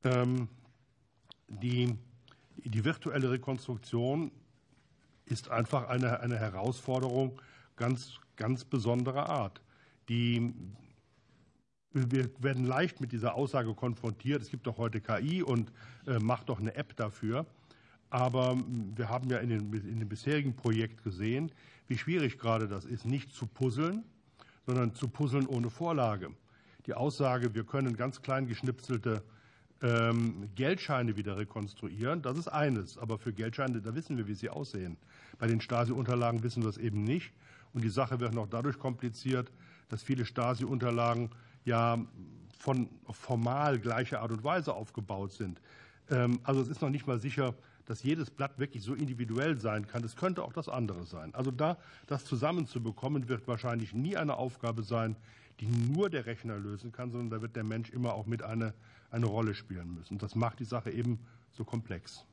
Ähm, 0.04 0.48
die, 1.48 1.96
die 2.58 2.84
virtuelle 2.84 3.32
Rekonstruktion 3.32 4.32
ist 5.26 5.50
einfach 5.50 5.88
eine, 5.88 6.20
eine 6.20 6.38
Herausforderung 6.38 7.42
ganz, 7.76 8.20
ganz 8.36 8.66
besonderer 8.66 9.30
Art. 9.30 9.62
Die, 10.10 10.54
wir 11.92 12.30
werden 12.40 12.66
leicht 12.66 13.00
mit 13.00 13.12
dieser 13.12 13.36
Aussage 13.36 13.74
konfrontiert. 13.74 14.42
Es 14.42 14.50
gibt 14.50 14.68
doch 14.68 14.78
heute 14.78 15.00
KI 15.00 15.42
und 15.42 15.72
äh, 16.08 16.20
macht 16.20 16.50
doch 16.50 16.60
eine 16.60 16.76
App 16.76 16.96
dafür. 16.96 17.46
Aber 18.10 18.58
wir 18.96 19.10
haben 19.10 19.30
ja 19.30 19.38
in, 19.40 19.50
den, 19.50 19.74
in 19.74 20.00
dem 20.00 20.10
bisherigen 20.10 20.56
Projekt 20.56 21.04
gesehen, 21.04 21.52
wie 21.88 21.98
schwierig 21.98 22.38
gerade 22.38 22.68
das 22.68 22.86
ist, 22.86 23.06
nicht 23.06 23.34
zu 23.34 23.48
puzzeln, 23.48 24.04
sondern 24.66 24.94
zu 24.94 25.08
puzzeln 25.08 25.48
ohne 25.48 25.70
Vorlage. 25.70 26.30
Die 26.86 26.94
Aussage, 26.94 27.56
wir 27.56 27.64
können 27.64 27.96
ganz 27.96 28.22
klein 28.22 28.46
geschnipselte 28.46 29.24
Geldscheine 30.56 31.18
wieder 31.18 31.38
rekonstruieren, 31.38 32.22
das 32.22 32.38
ist 32.38 32.48
eines. 32.48 32.98
Aber 32.98 33.18
für 33.18 33.34
Geldscheine, 33.34 33.82
da 33.82 33.94
wissen 33.94 34.18
wir, 34.18 34.28
wie 34.28 34.34
sie 34.34 34.50
aussehen. 34.50 34.98
Bei 35.40 35.48
den 35.48 35.60
Stasi-Unterlagen 35.60 36.42
wissen 36.42 36.64
wir 36.64 36.70
es 36.70 36.78
eben 36.78 37.04
nicht. 37.04 37.34
Und 37.74 37.84
die 37.84 37.90
Sache 37.90 38.20
wird 38.20 38.34
noch 38.34 38.48
dadurch 38.48 38.80
kompliziert, 38.80 39.52
dass 39.90 40.02
viele 40.02 40.26
Stasi-Unterlagen 40.26 41.32
ja 41.66 41.98
von 42.60 42.88
formal 43.12 43.78
gleicher 43.78 44.22
Art 44.22 44.32
und 44.32 44.44
Weise 44.44 44.74
aufgebaut 44.74 45.34
sind. 45.34 45.60
Ähm, 46.10 46.40
also 46.44 46.62
es 46.62 46.70
ist 46.70 46.82
noch 46.82 46.90
nicht 46.90 47.08
mal 47.08 47.20
sicher, 47.20 47.54
dass 47.86 48.04
jedes 48.04 48.30
Blatt 48.30 48.58
wirklich 48.60 48.84
so 48.84 48.94
individuell 48.94 49.58
sein 49.58 49.88
kann. 49.88 50.04
Es 50.04 50.16
könnte 50.16 50.44
auch 50.44 50.54
das 50.54 50.70
andere 50.70 51.04
sein. 51.04 51.36
Also 51.36 51.52
da 51.52 51.78
das 52.08 52.24
zusammenzubekommen, 52.24 53.28
wird 53.28 53.48
wahrscheinlich 53.48 53.94
nie 53.94 54.16
eine 54.16 54.38
Aufgabe 54.38 54.84
sein, 54.84 55.18
die 55.60 55.68
nur 55.68 56.10
der 56.10 56.26
Rechner 56.26 56.58
lösen 56.58 56.92
kann, 56.92 57.12
sondern 57.12 57.30
da 57.30 57.42
wird 57.42 57.56
der 57.56 57.64
Mensch 57.64 57.90
immer 57.90 58.14
auch 58.14 58.26
mit 58.26 58.44
eine, 58.44 58.74
eine 59.14 59.28
Rolle 59.28 59.54
spielen 59.54 59.94
müssen. 59.94 60.18
Das 60.18 60.36
macht 60.36 60.60
die 60.60 60.66
Sache 60.66 60.92
eben 60.92 61.20
so 61.52 61.64
komplex. 61.64 62.26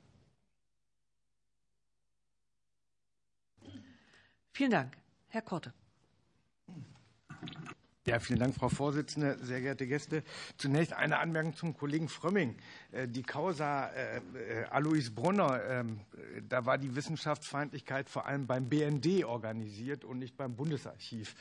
Vielen 4.52 4.70
Dank. 4.70 4.97
Herr 5.28 5.43
Korte. 5.43 5.73
Ja, 8.11 8.19
vielen 8.19 8.41
Dank, 8.41 8.57
Frau 8.57 8.69
Vorsitzende, 8.69 9.39
sehr 9.41 9.61
geehrte 9.61 9.87
Gäste. 9.87 10.24
Zunächst 10.57 10.93
eine 10.93 11.19
Anmerkung 11.19 11.55
zum 11.55 11.77
Kollegen 11.77 12.09
Frömming. 12.09 12.57
Äh, 12.91 13.07
die 13.07 13.23
Causa 13.23 13.87
äh, 13.87 14.16
äh, 14.16 14.65
Alois 14.69 15.11
Brunner, 15.15 15.61
ähm, 15.69 16.01
da 16.49 16.66
war 16.66 16.77
die 16.77 16.97
Wissenschaftsfeindlichkeit 16.97 18.09
vor 18.09 18.27
allem 18.27 18.49
beim 18.49 18.69
BND 18.69 19.24
organisiert 19.24 20.05
und 20.05 20.19
nicht 20.19 20.37
beim 20.37 20.57
Bundesarchiv. 20.57 21.37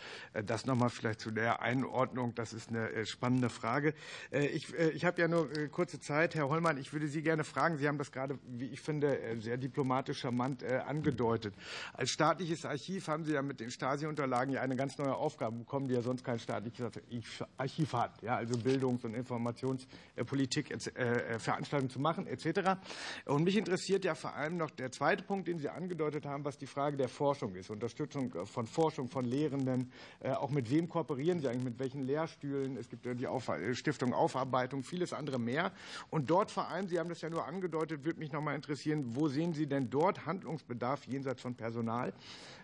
Das 0.46 0.68
nochmal 0.68 0.92
vielleicht 0.92 1.22
zu 1.22 1.32
der 1.32 1.64
Einordnung. 1.64 2.36
Das 2.36 2.54
ist 2.54 2.70
eine 2.70 3.06
spannende 3.08 3.50
Frage. 3.50 3.94
Ich, 4.32 4.74
ich 4.74 5.06
habe 5.06 5.22
ja 5.22 5.28
nur 5.28 5.50
kurze 5.70 6.00
Zeit. 6.00 6.36
Herr 6.36 6.50
Hollmann, 6.50 6.78
ich 6.78 6.94
würde 6.94 7.08
Sie 7.08 7.22
gerne 7.22 7.44
fragen. 7.44 7.78
Sie 7.78 7.88
haben 7.88 7.98
das 7.98 8.12
gerade, 8.12 8.38
wie 8.48 8.68
ich 8.68 8.82
finde, 8.82 9.20
sehr 9.40 9.58
diplomatisch 9.58 10.20
charmant 10.20 10.64
angedeutet. 10.64 11.54
Als 11.94 12.12
staatliches 12.12 12.66
Archiv 12.66 13.08
haben 13.08 13.24
Sie 13.26 13.34
ja 13.34 13.42
mit 13.42 13.60
den 13.60 13.72
Stasi-Unterlagen 13.72 14.54
ja 14.54 14.62
eine 14.62 14.76
ganz 14.76 14.98
neue 14.98 15.16
Aufgabe 15.16 15.58
bekommen, 15.58 15.88
die 15.88 15.96
ja 15.96 16.02
sonst 16.02 16.24
kein 16.24 16.40
staatliches 16.60 17.44
Archiv 17.58 17.94
hat, 17.94 18.22
ja, 18.22 18.36
also 18.36 18.58
Bildungs- 18.58 19.04
und 19.06 19.14
Informationspolitik, 19.14 20.72
äh, 20.72 20.76
äh, 20.76 21.40
Veranstaltungen 21.40 21.90
zu 21.90 22.00
machen 22.00 22.28
etc. 22.28 22.78
Und 23.26 23.44
mich 23.44 23.58
interessiert 23.58 24.06
ja 24.06 24.16
vor 24.16 24.34
allem 24.34 24.58
noch 24.58 24.72
der 24.72 24.92
zweite 24.92 25.24
Punkt, 25.24 25.48
den 25.48 25.60
Sie 25.60 25.70
angedeutet 25.70 26.26
haben, 26.26 26.46
was 26.46 26.58
die 26.58 26.68
Frage 26.68 26.98
der 26.98 27.10
Forschung 27.10 27.56
ist, 27.56 27.70
Unterstützung 27.70 28.46
von 28.46 28.68
Forschung 28.68 29.10
von 29.10 29.26
Lehrenden, 29.26 29.92
äh, 30.20 30.32
auch 30.32 30.50
mit 30.50 30.70
wem 30.70 30.90
kooperieren 30.90 31.40
Sie 31.40 31.48
eigentlich, 31.48 31.64
mit 31.64 31.80
welchen 31.80 32.02
Lehrstühlen, 32.02 32.78
es 32.78 32.90
gibt 32.90 33.06
ja 33.06 33.14
die 33.14 33.28
Auf 33.28 33.50
Stiftung 33.74 34.14
Aufarbeitung, 34.14 34.84
vieles 34.84 35.14
andere 35.14 35.40
mehr. 35.40 35.72
Und 36.10 36.30
dort 36.30 36.52
vor 36.52 36.68
allem, 36.68 36.88
Sie 36.88 37.00
haben 37.00 37.10
das 37.10 37.22
ja 37.22 37.30
nur 37.30 37.46
angedeutet, 37.46 38.04
würde 38.06 38.20
mich 38.20 38.32
noch 38.32 38.42
mal 38.42 38.56
interessieren, 38.56 39.16
wo 39.16 39.28
sehen 39.28 39.54
Sie 39.54 39.68
denn 39.68 39.90
dort 39.90 40.26
Handlungsbedarf 40.26 41.06
jenseits 41.06 41.42
von 41.42 41.56
Personal? 41.56 42.14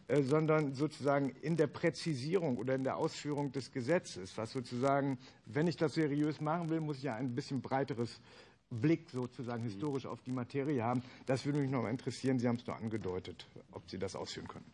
Äh, 0.08 0.22
sondern 0.22 0.76
sozusagen 0.76 1.30
in 1.42 1.58
der 1.58 1.66
Präzisierung 1.68 2.58
oder 2.58 2.76
in 2.76 2.84
der 2.84 2.98
Ausführung 2.98 3.52
des 3.52 3.72
Gesetzes, 3.72 4.38
was 4.38 4.52
sozusagen, 4.52 5.18
wenn 5.46 5.66
ich 5.66 5.78
das 5.78 5.96
seriös 5.96 6.42
machen 6.42 6.70
will, 6.70 6.80
muss 6.80 6.98
ich 6.98 7.04
ja 7.04 7.16
ein 7.16 7.34
bisschen 7.34 7.62
breiteres 7.62 8.22
Blick 8.70 9.10
sozusagen 9.10 9.64
historisch 9.64 10.06
auf 10.06 10.22
die 10.22 10.32
Materie 10.32 10.84
haben. 10.84 11.02
Das 11.26 11.46
würde 11.46 11.60
mich 11.60 11.72
noch 11.72 11.82
mal 11.82 11.90
interessieren. 11.90 12.38
Sie 12.38 12.48
haben 12.48 12.58
es 12.58 12.68
nur 12.68 12.76
angedeutet, 12.76 13.48
ob 13.72 13.90
Sie 13.90 13.98
das 13.98 14.16
ausführen 14.16 14.48
können. 14.48 14.72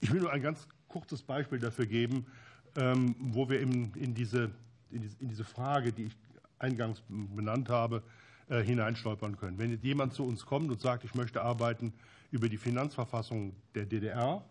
Ich 0.00 0.12
will 0.12 0.20
nur 0.20 0.32
ein 0.32 0.42
ganz 0.42 0.68
kurzes 0.86 1.22
Beispiel 1.22 1.58
dafür 1.58 1.86
geben, 1.86 2.26
ähm, 2.76 3.16
wo 3.18 3.48
wir 3.48 3.60
in 3.60 4.14
diese, 4.14 4.52
in 4.90 5.28
diese 5.28 5.44
Frage, 5.44 5.92
die 5.92 6.04
ich 6.04 6.16
eingangs 6.58 7.02
benannt 7.08 7.68
habe, 7.68 8.02
äh, 8.48 8.62
hineinstolpern 8.62 9.36
können. 9.36 9.58
Wenn 9.58 9.70
jetzt 9.70 9.84
jemand 9.84 10.12
zu 10.12 10.24
uns 10.24 10.46
kommt 10.46 10.70
und 10.70 10.80
sagt, 10.80 11.04
ich 11.04 11.14
möchte 11.14 11.42
arbeiten 11.42 11.92
über 12.32 12.48
die 12.48 12.56
Finanzverfassung 12.56 13.54
der 13.76 13.86
DDR, 13.86 14.44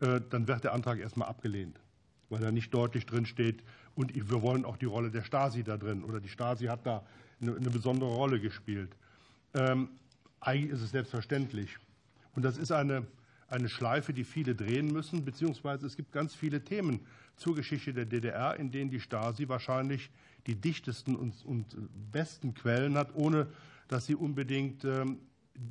äh, 0.00 0.20
dann 0.30 0.46
wird 0.46 0.62
der 0.62 0.72
Antrag 0.72 1.00
erstmal 1.00 1.28
abgelehnt, 1.28 1.80
weil 2.28 2.40
da 2.40 2.52
nicht 2.52 2.72
deutlich 2.72 3.06
drin 3.06 3.26
steht, 3.26 3.64
und 3.94 4.14
wir 4.14 4.42
wollen 4.42 4.64
auch 4.64 4.76
die 4.76 4.86
Rolle 4.86 5.10
der 5.10 5.22
Stasi 5.22 5.64
da 5.64 5.76
drin 5.76 6.02
oder 6.04 6.20
die 6.20 6.28
Stasi 6.28 6.66
hat 6.66 6.86
da 6.86 7.04
eine, 7.40 7.52
besondere 7.52 8.10
Rolle 8.10 8.40
gespielt. 8.40 8.96
Ähm, 9.54 9.90
eigentlich 10.40 10.72
ist 10.72 10.80
es 10.80 10.90
selbstverständlich. 10.92 11.76
Und 12.34 12.42
das 12.42 12.56
ist 12.56 12.72
eine, 12.72 13.06
eine 13.48 13.68
Schleife, 13.68 14.14
die 14.14 14.24
viele 14.24 14.54
drehen 14.54 14.92
müssen, 14.92 15.24
beziehungsweise 15.24 15.86
es 15.86 15.96
gibt 15.96 16.12
ganz 16.12 16.34
viele 16.34 16.64
Themen 16.64 17.00
zur 17.36 17.54
Geschichte 17.54 17.92
der 17.92 18.06
DDR, 18.06 18.56
in 18.56 18.70
denen 18.70 18.90
die 18.90 19.00
Stasi 19.00 19.48
wahrscheinlich 19.48 20.10
die 20.46 20.54
dichtesten 20.54 21.16
und, 21.16 21.44
und 21.44 21.66
besten 22.10 22.54
Quellen 22.54 22.96
hat, 22.96 23.14
ohne 23.14 23.48
dass 23.88 24.06
sie 24.06 24.14
unbedingt 24.14 24.84
ähm, 24.84 25.18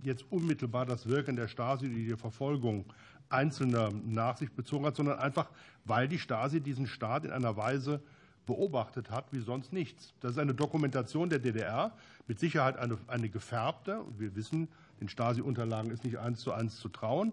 jetzt 0.03 0.26
unmittelbar 0.30 0.86
das 0.86 1.08
Wirken 1.08 1.36
der 1.36 1.48
Stasi 1.48 1.88
oder 1.88 1.95
die 1.95 2.16
Verfolgung 2.16 2.86
Einzelner 3.30 3.90
nach 4.06 4.38
sich 4.38 4.52
bezogen 4.52 4.86
hat, 4.86 4.95
sondern 4.95 5.20
einfach, 5.20 5.49
weil 5.86 6.08
die 6.08 6.20
Stasi 6.20 6.62
diesen 6.62 6.88
Staat 6.88 7.26
in 7.26 7.32
einer 7.32 7.56
Weise 7.56 8.02
beobachtet 8.45 9.12
hat 9.12 9.26
wie 9.32 9.40
sonst 9.40 9.72
nichts. 9.72 10.14
Das 10.20 10.32
ist 10.32 10.38
eine 10.38 10.53
Dokumentation 10.53 11.30
der 11.30 11.40
DDR, 11.40 11.91
mit 12.28 12.40
Sicherheit 12.40 12.78
eine, 12.78 12.98
eine 13.08 13.30
gefärbte. 13.30 14.02
Wir 14.18 14.36
wissen, 14.36 14.68
den 14.99 15.10
Stasi-Unterlagen 15.10 15.91
ist 15.91 16.03
nicht 16.03 16.18
eins 16.18 16.41
zu 16.41 16.52
eins 16.52 16.78
zu 16.78 16.90
trauen, 16.90 17.32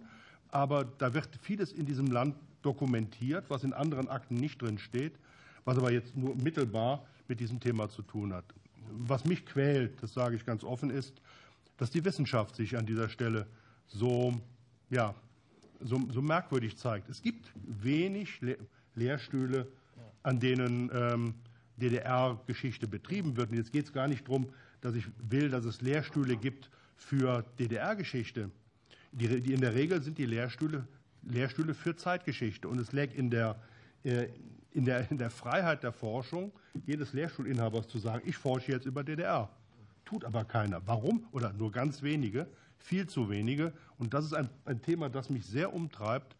aber 0.50 0.84
da 0.84 1.14
wird 1.14 1.28
vieles 1.42 1.72
in 1.72 1.86
diesem 1.86 2.06
Land 2.06 2.36
dokumentiert, 2.62 3.44
was 3.48 3.64
in 3.64 3.72
anderen 3.72 4.08
Akten 4.08 4.34
nicht 4.34 4.60
drin 4.62 4.78
steht, 4.78 5.14
was 5.64 5.78
aber 5.78 5.92
jetzt 5.92 6.16
nur 6.16 6.34
mittelbar 6.36 7.04
mit 7.26 7.40
diesem 7.40 7.60
Thema 7.60 7.88
zu 7.88 8.02
tun 8.02 8.32
hat. 8.32 8.44
Was 8.90 9.24
mich 9.24 9.44
quält, 9.44 10.02
das 10.02 10.14
sage 10.14 10.36
ich 10.36 10.46
ganz 10.46 10.64
offen, 10.64 10.90
ist, 10.90 11.20
dass 11.78 11.90
die 11.90 12.04
Wissenschaft 12.04 12.56
sich 12.56 12.76
an 12.76 12.84
dieser 12.84 13.08
Stelle 13.08 13.46
so, 13.86 14.38
ja, 14.90 15.14
so, 15.80 16.00
so 16.12 16.20
merkwürdig 16.20 16.76
zeigt. 16.76 17.08
Es 17.08 17.22
gibt 17.22 17.50
wenig 17.64 18.40
Le 18.42 18.58
Lehrstühle, 18.94 19.68
an 20.24 20.40
denen 20.40 20.90
ähm, 20.92 21.34
DDR-Geschichte 21.76 22.88
betrieben 22.88 23.36
wird. 23.36 23.50
Und 23.50 23.56
jetzt 23.56 23.70
geht 23.70 23.84
es 23.84 23.92
gar 23.92 24.08
nicht 24.08 24.26
darum, 24.26 24.48
dass 24.80 24.96
ich 24.96 25.04
will, 25.30 25.50
dass 25.50 25.64
es 25.64 25.80
Lehrstühle 25.80 26.36
gibt 26.36 26.68
für 26.96 27.44
DDR-Geschichte. 27.60 28.50
In 29.16 29.60
der 29.60 29.74
Regel 29.74 30.02
sind 30.02 30.18
die 30.18 30.26
Lehrstühle, 30.26 30.88
Lehrstühle 31.22 31.74
für 31.74 31.94
Zeitgeschichte. 31.94 32.68
Und 32.68 32.80
es 32.80 32.90
lägt 32.90 33.14
in 33.14 33.30
der, 33.30 33.54
äh, 34.02 34.26
in, 34.72 34.84
der, 34.84 35.08
in 35.12 35.16
der 35.18 35.30
Freiheit 35.30 35.84
der 35.84 35.92
Forschung 35.92 36.50
jedes 36.86 37.12
Lehrstuhlinhabers 37.12 37.86
zu 37.86 37.98
sagen, 37.98 38.24
ich 38.26 38.36
forsche 38.36 38.72
jetzt 38.72 38.84
über 38.84 39.04
DDR 39.04 39.48
tut 40.08 40.24
aber 40.24 40.44
keiner. 40.44 40.80
Warum? 40.86 41.26
Oder 41.32 41.52
nur 41.52 41.70
ganz 41.70 42.02
wenige, 42.02 42.46
viel 42.78 43.06
zu 43.06 43.28
wenige. 43.28 43.74
Und 43.98 44.14
das 44.14 44.24
ist 44.24 44.32
ein, 44.32 44.48
ein 44.64 44.80
Thema, 44.80 45.10
das 45.10 45.28
mich 45.28 45.44
sehr 45.44 45.74
umtreibt, 45.74 46.34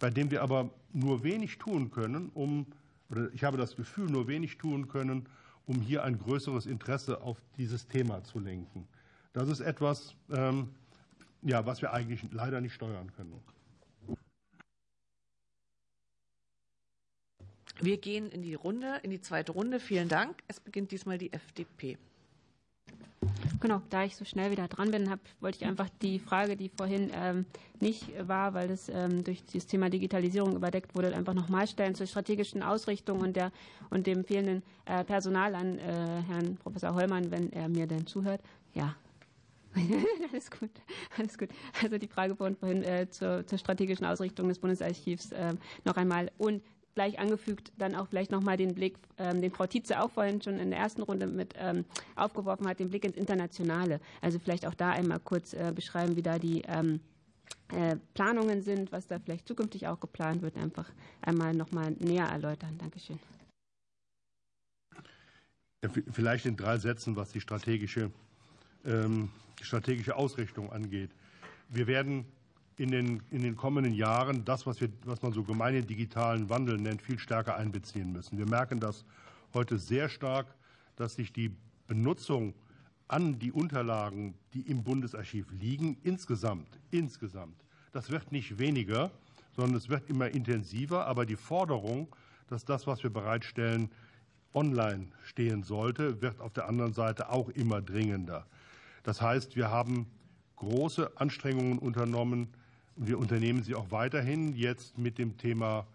bei 0.00 0.10
dem 0.10 0.32
wir 0.32 0.42
aber 0.42 0.70
nur 0.92 1.22
wenig 1.22 1.58
tun 1.58 1.92
können, 1.92 2.30
um 2.34 2.66
oder 3.10 3.32
ich 3.32 3.44
habe 3.44 3.56
das 3.56 3.76
Gefühl, 3.76 4.10
nur 4.10 4.26
wenig 4.26 4.58
tun 4.58 4.88
können, 4.88 5.28
um 5.66 5.80
hier 5.80 6.02
ein 6.02 6.18
größeres 6.18 6.66
Interesse 6.66 7.20
auf 7.20 7.40
dieses 7.56 7.86
Thema 7.86 8.24
zu 8.24 8.40
lenken. 8.40 8.88
Das 9.32 9.48
ist 9.48 9.60
etwas, 9.60 10.16
ähm, 10.30 10.70
ja, 11.42 11.64
was 11.66 11.82
wir 11.82 11.92
eigentlich 11.92 12.26
leider 12.32 12.60
nicht 12.60 12.74
steuern 12.74 13.12
können. 13.12 13.40
Wir 17.80 17.98
gehen 17.98 18.30
in 18.30 18.42
die 18.42 18.54
Runde, 18.54 18.98
in 19.04 19.10
die 19.10 19.20
zweite 19.20 19.52
Runde. 19.52 19.78
Vielen 19.78 20.08
Dank. 20.08 20.42
Es 20.48 20.58
beginnt 20.58 20.90
diesmal 20.90 21.18
die 21.18 21.32
FDP. 21.32 21.98
Genau, 23.60 23.80
da 23.90 24.04
ich 24.04 24.16
so 24.16 24.24
schnell 24.24 24.50
wieder 24.50 24.68
dran 24.68 24.90
bin, 24.90 25.10
hab, 25.10 25.20
wollte 25.40 25.58
ich 25.58 25.64
einfach 25.64 25.88
die 26.02 26.18
Frage, 26.18 26.56
die 26.56 26.68
vorhin 26.68 27.10
ähm, 27.14 27.46
nicht 27.80 28.12
war, 28.28 28.54
weil 28.54 28.68
das 28.68 28.88
ähm, 28.88 29.24
durch 29.24 29.42
das 29.52 29.66
Thema 29.66 29.88
Digitalisierung 29.88 30.54
überdeckt 30.54 30.94
wurde, 30.94 31.14
einfach 31.14 31.34
nochmal 31.34 31.66
stellen 31.66 31.94
zur 31.94 32.06
strategischen 32.06 32.62
Ausrichtung 32.62 33.20
und, 33.20 33.36
der, 33.36 33.52
und 33.90 34.06
dem 34.06 34.24
fehlenden 34.24 34.62
äh, 34.84 35.04
Personal 35.04 35.54
an 35.54 35.78
äh, 35.78 36.22
Herrn 36.28 36.56
Professor 36.56 36.94
Hollmann, 36.94 37.30
wenn 37.30 37.52
er 37.52 37.68
mir 37.68 37.86
denn 37.86 38.06
zuhört. 38.06 38.40
Ja, 38.74 38.96
alles 40.32 40.50
gut, 40.50 40.70
alles 41.18 41.36
gut. 41.36 41.48
Also 41.82 41.98
die 41.98 42.06
Frage 42.06 42.36
vorhin 42.36 42.82
äh, 42.82 43.08
zur, 43.10 43.46
zur, 43.46 43.58
strategischen 43.58 44.06
Ausrichtung 44.06 44.48
des 44.48 44.58
Bundesarchivs 44.58 45.32
äh, 45.32 45.54
noch 45.84 45.96
einmal. 45.96 46.30
Und 46.38 46.62
gleich 46.94 47.18
angefügt, 47.18 47.72
dann 47.76 47.94
auch 47.94 48.08
vielleicht 48.08 48.30
nochmal 48.30 48.56
den 48.56 48.74
Blick, 48.74 48.96
ähm, 49.18 49.40
den 49.40 49.50
Frau 49.50 49.66
Tietze 49.66 50.00
auch 50.02 50.10
vorhin 50.10 50.40
schon 50.40 50.58
in 50.58 50.70
der 50.70 50.78
ersten 50.78 51.02
Runde 51.02 51.26
mit 51.26 51.54
ähm, 51.58 51.84
aufgeworfen 52.16 52.66
hat, 52.68 52.78
den 52.78 52.90
Blick 52.90 53.04
ins 53.04 53.16
Internationale. 53.16 54.00
Also 54.20 54.38
vielleicht 54.38 54.66
auch 54.66 54.74
da 54.74 54.90
einmal 54.90 55.20
kurz 55.20 55.52
äh, 55.52 55.72
beschreiben, 55.74 56.16
wie 56.16 56.22
da 56.22 56.38
die 56.38 56.62
ähm, 56.62 57.00
äh, 57.68 57.96
Planungen 58.14 58.62
sind, 58.62 58.92
was 58.92 59.06
da 59.06 59.18
vielleicht 59.18 59.48
zukünftig 59.48 59.86
auch 59.88 60.00
geplant 60.00 60.42
wird, 60.42 60.56
einfach 60.56 60.90
einmal 61.20 61.54
nochmal 61.54 61.92
näher 61.98 62.26
erläutern. 62.26 62.78
Dankeschön. 62.78 63.18
Vielleicht 66.12 66.46
in 66.46 66.56
drei 66.56 66.78
Sätzen, 66.78 67.14
was 67.14 67.30
die 67.32 67.42
strategische, 67.42 68.10
strategische 69.60 70.16
Ausrichtung 70.16 70.72
angeht. 70.72 71.10
Wir 71.68 71.86
werden 71.86 72.24
in 72.76 72.90
den, 72.90 73.22
in 73.30 73.42
den 73.42 73.56
kommenden 73.56 73.94
Jahren 73.94 74.44
das, 74.44 74.66
was, 74.66 74.80
wir, 74.80 74.88
was 75.04 75.22
man 75.22 75.32
so 75.32 75.44
gemein 75.44 75.74
den 75.74 75.86
digitalen 75.86 76.48
Wandel 76.50 76.78
nennt, 76.78 77.02
viel 77.02 77.18
stärker 77.18 77.56
einbeziehen 77.56 78.12
müssen. 78.12 78.38
Wir 78.38 78.48
merken 78.48 78.80
das 78.80 79.04
heute 79.52 79.78
sehr 79.78 80.08
stark, 80.08 80.46
dass 80.96 81.14
sich 81.14 81.32
die 81.32 81.54
Benutzung 81.86 82.54
an 83.06 83.38
die 83.38 83.52
Unterlagen, 83.52 84.34
die 84.54 84.62
im 84.62 84.82
Bundesarchiv 84.82 85.46
liegen, 85.52 85.96
insgesamt, 86.02 86.80
insgesamt, 86.90 87.64
das 87.92 88.10
wird 88.10 88.32
nicht 88.32 88.58
weniger, 88.58 89.10
sondern 89.54 89.76
es 89.76 89.88
wird 89.88 90.08
immer 90.10 90.28
intensiver. 90.28 91.06
Aber 91.06 91.26
die 91.26 91.36
Forderung, 91.36 92.08
dass 92.48 92.64
das, 92.64 92.86
was 92.86 93.02
wir 93.02 93.10
bereitstellen, 93.10 93.90
online 94.52 95.08
stehen 95.24 95.62
sollte, 95.62 96.20
wird 96.22 96.40
auf 96.40 96.52
der 96.52 96.68
anderen 96.68 96.92
Seite 96.92 97.30
auch 97.30 97.48
immer 97.50 97.80
dringender. 97.82 98.46
Das 99.04 99.20
heißt, 99.20 99.54
wir 99.54 99.70
haben 99.70 100.06
große 100.56 101.12
Anstrengungen 101.16 101.78
unternommen, 101.78 102.48
wir 102.96 103.18
unternehmen 103.18 103.62
sie 103.62 103.74
auch 103.74 103.90
weiterhin 103.90 104.54
jetzt 104.56 104.98
mit 104.98 105.18
dem 105.18 105.36
Thema 105.36 105.86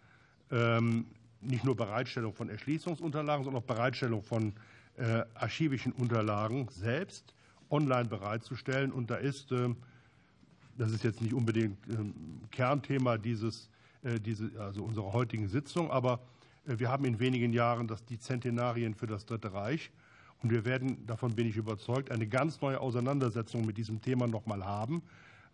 ähm, 0.52 1.06
nicht 1.42 1.64
nur 1.64 1.76
Bereitstellung 1.76 2.34
von 2.34 2.50
Erschließungsunterlagen, 2.50 3.46
sondern 3.46 3.64
auch 3.64 3.68
Bereitstellung 3.68 4.22
von 4.24 4.54
äh, 4.98 5.24
archivischen 5.36 5.94
Unterlagen 5.94 6.68
selbst 6.70 7.34
online 7.70 8.06
bereitzustellen. 8.06 8.92
Und 8.92 9.10
da 9.10 9.16
ist, 9.16 9.52
äh, 9.52 9.70
das 10.78 10.92
ist 10.92 11.04
jetzt 11.04 11.22
nicht 11.22 11.34
unbedingt 11.34 11.78
äh, 11.88 11.96
Kernthema 12.52 13.18
dieses, 13.18 13.70
äh, 14.04 14.20
diese, 14.20 14.52
also 14.60 14.84
unserer 14.84 15.14
heutigen 15.14 15.48
Sitzung, 15.48 15.92
aber 15.92 16.20
äh, 16.68 16.78
wir 16.80 16.90
haben 16.90 17.06
in 17.06 17.20
wenigen 17.20 17.54
Jahren 17.54 17.88
das, 17.88 18.04
die 18.04 18.20
Zentenarien 18.20 18.94
für 18.94 19.08
das 19.08 19.26
Dritte 19.26 19.54
Reich. 19.54 19.92
Und 20.42 20.52
wir 20.52 20.64
werden, 20.64 21.06
davon 21.06 21.36
bin 21.36 21.48
ich 21.48 21.58
überzeugt, 21.58 22.12
eine 22.12 22.26
ganz 22.26 22.62
neue 22.62 22.80
Auseinandersetzung 22.80 23.66
mit 23.66 23.78
diesem 23.78 24.02
Thema 24.02 24.26
noch 24.26 24.46
mal 24.46 24.66
haben 24.66 25.02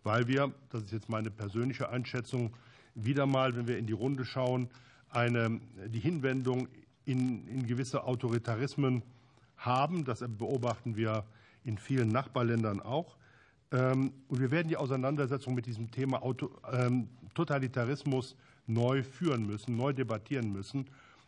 weil 0.04 0.28
wir, 0.28 0.52
das 0.70 0.84
ist 0.84 0.92
jetzt 0.92 1.08
meine 1.08 1.30
persönliche 1.30 1.88
Einschätzung, 1.88 2.52
wieder 2.94 3.26
mal, 3.26 3.54
wenn 3.56 3.68
wir 3.68 3.78
in 3.78 3.86
die 3.86 3.92
Runde 3.92 4.24
schauen, 4.24 4.68
eine, 5.10 5.60
die 5.88 6.00
Hinwendung 6.00 6.68
in, 7.04 7.46
in 7.48 7.66
gewisse 7.66 8.04
Autoritarismen 8.04 9.02
haben. 9.56 10.04
Das 10.04 10.24
beobachten 10.26 10.96
wir 10.96 11.24
in 11.64 11.78
vielen 11.78 12.08
Nachbarländern 12.08 12.80
auch. 12.80 13.16
Ähm, 13.72 14.12
und 14.28 14.40
wir 14.40 14.50
werden 14.50 14.68
die 14.68 14.76
Auseinandersetzung 14.76 15.54
mit 15.54 15.66
diesem 15.66 15.90
Thema 15.90 16.22
ähm, 16.72 17.08
Totalitarismus 17.34 18.36
neu 18.66 19.02
führen 19.02 19.46
müssen, 19.46 19.76
neu 19.76 19.92
debattieren 19.92 20.52
müssen. 20.52 20.86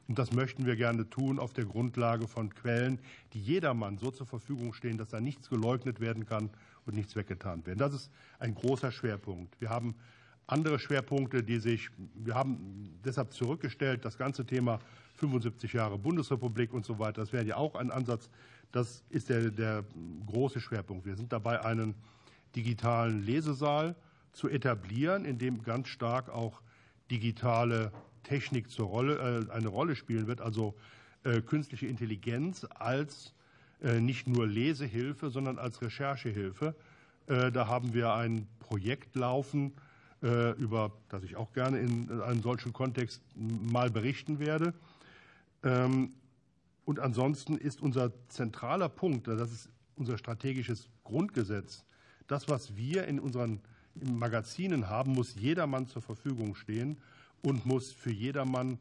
Und 0.08 0.18
das 0.18 0.32
möchten 0.32 0.64
wir 0.64 0.76
gerne 0.76 1.08
tun 1.10 1.38
auf 1.38 1.52
der 1.52 1.66
Grundlage 1.66 2.26
von 2.28 2.54
Quellen, 2.54 2.98
die 3.34 3.40
jedermann 3.40 3.98
so 3.98 4.10
zur 4.10 4.26
Verfügung 4.26 4.72
stehen, 4.72 4.96
dass 4.96 5.10
da 5.10 5.20
nichts 5.20 5.50
geleugnet 5.50 6.00
werden 6.00 6.24
kann 6.24 6.50
und 6.88 6.94
nichts 6.94 7.14
weggetan 7.14 7.64
werden. 7.66 7.78
Das 7.78 7.94
ist 7.94 8.10
ein 8.38 8.54
großer 8.54 8.90
Schwerpunkt. 8.90 9.60
Wir 9.60 9.70
haben 9.70 9.94
andere 10.46 10.78
Schwerpunkte, 10.78 11.42
die 11.42 11.58
sich, 11.58 11.90
wir 12.14 12.34
haben 12.34 12.98
deshalb 13.04 13.32
zurückgestellt, 13.32 14.04
das 14.04 14.16
ganze 14.16 14.46
Thema 14.46 14.80
75 15.16 15.72
Jahre 15.74 15.98
Bundesrepublik 15.98 16.72
und 16.72 16.84
so 16.84 16.98
weiter, 16.98 17.20
das 17.20 17.32
wäre 17.32 17.44
ja 17.44 17.56
auch 17.56 17.74
ein 17.74 17.90
Ansatz. 17.90 18.30
Das 18.72 19.04
ist 19.10 19.28
der, 19.28 19.50
der 19.50 19.84
große 20.26 20.60
Schwerpunkt. 20.60 21.06
Wir 21.06 21.16
sind 21.16 21.32
dabei, 21.32 21.64
einen 21.64 21.94
digitalen 22.56 23.22
Lesesaal 23.22 23.94
zu 24.32 24.48
etablieren, 24.48 25.24
in 25.24 25.38
dem 25.38 25.62
ganz 25.62 25.88
stark 25.88 26.30
auch 26.30 26.62
digitale 27.10 27.92
Technik 28.22 28.70
zur 28.70 28.86
Rolle, 28.86 29.46
äh, 29.48 29.52
eine 29.52 29.68
Rolle 29.68 29.96
spielen 29.96 30.26
wird, 30.26 30.40
also 30.40 30.74
äh, 31.24 31.40
künstliche 31.40 31.86
Intelligenz 31.86 32.66
als 32.70 33.34
nicht 33.80 34.26
nur 34.26 34.46
Lesehilfe, 34.46 35.30
sondern 35.30 35.58
als 35.58 35.80
Recherchehilfe. 35.82 36.74
Äh, 37.28 37.52
da 37.52 37.66
haben 37.66 37.92
wir 37.92 38.14
ein 38.14 38.48
Projekt 38.58 39.14
laufen, 39.14 39.72
äh, 40.22 40.52
über 40.52 40.92
das 41.10 41.22
ich 41.22 41.36
auch 41.36 41.52
gerne 41.52 41.78
in 41.78 42.22
einem 42.22 42.42
solchen 42.42 42.72
Kontext 42.72 43.22
mal 43.36 43.90
berichten 43.90 44.38
werde. 44.38 44.72
Ähm, 45.62 46.14
und 46.86 47.00
ansonsten 47.00 47.58
ist 47.58 47.82
unser 47.82 48.12
zentraler 48.28 48.88
Punkt, 48.88 49.28
das 49.28 49.52
ist 49.52 49.68
unser 49.96 50.16
strategisches 50.16 50.88
Grundgesetz, 51.04 51.84
das, 52.28 52.48
was 52.48 52.76
wir 52.76 53.06
in 53.06 53.20
unseren 53.20 53.60
Magazinen 53.94 54.88
haben, 54.88 55.12
muss 55.12 55.34
jedermann 55.34 55.86
zur 55.86 56.02
Verfügung 56.02 56.54
stehen 56.54 56.98
und 57.42 57.66
muss 57.66 57.92
für 57.92 58.10
jedermann 58.12 58.78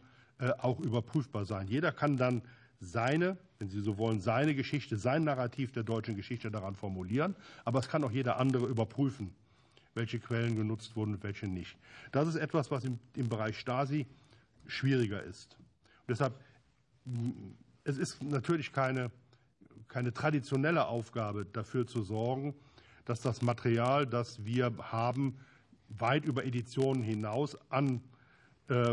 auch 0.59 0.79
überprüfbar 0.79 1.45
sein. 1.45 1.67
Jeder 1.67 1.91
kann 1.91 2.17
dann 2.17 2.43
seine, 2.79 3.37
wenn 3.59 3.69
Sie 3.69 3.81
so 3.81 3.97
wollen, 3.97 4.19
seine 4.19 4.55
Geschichte, 4.55 4.97
sein 4.97 5.23
Narrativ 5.23 5.71
der 5.71 5.83
deutschen 5.83 6.15
Geschichte 6.15 6.51
daran 6.51 6.75
formulieren. 6.75 7.35
Aber 7.65 7.79
es 7.79 7.87
kann 7.87 8.03
auch 8.03 8.11
jeder 8.11 8.39
andere 8.39 8.67
überprüfen, 8.67 9.31
welche 9.95 10.19
Quellen 10.19 10.55
genutzt 10.55 10.95
wurden 10.95 11.15
und 11.15 11.23
welche 11.23 11.47
nicht. 11.47 11.77
Das 12.11 12.27
ist 12.27 12.35
etwas, 12.35 12.71
was 12.71 12.83
im, 12.83 12.99
im 13.15 13.29
Bereich 13.29 13.57
Stasi 13.59 14.05
schwieriger 14.67 15.23
ist. 15.23 15.57
Und 16.01 16.09
deshalb, 16.09 16.33
es 17.83 17.97
ist 17.97 18.21
natürlich 18.23 18.71
keine, 18.71 19.11
keine 19.87 20.13
traditionelle 20.13 20.87
Aufgabe, 20.87 21.45
dafür 21.45 21.87
zu 21.87 22.03
sorgen, 22.03 22.53
dass 23.05 23.21
das 23.21 23.41
Material, 23.41 24.05
das 24.05 24.43
wir 24.45 24.73
haben, 24.79 25.37
weit 25.89 26.25
über 26.25 26.45
Editionen 26.45 27.01
hinaus 27.01 27.57
an 27.71 28.01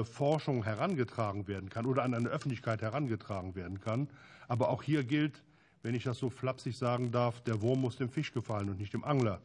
Forschung 0.05 0.63
herangetragen 0.63 1.49
werden 1.49 1.69
kann 1.69 1.87
oder 1.87 2.05
an 2.05 2.15
eine 2.15 2.29
Öffentlichkeit 2.29 2.81
herangetragen 2.81 3.55
werden 3.55 3.81
kann. 3.81 4.09
Aber 4.47 4.69
auch 4.69 4.83
hier 4.83 5.05
gilt, 5.05 5.43
wenn 5.83 5.95
ich 5.95 6.05
das 6.05 6.19
so 6.19 6.31
flapsig 6.31 6.79
sagen 6.79 7.11
darf, 7.11 7.41
der 7.43 7.61
Wurm 7.61 7.81
muss 7.81 7.97
dem 7.97 8.09
Fisch 8.09 8.33
gefallen 8.33 8.71
und 8.71 8.79
nicht 8.79 8.93
dem 8.93 9.05
Angler. 9.05 9.41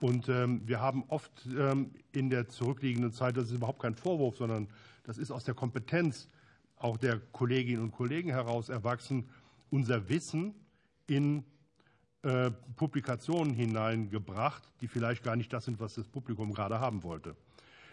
Und 0.00 0.28
ähm, 0.28 0.62
wir 0.66 0.80
haben 0.80 1.04
oft 1.08 1.32
ähm, 1.46 1.90
in 2.12 2.30
der 2.30 2.48
zurückliegenden 2.48 3.12
Zeit, 3.12 3.36
das 3.36 3.46
ist 3.46 3.52
überhaupt 3.52 3.80
kein 3.80 3.94
Vorwurf, 3.94 4.36
sondern 4.36 4.68
das 5.04 5.18
ist 5.18 5.30
aus 5.30 5.44
der 5.44 5.54
Kompetenz 5.54 6.28
auch 6.76 6.96
der 6.96 7.18
Kolleginnen 7.32 7.82
und 7.82 7.92
Kollegen 7.92 8.30
heraus 8.30 8.68
erwachsen, 8.68 9.28
unser 9.70 10.08
Wissen 10.08 10.54
in 11.06 11.44
äh, 12.22 12.50
Publikationen 12.76 13.54
hineingebracht, 13.54 14.62
die 14.80 14.88
vielleicht 14.88 15.22
gar 15.22 15.36
nicht 15.36 15.52
das 15.52 15.64
sind, 15.64 15.80
was 15.80 15.94
das 15.94 16.06
Publikum 16.06 16.52
gerade 16.52 16.80
haben 16.80 17.02
wollte. 17.02 17.36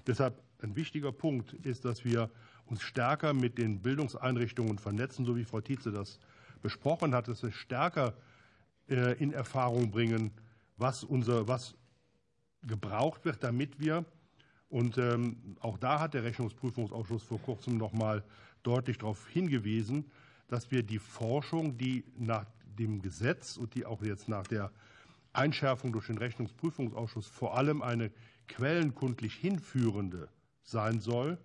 Deshalb 0.05 0.41
ein 0.63 0.75
wichtiger 0.75 1.11
Punkt 1.11 1.53
ist, 1.53 1.85
dass 1.85 2.05
wir 2.05 2.29
uns 2.65 2.81
stärker 2.81 3.33
mit 3.33 3.57
den 3.57 3.81
Bildungseinrichtungen 3.81 4.79
vernetzen, 4.79 5.25
so 5.25 5.35
wie 5.35 5.43
Frau 5.43 5.61
Tietze 5.61 5.91
das 5.91 6.19
besprochen 6.61 7.13
hat, 7.13 7.27
dass 7.27 7.43
wir 7.43 7.51
stärker 7.51 8.13
äh, 8.89 9.17
in 9.21 9.33
Erfahrung 9.33 9.91
bringen, 9.91 10.31
was, 10.77 11.03
unser, 11.03 11.47
was 11.47 11.75
gebraucht 12.63 13.25
wird, 13.25 13.43
damit 13.43 13.79
wir, 13.79 14.05
und 14.69 14.97
ähm, 14.97 15.57
auch 15.59 15.77
da 15.77 15.99
hat 15.99 16.15
der 16.15 16.23
Rechnungsprüfungsausschuss 16.23 17.23
vor 17.23 17.39
kurzem 17.39 17.77
noch 17.77 17.93
mal 17.93 18.23
deutlich 18.63 18.97
darauf 18.97 19.27
hingewiesen, 19.27 20.09
dass 20.47 20.71
wir 20.71 20.81
die 20.81 20.99
Forschung, 20.99 21.77
die 21.77 22.05
nach 22.17 22.45
dem 22.79 23.01
Gesetz 23.01 23.57
und 23.57 23.75
die 23.75 23.85
auch 23.85 24.01
jetzt 24.01 24.29
nach 24.29 24.47
der 24.47 24.71
Einschärfung 25.31 25.91
durch 25.91 26.07
den 26.07 26.17
Rechnungsprüfungsausschuss 26.17 27.27
vor 27.27 27.57
allem 27.57 27.81
eine 27.81 28.11
quellenkundlich 28.47 29.35
hinführende 29.35 30.29
sein 30.63 30.99
soll, 30.99 31.37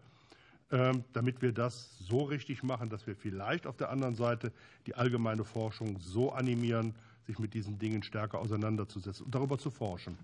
ähm, 0.71 1.05
damit 1.13 1.43
wir 1.43 1.53
das 1.53 1.99
so 1.99 2.25
richtig 2.25 2.63
machen, 2.63 2.91
dass 2.91 3.07
wir 3.07 3.17
vielleicht 3.17 3.67
auf 3.67 3.77
der 3.77 3.91
anderen 3.91 4.15
Seite 4.15 4.53
die 4.87 4.95
allgemeine 4.95 5.45
Forschung 5.45 5.99
so 6.01 6.33
animieren, 6.33 6.95
sich 7.27 7.39
mit 7.39 7.55
diesen 7.55 7.79
Dingen 7.79 8.03
stärker 8.03 8.39
auseinanderzusetzen 8.39 9.27
und 9.27 9.35
darüber 9.35 9.59
zu 9.59 9.71
forschen. 9.71 10.17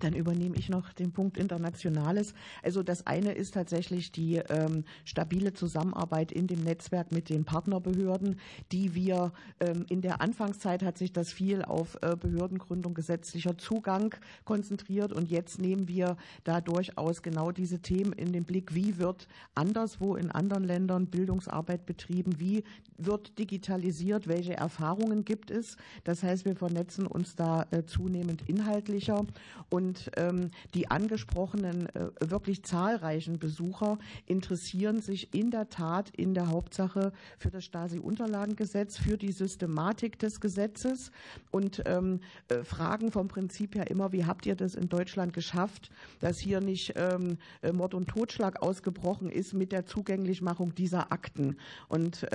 Dann 0.00 0.14
übernehme 0.14 0.56
ich 0.56 0.68
noch 0.68 0.92
den 0.92 1.12
Punkt 1.12 1.36
Internationales. 1.36 2.34
Also 2.62 2.82
das 2.82 3.06
eine 3.06 3.32
ist 3.32 3.54
tatsächlich 3.54 4.12
die 4.12 4.36
ähm, 4.36 4.84
stabile 5.04 5.52
Zusammenarbeit 5.52 6.32
in 6.32 6.46
dem 6.46 6.62
Netzwerk 6.62 7.12
mit 7.12 7.28
den 7.28 7.44
Partnerbehörden, 7.44 8.38
die 8.72 8.94
wir 8.94 9.32
ähm, 9.60 9.86
in 9.88 10.00
der 10.00 10.20
Anfangszeit 10.20 10.82
hat 10.82 10.98
sich 10.98 11.12
das 11.12 11.32
viel 11.32 11.62
auf 11.62 11.98
äh, 12.02 12.16
Behördengründung, 12.16 12.94
gesetzlicher 12.94 13.58
Zugang 13.58 14.14
konzentriert 14.44 15.12
und 15.12 15.30
jetzt 15.30 15.60
nehmen 15.60 15.88
wir 15.88 16.16
da 16.44 16.60
durchaus 16.60 17.22
genau 17.22 17.52
diese 17.52 17.80
Themen 17.80 18.12
in 18.12 18.32
den 18.32 18.44
Blick. 18.44 18.74
Wie 18.74 18.98
wird 18.98 19.28
anderswo 19.54 20.16
in 20.16 20.30
anderen 20.30 20.64
Ländern 20.64 21.06
Bildungsarbeit 21.06 21.86
betrieben? 21.86 22.38
Wie 22.38 22.64
wird 22.96 23.38
digitalisiert? 23.38 24.28
Welche 24.28 24.56
Erfahrungen 24.56 25.24
gibt 25.24 25.50
es? 25.50 25.76
Das 26.04 26.22
heißt, 26.22 26.44
wir 26.44 26.56
vernetzen 26.56 27.06
uns 27.06 27.36
da 27.36 27.66
äh, 27.70 27.84
zunehmend 27.84 28.48
inhaltlicher 28.48 29.26
und 29.70 30.10
ähm, 30.16 30.50
die 30.74 30.90
angesprochenen 30.90 31.88
äh, 31.94 32.08
wirklich 32.20 32.64
zahlreichen 32.64 33.38
Besucher 33.38 33.98
interessieren 34.26 35.00
sich 35.00 35.32
in 35.32 35.50
der 35.50 35.70
Tat 35.70 36.10
in 36.10 36.34
der 36.34 36.48
Hauptsache 36.48 37.12
für 37.38 37.50
das 37.50 37.64
Stasi-Unterlagengesetz, 37.64 38.98
für 38.98 39.16
die 39.16 39.32
Systematik 39.32 40.18
des 40.18 40.40
Gesetzes 40.40 41.12
und 41.52 41.82
ähm, 41.86 42.20
äh, 42.48 42.64
fragen 42.64 43.12
vom 43.12 43.28
Prinzip 43.28 43.76
her 43.76 43.88
immer, 43.90 44.12
wie 44.12 44.24
habt 44.24 44.44
ihr 44.44 44.56
das 44.56 44.74
in 44.74 44.88
Deutschland 44.88 45.32
geschafft, 45.32 45.90
dass 46.18 46.38
hier 46.38 46.60
nicht 46.60 46.94
ähm, 46.96 47.38
äh, 47.62 47.72
Mord 47.72 47.94
und 47.94 48.08
Totschlag 48.08 48.62
ausgebrochen 48.62 49.30
ist 49.30 49.54
mit 49.54 49.70
der 49.70 49.86
Zugänglichmachung 49.86 50.74
dieser 50.74 51.12
Akten. 51.12 51.56
Und 51.88 52.26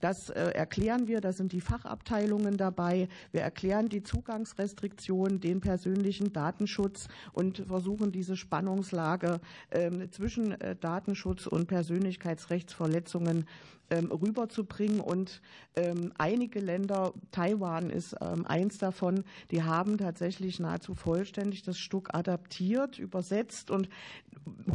das 0.00 0.30
erklären 0.30 1.06
wir, 1.06 1.20
da 1.20 1.32
sind 1.32 1.52
die 1.52 1.60
Fachabteilungen 1.60 2.56
dabei. 2.56 3.08
Wir 3.30 3.42
erklären 3.42 3.88
die 3.88 4.02
Zugangsrestriktionen, 4.02 5.40
den 5.40 5.60
persönlichen 5.60 6.32
Datenschutz 6.32 6.71
Datenschutz 6.72 7.08
und 7.32 7.58
versuchen 7.66 8.12
diese 8.12 8.36
Spannungslage 8.36 9.40
ähm, 9.70 10.10
zwischen 10.10 10.52
äh, 10.60 10.74
Datenschutz 10.76 11.46
und 11.46 11.66
Persönlichkeitsrechtsverletzungen 11.66 13.46
ähm, 13.92 14.10
rüberzubringen. 14.10 15.00
Und 15.00 15.42
ähm, 15.76 16.12
einige 16.16 16.60
Länder, 16.60 17.12
Taiwan 17.30 17.90
ist 17.90 18.16
ähm, 18.20 18.46
eins 18.46 18.78
davon, 18.78 19.24
die 19.50 19.62
haben 19.62 19.98
tatsächlich 19.98 20.58
nahezu 20.58 20.94
vollständig 20.94 21.62
das 21.62 21.78
Stück 21.78 22.14
adaptiert, 22.14 22.98
übersetzt 22.98 23.70
und 23.70 23.88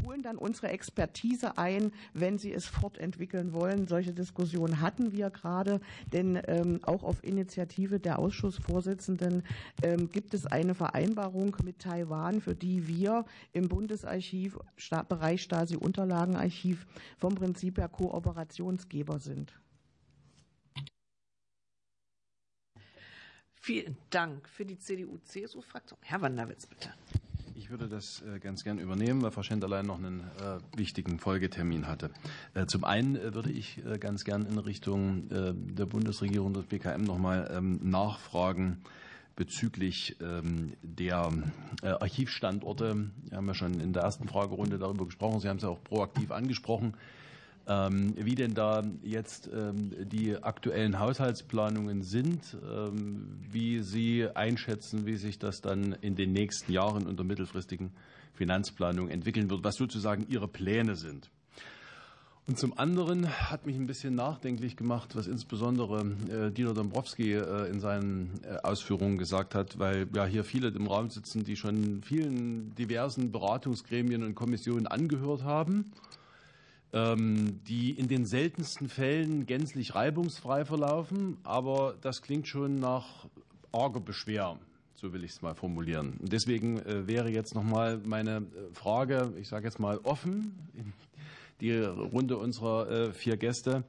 holen 0.06 0.22
dann 0.22 0.38
unsere 0.38 0.70
Expertise 0.70 1.58
ein, 1.58 1.92
wenn 2.14 2.38
sie 2.38 2.54
es 2.54 2.68
fortentwickeln 2.68 3.54
wollen. 3.54 3.88
Solche 3.88 4.14
Diskussionen 4.14 4.82
hatten 4.82 5.12
wir 5.12 5.30
gerade, 5.30 5.82
denn 6.14 6.40
auch 6.84 7.04
auf 7.04 7.24
Initiative 7.24 8.00
der 8.00 8.20
Ausschussvorsitzenden 8.20 9.44
gibt 10.12 10.34
es 10.34 10.46
eine 10.46 10.74
Vereinbarung 10.74 11.58
mit 11.64 11.80
Taiwan, 11.80 12.40
für 12.40 12.56
die 12.56 12.88
wir 12.88 13.26
im 13.52 13.68
Bundesarchiv, 13.68 14.58
Bereich 15.10 15.42
Stasi-Unterlagenarchiv 15.42 16.86
vom 17.18 17.36
Prinzip 17.36 17.78
her 17.78 17.90
Kooperationsgeber 17.90 19.07
Arbeitgeber 19.08 19.20
sind. 19.20 19.54
Vielen 23.54 23.98
Dank 24.12 24.48
für 24.48 24.66
die 24.66 24.78
CDU-CSU-Fraktion. 24.78 26.00
Herr 26.02 26.22
Wanderwitz, 26.22 26.68
bitte. 26.68 26.90
Ich 27.56 27.70
würde 27.70 27.90
das 27.90 28.22
äh, 28.22 28.40
ganz 28.40 28.64
gern 28.64 28.78
übernehmen, 28.78 29.22
weil 29.24 29.32
Frau 29.32 29.44
Schenderlein 29.44 29.86
noch 29.88 29.98
einen 29.98 30.22
äh, 30.22 30.60
wichtigen 30.78 31.20
Folgetermin 31.20 31.88
hatte. 31.88 32.12
Äh, 32.54 32.68
zum 32.68 32.86
einen 32.86 33.16
würde 33.34 33.52
ich 33.52 33.82
ganz 34.00 34.24
gern 34.24 34.46
in 34.46 34.58
Richtung 34.58 35.28
der 35.28 35.86
Bundesregierung 35.86 36.54
des 36.54 36.66
BKM 36.66 37.04
noch 37.04 37.18
mal 37.18 37.50
ähm, 37.52 37.80
nachfragen 37.84 38.84
bezüglich 39.36 40.16
ähm, 40.22 40.74
der 40.82 41.32
Archivstandorte. 41.84 43.12
Wir 43.30 43.38
haben 43.38 43.48
ja 43.48 43.54
schon 43.54 43.80
in 43.80 43.92
der 43.92 44.04
ersten 44.04 44.28
Fragerunde 44.28 44.80
darüber 44.80 45.06
gesprochen. 45.06 45.42
Sie 45.42 45.50
haben 45.50 45.58
es 45.58 45.64
ja 45.64 45.70
auch 45.70 45.84
proaktiv 45.84 46.32
angesprochen. 46.32 46.96
Ähm, 47.70 48.14
wie 48.16 48.36
denn 48.36 48.54
da 48.54 48.82
jetzt 49.04 49.50
ähm, 49.54 49.92
die 50.08 50.42
aktuellen 50.42 51.00
Haushaltsplanungen 51.00 52.02
sind, 52.02 52.56
ähm, 52.64 53.42
wie 53.52 53.82
Sie 53.82 54.26
einschätzen, 54.34 55.06
wie 55.06 55.18
sich 55.18 55.38
das 55.38 55.60
dann 55.60 55.92
in 56.00 56.16
den 56.16 56.32
nächsten 56.32 56.72
Jahren 56.72 57.06
unter 57.06 57.26
mittelfristigen 57.26 57.92
Finanzplanung 58.36 59.10
entwickeln 59.10 59.50
wird, 59.50 59.66
was 59.66 59.76
sozusagen 59.76 60.26
Ihre 60.30 60.48
Pläne 60.48 60.96
sind. 60.96 61.30
Und 62.48 62.58
zum 62.58 62.80
anderen 62.80 63.28
hat 63.28 63.66
mich 63.66 63.76
ein 63.76 63.88
bisschen 63.88 64.16
nachdenklich 64.16 64.78
gemacht, 64.78 65.18
was 65.18 65.28
insbesondere 65.28 66.06
äh, 66.30 66.52
Dino 66.52 66.72
Dombrowski 66.72 67.34
äh, 67.34 67.70
in 67.70 67.82
seinen 67.82 68.40
äh, 68.44 68.56
Ausführungen 68.64 69.18
gesagt 69.18 69.54
hat, 69.56 69.78
weil 69.78 70.08
ja 70.16 70.26
hier 70.26 70.46
viele 70.46 70.70
im 70.70 70.88
Raum 70.88 71.10
sitzen, 71.10 71.44
die 71.44 71.58
schon 71.58 72.02
vielen 72.02 72.74
diversen 72.76 73.34
Beratungsgremien 73.34 74.24
und 74.24 74.36
Kommissionen 74.36 74.88
angehört 74.88 75.44
haben 75.44 75.92
die 76.94 77.92
in 77.92 78.08
den 78.08 78.26
seltensten 78.26 78.88
Fällen 78.88 79.46
gänzlich 79.46 79.94
reibungsfrei 79.94 80.64
verlaufen. 80.64 81.38
Aber 81.44 81.96
das 82.02 82.22
klingt 82.22 82.48
schon 82.48 82.76
nach 82.76 83.28
arger 83.72 84.00
Beschwer. 84.00 84.58
So 85.00 85.14
will 85.14 85.24
ich 85.24 85.32
es 85.32 85.42
mal 85.44 85.54
formulieren. 85.54 86.14
deswegen 86.22 86.80
äh, 86.80 87.08
wäre 87.08 87.30
jetzt 87.30 87.54
noch 87.54 87.64
mal 87.64 88.00
meine 88.04 88.38
äh, 88.38 88.74
Frage, 88.74 89.32
ich 89.40 89.48
sage 89.48 89.66
jetzt 89.66 89.80
mal 89.80 90.00
offen, 90.00 90.58
in 90.74 90.92
die 91.62 91.78
Runde 91.78 92.38
unserer 92.38 92.90
äh, 92.90 93.14
vier 93.14 93.38
Gäste. 93.38 93.84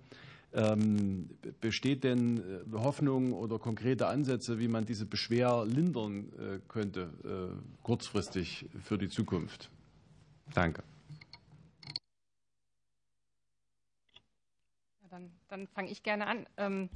Ähm, 0.52 1.30
besteht 1.62 2.04
denn 2.04 2.42
Hoffnung 2.72 3.32
oder 3.32 3.58
konkrete 3.58 4.06
Ansätze, 4.06 4.58
wie 4.58 4.68
man 4.68 4.84
diese 4.84 5.04
Beschwer 5.04 5.66
lindern 5.66 6.30
könnte, 6.68 7.10
kurzfristig 7.82 8.64
für 8.82 8.96
die 8.96 9.10
Zukunft? 9.10 9.68
Danke. 10.54 10.82
Dann, 15.08 15.30
dann 15.48 15.66
fange 15.66 15.90
ich 15.90 16.02
gerne 16.02 16.26
an. 16.26 16.46
Ähm, 16.56 16.90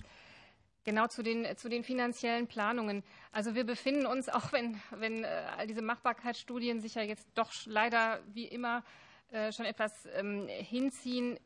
genau 0.84 1.06
zu 1.06 1.22
den, 1.22 1.56
zu 1.56 1.68
den 1.68 1.84
finanziellen 1.84 2.46
Planungen. 2.46 3.02
Also 3.30 3.54
wir 3.54 3.64
befinden 3.64 4.06
uns, 4.06 4.28
auch 4.28 4.52
wenn, 4.52 4.80
wenn 4.90 5.24
äh, 5.24 5.28
all 5.56 5.66
diese 5.66 5.82
Machbarkeitsstudien 5.82 6.80
sich 6.80 6.94
ja 6.94 7.02
jetzt 7.02 7.26
doch 7.34 7.52
leider 7.66 8.20
wie 8.32 8.46
immer 8.46 8.82
äh, 9.30 9.52
schon 9.52 9.66
etwas 9.66 10.06
ähm, 10.14 10.46
hinziehen, 10.48 11.38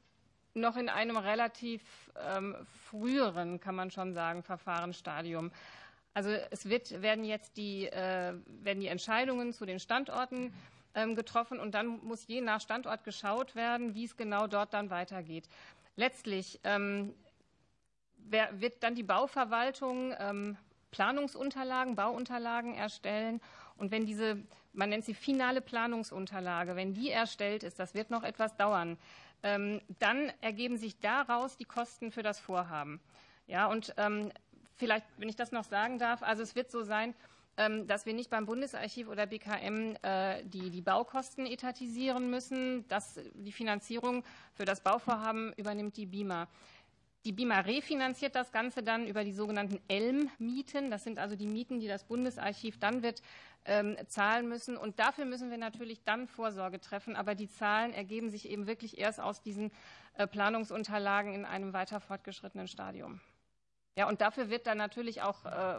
noch 0.54 0.76
in 0.76 0.88
einem 0.88 1.18
relativ 1.18 1.82
ähm, 2.18 2.56
früheren, 2.88 3.60
kann 3.60 3.74
man 3.74 3.90
schon 3.90 4.14
sagen, 4.14 4.42
Verfahrensstadium. 4.42 5.52
Also 6.14 6.30
es 6.30 6.68
wird, 6.68 7.02
werden 7.02 7.24
jetzt 7.24 7.58
die, 7.58 7.86
äh, 7.86 8.32
werden 8.46 8.80
die 8.80 8.86
Entscheidungen 8.86 9.52
zu 9.52 9.66
den 9.66 9.78
Standorten 9.78 10.54
ähm, 10.94 11.14
getroffen 11.14 11.60
und 11.60 11.74
dann 11.74 12.02
muss 12.02 12.26
je 12.26 12.40
nach 12.40 12.60
Standort 12.62 13.04
geschaut 13.04 13.54
werden, 13.54 13.94
wie 13.94 14.04
es 14.04 14.16
genau 14.16 14.46
dort 14.46 14.72
dann 14.72 14.88
weitergeht. 14.88 15.46
Letztlich 15.96 16.60
ähm, 16.64 17.14
wird 18.18 18.82
dann 18.82 18.94
die 18.94 19.02
Bauverwaltung 19.02 20.14
ähm, 20.18 20.56
Planungsunterlagen, 20.90 21.96
Bauunterlagen 21.96 22.74
erstellen. 22.74 23.40
Und 23.76 23.90
wenn 23.90 24.06
diese, 24.06 24.38
man 24.72 24.90
nennt 24.90 25.04
sie 25.04 25.14
finale 25.14 25.60
Planungsunterlage, 25.60 26.76
wenn 26.76 26.94
die 26.94 27.10
erstellt 27.10 27.62
ist, 27.62 27.78
das 27.78 27.94
wird 27.94 28.10
noch 28.10 28.22
etwas 28.22 28.56
dauern, 28.56 28.98
ähm, 29.42 29.80
dann 29.98 30.32
ergeben 30.40 30.76
sich 30.76 30.98
daraus 31.00 31.56
die 31.56 31.64
Kosten 31.64 32.10
für 32.10 32.22
das 32.22 32.38
Vorhaben. 32.38 33.00
Ja, 33.46 33.66
und 33.66 33.94
vielleicht, 34.74 35.06
wenn 35.18 35.28
ich 35.28 35.36
das 35.36 35.52
noch 35.52 35.62
sagen 35.62 36.00
darf, 36.00 36.22
also 36.24 36.42
es 36.42 36.56
wird 36.56 36.70
so 36.70 36.82
sein, 36.82 37.10
ähm, 37.10 37.14
dass 37.56 38.04
wir 38.06 38.12
nicht 38.12 38.30
beim 38.30 38.46
Bundesarchiv 38.46 39.08
oder 39.08 39.26
BKM 39.26 39.96
äh, 40.02 40.44
die, 40.44 40.70
die 40.70 40.82
Baukosten 40.82 41.46
etatisieren 41.46 42.30
müssen. 42.30 42.86
Das, 42.88 43.18
die 43.34 43.52
Finanzierung 43.52 44.24
für 44.52 44.64
das 44.64 44.82
Bauvorhaben 44.82 45.52
übernimmt 45.54 45.96
die 45.96 46.06
BIMA. 46.06 46.48
Die 47.24 47.32
BIMA 47.32 47.60
refinanziert 47.60 48.36
das 48.36 48.52
Ganze 48.52 48.84
dann 48.84 49.06
über 49.08 49.24
die 49.24 49.32
sogenannten 49.32 49.80
ELM-Mieten. 49.88 50.92
Das 50.92 51.02
sind 51.02 51.18
also 51.18 51.34
die 51.34 51.48
Mieten, 51.48 51.80
die 51.80 51.88
das 51.88 52.04
Bundesarchiv 52.04 52.78
dann 52.78 53.02
wird 53.02 53.20
ähm, 53.64 53.96
zahlen 54.06 54.48
müssen. 54.48 54.76
Und 54.76 55.00
dafür 55.00 55.24
müssen 55.24 55.50
wir 55.50 55.58
natürlich 55.58 56.04
dann 56.04 56.28
Vorsorge 56.28 56.78
treffen. 56.78 57.16
Aber 57.16 57.34
die 57.34 57.48
Zahlen 57.48 57.92
ergeben 57.92 58.30
sich 58.30 58.48
eben 58.48 58.68
wirklich 58.68 58.98
erst 58.98 59.18
aus 59.18 59.42
diesen 59.42 59.72
äh, 60.14 60.28
Planungsunterlagen 60.28 61.34
in 61.34 61.44
einem 61.44 61.72
weiter 61.72 61.98
fortgeschrittenen 61.98 62.68
Stadium. 62.68 63.20
Ja, 63.96 64.06
und 64.08 64.20
dafür 64.20 64.50
wird 64.50 64.66
dann 64.66 64.76
natürlich 64.76 65.22
auch 65.22 65.46
äh, 65.46 65.78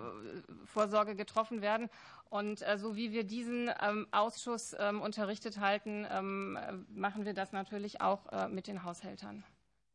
Vorsorge 0.66 1.16
getroffen 1.16 1.62
werden. 1.62 1.88
Und 2.30 2.68
äh, 2.68 2.78
so 2.80 2.96
wie 2.96 3.12
wir 3.12 3.24
diesen 3.24 3.70
ähm, 3.80 4.08
Ausschuss 4.12 4.76
ähm, 4.78 5.02
unterrichtet 5.02 5.60
halten, 5.60 6.06
ähm, 6.10 6.86
machen 6.90 7.26
wir 7.26 7.36
das 7.36 7.52
natürlich 7.52 8.02
auch 8.02 8.26
äh, 8.32 8.48
mit 8.48 8.66
den 8.66 8.84
Haushältern, 8.84 9.44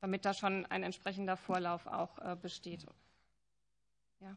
damit 0.01 0.24
da 0.24 0.35
schon 0.35 0.65
ein 0.66 0.85
entsprechender 0.85 1.36
Vorlauf 1.36 1.86
auch 1.89 2.16
äh, 2.19 2.36
besteht. 2.40 2.86
Ja. 4.20 4.36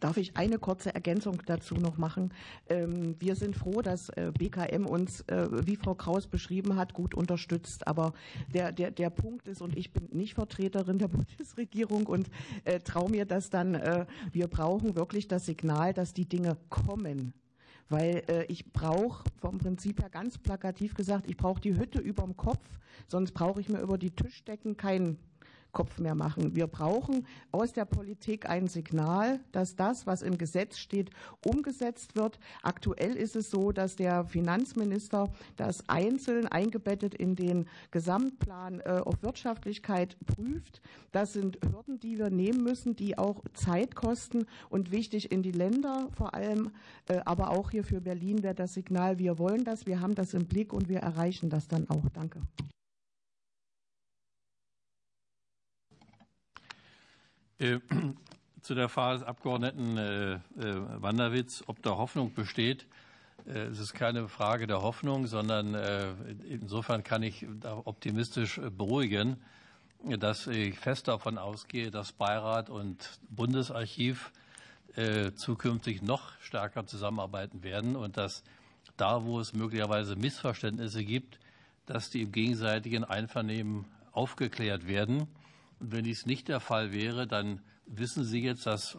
Darf 0.00 0.16
ich 0.16 0.36
eine 0.36 0.58
kurze 0.58 0.94
Ergänzung 0.94 1.42
dazu 1.46 1.74
noch 1.74 1.98
machen? 1.98 2.32
Ähm, 2.68 3.16
wir 3.18 3.34
sind 3.34 3.56
froh, 3.56 3.82
dass 3.82 4.08
äh, 4.10 4.32
BKM 4.36 4.86
uns, 4.86 5.22
äh, 5.22 5.48
wie 5.66 5.76
Frau 5.76 5.94
Kraus 5.94 6.26
beschrieben 6.26 6.76
hat, 6.76 6.94
gut 6.94 7.14
unterstützt. 7.14 7.86
Aber 7.86 8.12
der, 8.52 8.72
der, 8.72 8.90
der 8.90 9.10
Punkt 9.10 9.48
ist, 9.48 9.62
und 9.62 9.76
ich 9.76 9.92
bin 9.92 10.08
nicht 10.12 10.34
Vertreterin 10.34 10.98
der 10.98 11.08
Bundesregierung 11.08 12.06
und 12.06 12.28
äh, 12.64 12.80
traue 12.80 13.10
mir 13.10 13.24
das 13.24 13.50
dann, 13.50 13.78
wir 14.32 14.48
brauchen 14.48 14.96
wirklich 14.96 15.28
das 15.28 15.46
Signal, 15.46 15.92
dass 15.92 16.12
die 16.12 16.26
Dinge 16.26 16.56
kommen 16.68 17.32
weil 17.90 18.22
ich 18.48 18.70
brauche 18.70 19.24
vom 19.40 19.56
Prinzip 19.56 20.02
her 20.02 20.10
ganz 20.10 20.36
plakativ 20.36 20.94
gesagt, 20.94 21.28
ich 21.28 21.38
brauche 21.38 21.60
die 21.60 21.74
Hütte 21.74 22.00
überm 22.00 22.36
Kopf, 22.36 22.78
sonst 23.06 23.32
brauche 23.32 23.60
ich 23.60 23.70
mir 23.70 23.80
über 23.80 23.96
die 23.96 24.10
Tischdecken 24.10 24.76
keinen 24.76 25.18
Kopf 25.72 25.98
mehr 25.98 26.14
machen. 26.14 26.54
Wir 26.54 26.66
brauchen 26.66 27.26
aus 27.52 27.72
der 27.72 27.84
Politik 27.84 28.48
ein 28.48 28.68
Signal, 28.68 29.40
dass 29.52 29.76
das, 29.76 30.06
was 30.06 30.22
im 30.22 30.38
Gesetz 30.38 30.78
steht, 30.78 31.10
umgesetzt 31.44 32.16
wird. 32.16 32.38
Aktuell 32.62 33.16
ist 33.16 33.36
es 33.36 33.50
so, 33.50 33.72
dass 33.72 33.96
der 33.96 34.24
Finanzminister 34.24 35.32
das 35.56 35.88
einzeln 35.88 36.46
eingebettet 36.46 37.14
in 37.14 37.36
den 37.36 37.68
Gesamtplan 37.90 38.80
äh, 38.80 39.00
auf 39.04 39.22
Wirtschaftlichkeit 39.22 40.16
prüft. 40.26 40.80
Das 41.12 41.32
sind 41.32 41.58
Hürden, 41.64 42.00
die 42.00 42.18
wir 42.18 42.30
nehmen 42.30 42.62
müssen, 42.62 42.96
die 42.96 43.18
auch 43.18 43.42
Zeit 43.54 43.94
kosten 43.94 44.46
und 44.68 44.90
wichtig 44.90 45.30
in 45.32 45.42
die 45.42 45.52
Länder 45.52 46.08
vor 46.12 46.34
allem, 46.34 46.70
äh, 47.08 47.20
aber 47.24 47.50
auch 47.50 47.70
hier 47.70 47.84
für 47.84 48.00
Berlin 48.00 48.42
wäre 48.42 48.54
das 48.54 48.74
Signal, 48.74 49.18
wir 49.18 49.38
wollen 49.38 49.64
das, 49.64 49.86
wir 49.86 50.00
haben 50.00 50.14
das 50.14 50.34
im 50.34 50.46
Blick 50.46 50.72
und 50.72 50.88
wir 50.88 51.00
erreichen 51.00 51.50
das 51.50 51.68
dann 51.68 51.88
auch. 51.88 52.08
Danke. 52.12 52.40
zu 58.62 58.74
der 58.76 58.88
Frage 58.88 59.18
des 59.18 59.26
Abgeordneten 59.26 59.96
äh, 59.96 60.34
äh, 60.34 60.40
Wanderwitz, 61.02 61.64
ob 61.66 61.82
da 61.82 61.96
Hoffnung 61.96 62.32
besteht. 62.32 62.86
Es 63.46 63.78
ist 63.78 63.94
keine 63.94 64.28
Frage 64.28 64.66
der 64.66 64.82
Hoffnung, 64.82 65.26
sondern 65.26 65.74
insofern 66.50 67.02
kann 67.02 67.22
ich 67.22 67.46
optimistisch 67.84 68.60
beruhigen, 68.76 69.36
dass 70.18 70.48
ich 70.48 70.78
fest 70.78 71.08
davon 71.08 71.38
ausgehe, 71.38 71.90
dass 71.90 72.12
Beirat 72.12 72.68
und 72.68 73.20
Bundesarchiv 73.30 74.32
zukünftig 75.36 76.02
noch 76.02 76.32
stärker 76.40 76.84
zusammenarbeiten 76.84 77.62
werden 77.62 77.96
und 77.96 78.18
dass 78.18 78.42
da, 78.98 79.24
wo 79.24 79.40
es 79.40 79.54
möglicherweise 79.54 80.16
Missverständnisse 80.16 81.02
gibt, 81.04 81.38
dass 81.86 82.10
die 82.10 82.22
im 82.22 82.32
gegenseitigen 82.32 83.04
Einvernehmen 83.04 83.86
aufgeklärt 84.12 84.86
werden 84.86 85.28
wenn 85.80 86.04
dies 86.04 86.26
nicht 86.26 86.48
der 86.48 86.60
Fall 86.60 86.92
wäre, 86.92 87.26
dann 87.26 87.60
wissen 87.86 88.24
Sie 88.24 88.40
jetzt, 88.40 88.66
dass, 88.66 88.98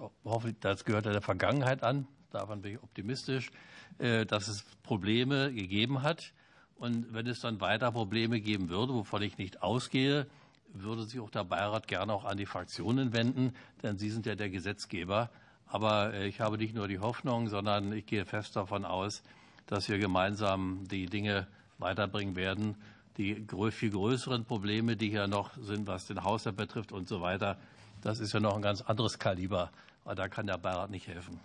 das 0.62 0.86
gehört 0.86 1.06
der 1.06 1.22
Vergangenheit 1.22 1.84
an, 1.84 2.08
davon 2.32 2.62
bin 2.62 2.74
ich 2.74 2.84
optimistisch, 2.84 3.52
äh, 3.98 4.26
dass 4.26 4.48
es 4.48 4.64
Probleme 4.84 5.54
gegeben 5.54 6.02
hat. 6.02 6.34
Und 6.76 7.14
wenn 7.14 7.28
es 7.28 7.42
dann 7.42 7.60
weiter 7.60 7.92
Probleme 7.92 8.40
geben 8.40 8.70
würde, 8.70 8.94
wovon 8.94 9.22
ich 9.22 9.38
nicht 9.38 9.62
ausgehe, 9.62 10.28
würde 10.74 11.04
sich 11.04 11.20
auch 11.20 11.30
der 11.30 11.44
Beirat 11.44 11.88
gerne 11.88 12.14
auch 12.14 12.26
an 12.26 12.38
die 12.38 12.46
Fraktionen 12.46 13.12
wenden, 13.12 13.54
denn 13.84 13.98
sie 13.98 14.10
sind 14.10 14.26
ja 14.26 14.36
der 14.36 14.50
Gesetzgeber. 14.50 15.30
Aber 15.66 16.14
äh, 16.14 16.28
ich 16.28 16.40
habe 16.40 16.58
nicht 16.58 16.76
nur 16.76 16.88
die 16.88 17.00
Hoffnung, 17.00 17.48
sondern 17.48 17.92
ich 17.92 18.06
gehe 18.06 18.26
fest 18.26 18.56
davon 18.56 18.86
aus, 18.86 19.24
dass 19.66 19.90
wir 19.90 20.00
gemeinsam 20.00 20.88
die 20.88 21.06
Dinge 21.06 21.48
weiterbringen 21.78 22.36
werden 22.36 22.76
die 23.20 23.46
viel 23.72 23.92
größeren 23.92 24.46
Probleme, 24.46 24.96
die 24.96 25.10
hier 25.10 25.28
noch 25.28 25.56
sind, 25.58 25.88
was 25.88 26.08
den 26.08 26.24
Haushalt 26.24 26.56
betrifft 26.56 26.94
und 26.94 27.08
so 27.08 27.20
weiter, 27.22 27.60
das 28.02 28.20
ist 28.20 28.34
ja 28.34 28.40
noch 28.40 28.56
ein 28.56 28.62
ganz 28.62 28.82
anderes 28.82 29.20
Kaliber. 29.20 29.72
Da 30.06 30.30
kann 30.30 30.48
der 30.48 30.58
Beirat 30.58 30.90
nicht 30.90 31.08
helfen. 31.08 31.40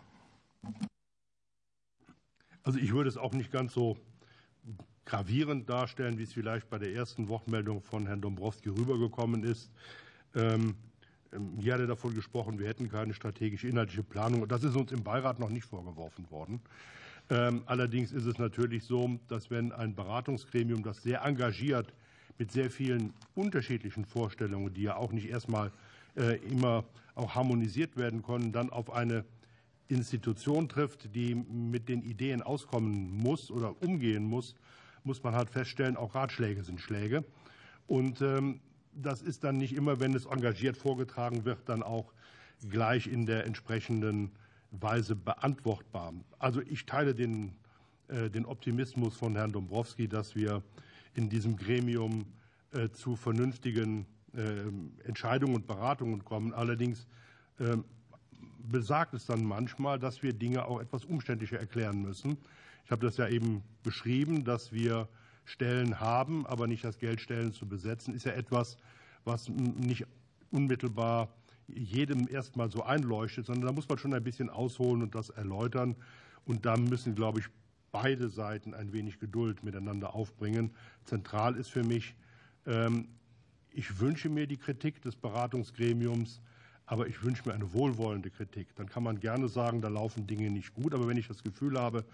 Also 2.62 2.78
ich 2.78 2.92
würde 2.92 3.10
es 3.10 3.16
auch 3.16 3.32
nicht 3.32 3.50
ganz 3.52 3.74
so 3.74 3.98
gravierend 5.04 5.68
darstellen, 5.68 6.16
wie 6.16 6.22
es 6.22 6.32
vielleicht 6.32 6.70
bei 6.70 6.78
der 6.78 6.94
ersten 6.94 7.28
Wortmeldung 7.28 7.82
von 7.82 8.06
Herrn 8.06 8.22
Dombrowski 8.22 8.70
rübergekommen 8.70 9.42
ist. 9.42 9.70
Ähm, 10.34 10.76
ähm, 11.34 11.58
hier 11.58 11.74
hat 11.74 11.80
er 11.80 11.88
davon 11.88 12.14
gesprochen, 12.14 12.58
wir 12.58 12.68
hätten 12.68 12.88
keine 12.88 13.12
strategische 13.12 13.68
inhaltliche 13.68 14.02
Planung. 14.02 14.46
Das 14.48 14.62
ist 14.64 14.76
uns 14.76 14.92
im 14.92 15.02
Beirat 15.02 15.40
noch 15.40 15.50
nicht 15.50 15.66
vorgeworfen 15.66 16.30
worden. 16.30 16.60
Ähm, 17.30 17.62
allerdings 17.66 18.12
ist 18.12 18.26
es 18.26 18.38
natürlich 18.38 18.84
so, 18.84 19.18
dass 19.28 19.50
wenn 19.50 19.72
ein 19.72 19.94
Beratungsgremium, 19.94 20.82
das 20.82 21.02
sehr 21.02 21.22
engagiert 21.22 21.92
mit 22.38 22.52
sehr 22.52 22.70
vielen 22.70 23.14
unterschiedlichen 23.34 24.04
Vorstellungen, 24.04 24.72
die 24.74 24.82
ja 24.82 24.96
auch 24.96 25.12
nicht 25.12 25.28
erstmal 25.28 25.70
äh, 26.16 26.36
immer 26.48 26.84
auch 27.14 27.34
harmonisiert 27.34 27.96
werden 27.96 28.22
können, 28.22 28.52
dann 28.52 28.70
auf 28.70 28.92
eine 28.92 29.24
Institution 29.88 30.68
trifft, 30.68 31.14
die 31.14 31.34
mit 31.34 31.88
den 31.88 32.02
Ideen 32.02 32.42
auskommen 32.42 33.10
muss 33.16 33.50
oder 33.50 33.80
umgehen 33.82 34.24
muss, 34.24 34.54
muss 35.04 35.22
man 35.22 35.34
halt 35.34 35.50
feststellen, 35.50 35.96
auch 35.96 36.14
Ratschläge 36.14 36.64
sind 36.64 36.80
Schläge. 36.80 37.24
Und 37.86 38.20
ähm, 38.22 38.60
das 38.94 39.22
ist 39.22 39.44
dann 39.44 39.58
nicht 39.58 39.74
immer, 39.74 40.00
wenn 40.00 40.14
es 40.14 40.26
engagiert 40.26 40.76
vorgetragen 40.76 41.44
wird, 41.44 41.68
dann 41.68 41.82
auch 41.82 42.12
gleich 42.70 43.06
in 43.06 43.26
der 43.26 43.44
entsprechenden 43.44 44.30
Weise 44.80 45.14
beantwortbar. 45.16 46.14
Also 46.38 46.60
ich 46.60 46.86
teile 46.86 47.14
den, 47.14 47.52
äh, 48.08 48.30
den 48.30 48.46
Optimismus 48.46 49.16
von 49.16 49.34
Herrn 49.36 49.52
Dombrowski, 49.52 50.08
dass 50.08 50.34
wir 50.34 50.62
in 51.14 51.28
diesem 51.28 51.56
Gremium 51.56 52.26
äh, 52.72 52.90
zu 52.90 53.16
vernünftigen 53.16 54.06
äh, 54.34 55.06
Entscheidungen 55.06 55.54
und 55.56 55.66
Beratungen 55.66 56.24
kommen. 56.24 56.52
Allerdings 56.52 57.06
besagt 58.58 59.14
es 59.14 59.26
dann 59.26 59.44
manchmal, 59.44 60.00
dass 60.00 60.24
wir 60.24 60.32
Dinge 60.32 60.64
auch 60.64 60.80
etwas 60.80 61.04
umständlicher 61.04 61.60
erklären 61.60 62.02
müssen. 62.02 62.36
Ich 62.84 62.90
habe 62.90 63.06
das 63.06 63.16
ja 63.16 63.28
eben 63.28 63.62
beschrieben, 63.84 64.42
dass 64.42 64.72
wir 64.72 65.08
Stellen 65.44 66.00
haben, 66.00 66.46
aber 66.46 66.66
nicht 66.66 66.82
das 66.82 66.98
Geld 66.98 67.20
Stellen 67.20 67.52
zu 67.52 67.68
besetzen, 67.68 68.12
ist 68.12 68.26
ja 68.26 68.32
etwas, 68.32 68.76
was 69.24 69.48
nicht 69.48 70.04
unmittelbar 70.50 71.28
jedem 71.68 72.28
erstmal 72.28 72.70
so 72.70 72.82
einleuchtet, 72.82 73.46
sondern 73.46 73.66
da 73.66 73.72
muss 73.72 73.88
man 73.88 73.98
schon 73.98 74.14
ein 74.14 74.24
bisschen 74.24 74.50
ausholen 74.50 75.02
und 75.02 75.14
das 75.14 75.30
erläutern. 75.30 75.96
Und 76.44 76.66
da 76.66 76.76
müssen, 76.76 77.14
glaube 77.14 77.40
ich, 77.40 77.46
beide 77.92 78.28
Seiten 78.28 78.74
ein 78.74 78.92
wenig 78.92 79.18
Geduld 79.18 79.62
miteinander 79.62 80.14
aufbringen. 80.14 80.70
Zentral 81.04 81.56
ist 81.56 81.70
für 81.70 81.84
mich, 81.84 82.14
ähm, 82.66 83.08
ich 83.70 84.00
wünsche 84.00 84.28
mir 84.28 84.46
die 84.46 84.56
Kritik 84.56 85.00
des 85.02 85.16
Beratungsgremiums, 85.16 86.40
aber 86.86 87.06
ich 87.06 87.22
wünsche 87.22 87.48
mir 87.48 87.54
eine 87.54 87.72
wohlwollende 87.72 88.30
Kritik. 88.30 88.74
Dann 88.76 88.88
kann 88.88 89.02
man 89.02 89.20
gerne 89.20 89.48
sagen, 89.48 89.80
da 89.80 89.88
laufen 89.88 90.26
Dinge 90.26 90.50
nicht 90.50 90.74
gut. 90.74 90.92
Aber 90.92 91.08
wenn 91.08 91.16
ich 91.16 91.28
das 91.28 91.42
Gefühl 91.42 91.78
habe, 91.78 92.04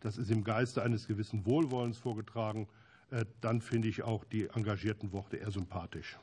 das 0.00 0.18
ist 0.18 0.30
im 0.30 0.44
Geiste 0.44 0.82
eines 0.82 1.06
gewissen 1.06 1.44
Wohlwollens 1.44 1.98
vorgetragen, 1.98 2.68
äh, 3.10 3.24
dann 3.40 3.60
finde 3.60 3.88
ich 3.88 4.02
auch 4.02 4.24
die 4.24 4.48
engagierten 4.48 5.12
Worte 5.12 5.36
eher 5.38 5.50
sympathisch. 5.50 6.18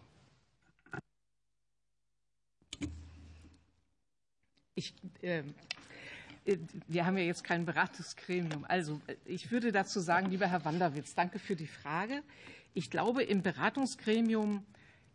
Ich, 4.78 4.94
äh, 5.24 5.42
äh, 6.46 6.58
wir 6.88 7.08
haben 7.08 7.18
ja 7.18 7.24
jetzt 7.24 7.44
kein 7.44 7.66
Beratungsgremium. 7.66 8.64
Also 8.68 9.02
ich 9.26 9.50
würde 9.50 9.72
dazu 9.72 10.00
sagen, 10.00 10.30
lieber 10.30 10.46
Herr 10.46 10.64
Wanderwitz, 10.66 11.16
danke 11.16 11.40
für 11.40 11.56
die 11.56 11.66
Frage. 11.66 12.22
Ich 12.76 12.92
glaube, 12.92 13.24
im 13.24 13.42
Beratungsgremium, 13.42 14.64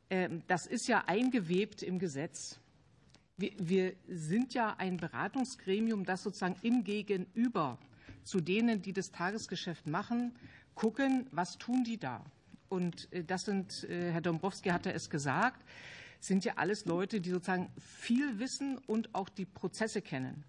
äh, 0.09 0.29
das 0.49 0.67
ist 0.67 0.89
ja 0.89 1.05
eingewebt 1.07 1.85
im 1.85 2.01
Gesetz. 2.01 2.59
Wir, 3.37 3.95
sind 4.09 4.53
ja 4.53 4.75
ein 4.79 4.97
Beratungsgremium, 4.97 6.05
das 6.05 6.25
sozusagen 6.25 6.57
im 6.63 6.83
Gegenüber 6.83 7.79
zu 8.25 8.41
denen, 8.41 8.83
die 8.83 8.93
das 8.93 9.13
Tagesgeschäft 9.13 9.87
machen, 9.87 10.35
gucken, 10.75 11.29
was 11.31 11.57
tun 11.57 11.85
die 11.85 11.99
da. 11.99 12.25
Und 12.69 13.13
äh, 13.13 13.23
das 13.23 13.45
sind, 13.45 13.85
äh, 13.85 14.11
Herr 14.11 14.23
Dombrowski 14.23 14.71
hatte 14.71 14.93
es 14.93 15.09
gesagt, 15.09 15.63
sind 16.25 16.45
ja 16.45 16.55
alles 16.57 16.85
Leute, 16.87 17.21
die 17.21 17.31
sozusagen 17.31 17.71
viel 17.79 18.39
wissen 18.39 18.79
und 18.87 19.15
auch 19.15 19.29
die 19.29 19.45
Prozesse 19.45 20.03
kennen. 20.03 20.45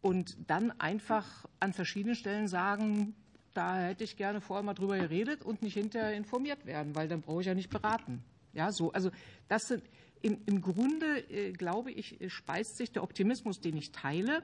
Und 0.00 0.36
dann 0.48 0.72
einfach 0.80 1.46
an 1.60 1.72
verschiedenen 1.72 2.16
Stellen 2.16 2.48
sagen, 2.48 3.14
da 3.54 3.78
hätte 3.78 4.02
ich 4.02 4.16
gerne 4.16 4.40
vorher 4.40 4.64
mal 4.64 4.74
drüber 4.74 4.98
geredet 4.98 5.42
und 5.42 5.62
nicht 5.62 5.74
hinterher 5.74 6.14
informiert 6.14 6.66
werden, 6.66 6.96
weil 6.96 7.06
dann 7.06 7.20
brauche 7.20 7.42
ich 7.42 7.46
ja 7.46 7.54
nicht 7.54 7.70
beraten. 7.70 8.24
Ja, 8.52 8.72
so, 8.72 8.92
also 8.92 9.10
das 9.48 9.68
sind 9.68 9.84
im, 10.22 10.38
im 10.46 10.60
Grunde, 10.60 11.18
äh, 11.30 11.52
glaube 11.52 11.92
ich, 11.92 12.18
speist 12.28 12.76
sich 12.76 12.90
der 12.90 13.02
Optimismus, 13.02 13.60
den 13.60 13.76
ich 13.76 13.92
teile, 13.92 14.42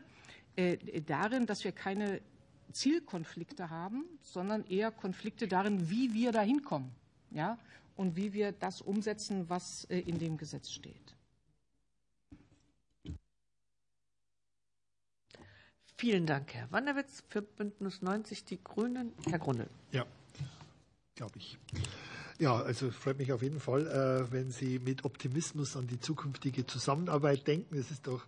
äh, 0.57 0.77
darin, 1.03 1.47
dass 1.47 1.65
wir 1.65 1.73
keine 1.73 2.21
Zielkonflikte 2.73 3.71
haben, 3.71 4.05
sondern 4.23 4.65
eher 4.65 4.91
Konflikte 4.91 5.49
darin, 5.49 5.91
wie 5.91 6.15
wir 6.15 6.33
da 6.33 6.43
hinkommen. 6.43 6.91
Ja? 7.31 7.59
Und 7.99 8.15
wie 8.15 8.33
wir 8.33 8.53
das 8.53 8.81
umsetzen, 8.81 9.51
was 9.51 9.85
äh, 9.87 9.99
in 9.99 10.19
dem 10.21 10.37
Gesetz 10.39 10.71
steht. 10.71 11.17
Vielen 15.97 16.25
Dank, 16.25 16.55
Herr 16.55 16.71
Wanderwitz. 16.71 17.25
Für 17.29 17.43
Bündnis 17.43 18.01
90 18.01 18.45
Die 18.45 18.63
Grünen, 18.63 19.13
Herr 19.29 19.41
Grundl. 19.41 19.69
Ja, 19.91 20.07
glaube 21.17 21.39
ich. 21.39 21.59
Ja, 22.39 22.55
also 22.55 22.93
freut 22.93 23.19
mich 23.19 23.33
auf 23.33 23.43
jeden 23.43 23.59
Fall, 23.59 23.89
äh, 23.89 24.31
wenn 24.33 24.53
Sie 24.53 24.79
mit 24.79 25.05
Optimismus 25.05 25.77
an 25.77 25.89
die 25.89 25.99
zukünftige 25.99 26.65
Zusammenarbeit 26.67 27.47
denken. 27.49 27.77
Es 27.77 27.91
ist 27.91 28.07
doch 28.07 28.25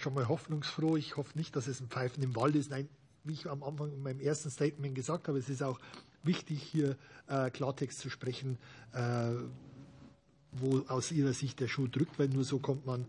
schon 0.00 0.12
mal 0.12 0.26
hoffnungsfroh. 0.26 0.96
Ich 0.96 1.16
hoffe 1.16 1.38
nicht, 1.38 1.54
dass 1.54 1.68
es 1.68 1.80
ein 1.80 1.86
Pfeifen 1.86 2.20
im 2.24 2.34
Wald 2.34 2.56
ist. 2.56 2.68
Nein, 2.68 2.88
wie 3.22 3.34
ich 3.34 3.48
am 3.48 3.62
Anfang 3.62 3.92
in 3.92 4.02
meinem 4.02 4.18
ersten 4.18 4.50
Statement 4.50 4.96
gesagt 4.96 5.28
habe, 5.28 5.38
es 5.38 5.48
ist 5.48 5.62
auch 5.62 5.78
wichtig, 6.22 6.62
hier 6.62 6.96
Klartext 7.52 8.00
zu 8.00 8.10
sprechen, 8.10 8.58
wo 10.52 10.84
aus 10.88 11.12
Ihrer 11.12 11.32
Sicht 11.32 11.60
der 11.60 11.68
Schuh 11.68 11.86
drückt, 11.86 12.18
weil 12.18 12.28
nur 12.28 12.44
so 12.44 12.58
kommt 12.58 12.86
man 12.86 13.04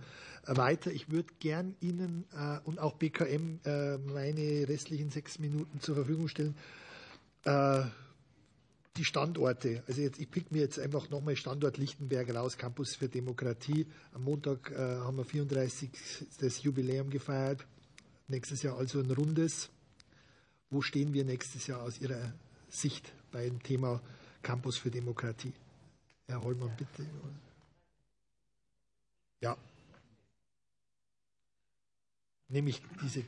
weiter. 0.46 0.92
Ich 0.92 1.10
würde 1.10 1.30
gern 1.40 1.76
Ihnen 1.80 2.26
und 2.66 2.80
auch 2.80 2.96
BKM 2.96 3.60
meine 4.14 4.68
restlichen 4.68 5.10
sechs 5.10 5.40
Minuten 5.40 5.80
zur 5.80 5.96
Verfügung 5.96 6.28
stellen 6.28 6.56
die 9.00 9.06
Standorte. 9.06 9.82
Also 9.88 10.02
jetzt, 10.02 10.20
ich 10.20 10.30
pick 10.30 10.52
mir 10.52 10.60
jetzt 10.60 10.78
einfach 10.78 11.10
nochmal 11.10 11.36
Standort 11.38 11.78
Lichtenberg 11.78 12.36
raus, 12.36 12.58
Campus 12.58 12.96
für 12.96 13.08
Demokratie. 13.08 13.88
Am 14.14 14.24
Montag 14.24 14.72
äh, 14.72 14.76
haben 14.78 15.18
wir 15.18 15.26
34. 15.26 15.90
das 16.40 16.62
Jubiläum 16.62 17.10
gefeiert. 17.10 17.66
Nächstes 18.28 18.62
Jahr 18.62 18.78
also 18.78 19.00
ein 19.00 19.10
rundes. 19.10 19.70
Wo 20.70 20.82
stehen 20.82 21.14
wir 21.14 21.24
nächstes 21.24 21.66
Jahr 21.68 21.82
aus 21.82 22.00
Ihrer 22.00 22.34
Sicht 22.70 23.12
beim 23.32 23.62
Thema 23.62 24.02
Campus 24.42 24.78
für 24.78 24.92
Demokratie? 24.92 25.54
Herr 26.28 26.42
Hollmann, 26.42 26.76
bitte. 26.78 27.06
Ja. 29.42 29.58
Nehme 32.48 32.70
ich 32.70 32.82
diese 33.02 33.26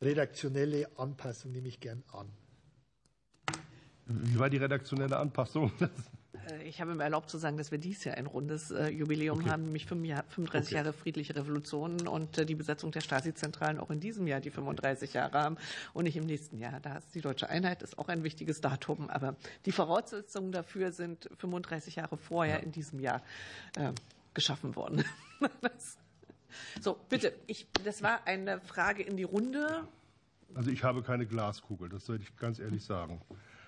redaktionelle 0.00 0.88
Anpassung 0.98 1.52
nehme 1.52 1.68
ich 1.68 1.80
gern 1.80 2.02
an. 2.12 2.30
Wie 4.06 4.38
war 4.38 4.50
die 4.50 4.58
redaktionelle 4.58 5.16
Anpassung? 5.16 5.72
Äh, 6.46 6.62
ich 6.64 6.80
habe 6.80 6.94
mir 6.94 7.02
erlaubt 7.02 7.30
zu 7.30 7.38
sagen, 7.38 7.56
dass 7.56 7.70
wir 7.70 7.78
dieses 7.78 8.04
Jahr 8.04 8.16
ein 8.16 8.26
rundes 8.26 8.70
äh, 8.70 8.88
Jubiläum 8.88 9.40
okay. 9.40 9.50
haben, 9.50 9.64
nämlich 9.64 9.86
35 9.86 10.54
okay. 10.54 10.74
Jahre 10.74 10.92
friedliche 10.92 11.34
Revolution 11.36 12.06
und 12.08 12.38
äh, 12.38 12.46
die 12.46 12.54
Besetzung 12.54 12.92
der 12.92 13.00
Stasi-Zentralen 13.00 13.78
auch 13.78 13.90
in 13.90 14.00
diesem 14.00 14.26
Jahr 14.26 14.40
die 14.40 14.50
35 14.50 15.14
Jahre 15.14 15.38
haben 15.38 15.56
und 15.92 16.04
nicht 16.04 16.16
im 16.16 16.26
nächsten 16.26 16.58
Jahr. 16.58 16.80
Da 16.80 16.98
ist 16.98 17.14
die 17.14 17.20
deutsche 17.20 17.48
Einheit 17.48 17.82
ist 17.82 17.98
auch 17.98 18.08
ein 18.08 18.24
wichtiges 18.24 18.60
Datum, 18.60 19.10
aber 19.10 19.36
die 19.64 19.72
Voraussetzungen 19.72 20.52
dafür 20.52 20.92
sind 20.92 21.28
35 21.38 21.96
Jahre 21.96 22.16
vorher 22.16 22.58
ja. 22.58 22.62
in 22.62 22.72
diesem 22.72 23.00
Jahr 23.00 23.22
äh, 23.76 23.92
geschaffen 24.34 24.76
worden. 24.76 25.04
so, 26.80 26.98
bitte. 27.08 27.32
Ich, 27.46 27.66
das 27.84 28.02
war 28.02 28.26
eine 28.26 28.60
Frage 28.60 29.02
in 29.02 29.16
die 29.16 29.24
Runde. 29.24 29.86
Also 30.54 30.70
ich 30.70 30.84
habe 30.84 31.02
keine 31.02 31.26
Glaskugel, 31.26 31.88
das 31.88 32.06
sollte 32.06 32.24
ich 32.24 32.36
ganz 32.36 32.58
ehrlich 32.58 32.84
sagen. 32.84 33.20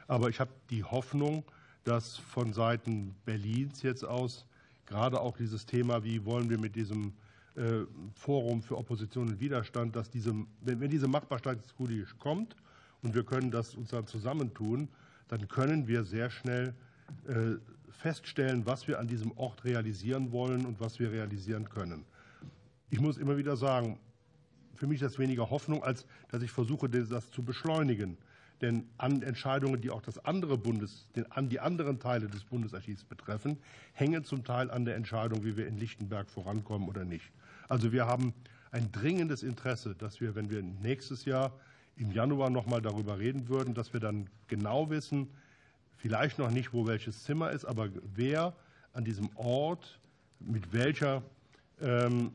Aber 0.07 0.31
ich 0.31 0.41
habe 0.41 0.51
die 0.71 0.85
Hoffnung, 0.85 1.45
dass 1.89 2.19
von 2.19 2.53
Seiten 2.53 3.15
Berlins 3.25 3.83
jetzt 3.83 4.05
aus 4.05 4.45
gerade 4.85 5.21
auch 5.21 5.39
dieses 5.39 5.65
Thema, 5.65 6.05
wie 6.05 6.23
wollen 6.27 6.51
wir 6.51 6.59
mit 6.59 6.77
diesem 6.77 7.15
äh, 7.57 7.87
Forum 8.15 8.63
für 8.63 8.77
Opposition 8.77 9.29
und 9.29 9.41
Widerstand, 9.41 9.97
dass 9.97 10.11
diese, 10.11 10.35
wenn, 10.61 10.91
diese 10.91 11.09
Machbarkeitsstudie 11.09 12.05
kommt 12.19 12.57
und 13.03 13.15
wir 13.15 13.25
können 13.25 13.51
das 13.51 13.75
uns 13.75 13.89
dann 13.89 14.07
zusammentun, 14.07 14.89
dann 15.29 15.49
können 15.49 15.89
wir 15.89 16.05
sehr 16.05 16.29
schnell 16.29 16.75
äh, 17.27 17.57
feststellen, 17.91 18.67
was 18.67 18.87
wir 18.87 18.99
an 18.99 19.09
diesem 19.09 19.33
Ort 19.39 19.65
realisieren 19.65 20.31
wollen 20.31 20.67
und 20.67 20.81
was 20.81 20.99
wir 20.99 21.11
realisieren 21.11 21.71
können. 21.71 22.05
Ich 22.91 23.01
muss 23.01 23.17
immer 23.17 23.39
wieder 23.39 23.57
sagen, 23.57 23.99
für 24.75 24.87
mich 24.87 25.01
ist 25.01 25.13
das 25.13 25.19
weniger 25.19 25.49
Hoffnung, 25.49 25.83
als 25.83 26.07
dass 26.31 26.43
ich 26.43 26.51
versuche, 26.51 26.89
das 26.89 27.31
zu 27.31 27.43
beschleunigen. 27.43 28.19
Denn 28.61 28.89
an 28.97 29.23
Entscheidungen, 29.23 29.81
die 29.81 29.91
auch 29.91 30.03
das 30.03 30.25
andere 30.25 30.59
Bundes, 30.59 31.07
den, 31.15 31.31
an 31.31 31.49
die 31.49 31.61
anderen 31.61 32.01
Teile 32.01 32.27
des 32.27 32.45
Bundesarchivs 32.45 33.05
betreffen, 33.05 33.59
hängen 33.93 34.25
zum 34.25 34.45
Teil 34.45 34.71
an 34.71 34.85
der 34.85 34.97
Entscheidung, 34.97 35.45
wie 35.45 35.57
wir 35.57 35.67
in 35.67 35.79
Lichtenberg 35.79 36.29
vorankommen 36.29 36.89
oder 36.89 37.05
nicht. 37.05 37.31
Also 37.69 37.93
wir 37.93 38.07
haben 38.07 38.35
ein 38.71 38.91
dringendes 38.91 39.43
Interesse, 39.43 39.95
dass 39.95 40.21
wir, 40.21 40.35
wenn 40.35 40.51
wir 40.51 40.63
nächstes 40.63 41.25
Jahr 41.25 41.53
im 41.97 42.11
Januar 42.13 42.51
noch 42.51 42.67
mal 42.67 42.83
darüber 42.83 43.19
reden 43.19 43.49
würden, 43.49 43.75
dass 43.75 43.93
wir 43.93 44.01
dann 44.01 44.29
genau 44.49 44.91
wissen, 44.91 45.29
vielleicht 45.97 46.39
noch 46.39 46.51
nicht, 46.51 46.73
wo 46.73 46.87
welches 46.87 47.25
Zimmer 47.25 47.51
ist, 47.51 47.65
aber 47.65 47.89
wer 48.15 48.55
an 48.93 49.05
diesem 49.05 49.31
Ort 49.37 50.01
mit 50.41 50.73
welcher 50.73 51.23
ähm, 51.81 52.33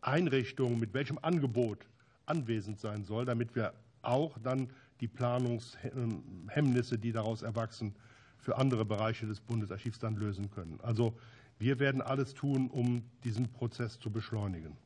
Einrichtung, 0.00 0.78
mit 0.78 0.92
welchem 0.94 1.18
Angebot 1.22 1.78
anwesend 2.26 2.80
sein 2.80 3.04
soll, 3.04 3.24
damit 3.24 3.54
wir 3.54 3.72
auch 4.02 4.36
dann 4.42 4.68
die 5.00 5.08
Planungshemmnisse, 5.08 6.98
die 6.98 7.12
daraus 7.12 7.42
erwachsen, 7.42 7.94
für 8.38 8.56
andere 8.56 8.84
Bereiche 8.84 9.26
des 9.26 9.40
Bundesarchivs 9.40 9.98
dann 9.98 10.16
lösen 10.16 10.50
können. 10.50 10.78
Also 10.82 11.18
wir 11.58 11.78
werden 11.78 12.02
alles 12.02 12.34
tun, 12.34 12.68
um 12.68 13.02
diesen 13.22 13.50
Prozess 13.50 13.98
zu 13.98 14.10
beschleunigen. 14.10 14.76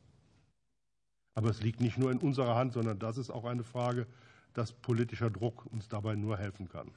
Aber 1.35 1.51
es 1.51 1.63
liegt 1.63 1.81
nicht 1.81 1.99
nur 1.99 2.11
in 2.11 2.19
unserer 2.19 2.57
Hand, 2.57 2.73
sondern 2.73 2.99
das 2.99 3.17
ist 3.17 3.31
auch 3.31 3.45
eine 3.45 3.65
Frage, 3.65 4.07
dass 4.55 4.73
politischer 4.73 5.31
Druck 5.31 5.67
uns 5.67 5.89
dabei 5.89 6.15
nur 6.17 6.37
helfen 6.37 6.69
kann. 6.69 6.91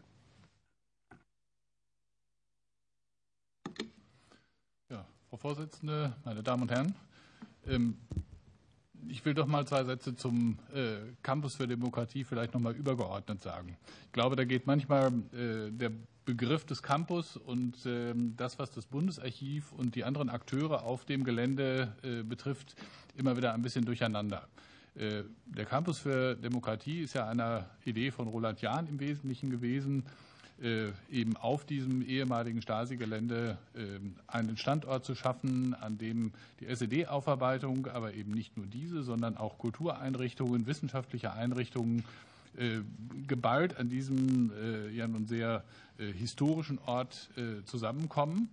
Ja, 4.90 5.06
Frau 5.30 5.38
Vorsitzende, 5.38 6.16
meine 6.26 6.44
Damen 6.44 6.64
und 6.64 6.72
Herren, 6.72 6.96
ähm, 7.68 7.98
ich 9.08 9.24
will 9.26 9.34
doch 9.34 9.48
mal 9.48 9.66
zwei 9.66 9.84
Sätze 9.84 10.16
zum 10.16 10.58
äh, 10.74 10.98
Campus 11.24 11.56
für 11.56 11.68
Demokratie 11.68 12.24
vielleicht 12.24 12.54
noch 12.54 12.62
mal 12.62 12.76
übergeordnet 12.76 13.42
sagen. 13.42 13.78
Ich 14.06 14.12
glaube, 14.12 14.36
da 14.36 14.44
geht 14.44 14.68
manchmal 14.68 15.12
äh, 15.34 15.72
der 15.72 15.92
Begriff 16.26 16.66
des 16.66 16.84
Campus 16.84 17.36
und 17.38 17.86
äh, 17.86 18.14
das, 18.38 18.60
was 18.60 18.72
das 18.72 18.86
Bundesarchiv 18.86 19.72
und 19.72 19.96
die 19.96 20.04
anderen 20.04 20.30
Akteure 20.30 20.84
auf 20.84 21.06
dem 21.06 21.24
Gelände 21.24 21.96
äh, 22.04 22.24
betrifft, 22.24 22.76
immer 23.18 23.36
wieder 23.38 23.54
ein 23.54 23.62
bisschen 23.62 23.86
durcheinander. 23.86 24.48
Äh, 24.96 25.24
der 25.46 25.66
Campus 25.66 26.00
für 26.00 26.36
Demokratie 26.36 27.02
ist 27.02 27.14
ja 27.14 27.28
eine 27.28 27.66
Idee 27.86 28.12
von 28.12 28.28
Roland 28.28 28.62
Jahn 28.62 28.88
im 28.88 29.00
Wesentlichen 29.00 29.50
gewesen, 29.50 30.04
eben 31.10 31.38
auf 31.38 31.66
diesem 31.66 32.02
ehemaligen 32.02 32.62
Stasi-Gelände 32.62 33.58
ähm, 33.76 34.16
einen 34.28 34.58
Standort 34.58 35.04
zu 35.06 35.16
schaffen, 35.16 35.74
an 35.74 35.98
dem 35.98 36.34
die 36.60 36.68
SED-Aufarbeitung, 36.68 37.88
aber 37.88 38.14
eben 38.14 38.32
nicht 38.32 38.58
nur 38.58 38.68
diese, 38.68 39.02
sondern 39.02 39.38
auch 39.38 39.58
Kultureinrichtungen, 39.58 40.68
wissenschaftliche 40.68 41.34
Einrichtungen 41.34 42.04
äh, 42.58 42.82
geballt 43.28 43.78
an 43.78 43.90
diesem 43.90 44.52
äh, 44.54 44.90
ja 44.90 45.08
nun 45.08 45.26
sehr 45.26 45.64
historischen 45.98 46.80
Ort 46.88 47.30
zusammenkommen. 47.66 48.50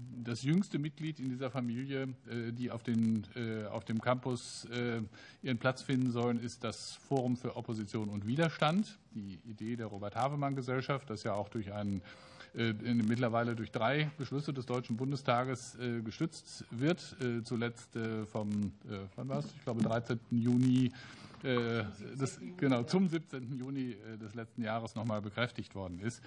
Ähm, 0.00 0.24
das 0.24 0.42
jüngste 0.42 0.78
Mitglied 0.78 1.18
in 1.18 1.28
dieser 1.28 1.50
Familie, 1.50 2.14
äh, 2.28 2.52
die 2.52 2.70
auf, 2.70 2.82
den, 2.82 3.26
äh, 3.34 3.66
auf 3.66 3.84
dem 3.84 4.00
Campus 4.00 4.66
äh, 4.66 5.02
ihren 5.42 5.58
Platz 5.58 5.82
finden 5.82 6.10
sollen, 6.10 6.40
ist 6.40 6.64
das 6.64 6.94
Forum 7.08 7.36
für 7.36 7.56
Opposition 7.56 8.08
und 8.08 8.26
Widerstand, 8.26 8.98
die 9.14 9.40
Idee 9.44 9.76
der 9.76 9.86
Robert-Havemann-Gesellschaft, 9.86 11.08
das 11.10 11.22
ja 11.22 11.34
auch 11.34 11.48
durch 11.48 11.72
einen 11.72 12.02
mittlerweile 12.52 13.54
durch 13.54 13.70
drei 13.70 14.10
Beschlüsse 14.18 14.52
des 14.52 14.66
Deutschen 14.66 14.96
Bundestages 14.96 15.78
gestützt 16.04 16.64
wird, 16.72 17.16
zuletzt 17.44 17.96
vom, 18.32 18.72
wann 19.14 19.28
war 19.28 19.38
es? 19.38 19.46
Ich 19.56 19.62
glaube, 19.62 19.84
13. 19.84 20.18
Juni 20.32 20.90
das, 22.18 22.40
genau, 22.56 22.82
zum 22.82 23.08
17. 23.08 23.56
Juni 23.56 23.96
des 24.20 24.34
letzten 24.34 24.62
Jahres 24.62 24.96
nochmal 24.96 25.22
bekräftigt 25.22 25.76
worden 25.76 26.00
ist. 26.00 26.20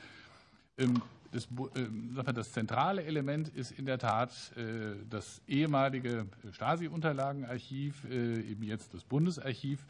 Das, 1.33 1.45
äh, 1.45 2.33
das, 2.33 2.51
zentrale 2.51 3.03
Element 3.03 3.49
ist 3.49 3.71
in 3.71 3.85
der 3.85 3.97
Tat 3.97 4.31
äh, 4.55 4.95
das 5.09 5.41
ehemalige 5.47 6.27
Stasi-Unterlagenarchiv, 6.51 8.05
äh, 8.05 8.39
eben 8.41 8.63
jetzt 8.63 8.93
das 8.93 9.03
Bundesarchiv, 9.03 9.85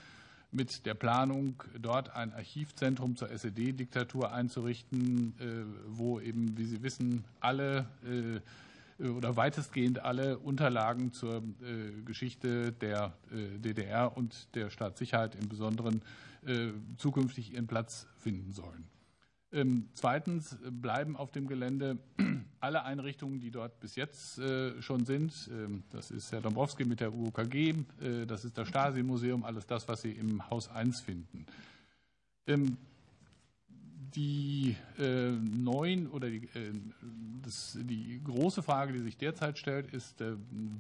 mit 0.52 0.86
der 0.86 0.94
Planung, 0.94 1.62
dort 1.80 2.16
ein 2.16 2.32
Archivzentrum 2.32 3.16
zur 3.16 3.32
SED-Diktatur 3.32 4.32
einzurichten, 4.32 5.34
wo 5.88 6.20
eben, 6.20 6.56
wie 6.60 6.66
Sie 6.66 6.84
wissen, 6.84 7.24
alle 7.40 7.88
oder 9.00 9.36
weitestgehend 9.36 9.98
alle 9.98 10.38
Unterlagen 10.38 11.12
zur 11.12 11.42
Geschichte 12.06 12.72
der 12.72 13.14
DDR 13.32 14.16
und 14.16 14.54
der 14.54 14.70
Staatssicherheit 14.70 15.34
im 15.34 15.50
Besonderen 15.50 16.04
zukünftig 16.98 17.54
ihren 17.54 17.66
Platz 17.66 18.06
finden 18.20 18.52
sollen. 18.52 18.86
Ähm, 19.54 19.88
zweitens 19.94 20.58
bleiben 20.64 21.16
auf 21.16 21.32
dem 21.32 21.48
Gelände 21.48 22.00
alle 22.60 22.84
Einrichtungen, 22.86 23.40
die 23.40 23.52
dort 23.52 23.80
bis 23.80 23.96
jetzt 23.96 24.40
äh, 24.40 24.82
schon 24.82 25.06
sind. 25.06 25.50
Ähm, 25.52 25.84
das 25.92 26.10
ist 26.10 26.32
Herr 26.32 26.42
Dombrowski 26.42 26.86
mit 26.86 27.00
der 27.00 27.14
UOKG, 27.14 27.56
äh, 28.02 28.26
das 28.26 28.46
ist 28.46 28.58
das 28.58 28.68
Stasi-Museum, 28.68 29.44
alles 29.44 29.68
das, 29.68 29.88
was 29.88 30.02
Sie 30.02 30.12
im 30.12 30.50
Haus 30.50 30.70
1 30.70 31.02
finden. 31.02 31.46
Ähm, 32.48 32.78
die 34.16 34.76
äh, 35.00 35.32
neuen 35.32 36.08
oder 36.08 36.30
die, 36.30 36.48
das, 37.44 37.78
die, 37.80 38.22
große 38.24 38.62
Frage, 38.62 38.94
die 38.94 39.00
sich 39.00 39.18
derzeit 39.18 39.58
stellt, 39.58 39.92
ist, 39.92 40.24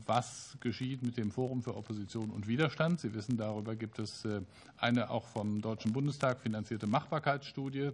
was 0.05 0.55
geschieht 0.59 1.01
mit 1.01 1.17
dem 1.17 1.31
Forum 1.31 1.63
für 1.63 1.75
Opposition 1.75 2.29
und 2.29 2.47
Widerstand? 2.47 2.99
Sie 2.99 3.15
wissen, 3.15 3.35
darüber 3.35 3.75
gibt 3.75 3.97
es 3.97 4.23
eine 4.77 5.09
auch 5.09 5.25
vom 5.25 5.61
Deutschen 5.61 5.93
Bundestag 5.93 6.41
finanzierte 6.41 6.85
Machbarkeitsstudie 6.85 7.89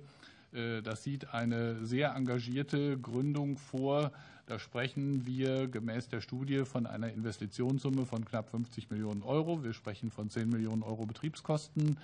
Das 0.52 1.04
sieht 1.04 1.34
eine 1.34 1.86
sehr 1.86 2.16
engagierte 2.16 2.98
Gründung 2.98 3.58
vor. 3.58 4.12
Da 4.48 4.58
sprechen 4.58 5.28
wir 5.28 5.68
gemäß 5.68 6.10
der 6.10 6.22
Studie 6.22 6.66
von 6.66 6.88
einer 6.88 7.12
Investitionssumme 7.12 8.06
von 8.06 8.26
knapp 8.26 8.50
50 8.50 8.90
Millionen 8.90 9.22
Euro. 9.22 9.64
Wir 9.64 9.74
sprechen 9.74 10.10
von 10.10 10.30
10 10.30 10.50
Millionen 10.50 10.82
Euro 10.82 11.06
Betriebskosten 11.06 11.98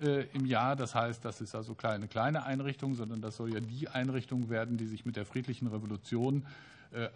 im 0.00 0.46
Jahr. 0.46 0.74
Das 0.74 0.96
heißt, 0.96 1.24
das 1.24 1.40
ist 1.40 1.54
also 1.54 1.76
keine 1.76 2.08
kleine 2.08 2.44
Einrichtung, 2.44 2.94
sondern 2.94 3.20
das 3.20 3.36
soll 3.36 3.54
ja 3.54 3.60
die 3.60 3.88
Einrichtung 3.88 4.50
werden, 4.50 4.76
die 4.76 4.86
sich 4.86 5.06
mit 5.06 5.14
der 5.14 5.24
friedlichen 5.24 5.68
Revolution 5.68 6.44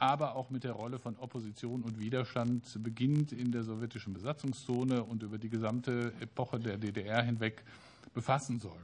aber 0.00 0.34
auch 0.34 0.50
mit 0.50 0.64
der 0.64 0.72
Rolle 0.72 0.98
von 0.98 1.16
Opposition 1.18 1.82
und 1.82 2.00
Widerstand 2.00 2.82
beginnt 2.82 3.30
in 3.30 3.52
der 3.52 3.62
sowjetischen 3.62 4.12
Besatzungszone 4.12 5.04
und 5.04 5.22
über 5.22 5.38
die 5.38 5.48
gesamte 5.48 6.12
Epoche 6.20 6.58
der 6.58 6.78
DDR 6.78 7.22
hinweg 7.22 7.62
befassen 8.12 8.58
soll. 8.58 8.80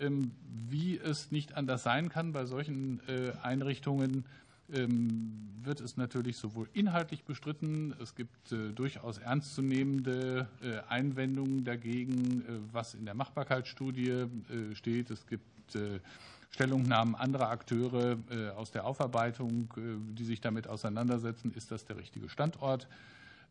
Ähm, 0.00 0.32
wie 0.68 0.98
es 0.98 1.30
nicht 1.30 1.56
anders 1.56 1.82
sein 1.82 2.08
kann 2.08 2.32
bei 2.32 2.44
solchen 2.44 3.00
Einrichtungen, 3.42 4.26
ähm, 4.72 5.48
wird 5.62 5.80
es 5.80 5.96
natürlich 5.96 6.36
sowohl 6.36 6.68
inhaltlich 6.72 7.24
bestritten, 7.24 7.94
es 8.02 8.14
gibt 8.14 8.52
durchaus 8.74 9.18
ernstzunehmende 9.18 10.46
Einwendungen 10.88 11.64
dagegen, 11.64 12.44
was 12.72 12.94
in 12.94 13.04
der 13.04 13.14
Machbarkeitsstudie 13.14 14.26
steht. 14.74 15.10
Es 15.10 15.26
gibt 15.26 15.76
Stellungnahmen 16.50 17.14
anderer 17.14 17.50
Akteure 17.50 18.18
aus 18.56 18.70
der 18.70 18.86
Aufarbeitung, 18.86 19.68
die 20.14 20.24
sich 20.24 20.40
damit 20.40 20.68
auseinandersetzen, 20.68 21.52
ist 21.54 21.70
das 21.70 21.84
der 21.84 21.96
richtige 21.96 22.28
Standort. 22.28 22.88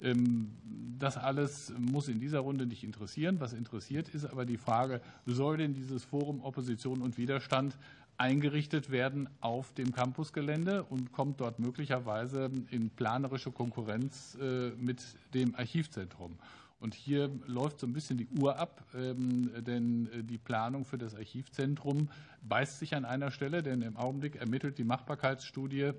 Ähm, 0.01 0.51
das 0.99 1.17
alles 1.17 1.73
muss 1.77 2.07
in 2.07 2.19
dieser 2.19 2.39
Runde 2.39 2.65
nicht 2.65 2.83
interessieren. 2.83 3.39
Was 3.39 3.53
interessiert, 3.53 4.09
ist 4.09 4.25
aber 4.25 4.45
die 4.45 4.57
Frage, 4.57 5.01
soll 5.25 5.57
denn 5.57 5.73
dieses 5.73 6.03
Forum 6.03 6.43
Opposition 6.43 7.01
und 7.01 7.17
Widerstand 7.17 7.77
eingerichtet 8.17 8.89
werden 8.89 9.29
auf 9.41 9.73
dem 9.73 9.91
Campusgelände 9.91 10.83
und 10.83 11.11
kommt 11.11 11.39
dort 11.39 11.59
möglicherweise 11.59 12.49
in 12.71 12.89
planerische 12.89 13.51
Konkurrenz 13.51 14.35
mit 14.79 15.03
dem 15.35 15.53
Archivzentrum? 15.53 16.39
Und 16.79 16.95
hier 16.95 17.29
läuft 17.45 17.79
so 17.79 17.85
ein 17.85 17.93
bisschen 17.93 18.17
die 18.17 18.27
Uhr 18.39 18.57
ab, 18.57 18.83
ähm, 18.95 19.51
denn 19.63 20.09
die 20.27 20.37
Planung 20.39 20.83
für 20.83 20.97
das 20.97 21.13
Archivzentrum 21.15 22.09
beißt 22.41 22.79
sich 22.79 22.95
an 22.95 23.05
einer 23.05 23.29
Stelle, 23.29 23.61
denn 23.61 23.83
im 23.83 23.97
Augenblick 23.97 24.35
ermittelt 24.35 24.79
die 24.79 24.83
Machbarkeitsstudie, 24.83 25.91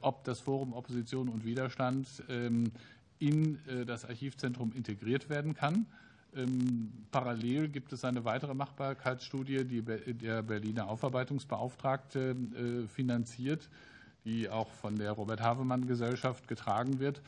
ob 0.00 0.24
das 0.24 0.40
Forum 0.40 0.72
Opposition 0.72 1.28
und 1.28 1.44
Widerstand 1.44 2.08
ähm, 2.28 2.72
in 3.18 3.58
das 3.86 4.04
Archivzentrum 4.04 4.72
integriert 4.72 5.28
werden 5.28 5.54
kann. 5.54 5.86
Ähm, 6.36 6.92
parallel 7.10 7.68
gibt 7.68 7.92
es 7.92 8.04
eine 8.04 8.24
weitere 8.24 8.54
Machbarkeitsstudie, 8.54 9.64
die 9.64 9.82
der 9.82 10.42
Berliner 10.42 10.88
Aufarbeitungsbeauftragte 10.88 12.36
finanziert, 12.94 13.68
die 14.24 14.48
auch 14.48 14.70
von 14.70 14.96
der 14.96 15.12
Robert 15.12 15.40
Havemann 15.40 15.86
Gesellschaft 15.86 16.48
getragen 16.48 17.00
wird. 17.00 17.22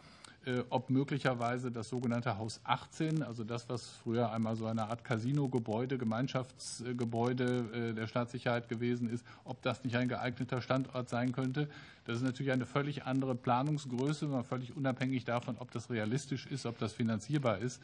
Äh, 0.47 0.63
ob 0.71 0.89
möglicherweise 0.89 1.71
das 1.71 1.91
sogenannte 1.91 2.39
Haus 2.39 2.61
18, 2.65 3.23
also 3.23 3.45
das, 3.45 3.69
was 3.69 3.91
früher 3.91 4.33
einmal 4.33 4.57
so 4.57 4.65
eine 4.65 4.89
Art 4.89 5.05
Casino-Gebäude, 5.05 5.99
Gemeinschaftsgebäude 5.99 7.91
äh, 7.91 7.95
der 7.95 8.07
Staatssicherheit 8.07 8.67
gewesen 8.71 9.11
ist, 9.11 9.23
ob 9.45 9.61
das 9.61 9.85
nicht 9.85 9.97
ein 9.97 10.09
geeigneter 10.09 10.63
Standort 10.63 11.11
sein 11.11 11.33
könnte. 11.33 11.69
Das 12.11 12.19
ist 12.19 12.25
natürlich 12.25 12.51
eine 12.51 12.67
völlig 12.67 13.05
andere 13.05 13.37
Planungsgröße, 13.37 14.43
völlig 14.43 14.77
unabhängig 14.77 15.25
davon, 15.25 15.57
ob 15.59 15.71
das 15.71 15.91
realistisch 15.91 16.45
ist, 16.47 16.67
ob 16.67 16.77
das 16.79 16.93
finanzierbar 16.93 17.59
ist. 17.59 17.81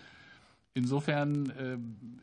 Insofern 0.75 1.51
äh, 1.51 1.79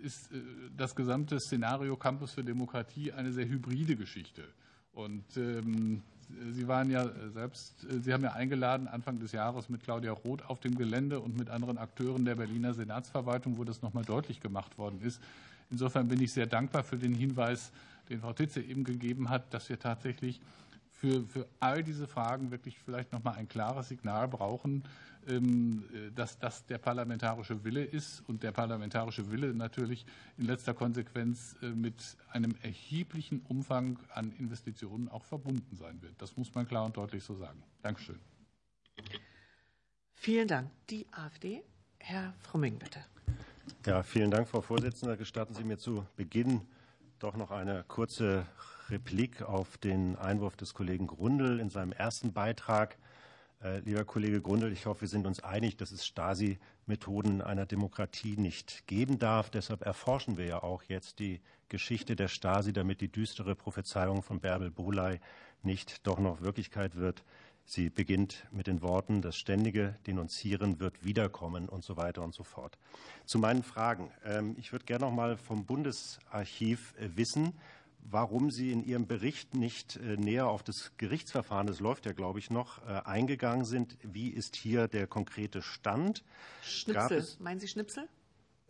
ist 0.05 0.30
das 0.75 0.97
gesamte 0.97 1.39
Szenario 1.39 1.95
Campus 1.95 2.34
für 2.34 2.43
Demokratie 2.43 3.13
eine 3.13 3.31
sehr 3.31 3.47
hybride 3.47 3.95
Geschichte. 3.95 4.43
Und 4.91 5.23
ähm, 5.38 6.01
Sie 6.51 6.67
waren 6.67 6.89
ja 6.89 7.09
selbst, 7.34 7.88
Sie 7.88 8.11
haben 8.11 8.23
ja 8.23 8.34
eingeladen 8.34 8.89
Anfang 8.89 9.19
des 9.19 9.31
Jahres 9.31 9.69
mit 9.69 9.81
Claudia 9.81 10.11
Roth 10.11 10.43
auf 10.45 10.59
dem 10.59 10.75
Gelände 10.75 11.21
und 11.21 11.38
mit 11.38 11.49
anderen 11.49 11.77
Akteuren 11.77 12.25
der 12.25 12.35
Berliner 12.35 12.73
Senatsverwaltung, 12.73 13.57
wo 13.57 13.63
das 13.63 13.81
nochmal 13.81 14.03
deutlich 14.03 14.41
gemacht 14.41 14.77
worden 14.77 14.99
ist. 15.01 15.21
Insofern 15.71 16.09
bin 16.09 16.21
ich 16.21 16.34
sehr 16.34 16.47
dankbar 16.47 16.84
für 16.84 16.97
den 16.97 17.13
Hinweis, 17.13 17.71
den 18.09 18.19
Frau 18.19 18.34
Titze 18.34 18.61
eben 18.61 18.84
gegeben 18.84 19.30
hat, 19.30 19.53
dass 19.53 19.69
wir 19.69 19.80
tatsächlich 19.80 20.41
für, 21.03 21.25
für 21.25 21.47
all 21.59 21.84
diese 21.84 22.07
Fragen 22.07 22.49
wirklich 22.49 22.80
vielleicht 22.80 23.11
nochmal 23.11 23.35
ein 23.35 23.49
klares 23.49 23.89
Signal 23.89 24.30
brauchen, 24.30 24.85
ähm, 25.27 25.84
dass 26.15 26.39
das 26.39 26.65
der 26.65 26.77
parlamentarische 26.77 27.65
Wille 27.65 27.84
ist 27.84 28.23
und 28.30 28.41
der 28.41 28.53
parlamentarische 28.53 29.30
Wille 29.30 29.53
natürlich 29.53 30.05
in 30.38 30.45
letzter 30.45 30.73
Konsequenz 30.73 31.57
äh, 31.61 31.71
mit 31.71 32.15
einem 32.31 32.55
erheblichen 32.61 33.41
Umfang 33.49 33.99
an 34.13 34.31
Investitionen 34.39 35.09
auch 35.09 35.25
verbunden 35.25 35.75
sein 35.75 36.01
wird. 36.01 36.13
Das 36.21 36.38
muss 36.38 36.55
man 36.55 36.65
klar 36.65 36.85
und 36.85 36.95
deutlich 36.95 37.21
so 37.21 37.35
sagen. 37.35 37.61
Dankeschön. 37.81 38.19
Vielen 40.13 40.47
Dank. 40.47 40.71
Die 40.89 41.05
AfD, 41.11 41.63
Herr 41.99 42.34
Frumming, 42.39 42.80
bitte. 42.80 43.03
Ja, 43.85 44.03
vielen 44.03 44.31
Dank, 44.31 44.47
Frau 44.47 44.61
Vorsitzende. 44.61 45.17
Gestatten 45.17 45.53
Sie 45.53 45.65
mir 45.65 45.77
zu 45.77 46.05
Beginn 46.15 46.61
doch 47.19 47.35
noch 47.35 47.51
eine 47.51 47.84
kurze 47.89 48.45
Replik 48.93 49.41
auf 49.41 49.79
den 49.79 50.15
Einwurf 50.17 50.55
des 50.55 50.75
Kollegen 50.75 51.07
Grundl 51.07 51.59
in 51.59 51.71
seinem 51.71 51.93
ersten 51.93 52.31
Beitrag. 52.31 52.95
Äh, 53.63 53.79
lieber 53.79 54.05
Kollege 54.05 54.39
Grundl, 54.39 54.71
ich 54.71 54.85
hoffe, 54.85 55.01
wir 55.01 55.07
sind 55.07 55.25
uns 55.25 55.39
einig, 55.39 55.77
dass 55.77 55.91
es 55.91 56.05
Stasi-Methoden 56.05 57.41
einer 57.41 57.65
Demokratie 57.65 58.37
nicht 58.37 58.85
geben 58.85 59.17
darf. 59.17 59.49
Deshalb 59.49 59.81
erforschen 59.81 60.37
wir 60.37 60.45
ja 60.45 60.61
auch 60.61 60.83
jetzt 60.83 61.17
die 61.17 61.41
Geschichte 61.69 62.15
der 62.15 62.27
Stasi, 62.27 62.71
damit 62.71 63.01
die 63.01 63.07
düstere 63.11 63.55
Prophezeiung 63.55 64.21
von 64.21 64.39
Bärbel 64.39 64.69
Boley 64.69 65.19
nicht 65.63 66.05
doch 66.05 66.19
noch 66.19 66.41
Wirklichkeit 66.41 66.95
wird. 66.95 67.23
Sie 67.65 67.89
beginnt 67.89 68.45
mit 68.51 68.67
den 68.67 68.83
Worten, 68.83 69.23
das 69.23 69.37
ständige 69.37 69.95
Denunzieren 70.05 70.79
wird 70.79 71.03
wiederkommen 71.03 71.67
und 71.67 71.83
so 71.83 71.97
weiter 71.97 72.21
und 72.21 72.35
so 72.35 72.43
fort. 72.43 72.77
Zu 73.25 73.39
meinen 73.39 73.63
Fragen. 73.63 74.11
Ähm, 74.23 74.55
ich 74.59 74.71
würde 74.71 74.85
gerne 74.85 75.05
noch 75.05 75.13
mal 75.13 75.35
vom 75.35 75.65
Bundesarchiv 75.65 76.93
äh, 76.99 77.09
wissen, 77.15 77.53
warum 78.09 78.51
Sie 78.51 78.71
in 78.71 78.84
Ihrem 78.84 79.07
Bericht 79.07 79.55
nicht 79.55 79.97
äh, 79.97 80.17
näher 80.17 80.47
auf 80.47 80.63
das 80.63 80.91
Gerichtsverfahren, 80.97 81.67
das 81.67 81.80
läuft 81.80 82.05
ja, 82.05 82.13
glaube 82.13 82.39
ich, 82.39 82.49
noch, 82.49 82.85
äh, 82.85 83.01
eingegangen 83.05 83.65
sind. 83.65 83.97
Wie 84.03 84.30
ist 84.30 84.55
hier 84.55 84.88
der 84.88 85.07
konkrete 85.07 85.61
Stand? 85.61 86.23
Schnipsel, 86.61 87.25
meinen 87.39 87.59
Sie 87.59 87.67
Schnipsel? 87.67 88.07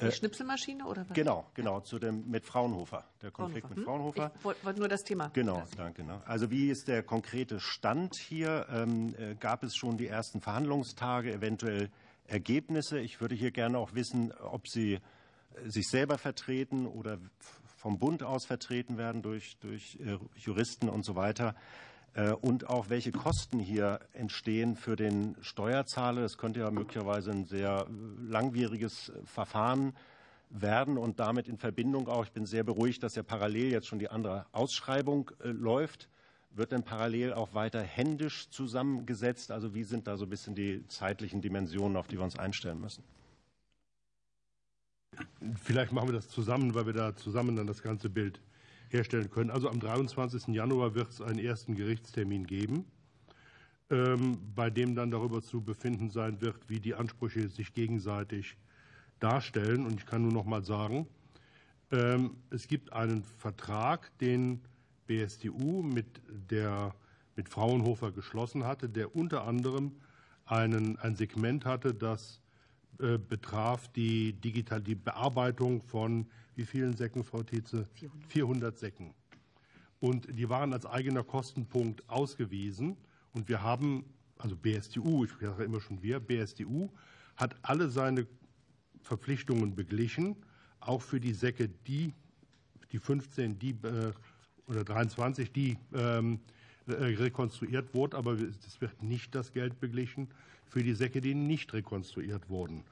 Die 0.02 0.06
äh, 0.06 0.12
Schnipselmaschine 0.12 0.86
oder 0.86 1.08
was? 1.08 1.16
Genau, 1.16 1.46
genau, 1.54 1.80
zu 1.82 2.00
dem 2.00 2.30
mit 2.30 2.46
Fraunhofer, 2.46 3.06
der 3.22 3.32
Konflikt 3.32 3.68
Fraunhofer. 3.68 4.24
mit 4.24 4.34
Fraunhofer. 4.34 4.56
Ich 4.60 4.66
wollte 4.66 4.80
nur 4.80 4.88
das 4.88 5.04
Thema. 5.04 5.30
Genau, 5.34 5.64
danke. 5.78 6.02
Genau. 6.02 6.22
Also 6.26 6.50
wie 6.50 6.70
ist 6.70 6.88
der 6.88 7.04
konkrete 7.04 7.60
Stand 7.60 8.16
hier? 8.16 8.66
Ähm, 8.72 9.14
gab 9.40 9.64
es 9.64 9.76
schon 9.76 9.98
die 9.98 10.08
ersten 10.08 10.42
Verhandlungstage, 10.42 11.32
eventuell 11.32 11.92
Ergebnisse? 12.26 13.00
Ich 13.00 13.22
würde 13.22 13.36
hier 13.36 13.52
gerne 13.52 13.78
auch 13.78 13.94
wissen, 13.94 14.32
ob 14.32 14.68
Sie 14.68 15.00
sich 15.66 15.88
selber 15.88 16.18
vertreten 16.18 16.88
oder 16.88 17.20
vom 17.84 18.00
Bund 18.00 18.24
aus 18.24 18.46
vertreten 18.46 18.98
werden 18.98 19.22
durch, 19.22 19.58
durch 19.60 20.00
äh, 20.00 20.18
Juristen 20.38 20.88
und 20.88 21.04
so 21.04 21.18
weiter. 21.18 21.54
Äh, 22.14 22.32
und 22.32 22.70
auch 22.70 22.90
welche 22.90 23.12
Kosten 23.12 23.60
hier 23.60 24.00
entstehen 24.14 24.78
für 24.78 24.96
den 24.96 25.36
Steuerzahler. 25.42 26.22
Es 26.22 26.38
könnte 26.38 26.62
ja 26.62 26.72
möglicherweise 26.72 27.32
ein 27.32 27.44
sehr 27.44 27.86
langwieriges 28.26 29.12
Verfahren 29.26 29.98
werden 30.50 30.98
und 30.98 31.20
damit 31.20 31.50
in 31.50 31.58
Verbindung 31.58 32.08
auch, 32.08 32.24
ich 32.24 32.32
bin 32.32 32.46
sehr 32.46 32.64
beruhigt, 32.64 33.04
dass 33.04 33.16
ja 33.16 33.24
parallel 33.24 33.70
jetzt 33.74 33.88
schon 33.88 34.00
die 34.00 34.10
andere 34.10 34.46
Ausschreibung 34.54 35.32
äh, 35.44 35.50
läuft. 35.50 36.08
Wird 36.52 36.72
denn 36.72 36.84
parallel 36.84 37.34
auch 37.34 37.54
weiter 37.54 37.82
händisch 37.82 38.48
zusammengesetzt? 38.50 39.52
Also 39.52 39.76
wie 39.76 39.84
sind 39.84 40.08
da 40.08 40.16
so 40.16 40.24
ein 40.26 40.30
bisschen 40.30 40.56
die 40.56 40.88
zeitlichen 40.88 41.42
Dimensionen, 41.42 41.98
auf 41.98 42.08
die 42.08 42.16
wir 42.18 42.24
uns 42.24 42.40
einstellen 42.40 42.80
müssen? 42.80 43.04
Vielleicht 45.62 45.92
machen 45.92 46.10
wir 46.10 46.14
das 46.14 46.30
zusammen, 46.30 46.74
weil 46.74 46.86
wir 46.86 46.94
da 46.94 47.16
zusammen 47.16 47.56
dann 47.56 47.68
das 47.68 47.82
ganze 47.82 48.10
Bild 48.10 48.40
herstellen 48.90 49.30
können. 49.30 49.50
Also 49.50 49.70
am 49.70 49.80
23. 49.80 50.48
Januar 50.50 50.96
wird 50.96 51.10
es 51.10 51.22
einen 51.22 51.40
ersten 51.40 51.76
Gerichtstermin 51.76 52.46
geben, 52.46 52.86
ähm, 53.90 54.38
bei 54.56 54.70
dem 54.70 54.96
dann 54.96 55.12
darüber 55.12 55.42
zu 55.42 55.62
befinden 55.62 56.10
sein 56.10 56.42
wird, 56.42 56.70
wie 56.70 56.80
die 56.80 56.94
Ansprüche 56.94 57.50
sich 57.50 57.74
gegenseitig 57.74 58.56
darstellen. 59.20 59.86
Und 59.86 60.00
ich 60.00 60.06
kann 60.06 60.22
nur 60.22 60.32
noch 60.32 60.46
mal 60.46 60.64
sagen, 60.64 61.08
ähm, 61.92 62.38
es 62.50 62.68
gibt 62.68 62.94
einen 62.94 63.24
Vertrag, 63.24 64.18
den 64.20 64.62
BSDU 65.08 65.82
mit, 65.82 66.22
der, 66.50 66.96
mit 67.36 67.50
Fraunhofer 67.50 68.12
geschlossen 68.12 68.64
hatte, 68.64 68.90
der 68.90 69.16
unter 69.16 69.46
anderem 69.46 69.94
einen, 70.46 70.98
ein 71.00 71.16
Segment 71.16 71.66
hatte, 71.66 71.94
das 71.94 72.40
äh, 73.00 73.18
betraf 73.18 73.88
die, 73.90 74.34
digital, 74.34 74.82
die 74.82 74.96
Bearbeitung 74.96 75.82
von 75.84 76.28
wie 76.56 76.66
vielen 76.66 76.96
Säcken, 76.96 77.24
Frau 77.24 77.44
Tietze? 77.44 77.88
400. 77.94 78.32
400 78.32 78.78
Säcken. 78.78 79.14
Und 80.00 80.28
die 80.38 80.50
waren 80.50 80.74
als 80.74 80.86
eigener 80.86 81.24
Kostenpunkt 81.24 82.08
ausgewiesen. 82.10 82.98
Und 83.34 83.50
wir 83.50 83.64
haben, 83.64 84.06
also 84.38 84.56
BSDU, 84.56 85.26
ich 85.26 85.32
sage 85.42 85.64
immer 85.64 85.80
schon 85.82 86.04
wir, 86.04 86.20
BSDU 86.20 86.90
hat 87.36 87.56
alle 87.62 87.90
seine 87.90 88.28
Verpflichtungen 89.02 89.76
beglichen, 89.76 90.36
auch 90.80 91.02
für 91.02 91.20
die 91.20 91.34
Säcke, 91.34 91.70
die, 91.88 92.14
die 92.92 93.00
15, 93.00 93.58
die 93.58 93.72
äh, 93.72 94.12
oder 94.68 94.84
23, 94.84 95.52
die 95.52 95.78
ähm, 95.94 96.40
rekonstruiert 96.88 97.94
wurde, 97.94 98.18
aber 98.18 98.34
es 98.34 98.82
wird 98.82 99.02
nicht 99.02 99.34
das 99.36 99.54
Geld 99.54 99.80
beglichen 99.80 100.28
für 100.74 100.82
die 100.82 100.96
Säcke, 100.96 101.22
die 101.22 101.36
nicht 101.36 101.72
rekonstruiert 101.72 102.50
wurden. 102.50 102.84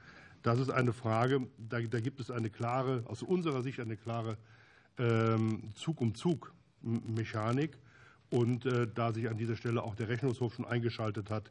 Das 0.44 0.60
ist 0.60 0.70
eine 0.70 0.92
Frage, 0.92 1.48
da, 1.58 1.80
da 1.80 1.98
gibt 1.98 2.20
es 2.20 2.30
eine 2.30 2.48
klare, 2.48 3.02
aus 3.06 3.22
unserer 3.22 3.62
Sicht 3.62 3.80
eine 3.80 3.96
klare 3.96 4.38
ähm, 4.98 5.70
Zug-um-Zug-Mechanik. 5.74 7.76
Und 8.30 8.66
äh, 8.66 8.86
da 8.94 9.12
sich 9.12 9.28
an 9.28 9.36
dieser 9.36 9.56
Stelle 9.56 9.82
auch 9.82 9.96
der 9.96 10.08
Rechnungshof 10.08 10.54
schon 10.54 10.64
eingeschaltet 10.64 11.28
hat, 11.28 11.50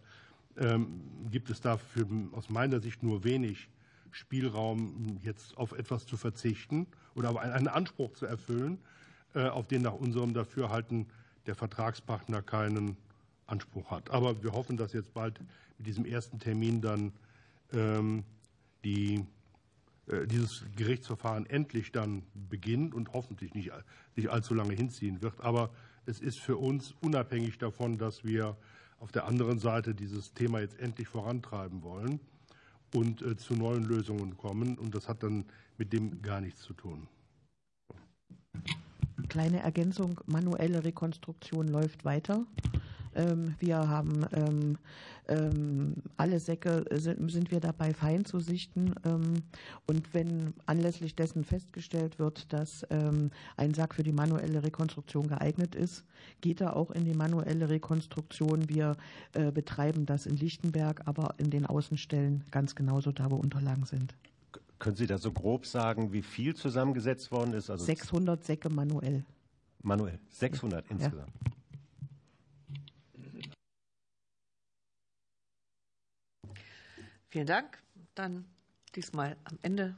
ähm, 0.58 1.02
gibt 1.30 1.50
es 1.50 1.60
dafür 1.60 2.08
aus 2.32 2.50
meiner 2.50 2.80
Sicht 2.80 3.04
nur 3.04 3.26
wenig 3.26 3.68
Spielraum, 4.12 5.20
jetzt 5.22 5.58
auf 5.58 5.74
etwas 5.74 6.06
zu 6.06 6.16
verzichten 6.16 6.88
oder 7.14 7.30
aber 7.30 7.42
einen 7.42 7.68
Anspruch 7.68 8.14
zu 8.14 8.26
erfüllen, 8.26 8.80
äh, 9.36 9.48
auf 9.48 9.68
den 9.68 9.82
nach 9.82 9.94
unserem 9.94 10.34
Dafürhalten 10.34 11.08
der 11.46 11.56
Vertragspartner 11.56 12.42
keinen 12.42 12.96
Anspruch 13.48 13.92
hat. 13.92 14.12
Aber 14.12 14.42
wir 14.42 14.54
hoffen, 14.54 14.78
dass 14.78 14.94
jetzt 14.94 15.14
bald 15.14 15.40
mit 15.82 15.88
diesem 15.88 16.06
ersten 16.06 16.38
Termin 16.38 16.80
dann 16.80 17.12
ähm, 17.74 18.24
die, 18.84 19.26
äh, 20.06 20.28
dieses 20.28 20.64
Gerichtsverfahren 20.76 21.48
endlich 21.48 21.92
dann 21.92 22.22
beginnt 22.36 22.94
und 22.94 23.14
hoffentlich 23.14 23.56
nicht, 23.56 23.72
nicht 24.16 24.30
allzu 24.30 24.54
lange 24.54 24.76
hinziehen 24.76 25.24
wird. 25.24 25.42
Aber 25.42 25.72
es 26.06 26.20
ist 26.20 26.40
für 26.40 26.58
uns 26.58 26.94
unabhängig 27.02 27.58
davon, 27.58 27.98
dass 27.98 28.24
wir 28.24 28.58
auf 29.00 29.12
der 29.12 29.26
anderen 29.26 29.58
Seite 29.58 29.96
dieses 29.96 30.36
Thema 30.36 30.60
jetzt 30.60 30.80
endlich 30.80 31.08
vorantreiben 31.08 31.82
wollen 31.82 32.20
und 32.94 33.24
äh, 33.24 33.36
zu 33.36 33.56
neuen 33.56 33.84
Lösungen 33.84 34.38
kommen. 34.38 34.78
Und 34.78 34.94
das 34.94 35.08
hat 35.10 35.24
dann 35.24 35.46
mit 35.80 35.94
dem 35.94 36.22
gar 36.22 36.42
nichts 36.42 36.62
zu 36.62 36.74
tun. 36.74 37.08
Kleine 39.30 39.62
Ergänzung, 39.62 40.22
manuelle 40.28 40.84
Rekonstruktion 40.84 41.68
läuft 41.68 42.06
weiter. 42.06 42.46
Ähm, 43.16 43.56
wir 43.60 43.78
haben 43.90 44.26
ähm, 44.34 44.78
ähm, 45.28 45.96
alle 46.18 46.40
Säcke 46.40 46.84
sind 46.92 47.52
wir 47.52 47.60
dabei 47.60 47.94
fein 47.94 48.26
zu 48.26 48.40
sichten. 48.40 48.94
Und 49.88 50.14
wenn 50.14 50.54
anlässlich 50.66 51.16
dessen 51.16 51.44
festgestellt 51.44 52.20
wird, 52.20 52.52
dass 52.52 52.86
ein 53.56 53.74
Sack 53.74 53.96
für 53.96 54.04
die 54.04 54.12
manuelle 54.12 54.64
Rekonstruktion 54.64 55.28
geeignet 55.28 55.76
ist, 55.76 56.04
geht 56.42 56.62
er 56.62 56.76
auch 56.76 56.92
in 56.92 57.06
die 57.06 57.14
manuelle 57.14 57.70
Rekonstruktion. 57.70 58.70
Wir 58.70 58.98
äh, 59.34 59.52
betreiben 59.52 60.06
das 60.06 60.26
in 60.26 60.36
Lichtenberg, 60.36 61.02
aber 61.06 61.36
in 61.38 61.50
den 61.50 61.66
Außenstellen 61.66 62.44
ganz 62.52 62.76
genauso 62.76 63.12
da, 63.12 63.30
wo 63.32 63.36
Unterlagen 63.36 63.86
sind. 63.86 64.16
Können 64.80 64.96
Sie 64.96 65.08
da 65.08 65.18
so 65.18 65.32
grob 65.32 65.66
sagen, 65.66 66.12
wie 66.12 66.24
viel 66.24 66.56
zusammengesetzt 66.56 67.32
worden 67.32 67.54
ist? 67.54 67.70
Also 67.70 67.86
600 67.86 68.44
Säcke 68.44 68.70
manuell. 68.70 69.24
Manuell, 69.84 70.20
600 70.30 70.86
ja. 70.86 70.92
insgesamt. 70.92 71.32
Vielen 77.32 77.48
Dank. 77.48 77.82
Dann 78.14 78.46
diesmal 78.94 79.38
am 79.46 79.58
Ende 79.62 79.96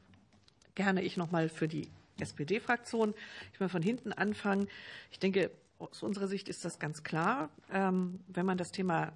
gerne 0.75 1.01
ich 1.01 1.17
noch 1.17 1.31
mal 1.31 1.49
für 1.49 1.67
die 1.67 1.89
SPD-Fraktion. 2.19 3.15
Ich 3.51 3.59
will 3.59 3.69
von 3.69 3.81
hinten 3.81 4.13
anfangen. 4.13 4.67
Ich 5.09 5.17
denke, 5.17 5.49
aus 5.79 6.03
unserer 6.03 6.27
Sicht 6.27 6.47
ist 6.47 6.63
das 6.63 6.77
ganz 6.77 7.03
klar. 7.03 7.49
Ähm, 7.71 8.19
wenn 8.27 8.45
man 8.45 8.59
das 8.59 8.71
Thema 8.71 9.13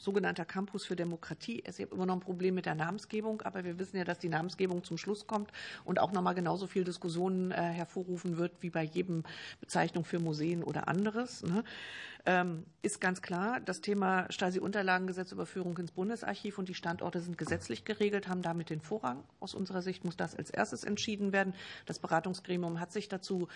sogenannter 0.00 0.44
Campus 0.44 0.86
für 0.86 0.96
Demokratie. 0.96 1.62
Es 1.64 1.78
ist 1.78 1.92
immer 1.92 2.06
noch 2.06 2.14
ein 2.14 2.20
Problem 2.20 2.54
mit 2.54 2.66
der 2.66 2.74
Namensgebung, 2.74 3.42
aber 3.42 3.64
wir 3.64 3.78
wissen 3.78 3.98
ja, 3.98 4.04
dass 4.04 4.18
die 4.18 4.28
Namensgebung 4.28 4.82
zum 4.82 4.96
Schluss 4.96 5.26
kommt 5.26 5.52
und 5.84 6.00
auch 6.00 6.12
noch 6.12 6.22
mal 6.22 6.32
genauso 6.32 6.66
viel 6.66 6.84
Diskussionen 6.84 7.50
äh, 7.50 7.56
hervorrufen 7.56 8.38
wird 8.38 8.52
wie 8.60 8.70
bei 8.70 8.82
jedem 8.82 9.24
Bezeichnung 9.60 10.04
für 10.04 10.18
Museen 10.18 10.64
oder 10.64 10.88
anderes. 10.88 11.44
Ähm, 12.26 12.66
ist 12.82 13.00
ganz 13.00 13.22
klar, 13.22 13.60
das 13.60 13.80
Thema 13.80 14.26
Stasi-Unterlagengesetz 14.30 15.32
Überführung 15.32 15.76
ins 15.78 15.92
Bundesarchiv 15.92 16.58
und 16.58 16.68
die 16.68 16.74
Standorte 16.74 17.20
sind 17.20 17.38
gesetzlich 17.38 17.84
geregelt, 17.84 18.28
haben 18.28 18.42
damit 18.42 18.70
den 18.70 18.80
Vorrang. 18.80 19.24
Aus 19.38 19.54
unserer 19.54 19.82
Sicht 19.82 20.04
muss 20.04 20.16
das 20.16 20.36
als 20.36 20.50
erstes 20.50 20.84
entschieden 20.84 21.32
werden. 21.32 21.54
Das 21.86 21.98
Beratungsgremium 21.98 22.80
hat 22.80 22.92
sich 22.92 23.08
dazu 23.08 23.48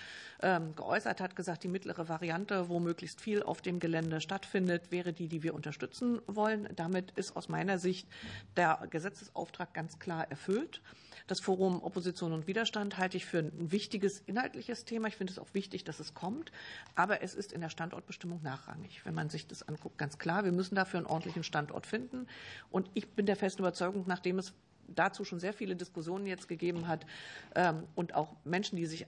ähm, 0.43 0.75
geäußert, 0.77 1.21
hat 1.21 1.37
gesagt, 1.37 1.65
die 1.65 1.69
mittlere 1.69 2.09
Variante, 2.09 2.69
wo 2.69 2.81
möglichst 2.81 3.21
viel 3.21 3.43
auf 3.43 3.61
dem 3.61 3.81
Gelände 3.81 4.21
stattfindet, 4.21 4.91
wäre 4.91 5.13
die, 5.13 5.29
die 5.29 5.43
wir 5.43 5.55
unterstützen 5.55 6.21
wollen. 6.27 6.69
Damit 6.77 7.13
ist 7.13 7.37
aus 7.37 7.49
meiner 7.49 7.79
Sicht 7.79 8.09
der 8.57 8.87
Gesetzesauftrag 8.91 9.75
ganz 9.75 9.99
klar 9.99 10.31
erfüllt. 10.31 10.81
Das 11.27 11.41
Forum 11.41 11.83
Opposition 11.83 12.33
und 12.33 12.47
Widerstand 12.47 12.99
halte 12.99 13.17
ich 13.17 13.27
für 13.27 13.39
ein 13.39 13.73
wichtiges 13.73 14.21
inhaltliches 14.27 14.85
Thema. 14.85 15.09
Ich 15.09 15.17
finde 15.17 15.33
es 15.33 15.39
auch 15.39 15.53
wichtig, 15.53 15.85
dass 15.85 16.01
es 16.01 16.15
kommt. 16.15 16.53
Aber 16.95 17.23
es 17.23 17.35
ist 17.35 17.53
in 17.53 17.61
der 17.61 17.71
Standortbestimmung 17.71 18.43
nachrangig. 18.43 19.05
Wenn 19.05 19.15
man 19.15 19.31
sich 19.31 19.47
das 19.47 19.67
anguckt, 19.67 19.99
ganz 19.99 20.19
klar, 20.19 20.45
wir 20.45 20.53
müssen 20.53 20.75
dafür 20.75 20.99
einen 20.99 21.07
ordentlichen 21.07 21.45
Standort 21.45 21.87
finden. 21.87 22.27
Und 22.71 22.91
ich 22.95 23.09
bin 23.09 23.27
der 23.27 23.37
festen 23.37 23.63
Überzeugung, 23.63 24.05
nachdem 24.07 24.39
es 24.39 24.53
dazu 24.89 25.25
schon 25.25 25.41
sehr 25.41 25.53
viele 25.53 25.77
Diskussionen 25.77 26.27
jetzt 26.27 26.49
gegeben 26.49 26.89
hat 26.89 27.07
ähm, 27.55 27.85
und 27.95 28.15
auch 28.15 28.37
Menschen, 28.45 28.77
die 28.77 28.87
sich 28.87 29.07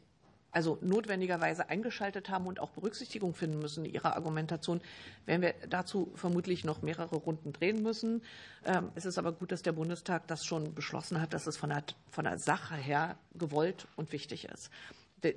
also 0.57 0.79
notwendigerweise 0.81 1.69
eingeschaltet 1.69 2.31
haben 2.31 2.47
und 2.47 2.61
auch 2.61 2.71
Berücksichtigung 2.71 3.35
finden 3.35 3.59
müssen 3.59 3.85
in 3.85 3.93
ihrer 3.93 4.17
Argumentation, 4.17 4.81
werden 5.27 5.43
wir 5.43 5.55
dazu 5.69 6.11
vermutlich 6.15 6.65
noch 6.65 6.81
mehrere 6.81 7.17
Runden 7.17 7.53
drehen 7.53 7.83
müssen. 7.83 8.23
Ähm, 8.65 8.89
es 8.95 9.05
ist 9.05 9.19
aber 9.19 9.33
gut, 9.33 9.53
dass 9.53 9.61
der 9.61 9.73
Bundestag 9.73 10.27
das 10.29 10.47
schon 10.47 10.75
beschlossen 10.75 11.21
hat, 11.21 11.35
dass 11.35 11.47
es 11.47 11.59
von 11.59 11.69
der, 11.69 11.85
von 12.11 12.25
der 12.25 12.39
Sache 12.39 12.75
her 12.75 13.17
gewollt 13.35 13.87
und 13.97 14.13
wichtig 14.13 14.49
ist. 14.49 14.71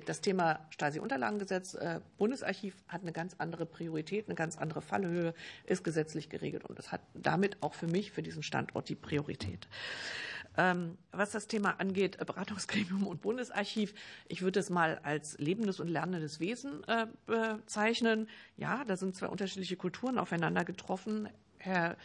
Das 0.06 0.22
Thema 0.22 0.60
Stasi-Unterlagengesetz, 0.70 1.74
äh, 1.74 2.00
Bundesarchiv 2.16 2.74
hat 2.88 3.02
eine 3.02 3.12
ganz 3.12 3.34
andere 3.36 3.66
Priorität, 3.66 4.26
eine 4.26 4.36
ganz 4.36 4.56
andere 4.56 4.80
Fallhöhe, 4.80 5.34
ist 5.66 5.84
gesetzlich 5.84 6.30
geregelt 6.30 6.64
und 6.64 6.78
es 6.78 6.92
hat 6.92 7.02
damit 7.12 7.62
auch 7.62 7.74
für 7.74 7.88
mich, 7.88 8.10
für 8.10 8.22
diesen 8.22 8.42
Standort 8.42 8.88
die 8.88 8.94
Priorität. 8.94 9.68
Ähm, 10.60 10.98
was 11.10 11.30
das 11.30 11.46
Thema 11.46 11.80
angeht, 11.80 12.20
äh, 12.20 12.24
Beratungsgremium 12.26 13.06
und 13.06 13.22
Bundesarchiv, 13.22 13.94
ich 14.28 14.42
würde 14.42 14.60
es 14.60 14.68
mal 14.68 15.00
als 15.02 15.38
lebendes 15.38 15.80
und 15.80 15.88
lernendes 15.88 16.38
Wesen 16.38 16.84
äh, 16.86 17.06
bezeichnen. 17.24 18.28
Ja, 18.58 18.84
da 18.84 18.98
sind 18.98 19.16
zwei 19.16 19.28
unterschiedliche 19.28 19.76
Kulturen 19.76 20.18
aufeinander 20.18 20.66
getroffen. 20.66 21.30
Herr 21.56 21.96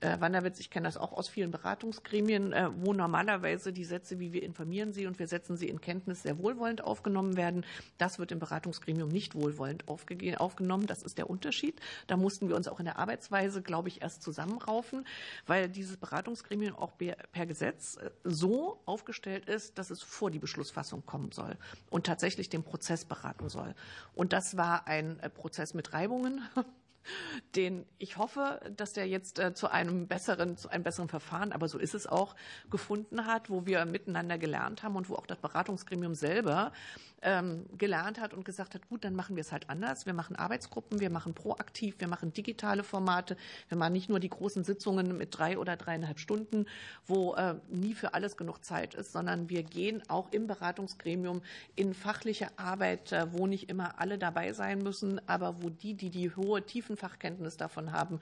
äh, 0.00 0.20
Wanderwitz, 0.20 0.60
ich 0.60 0.70
kenne 0.70 0.86
das 0.86 0.96
auch 0.96 1.12
aus 1.12 1.28
vielen 1.28 1.50
Beratungsgremien, 1.50 2.52
äh, 2.52 2.70
wo 2.76 2.92
normalerweise 2.92 3.72
die 3.72 3.84
Sätze, 3.84 4.18
wie 4.18 4.32
wir 4.32 4.42
informieren 4.42 4.92
Sie 4.92 5.06
und 5.06 5.18
wir 5.18 5.28
setzen 5.28 5.56
Sie 5.56 5.68
in 5.68 5.80
Kenntnis, 5.80 6.22
sehr 6.22 6.38
wohlwollend 6.38 6.82
aufgenommen 6.84 7.36
werden. 7.36 7.64
Das 7.98 8.18
wird 8.18 8.32
im 8.32 8.38
Beratungsgremium 8.38 9.08
nicht 9.08 9.34
wohlwollend 9.34 9.88
aufgenommen. 9.88 10.86
Das 10.86 11.02
ist 11.02 11.18
der 11.18 11.30
Unterschied. 11.30 11.80
Da 12.06 12.16
mussten 12.16 12.48
wir 12.48 12.56
uns 12.56 12.68
auch 12.68 12.78
in 12.78 12.84
der 12.84 12.98
Arbeitsweise, 12.98 13.62
glaube 13.62 13.88
ich, 13.88 14.02
erst 14.02 14.22
zusammenraufen, 14.22 15.06
weil 15.46 15.68
dieses 15.68 15.96
Beratungsgremium 15.96 16.76
auch 16.76 16.92
per 16.96 17.46
Gesetz 17.46 17.96
äh, 17.96 18.10
so 18.24 18.80
aufgestellt 18.86 19.46
ist, 19.46 19.78
dass 19.78 19.90
es 19.90 20.02
vor 20.02 20.30
die 20.30 20.38
Beschlussfassung 20.38 21.04
kommen 21.06 21.32
soll 21.32 21.56
und 21.90 22.06
tatsächlich 22.06 22.48
den 22.48 22.62
Prozess 22.62 23.04
beraten 23.04 23.48
soll. 23.48 23.74
Und 24.14 24.32
das 24.32 24.56
war 24.56 24.86
ein 24.86 25.18
Prozess 25.34 25.74
mit 25.74 25.92
Reibungen 25.92 26.42
den 27.54 27.86
ich 27.98 28.16
hoffe, 28.16 28.60
dass 28.76 28.92
der 28.92 29.06
jetzt 29.08 29.38
äh, 29.38 29.54
zu 29.54 29.70
einem 29.70 30.06
besseren, 30.06 30.56
zu 30.56 30.68
einem 30.68 30.84
besseren 30.84 31.08
Verfahren, 31.08 31.52
aber 31.52 31.68
so 31.68 31.78
ist 31.78 31.94
es 31.94 32.06
auch, 32.06 32.34
gefunden 32.70 33.26
hat, 33.26 33.50
wo 33.50 33.66
wir 33.66 33.84
miteinander 33.84 34.38
gelernt 34.38 34.82
haben 34.82 34.96
und 34.96 35.08
wo 35.08 35.14
auch 35.14 35.26
das 35.26 35.38
Beratungsgremium 35.38 36.14
selber 36.14 36.72
ähm, 37.22 37.66
gelernt 37.76 38.20
hat 38.20 38.34
und 38.34 38.44
gesagt 38.44 38.74
hat, 38.74 38.88
gut, 38.88 39.04
dann 39.04 39.14
machen 39.14 39.36
wir 39.36 39.40
es 39.40 39.52
halt 39.52 39.70
anders. 39.70 40.06
Wir 40.06 40.12
machen 40.12 40.36
Arbeitsgruppen, 40.36 41.00
wir 41.00 41.10
machen 41.10 41.34
proaktiv, 41.34 41.96
wir 41.98 42.08
machen 42.08 42.32
digitale 42.32 42.84
Formate, 42.84 43.36
wir 43.68 43.78
machen 43.78 43.94
nicht 43.94 44.08
nur 44.08 44.20
die 44.20 44.28
großen 44.28 44.64
Sitzungen 44.64 45.16
mit 45.16 45.36
drei 45.36 45.58
oder 45.58 45.76
dreieinhalb 45.76 46.18
Stunden, 46.18 46.66
wo 47.06 47.34
äh, 47.34 47.54
nie 47.68 47.94
für 47.94 48.14
alles 48.14 48.36
genug 48.36 48.64
Zeit 48.64 48.94
ist, 48.94 49.12
sondern 49.12 49.48
wir 49.48 49.62
gehen 49.62 50.02
auch 50.08 50.30
im 50.32 50.46
Beratungsgremium 50.46 51.42
in 51.74 51.94
fachliche 51.94 52.56
Arbeit, 52.58 53.12
äh, 53.12 53.32
wo 53.32 53.46
nicht 53.46 53.70
immer 53.70 53.98
alle 53.98 54.18
dabei 54.18 54.52
sein 54.52 54.78
müssen, 54.78 55.20
aber 55.26 55.62
wo 55.62 55.70
die, 55.70 55.94
die 55.94 56.10
die 56.10 56.34
hohe 56.34 56.62
Tiefenfachkenntnis 56.96 57.56
davon 57.56 57.92
haben, 57.92 58.20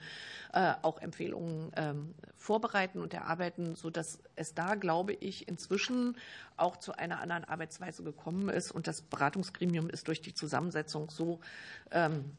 äh, 0.53 0.73
auch 0.81 1.01
Empfehlungen 1.01 1.71
ähm, 1.75 2.13
vorbereiten 2.35 2.99
und 2.99 3.13
erarbeiten, 3.13 3.75
sodass 3.75 4.19
es 4.35 4.53
da, 4.53 4.75
glaube 4.75 5.13
ich, 5.13 5.47
inzwischen 5.47 6.17
auch 6.57 6.77
zu 6.77 6.93
einer 6.93 7.19
anderen 7.21 7.45
Arbeitsweise 7.45 8.03
gekommen 8.03 8.49
ist. 8.49 8.71
Und 8.71 8.87
das 8.87 9.01
Beratungsgremium 9.01 9.89
ist 9.89 10.07
durch 10.07 10.21
die 10.21 10.33
Zusammensetzung 10.33 11.09
so 11.09 11.39
ähm, 11.91 12.37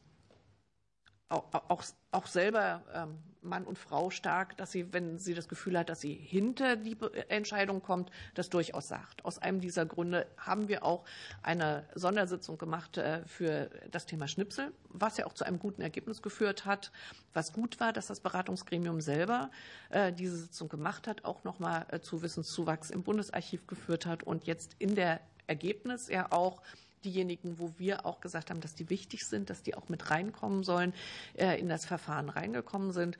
auch, 1.28 1.82
auch 2.12 2.26
selber 2.26 2.82
ähm, 2.94 3.18
Mann 3.46 3.64
und 3.64 3.78
Frau 3.78 4.10
stark, 4.10 4.56
dass 4.56 4.72
sie, 4.72 4.92
wenn 4.92 5.18
sie 5.18 5.34
das 5.34 5.48
Gefühl 5.48 5.78
hat, 5.78 5.88
dass 5.88 6.00
sie 6.00 6.12
hinter 6.12 6.76
die 6.76 6.96
Entscheidung 7.28 7.80
kommt, 7.80 8.10
das 8.34 8.50
durchaus 8.50 8.88
sagt. 8.88 9.24
Aus 9.24 9.38
einem 9.38 9.60
dieser 9.60 9.86
Gründe 9.86 10.26
haben 10.36 10.68
wir 10.68 10.84
auch 10.84 11.04
eine 11.42 11.88
Sondersitzung 11.94 12.58
gemacht 12.58 12.98
äh, 12.98 13.24
für 13.26 13.70
das 13.90 14.06
Thema 14.06 14.28
Schnipsel, 14.28 14.72
was 14.88 15.16
ja 15.16 15.26
auch 15.26 15.32
zu 15.32 15.44
einem 15.44 15.58
guten 15.58 15.80
Ergebnis 15.80 16.22
geführt 16.22 16.66
hat. 16.66 16.92
Was 17.32 17.52
gut 17.52 17.80
war, 17.80 17.92
dass 17.92 18.06
das 18.06 18.20
Beratungsgremium 18.20 19.00
selber 19.00 19.50
äh, 19.90 20.12
diese 20.12 20.36
Sitzung 20.36 20.68
gemacht 20.68 21.06
hat, 21.06 21.24
auch 21.24 21.44
nochmal 21.44 21.86
äh, 21.90 22.00
zu 22.00 22.22
Wissenszuwachs 22.22 22.90
im 22.90 23.02
Bundesarchiv 23.02 23.66
geführt 23.66 24.06
hat 24.06 24.22
und 24.22 24.44
jetzt 24.44 24.74
in 24.78 24.94
der 24.94 25.20
Ergebnis 25.46 26.08
ja 26.08 26.32
auch 26.32 26.62
diejenigen, 27.06 27.58
wo 27.58 27.72
wir 27.78 28.04
auch 28.04 28.20
gesagt 28.20 28.50
haben, 28.50 28.60
dass 28.60 28.74
die 28.74 28.90
wichtig 28.90 29.24
sind, 29.24 29.48
dass 29.48 29.62
die 29.62 29.74
auch 29.74 29.88
mit 29.88 30.10
reinkommen 30.10 30.64
sollen, 30.64 30.92
äh, 31.34 31.58
in 31.58 31.68
das 31.68 31.86
Verfahren 31.86 32.28
reingekommen 32.28 32.92
sind. 32.92 33.16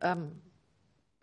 Ähm, 0.00 0.40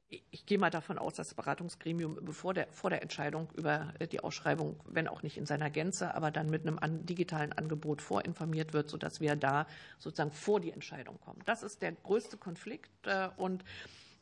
ich 0.10 0.45
gehe 0.45 0.57
mal 0.57 0.69
davon 0.69 0.98
aus, 0.98 1.15
dass 1.15 1.30
das 1.30 1.35
Beratungsgremium 1.35 2.19
bevor 2.22 2.53
der, 2.53 2.68
vor 2.72 2.89
der 2.89 3.02
Entscheidung 3.02 3.49
über 3.56 3.94
äh, 3.99 4.07
die 4.07 4.22
Ausschreibung, 4.22 4.80
wenn 4.88 5.07
auch 5.07 5.22
nicht 5.22 5.38
in 5.38 5.45
seiner 5.45 5.69
Gänze, 5.69 6.15
aber 6.15 6.31
dann 6.31 6.49
mit 6.49 6.65
einem 6.65 7.06
digitalen 7.06 7.53
Angebot 7.53 8.02
vorinformiert 8.02 8.73
wird, 8.73 8.89
sodass 8.89 9.19
wir 9.19 9.35
da 9.35 9.68
sozusagen 9.99 10.31
vor 10.31 10.60
die 10.60 10.72
Entscheidung 10.72 11.19
kommen. 11.19 11.41
Das 11.45 11.61
ist 11.61 11.81
der 11.81 11.91
größte 11.91 12.38
Konflikt 12.38 13.06
äh, 13.06 13.30
und 13.38 13.64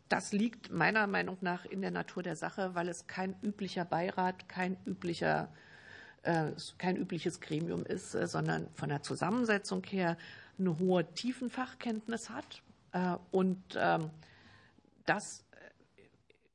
das 0.09 0.31
liegt 0.34 0.72
meiner 0.72 1.07
Meinung 1.07 1.38
nach 1.41 1.65
in 1.65 1.81
der 1.81 1.91
Natur 1.91 2.22
der 2.22 2.35
Sache, 2.35 2.76
weil 2.76 2.89
es 2.89 3.07
kein 3.07 3.35
üblicher 3.41 3.85
Beirat, 3.85 4.47
kein 4.47 4.77
üblicher 4.85 5.51
kein 6.77 6.97
übliches 6.97 7.39
Gremium 7.39 7.85
ist, 7.85 8.11
sondern 8.11 8.68
von 8.73 8.89
der 8.89 9.03
Zusammensetzung 9.03 9.84
her 9.84 10.18
eine 10.57 10.80
hohe 10.80 11.06
Tiefenfachkenntnis 11.14 12.30
hat 12.30 12.64
und 13.31 13.61
ähm, 13.77 14.10
das 15.06 15.45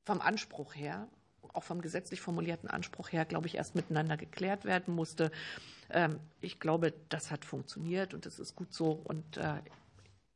vom 0.05 0.21
Anspruch 0.21 0.75
her, 0.75 1.07
auch 1.53 1.63
vom 1.63 1.81
gesetzlich 1.81 2.21
formulierten 2.21 2.69
Anspruch 2.69 3.13
her, 3.13 3.25
glaube 3.25 3.47
ich, 3.47 3.57
erst 3.57 3.75
miteinander 3.75 4.17
geklärt 4.17 4.65
werden 4.65 4.95
musste. 4.95 5.31
Ähm, 5.91 6.21
ich 6.41 6.61
glaube, 6.61 6.93
das 7.09 7.31
hat 7.31 7.45
funktioniert 7.45 8.15
und 8.15 8.27
das 8.27 8.39
ist 8.39 8.57
gut 8.57 8.73
so. 8.73 8.91
Und 8.93 9.37
äh, 9.37 9.61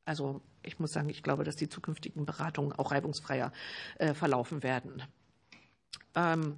also 0.05 0.43
ich 0.63 0.79
muss 0.79 0.93
sagen, 0.93 1.09
ich 1.09 1.23
glaube, 1.23 1.45
dass 1.45 1.57
die 1.57 1.69
zukünftigen 1.69 2.27
Beratungen 2.27 2.73
auch 2.73 2.91
reibungsfreier 2.91 3.53
äh, 3.99 4.15
verlaufen 4.15 4.63
werden. 4.63 5.03
Ähm, 6.15 6.57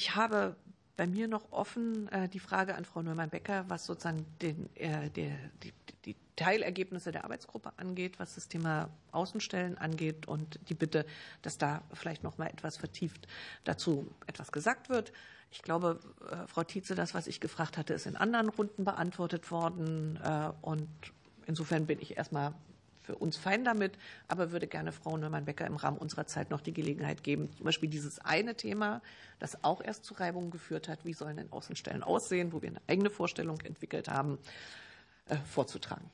ich 0.00 0.16
habe 0.16 0.56
bei 0.96 1.06
mir 1.06 1.28
noch 1.28 1.52
offen 1.52 2.08
äh, 2.08 2.26
die 2.26 2.38
Frage 2.38 2.74
an 2.74 2.86
Frau 2.86 3.02
Neumann-Becker, 3.02 3.66
was 3.68 3.84
sozusagen 3.84 4.24
den, 4.40 4.74
äh, 4.76 5.10
der, 5.10 5.32
die, 5.62 5.74
die, 6.06 6.16
Teilergebnisse 6.36 7.12
der 7.12 7.24
Arbeitsgruppe 7.24 7.70
angeht, 7.76 8.18
was 8.18 8.34
das 8.34 8.48
Thema 8.48 8.88
Außenstellen 9.12 9.76
angeht 9.76 10.26
und 10.26 10.58
die 10.70 10.74
Bitte, 10.74 11.04
dass 11.42 11.58
da 11.58 11.82
vielleicht 11.92 12.22
noch 12.22 12.38
mal 12.38 12.46
etwas 12.46 12.78
vertieft 12.78 13.28
dazu 13.64 14.10
etwas 14.26 14.50
gesagt 14.50 14.88
wird. 14.88 15.12
Ich 15.50 15.60
glaube, 15.60 16.00
äh, 16.30 16.46
Frau 16.46 16.64
Tietze, 16.64 16.94
das, 16.94 17.12
was 17.12 17.26
ich 17.26 17.40
gefragt 17.40 17.76
hatte, 17.76 17.92
ist 17.92 18.06
in 18.06 18.16
anderen 18.16 18.48
Runden 18.48 18.86
beantwortet 18.86 19.50
worden. 19.50 20.18
Äh, 20.24 20.50
und 20.62 20.88
insofern 21.44 21.84
bin 21.84 22.00
ich 22.00 22.16
erstmal 22.16 22.54
für 23.10 23.16
uns 23.16 23.36
fein 23.36 23.64
damit, 23.64 23.98
aber 24.28 24.52
würde 24.52 24.68
gerne 24.68 24.92
Frau 24.92 25.16
Neumann-Becker 25.16 25.66
im 25.66 25.76
Rahmen 25.76 25.98
unserer 25.98 26.26
Zeit 26.26 26.50
noch 26.50 26.60
die 26.60 26.72
Gelegenheit 26.72 27.24
geben, 27.24 27.50
zum 27.56 27.64
Beispiel 27.64 27.88
dieses 27.88 28.20
eine 28.20 28.54
Thema, 28.54 29.02
das 29.40 29.64
auch 29.64 29.82
erst 29.82 30.04
zu 30.04 30.14
Reibungen 30.14 30.52
geführt 30.52 30.88
hat, 30.88 31.04
wie 31.04 31.12
sollen 31.12 31.36
denn 31.36 31.50
Außenstellen 31.50 32.04
aussehen, 32.04 32.52
wo 32.52 32.62
wir 32.62 32.68
eine 32.68 32.80
eigene 32.86 33.10
Vorstellung 33.10 33.60
entwickelt 33.62 34.08
haben, 34.08 34.38
äh, 35.28 35.36
vorzutragen. 35.38 36.08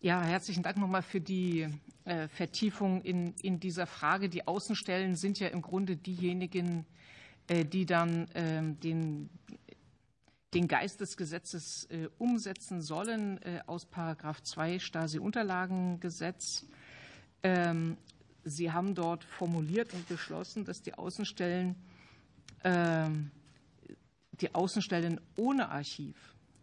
Ja, 0.00 0.22
herzlichen 0.22 0.62
Dank 0.62 0.78
nochmal 0.78 1.02
für 1.02 1.20
die 1.20 1.68
äh, 2.04 2.28
Vertiefung 2.28 3.02
in, 3.02 3.34
in 3.42 3.60
dieser 3.60 3.86
Frage. 3.86 4.30
Die 4.30 4.46
Außenstellen 4.46 5.16
sind 5.16 5.40
ja 5.40 5.48
im 5.48 5.60
Grunde 5.60 5.96
diejenigen, 5.96 6.86
äh, 7.48 7.66
die 7.66 7.84
dann 7.84 8.28
ähm, 8.34 8.80
den 8.80 9.28
den 10.56 10.68
Geist 10.68 11.02
des 11.02 11.18
Gesetzes 11.18 11.84
äh, 11.90 12.08
umsetzen 12.16 12.80
sollen 12.80 13.42
äh, 13.42 13.60
aus 13.66 13.84
Paragraph 13.84 14.42
2 14.42 14.78
Stasi-Unterlagengesetz. 14.78 16.64
Ähm, 17.42 17.98
Sie 18.42 18.72
haben 18.72 18.94
dort 18.94 19.22
formuliert 19.24 19.92
und 19.92 20.08
beschlossen, 20.08 20.64
dass 20.64 20.80
die 20.80 20.94
Außenstellen, 20.94 21.74
äh, 22.62 23.10
die 24.40 24.54
Außenstellen 24.54 25.20
ohne 25.36 25.68
Archiv 25.68 26.16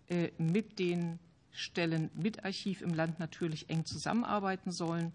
äh, 0.08 0.32
mit 0.40 0.80
den 0.80 1.20
Stellen 1.52 2.10
mit 2.16 2.44
Archiv 2.44 2.82
im 2.82 2.96
Land 2.96 3.20
natürlich 3.20 3.70
eng 3.70 3.86
zusammenarbeiten 3.86 4.72
sollen. 4.72 5.12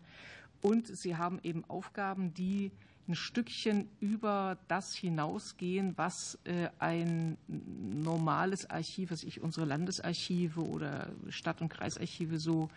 Und 0.62 0.86
sie 0.86 1.16
haben 1.16 1.40
eben 1.42 1.64
Aufgaben, 1.64 2.32
die 2.32 2.70
ein 3.09 3.14
Stückchen 3.14 3.89
über 4.01 4.59
das 4.68 4.94
hinausgehen, 4.94 5.97
was 5.97 6.39
äh, 6.44 6.68
ein 6.78 7.39
normales 7.48 8.68
Archiv, 8.68 9.10
was 9.10 9.22
ich 9.22 9.40
unsere 9.40 9.66
Landesarchive 9.66 10.60
oder 10.60 11.09
Stadt- 11.30 11.62
und 11.62 11.70
Kreisarchive 11.70 12.39
so 12.39 12.68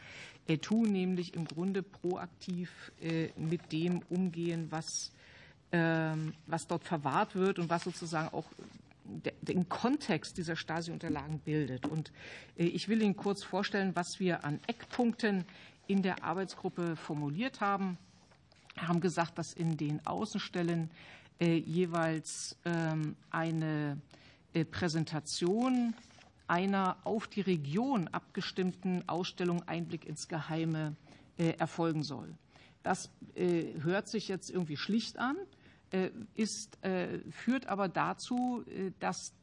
äh, 0.47 0.57
tun, 0.57 0.91
nämlich 0.91 1.33
im 1.33 1.45
Grunde 1.45 1.83
proaktiv 1.83 2.91
äh, 3.01 3.29
mit 3.35 3.71
dem 3.73 4.01
umgehen, 4.09 4.67
was, 4.69 5.11
ähm, 5.73 6.33
was 6.47 6.65
dort 6.65 6.85
verwahrt 6.85 7.35
wird 7.35 7.59
und 7.59 7.69
was 7.69 7.83
sozusagen 7.83 8.29
auch 8.33 8.45
den 9.41 9.67
Kontext 9.67 10.37
dieser 10.37 10.55
Stasi-Unterlagen 10.55 11.39
bildet. 11.39 11.85
Und 11.87 12.13
ich 12.55 12.87
will 12.87 13.01
Ihnen 13.01 13.17
kurz 13.17 13.43
vorstellen, 13.43 13.93
was 13.95 14.19
wir 14.19 14.45
an 14.45 14.59
Eckpunkten 14.67 15.43
in 15.87 16.01
der 16.01 16.23
Arbeitsgruppe 16.23 16.95
formuliert 16.95 17.59
haben 17.59 17.97
haben 18.87 19.01
gesagt, 19.01 19.37
dass 19.37 19.53
in 19.53 19.77
den 19.77 20.05
Außenstellen 20.05 20.89
äh, 21.39 21.57
jeweils 21.57 22.55
ähm, 22.65 23.15
eine 23.31 23.99
äh, 24.53 24.63
Präsentation 24.63 25.95
einer 26.47 26.97
auf 27.03 27.27
die 27.27 27.41
Region 27.41 28.07
abgestimmten 28.09 29.07
Ausstellung 29.09 29.63
Einblick 29.67 30.05
ins 30.05 30.27
Geheime 30.27 30.95
äh, 31.37 31.51
erfolgen 31.57 32.03
soll. 32.03 32.35
Das 32.83 33.11
hört 33.35 34.09
sich 34.09 34.27
jetzt 34.27 34.49
irgendwie 34.49 34.75
schlicht 34.75 35.19
an, 35.19 35.37
ist, 36.33 36.79
führt 37.29 37.67
aber 37.67 37.89
dazu, 37.89 38.65
dass, 38.99 39.33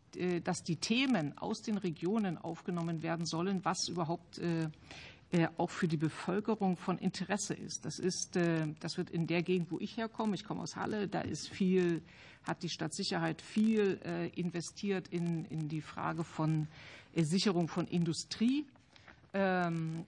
dass 0.43 0.65
die 0.65 0.75
Themen 0.75 1.39
aus 1.39 1.63
den 1.63 1.79
Regionen 1.79 2.37
aufgenommen 2.37 3.01
werden 3.05 3.27
sollen, 3.27 3.65
was 3.65 3.87
überhaupt 3.87 4.41
auch 5.59 5.71
für 5.71 5.89
die 5.89 5.97
Bevölkerung 5.97 6.77
von 6.77 6.99
Interesse 6.99 7.55
ist. 7.55 7.85
Das 7.85 7.99
ist, 7.99 8.37
äh, 8.37 8.67
das 8.81 8.97
wird 8.97 9.11
in 9.11 9.27
der 9.27 9.43
Gegend, 9.43 9.71
wo 9.71 9.79
ich 9.79 9.97
herkomme, 9.97 10.35
ich 10.35 10.45
komme 10.45 10.63
aus 10.63 10.77
Halle, 10.77 11.07
da 11.07 11.21
ist 11.21 11.49
viel, 11.49 12.03
hat 12.45 12.63
die 12.63 12.71
Stadtsicherheit 12.71 13.43
viel 13.43 14.01
äh, 14.05 14.29
investiert 14.29 15.09
in, 15.09 15.45
in 15.47 15.69
die 15.69 15.83
Frage 15.83 16.25
von 16.25 16.67
Sicherung 17.15 17.69
von 17.69 17.87
Industrie. 17.89 18.65
Ähm, 19.35 20.07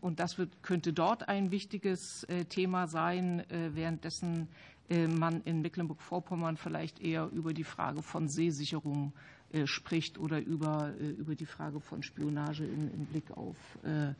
und 0.00 0.20
das 0.20 0.38
wird, 0.38 0.62
könnte 0.62 0.92
dort 0.92 1.28
ein 1.28 1.50
wichtiges 1.50 2.26
Thema 2.48 2.86
sein, 2.86 3.42
währenddessen 3.48 4.48
man 4.88 5.42
in 5.44 5.62
Mecklenburg-Vorpommern 5.62 6.56
vielleicht 6.56 7.00
eher 7.00 7.28
über 7.32 7.52
die 7.54 7.64
Frage 7.64 8.02
von 8.02 8.28
Seesicherung 8.28 9.12
äh, 9.14 9.33
spricht 9.66 10.18
oder 10.18 10.40
über, 10.40 10.92
äh, 11.00 11.10
über 11.10 11.34
die 11.34 11.46
Frage 11.46 11.80
von 11.80 12.02
Spionage 12.02 12.64
im, 12.64 12.92
im 12.92 13.06
Blick 13.06 13.30
auf 13.30 13.56
äh, 13.84 14.12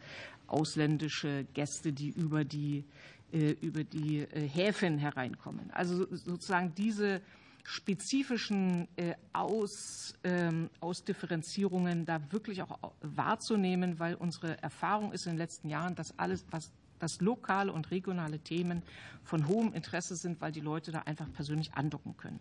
ausländische 0.46 1.44
Gäste, 1.54 1.92
die 1.92 2.10
über 2.10 2.44
die, 2.44 2.84
über 3.32 3.82
die 3.82 4.26
Häfen 4.30 4.98
hereinkommen. 4.98 5.70
Also 5.72 6.06
sozusagen 6.14 6.72
diese 6.76 7.22
spezifischen 7.64 8.86
Aus, 9.32 10.14
ähm, 10.22 10.68
Ausdifferenzierungen 10.80 12.04
da 12.04 12.20
wirklich 12.30 12.62
auch 12.62 12.92
wahrzunehmen, 13.00 13.98
weil 13.98 14.14
unsere 14.14 14.62
Erfahrung 14.62 15.12
ist 15.12 15.24
in 15.26 15.32
den 15.32 15.38
letzten 15.38 15.70
Jahren, 15.70 15.94
dass 15.94 16.16
alles, 16.18 16.44
was 16.50 16.70
dass 16.98 17.20
lokale 17.20 17.72
und 17.72 17.90
regionale 17.90 18.38
Themen 18.38 18.82
von 19.24 19.46
hohem 19.46 19.72
Interesse 19.72 20.16
sind, 20.16 20.40
weil 20.40 20.52
die 20.52 20.60
Leute 20.60 20.92
da 20.92 21.00
einfach 21.00 21.30
persönlich 21.32 21.74
andocken 21.74 22.16
können. 22.16 22.40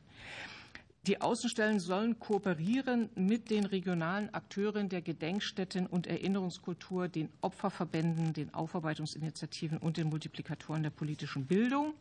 Die 1.06 1.20
Außenstellen 1.20 1.82
sollen 1.82 2.18
kooperieren 2.18 3.10
mit 3.16 3.50
den 3.50 3.66
regionalen 3.66 4.34
Akteuren 4.34 4.88
der 4.88 5.02
Gedenkstätten 5.02 5.86
und 5.86 6.08
Erinnerungskultur, 6.08 7.10
den 7.10 7.28
Opferverbänden, 7.42 8.32
den 8.32 8.54
Aufarbeitungsinitiativen 8.54 9.80
und 9.80 9.98
den 9.98 10.08
Multiplikatoren 10.08 10.82
der 10.82 10.92
politischen 10.92 11.46
Bildung. 11.46 11.94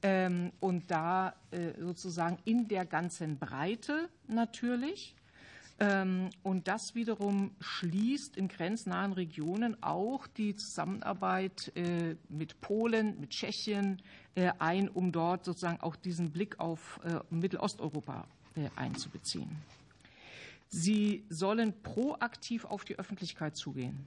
Ähm, 0.00 0.50
und 0.60 0.90
da 0.90 1.34
äh, 1.50 1.78
sozusagen 1.78 2.38
in 2.46 2.68
der 2.68 2.86
ganzen 2.86 3.38
Breite 3.38 4.08
natürlich. 4.28 5.14
Ähm, 5.78 6.30
und 6.42 6.68
das 6.68 6.94
wiederum 6.94 7.50
schließt 7.60 8.38
in 8.38 8.48
grenznahen 8.48 9.12
Regionen 9.12 9.82
auch 9.82 10.26
die 10.26 10.56
Zusammenarbeit 10.56 11.70
äh, 11.76 12.16
mit 12.30 12.62
Polen, 12.62 13.20
mit 13.20 13.30
Tschechien 13.30 14.00
ein, 14.58 14.88
um 14.88 15.12
dort 15.12 15.44
sozusagen 15.44 15.80
auch 15.80 15.96
diesen 15.96 16.30
Blick 16.30 16.58
auf 16.58 17.00
äh, 17.04 17.20
Mittelosteuropa 17.30 18.26
einzubeziehen. 18.76 19.48
Sie 20.68 21.24
sollen 21.30 21.72
proaktiv 21.82 22.64
auf 22.66 22.84
die 22.84 22.98
Öffentlichkeit 22.98 23.56
zugehen 23.56 24.06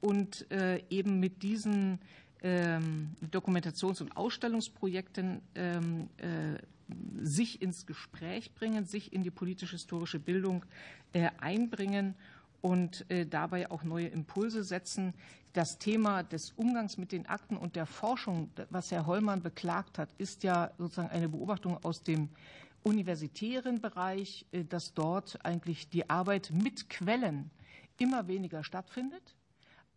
und 0.00 0.46
eben 0.88 1.20
mit 1.20 1.42
diesen 1.42 1.98
ähm, 2.42 3.10
Dokumentations- 3.30 4.00
und 4.00 4.16
Ausstellungsprojekten 4.16 5.42
ähm, 5.54 6.08
sich 7.20 7.60
ins 7.62 7.86
Gespräch 7.86 8.52
bringen, 8.54 8.84
sich 8.84 9.12
in 9.12 9.22
die 9.22 9.30
politisch-historische 9.30 10.18
Bildung 10.18 10.64
äh, 11.12 11.30
einbringen 11.38 12.14
und 12.60 13.04
dabei 13.30 13.70
auch 13.70 13.82
neue 13.82 14.08
Impulse 14.08 14.64
setzen. 14.64 15.14
Das 15.52 15.78
Thema 15.78 16.22
des 16.22 16.52
Umgangs 16.52 16.96
mit 16.96 17.12
den 17.12 17.26
Akten 17.26 17.56
und 17.56 17.74
der 17.74 17.86
Forschung, 17.86 18.50
was 18.70 18.90
Herr 18.90 19.06
Hollmann 19.06 19.42
beklagt 19.42 19.98
hat, 19.98 20.10
ist 20.18 20.42
ja 20.42 20.70
sozusagen 20.78 21.10
eine 21.10 21.28
Beobachtung 21.28 21.82
aus 21.82 22.02
dem 22.02 22.28
universitären 22.82 23.80
Bereich, 23.80 24.46
dass 24.68 24.94
dort 24.94 25.44
eigentlich 25.44 25.88
die 25.88 26.08
Arbeit 26.08 26.50
mit 26.52 26.88
Quellen 26.88 27.50
immer 27.98 28.28
weniger 28.28 28.64
stattfindet 28.64 29.34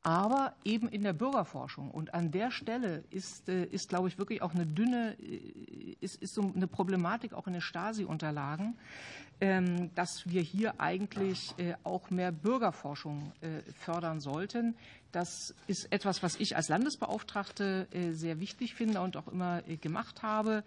aber 0.04 0.54
eben 0.66 0.90
in 0.90 1.02
der 1.04 1.14
Bürgerforschung. 1.14 1.90
Und 1.90 2.14
an 2.14 2.32
der 2.32 2.52
Stelle 2.52 3.06
ist, 3.10 3.48
äh, 3.48 3.64
ist 3.66 3.88
glaube 3.90 4.10
ich, 4.10 4.18
wirklich 4.18 4.42
auch 4.42 4.54
eine 4.54 4.66
dünne, 4.66 5.16
äh, 5.20 5.96
ist, 6.02 6.22
ist 6.22 6.36
so 6.36 6.52
eine 6.54 6.68
Problematik 6.68 7.34
auch 7.34 7.48
in 7.48 7.54
den 7.54 7.62
Stasi-Unterlagen, 7.62 8.76
ähm, 9.40 9.90
dass 9.96 10.30
wir 10.30 10.42
hier 10.42 10.80
eigentlich 10.82 11.56
äh, 11.58 11.76
auch 11.84 12.10
mehr 12.10 12.32
Bürgerforschung 12.32 13.32
fördern 13.80 14.20
sollten. 14.20 14.76
Das 15.12 15.56
ist 15.68 15.92
etwas, 15.92 16.22
was 16.22 16.36
ich 16.36 16.56
als 16.56 16.70
Landesbeauftragte 16.70 17.88
sehr 18.12 18.40
wichtig 18.40 18.74
finde 18.74 19.02
und 19.02 19.16
auch 19.16 19.28
immer 19.28 19.62
gemacht 19.62 20.24
habe. 20.24 20.64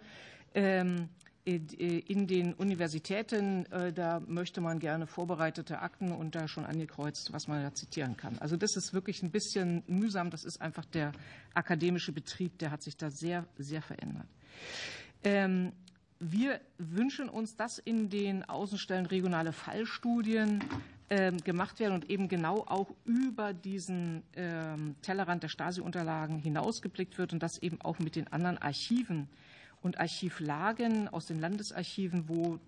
Ähm, 1.47 1.67
in 2.07 2.27
den 2.27 2.53
Universitäten, 2.53 3.65
äh, 3.71 3.93
da 3.93 4.19
möchte 4.19 4.59
man 4.59 4.79
gerne 4.79 5.07
vorbereitete 5.07 5.79
Akten 5.79 6.11
und 6.11 6.35
da 6.35 6.47
schon 6.47 6.65
angekreuzt, 6.65 7.31
was 7.31 7.47
man 7.47 7.63
da 7.63 7.73
zitieren 7.73 8.17
kann. 8.17 8.37
Also 8.39 8.57
das 8.57 8.75
ist 8.75 8.93
wirklich 8.93 9.23
ein 9.23 9.31
bisschen 9.31 9.83
mühsam. 9.87 10.29
Das 10.29 10.43
ist 10.43 10.61
einfach 10.61 10.85
der 10.85 11.13
akademische 11.53 12.11
Betrieb, 12.11 12.57
der 12.59 12.71
hat 12.71 12.83
sich 12.83 12.97
da 12.97 13.09
sehr, 13.09 13.45
sehr 13.57 13.81
verändert. 13.81 14.27
Ähm, 15.23 15.71
wir 16.19 16.59
wünschen 16.77 17.29
uns, 17.29 17.55
dass 17.55 17.77
in 17.77 18.09
den 18.09 18.43
Außenstellen 18.43 19.05
regionale 19.05 19.53
Fallstudien 19.53 20.63
ähm, 21.09 21.37
gemacht 21.37 21.79
werden 21.79 21.93
und 21.93 22.09
eben 22.09 22.27
genau 22.27 22.65
auch 22.67 22.93
über 23.05 23.53
diesen 23.53 24.23
ähm, 24.35 24.95
Tellerrand 25.01 25.43
der 25.43 25.47
Stasi-Unterlagen 25.47 26.39
hinausgeblickt 26.39 27.17
wird 27.17 27.31
und 27.31 27.41
das 27.41 27.59
eben 27.59 27.79
auch 27.81 27.99
mit 27.99 28.15
den 28.15 28.27
anderen 28.33 28.57
Archiven 28.57 29.29
und 29.81 29.99
Archivlagen 29.99 31.07
aus 31.07 31.27
den 31.27 31.39
Landesarchiven, 31.39 32.27
wo 32.27 32.59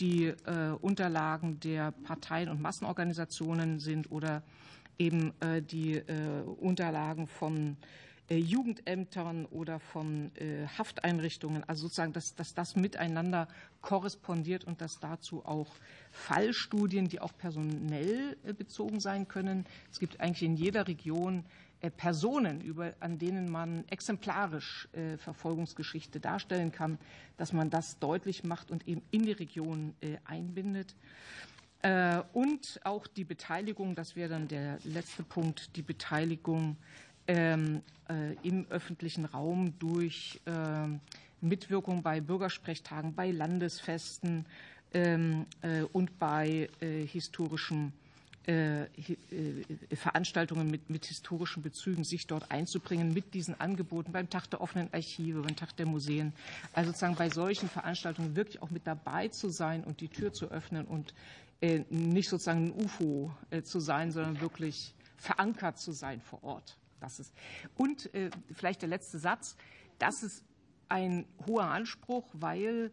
die 0.00 0.26
äh, 0.26 0.70
Unterlagen 0.80 1.60
der 1.60 1.92
Parteien 1.92 2.48
und 2.48 2.60
Massenorganisationen 2.60 3.78
sind 3.78 4.10
oder 4.10 4.42
eben 4.98 5.32
äh, 5.40 5.62
die 5.62 5.96
äh, 5.96 6.42
Unterlagen 6.60 7.26
von 7.26 7.76
Jugendämtern 8.32 9.44
oder 9.46 9.80
von 9.80 10.30
Hafteinrichtungen, 10.78 11.68
also 11.68 11.88
sozusagen, 11.88 12.12
dass, 12.12 12.36
dass 12.36 12.54
das 12.54 12.76
miteinander 12.76 13.48
korrespondiert 13.80 14.62
und 14.62 14.80
dass 14.80 15.00
dazu 15.00 15.44
auch 15.44 15.66
Fallstudien, 16.12 17.08
die 17.08 17.20
auch 17.20 17.36
personell 17.36 18.36
bezogen 18.56 19.00
sein 19.00 19.26
können. 19.26 19.66
Es 19.90 19.98
gibt 19.98 20.20
eigentlich 20.20 20.44
in 20.44 20.54
jeder 20.54 20.86
Region 20.86 21.44
Personen, 21.88 22.60
über, 22.60 22.92
an 23.00 23.18
denen 23.18 23.50
man 23.50 23.88
exemplarisch 23.88 24.88
äh, 24.92 25.16
Verfolgungsgeschichte 25.16 26.20
darstellen 26.20 26.72
kann, 26.72 26.98
dass 27.38 27.54
man 27.54 27.70
das 27.70 27.98
deutlich 27.98 28.44
macht 28.44 28.70
und 28.70 28.86
eben 28.86 29.00
in 29.10 29.22
die 29.22 29.32
Region 29.32 29.94
äh, 30.02 30.18
einbindet. 30.26 30.94
Äh, 31.80 32.22
und 32.34 32.80
auch 32.84 33.06
die 33.06 33.24
Beteiligung, 33.24 33.94
das 33.94 34.14
wäre 34.14 34.28
dann 34.28 34.48
der 34.48 34.78
letzte 34.84 35.22
Punkt, 35.22 35.74
die 35.76 35.82
Beteiligung 35.82 36.76
ähm, 37.26 37.80
äh, 38.10 38.34
im 38.46 38.66
öffentlichen 38.68 39.24
Raum 39.24 39.78
durch 39.78 40.40
ähm, 40.44 41.00
Mitwirkung 41.40 42.02
bei 42.02 42.20
Bürgersprechtagen, 42.20 43.14
bei 43.14 43.30
Landesfesten 43.30 44.44
ähm, 44.92 45.46
äh, 45.62 45.82
und 45.84 46.18
bei 46.18 46.68
historischen 46.80 47.88
äh, 47.88 47.90
äh, 47.90 48.09
Veranstaltungen 49.92 50.70
mit, 50.70 50.88
mit, 50.88 51.04
historischen 51.04 51.62
Bezügen, 51.62 52.04
sich 52.04 52.26
dort 52.26 52.50
einzubringen 52.50 53.12
mit 53.12 53.34
diesen 53.34 53.60
Angeboten 53.60 54.12
beim 54.12 54.30
Tag 54.30 54.48
der 54.50 54.60
offenen 54.60 54.88
Archive, 54.92 55.42
beim 55.42 55.56
Tag 55.56 55.76
der 55.76 55.86
Museen. 55.86 56.32
Also 56.72 56.90
sozusagen 56.90 57.16
bei 57.16 57.28
solchen 57.28 57.68
Veranstaltungen 57.68 58.36
wirklich 58.36 58.62
auch 58.62 58.70
mit 58.70 58.86
dabei 58.86 59.28
zu 59.28 59.50
sein 59.50 59.84
und 59.84 60.00
die 60.00 60.08
Tür 60.08 60.32
zu 60.32 60.50
öffnen 60.50 60.86
und 60.86 61.14
äh, 61.60 61.84
nicht 61.90 62.30
sozusagen 62.30 62.68
ein 62.68 62.84
UFO 62.84 63.30
äh, 63.50 63.62
zu 63.62 63.78
sein, 63.78 64.10
sondern 64.10 64.40
wirklich 64.40 64.94
verankert 65.18 65.78
zu 65.78 65.92
sein 65.92 66.20
vor 66.20 66.42
Ort. 66.42 66.78
Das 67.00 67.20
ist. 67.20 67.32
Und 67.76 68.12
äh, 68.14 68.30
vielleicht 68.52 68.82
der 68.82 68.88
letzte 68.88 69.18
Satz. 69.18 69.56
Das 69.98 70.22
ist 70.22 70.44
ein 70.88 71.26
hoher 71.46 71.64
Anspruch, 71.64 72.26
weil, 72.32 72.90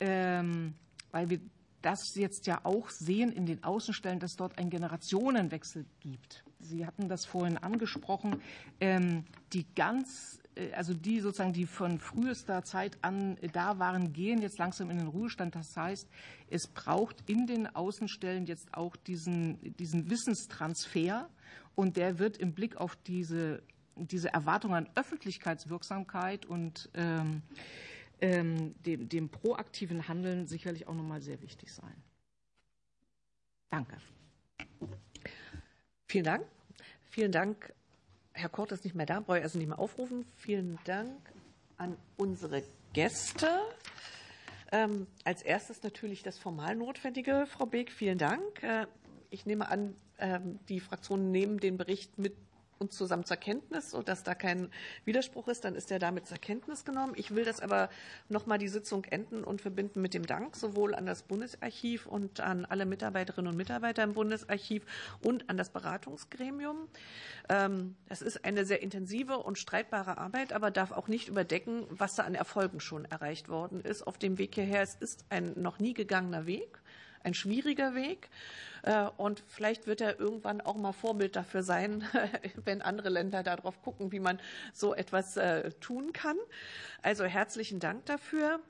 ähm, 0.00 0.74
weil 1.12 1.30
wir 1.30 1.40
das 1.82 2.14
jetzt 2.14 2.46
ja 2.46 2.60
auch 2.64 2.90
sehen 2.90 3.32
in 3.32 3.46
den 3.46 3.62
Außenstellen, 3.62 4.18
dass 4.18 4.34
dort 4.36 4.58
ein 4.58 4.70
Generationenwechsel 4.70 5.86
gibt. 6.00 6.44
Sie 6.60 6.84
hatten 6.84 7.08
das 7.08 7.24
vorhin 7.24 7.56
angesprochen. 7.56 8.42
Ähm, 8.80 9.24
die 9.52 9.64
ganz, 9.74 10.40
äh, 10.56 10.72
also 10.72 10.92
die 10.92 11.20
sozusagen, 11.20 11.52
die 11.52 11.66
von 11.66 11.98
frühester 11.98 12.64
Zeit 12.64 12.98
an 13.02 13.36
da 13.52 13.78
waren, 13.78 14.12
gehen 14.12 14.42
jetzt 14.42 14.58
langsam 14.58 14.90
in 14.90 14.98
den 14.98 15.06
Ruhestand. 15.06 15.54
Das 15.54 15.76
heißt, 15.76 16.08
es 16.50 16.66
braucht 16.66 17.28
in 17.30 17.46
den 17.46 17.66
Außenstellen 17.74 18.46
jetzt 18.46 18.74
auch 18.74 18.96
diesen, 18.96 19.76
diesen 19.76 20.10
Wissenstransfer 20.10 21.28
und 21.74 21.96
der 21.96 22.18
wird 22.18 22.38
im 22.38 22.54
Blick 22.54 22.76
auf 22.76 22.96
diese, 23.06 23.62
diese 23.94 24.32
Erwartung 24.32 24.74
an 24.74 24.88
Öffentlichkeitswirksamkeit 24.96 26.44
und 26.44 26.90
ähm, 26.94 27.42
ähm, 28.20 28.74
dem, 28.82 29.08
dem 29.08 29.28
proaktiven 29.28 30.08
Handeln 30.08 30.46
sicherlich 30.46 30.86
auch 30.86 30.94
nochmal 30.94 31.20
sehr 31.20 31.40
wichtig 31.42 31.72
sein. 31.72 32.02
Danke. 33.70 33.98
Vielen 36.06 36.24
Dank. 36.24 36.46
Vielen 37.10 37.32
Dank. 37.32 37.72
Herr 38.32 38.48
Kort 38.48 38.72
ist 38.72 38.84
nicht 38.84 38.94
mehr 38.94 39.06
da, 39.06 39.20
brauche 39.20 39.38
ich 39.38 39.44
also 39.44 39.58
nicht 39.58 39.68
mehr 39.68 39.78
aufrufen. 39.78 40.24
Vielen 40.36 40.78
Dank 40.84 41.18
an 41.76 41.96
unsere 42.16 42.62
Gäste. 42.92 43.48
Ähm, 44.70 45.06
als 45.24 45.42
erstes 45.42 45.82
natürlich 45.82 46.22
das 46.22 46.38
formal 46.38 46.76
Notwendige, 46.76 47.46
Frau 47.46 47.66
Beek. 47.66 47.90
Vielen 47.90 48.18
Dank. 48.18 48.62
Äh, 48.62 48.86
ich 49.30 49.46
nehme 49.46 49.68
an, 49.68 49.96
äh, 50.18 50.40
die 50.68 50.80
Fraktionen 50.80 51.30
nehmen 51.30 51.58
den 51.58 51.76
Bericht 51.76 52.18
mit 52.18 52.34
uns 52.78 52.96
zusammen 52.96 53.24
zur 53.24 53.36
Kenntnis, 53.36 53.90
sodass 53.90 54.22
da 54.22 54.34
kein 54.34 54.70
Widerspruch 55.04 55.48
ist, 55.48 55.64
dann 55.64 55.74
ist 55.74 55.90
er 55.90 55.98
damit 55.98 56.26
zur 56.26 56.38
Kenntnis 56.38 56.84
genommen. 56.84 57.12
Ich 57.16 57.34
will 57.34 57.44
das 57.44 57.60
aber 57.60 57.88
noch 58.28 58.46
mal 58.46 58.58
die 58.58 58.68
Sitzung 58.68 59.04
enden 59.04 59.44
und 59.44 59.60
verbinden 59.60 60.00
mit 60.00 60.14
dem 60.14 60.26
Dank 60.26 60.56
sowohl 60.56 60.94
an 60.94 61.06
das 61.06 61.22
Bundesarchiv 61.22 62.06
und 62.06 62.40
an 62.40 62.64
alle 62.64 62.86
Mitarbeiterinnen 62.86 63.50
und 63.50 63.56
Mitarbeiter 63.56 64.02
im 64.02 64.14
Bundesarchiv 64.14 64.84
und 65.22 65.48
an 65.50 65.56
das 65.56 65.70
Beratungsgremium. 65.70 66.88
Ähm, 67.48 67.96
das 68.08 68.22
ist 68.22 68.44
eine 68.44 68.64
sehr 68.64 68.82
intensive 68.82 69.38
und 69.38 69.58
streitbare 69.58 70.18
Arbeit, 70.18 70.52
aber 70.52 70.70
darf 70.70 70.92
auch 70.92 71.08
nicht 71.08 71.28
überdecken, 71.28 71.86
was 71.90 72.14
da 72.14 72.24
an 72.24 72.34
Erfolgen 72.34 72.80
schon 72.80 73.04
erreicht 73.04 73.48
worden 73.48 73.80
ist 73.80 74.06
auf 74.06 74.18
dem 74.18 74.38
Weg 74.38 74.54
hierher. 74.54 74.82
Es 74.82 74.94
ist 74.94 75.24
ein 75.30 75.52
noch 75.56 75.78
nie 75.78 75.94
gegangener 75.94 76.46
Weg 76.46 76.80
ein 77.22 77.34
schwieriger 77.34 77.94
Weg. 77.94 78.30
Äh, 78.88 79.10
und 79.18 79.44
vielleicht 79.46 79.86
wird 79.86 80.00
er 80.00 80.18
irgendwann 80.18 80.62
auch 80.62 80.76
mal 80.76 80.92
Vorbild 80.92 81.36
dafür 81.36 81.62
sein, 81.62 82.04
wenn 82.64 82.80
andere 82.80 83.10
Länder 83.10 83.42
darauf 83.42 83.82
gucken, 83.82 84.12
wie 84.12 84.18
man 84.18 84.40
so 84.72 84.94
etwas 84.94 85.36
äh, 85.36 85.72
tun 85.72 86.14
kann. 86.14 86.38
Also 87.02 87.24
herzlichen 87.24 87.80
Dank 87.80 88.06
dafür. 88.06 88.60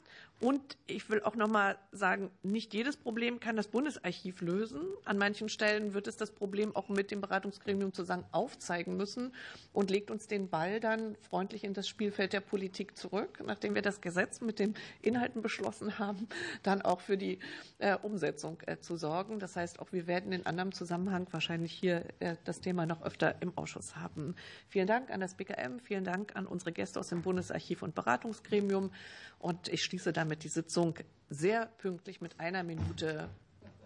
Und 0.40 0.76
ich 0.86 1.10
will 1.10 1.20
auch 1.22 1.34
noch 1.34 1.48
mal 1.48 1.76
sagen, 1.90 2.30
nicht 2.44 2.72
jedes 2.72 2.96
Problem 2.96 3.40
kann 3.40 3.56
das 3.56 3.66
Bundesarchiv 3.66 4.40
lösen. 4.40 4.82
An 5.04 5.18
manchen 5.18 5.48
Stellen 5.48 5.94
wird 5.94 6.06
es 6.06 6.16
das 6.16 6.30
Problem 6.30 6.76
auch 6.76 6.88
mit 6.88 7.10
dem 7.10 7.20
Beratungsgremium 7.20 7.92
zusammen 7.92 8.24
aufzeigen 8.30 8.96
müssen 8.96 9.34
und 9.72 9.90
legt 9.90 10.12
uns 10.12 10.28
den 10.28 10.48
Ball 10.48 10.78
dann 10.78 11.16
freundlich 11.16 11.64
in 11.64 11.74
das 11.74 11.88
Spielfeld 11.88 12.32
der 12.32 12.40
Politik 12.40 12.96
zurück, 12.96 13.42
nachdem 13.44 13.74
wir 13.74 13.82
das 13.82 14.00
Gesetz 14.00 14.40
mit 14.40 14.60
den 14.60 14.74
Inhalten 15.02 15.42
beschlossen 15.42 15.98
haben, 15.98 16.28
dann 16.62 16.82
auch 16.82 17.00
für 17.00 17.16
die 17.16 17.40
äh, 17.78 17.96
Umsetzung 17.96 18.58
zu 18.80 18.96
sorgen. 18.96 19.40
Das 19.40 19.56
heißt, 19.56 19.80
auch 19.80 19.90
wir 19.90 20.06
werden 20.08 20.32
in 20.32 20.44
anderem 20.46 20.72
Zusammenhang 20.72 21.28
wahrscheinlich 21.30 21.72
hier 21.72 22.04
äh, 22.18 22.34
das 22.44 22.60
Thema 22.60 22.86
noch 22.86 23.02
öfter 23.02 23.40
im 23.40 23.56
Ausschuss 23.56 23.94
haben. 23.94 24.34
Vielen 24.68 24.88
Dank 24.88 25.10
an 25.10 25.20
das 25.20 25.34
BKM, 25.34 25.78
vielen 25.78 26.04
Dank 26.04 26.34
an 26.34 26.46
unsere 26.46 26.72
Gäste 26.72 26.98
aus 26.98 27.08
dem 27.08 27.22
Bundesarchiv 27.22 27.82
und 27.82 27.94
Beratungsgremium. 27.94 28.90
Und 29.38 29.68
ich 29.68 29.84
schließe 29.84 30.12
damit 30.12 30.42
die 30.42 30.48
Sitzung 30.48 30.94
sehr 31.30 31.66
pünktlich 31.66 32.20
mit 32.20 32.40
einer 32.40 32.64
Minute 32.64 33.28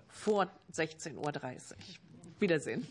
vor 0.09 0.51
16.30 0.73 1.17
Uhr. 1.17 1.33
Wiedersehen. 2.39 2.87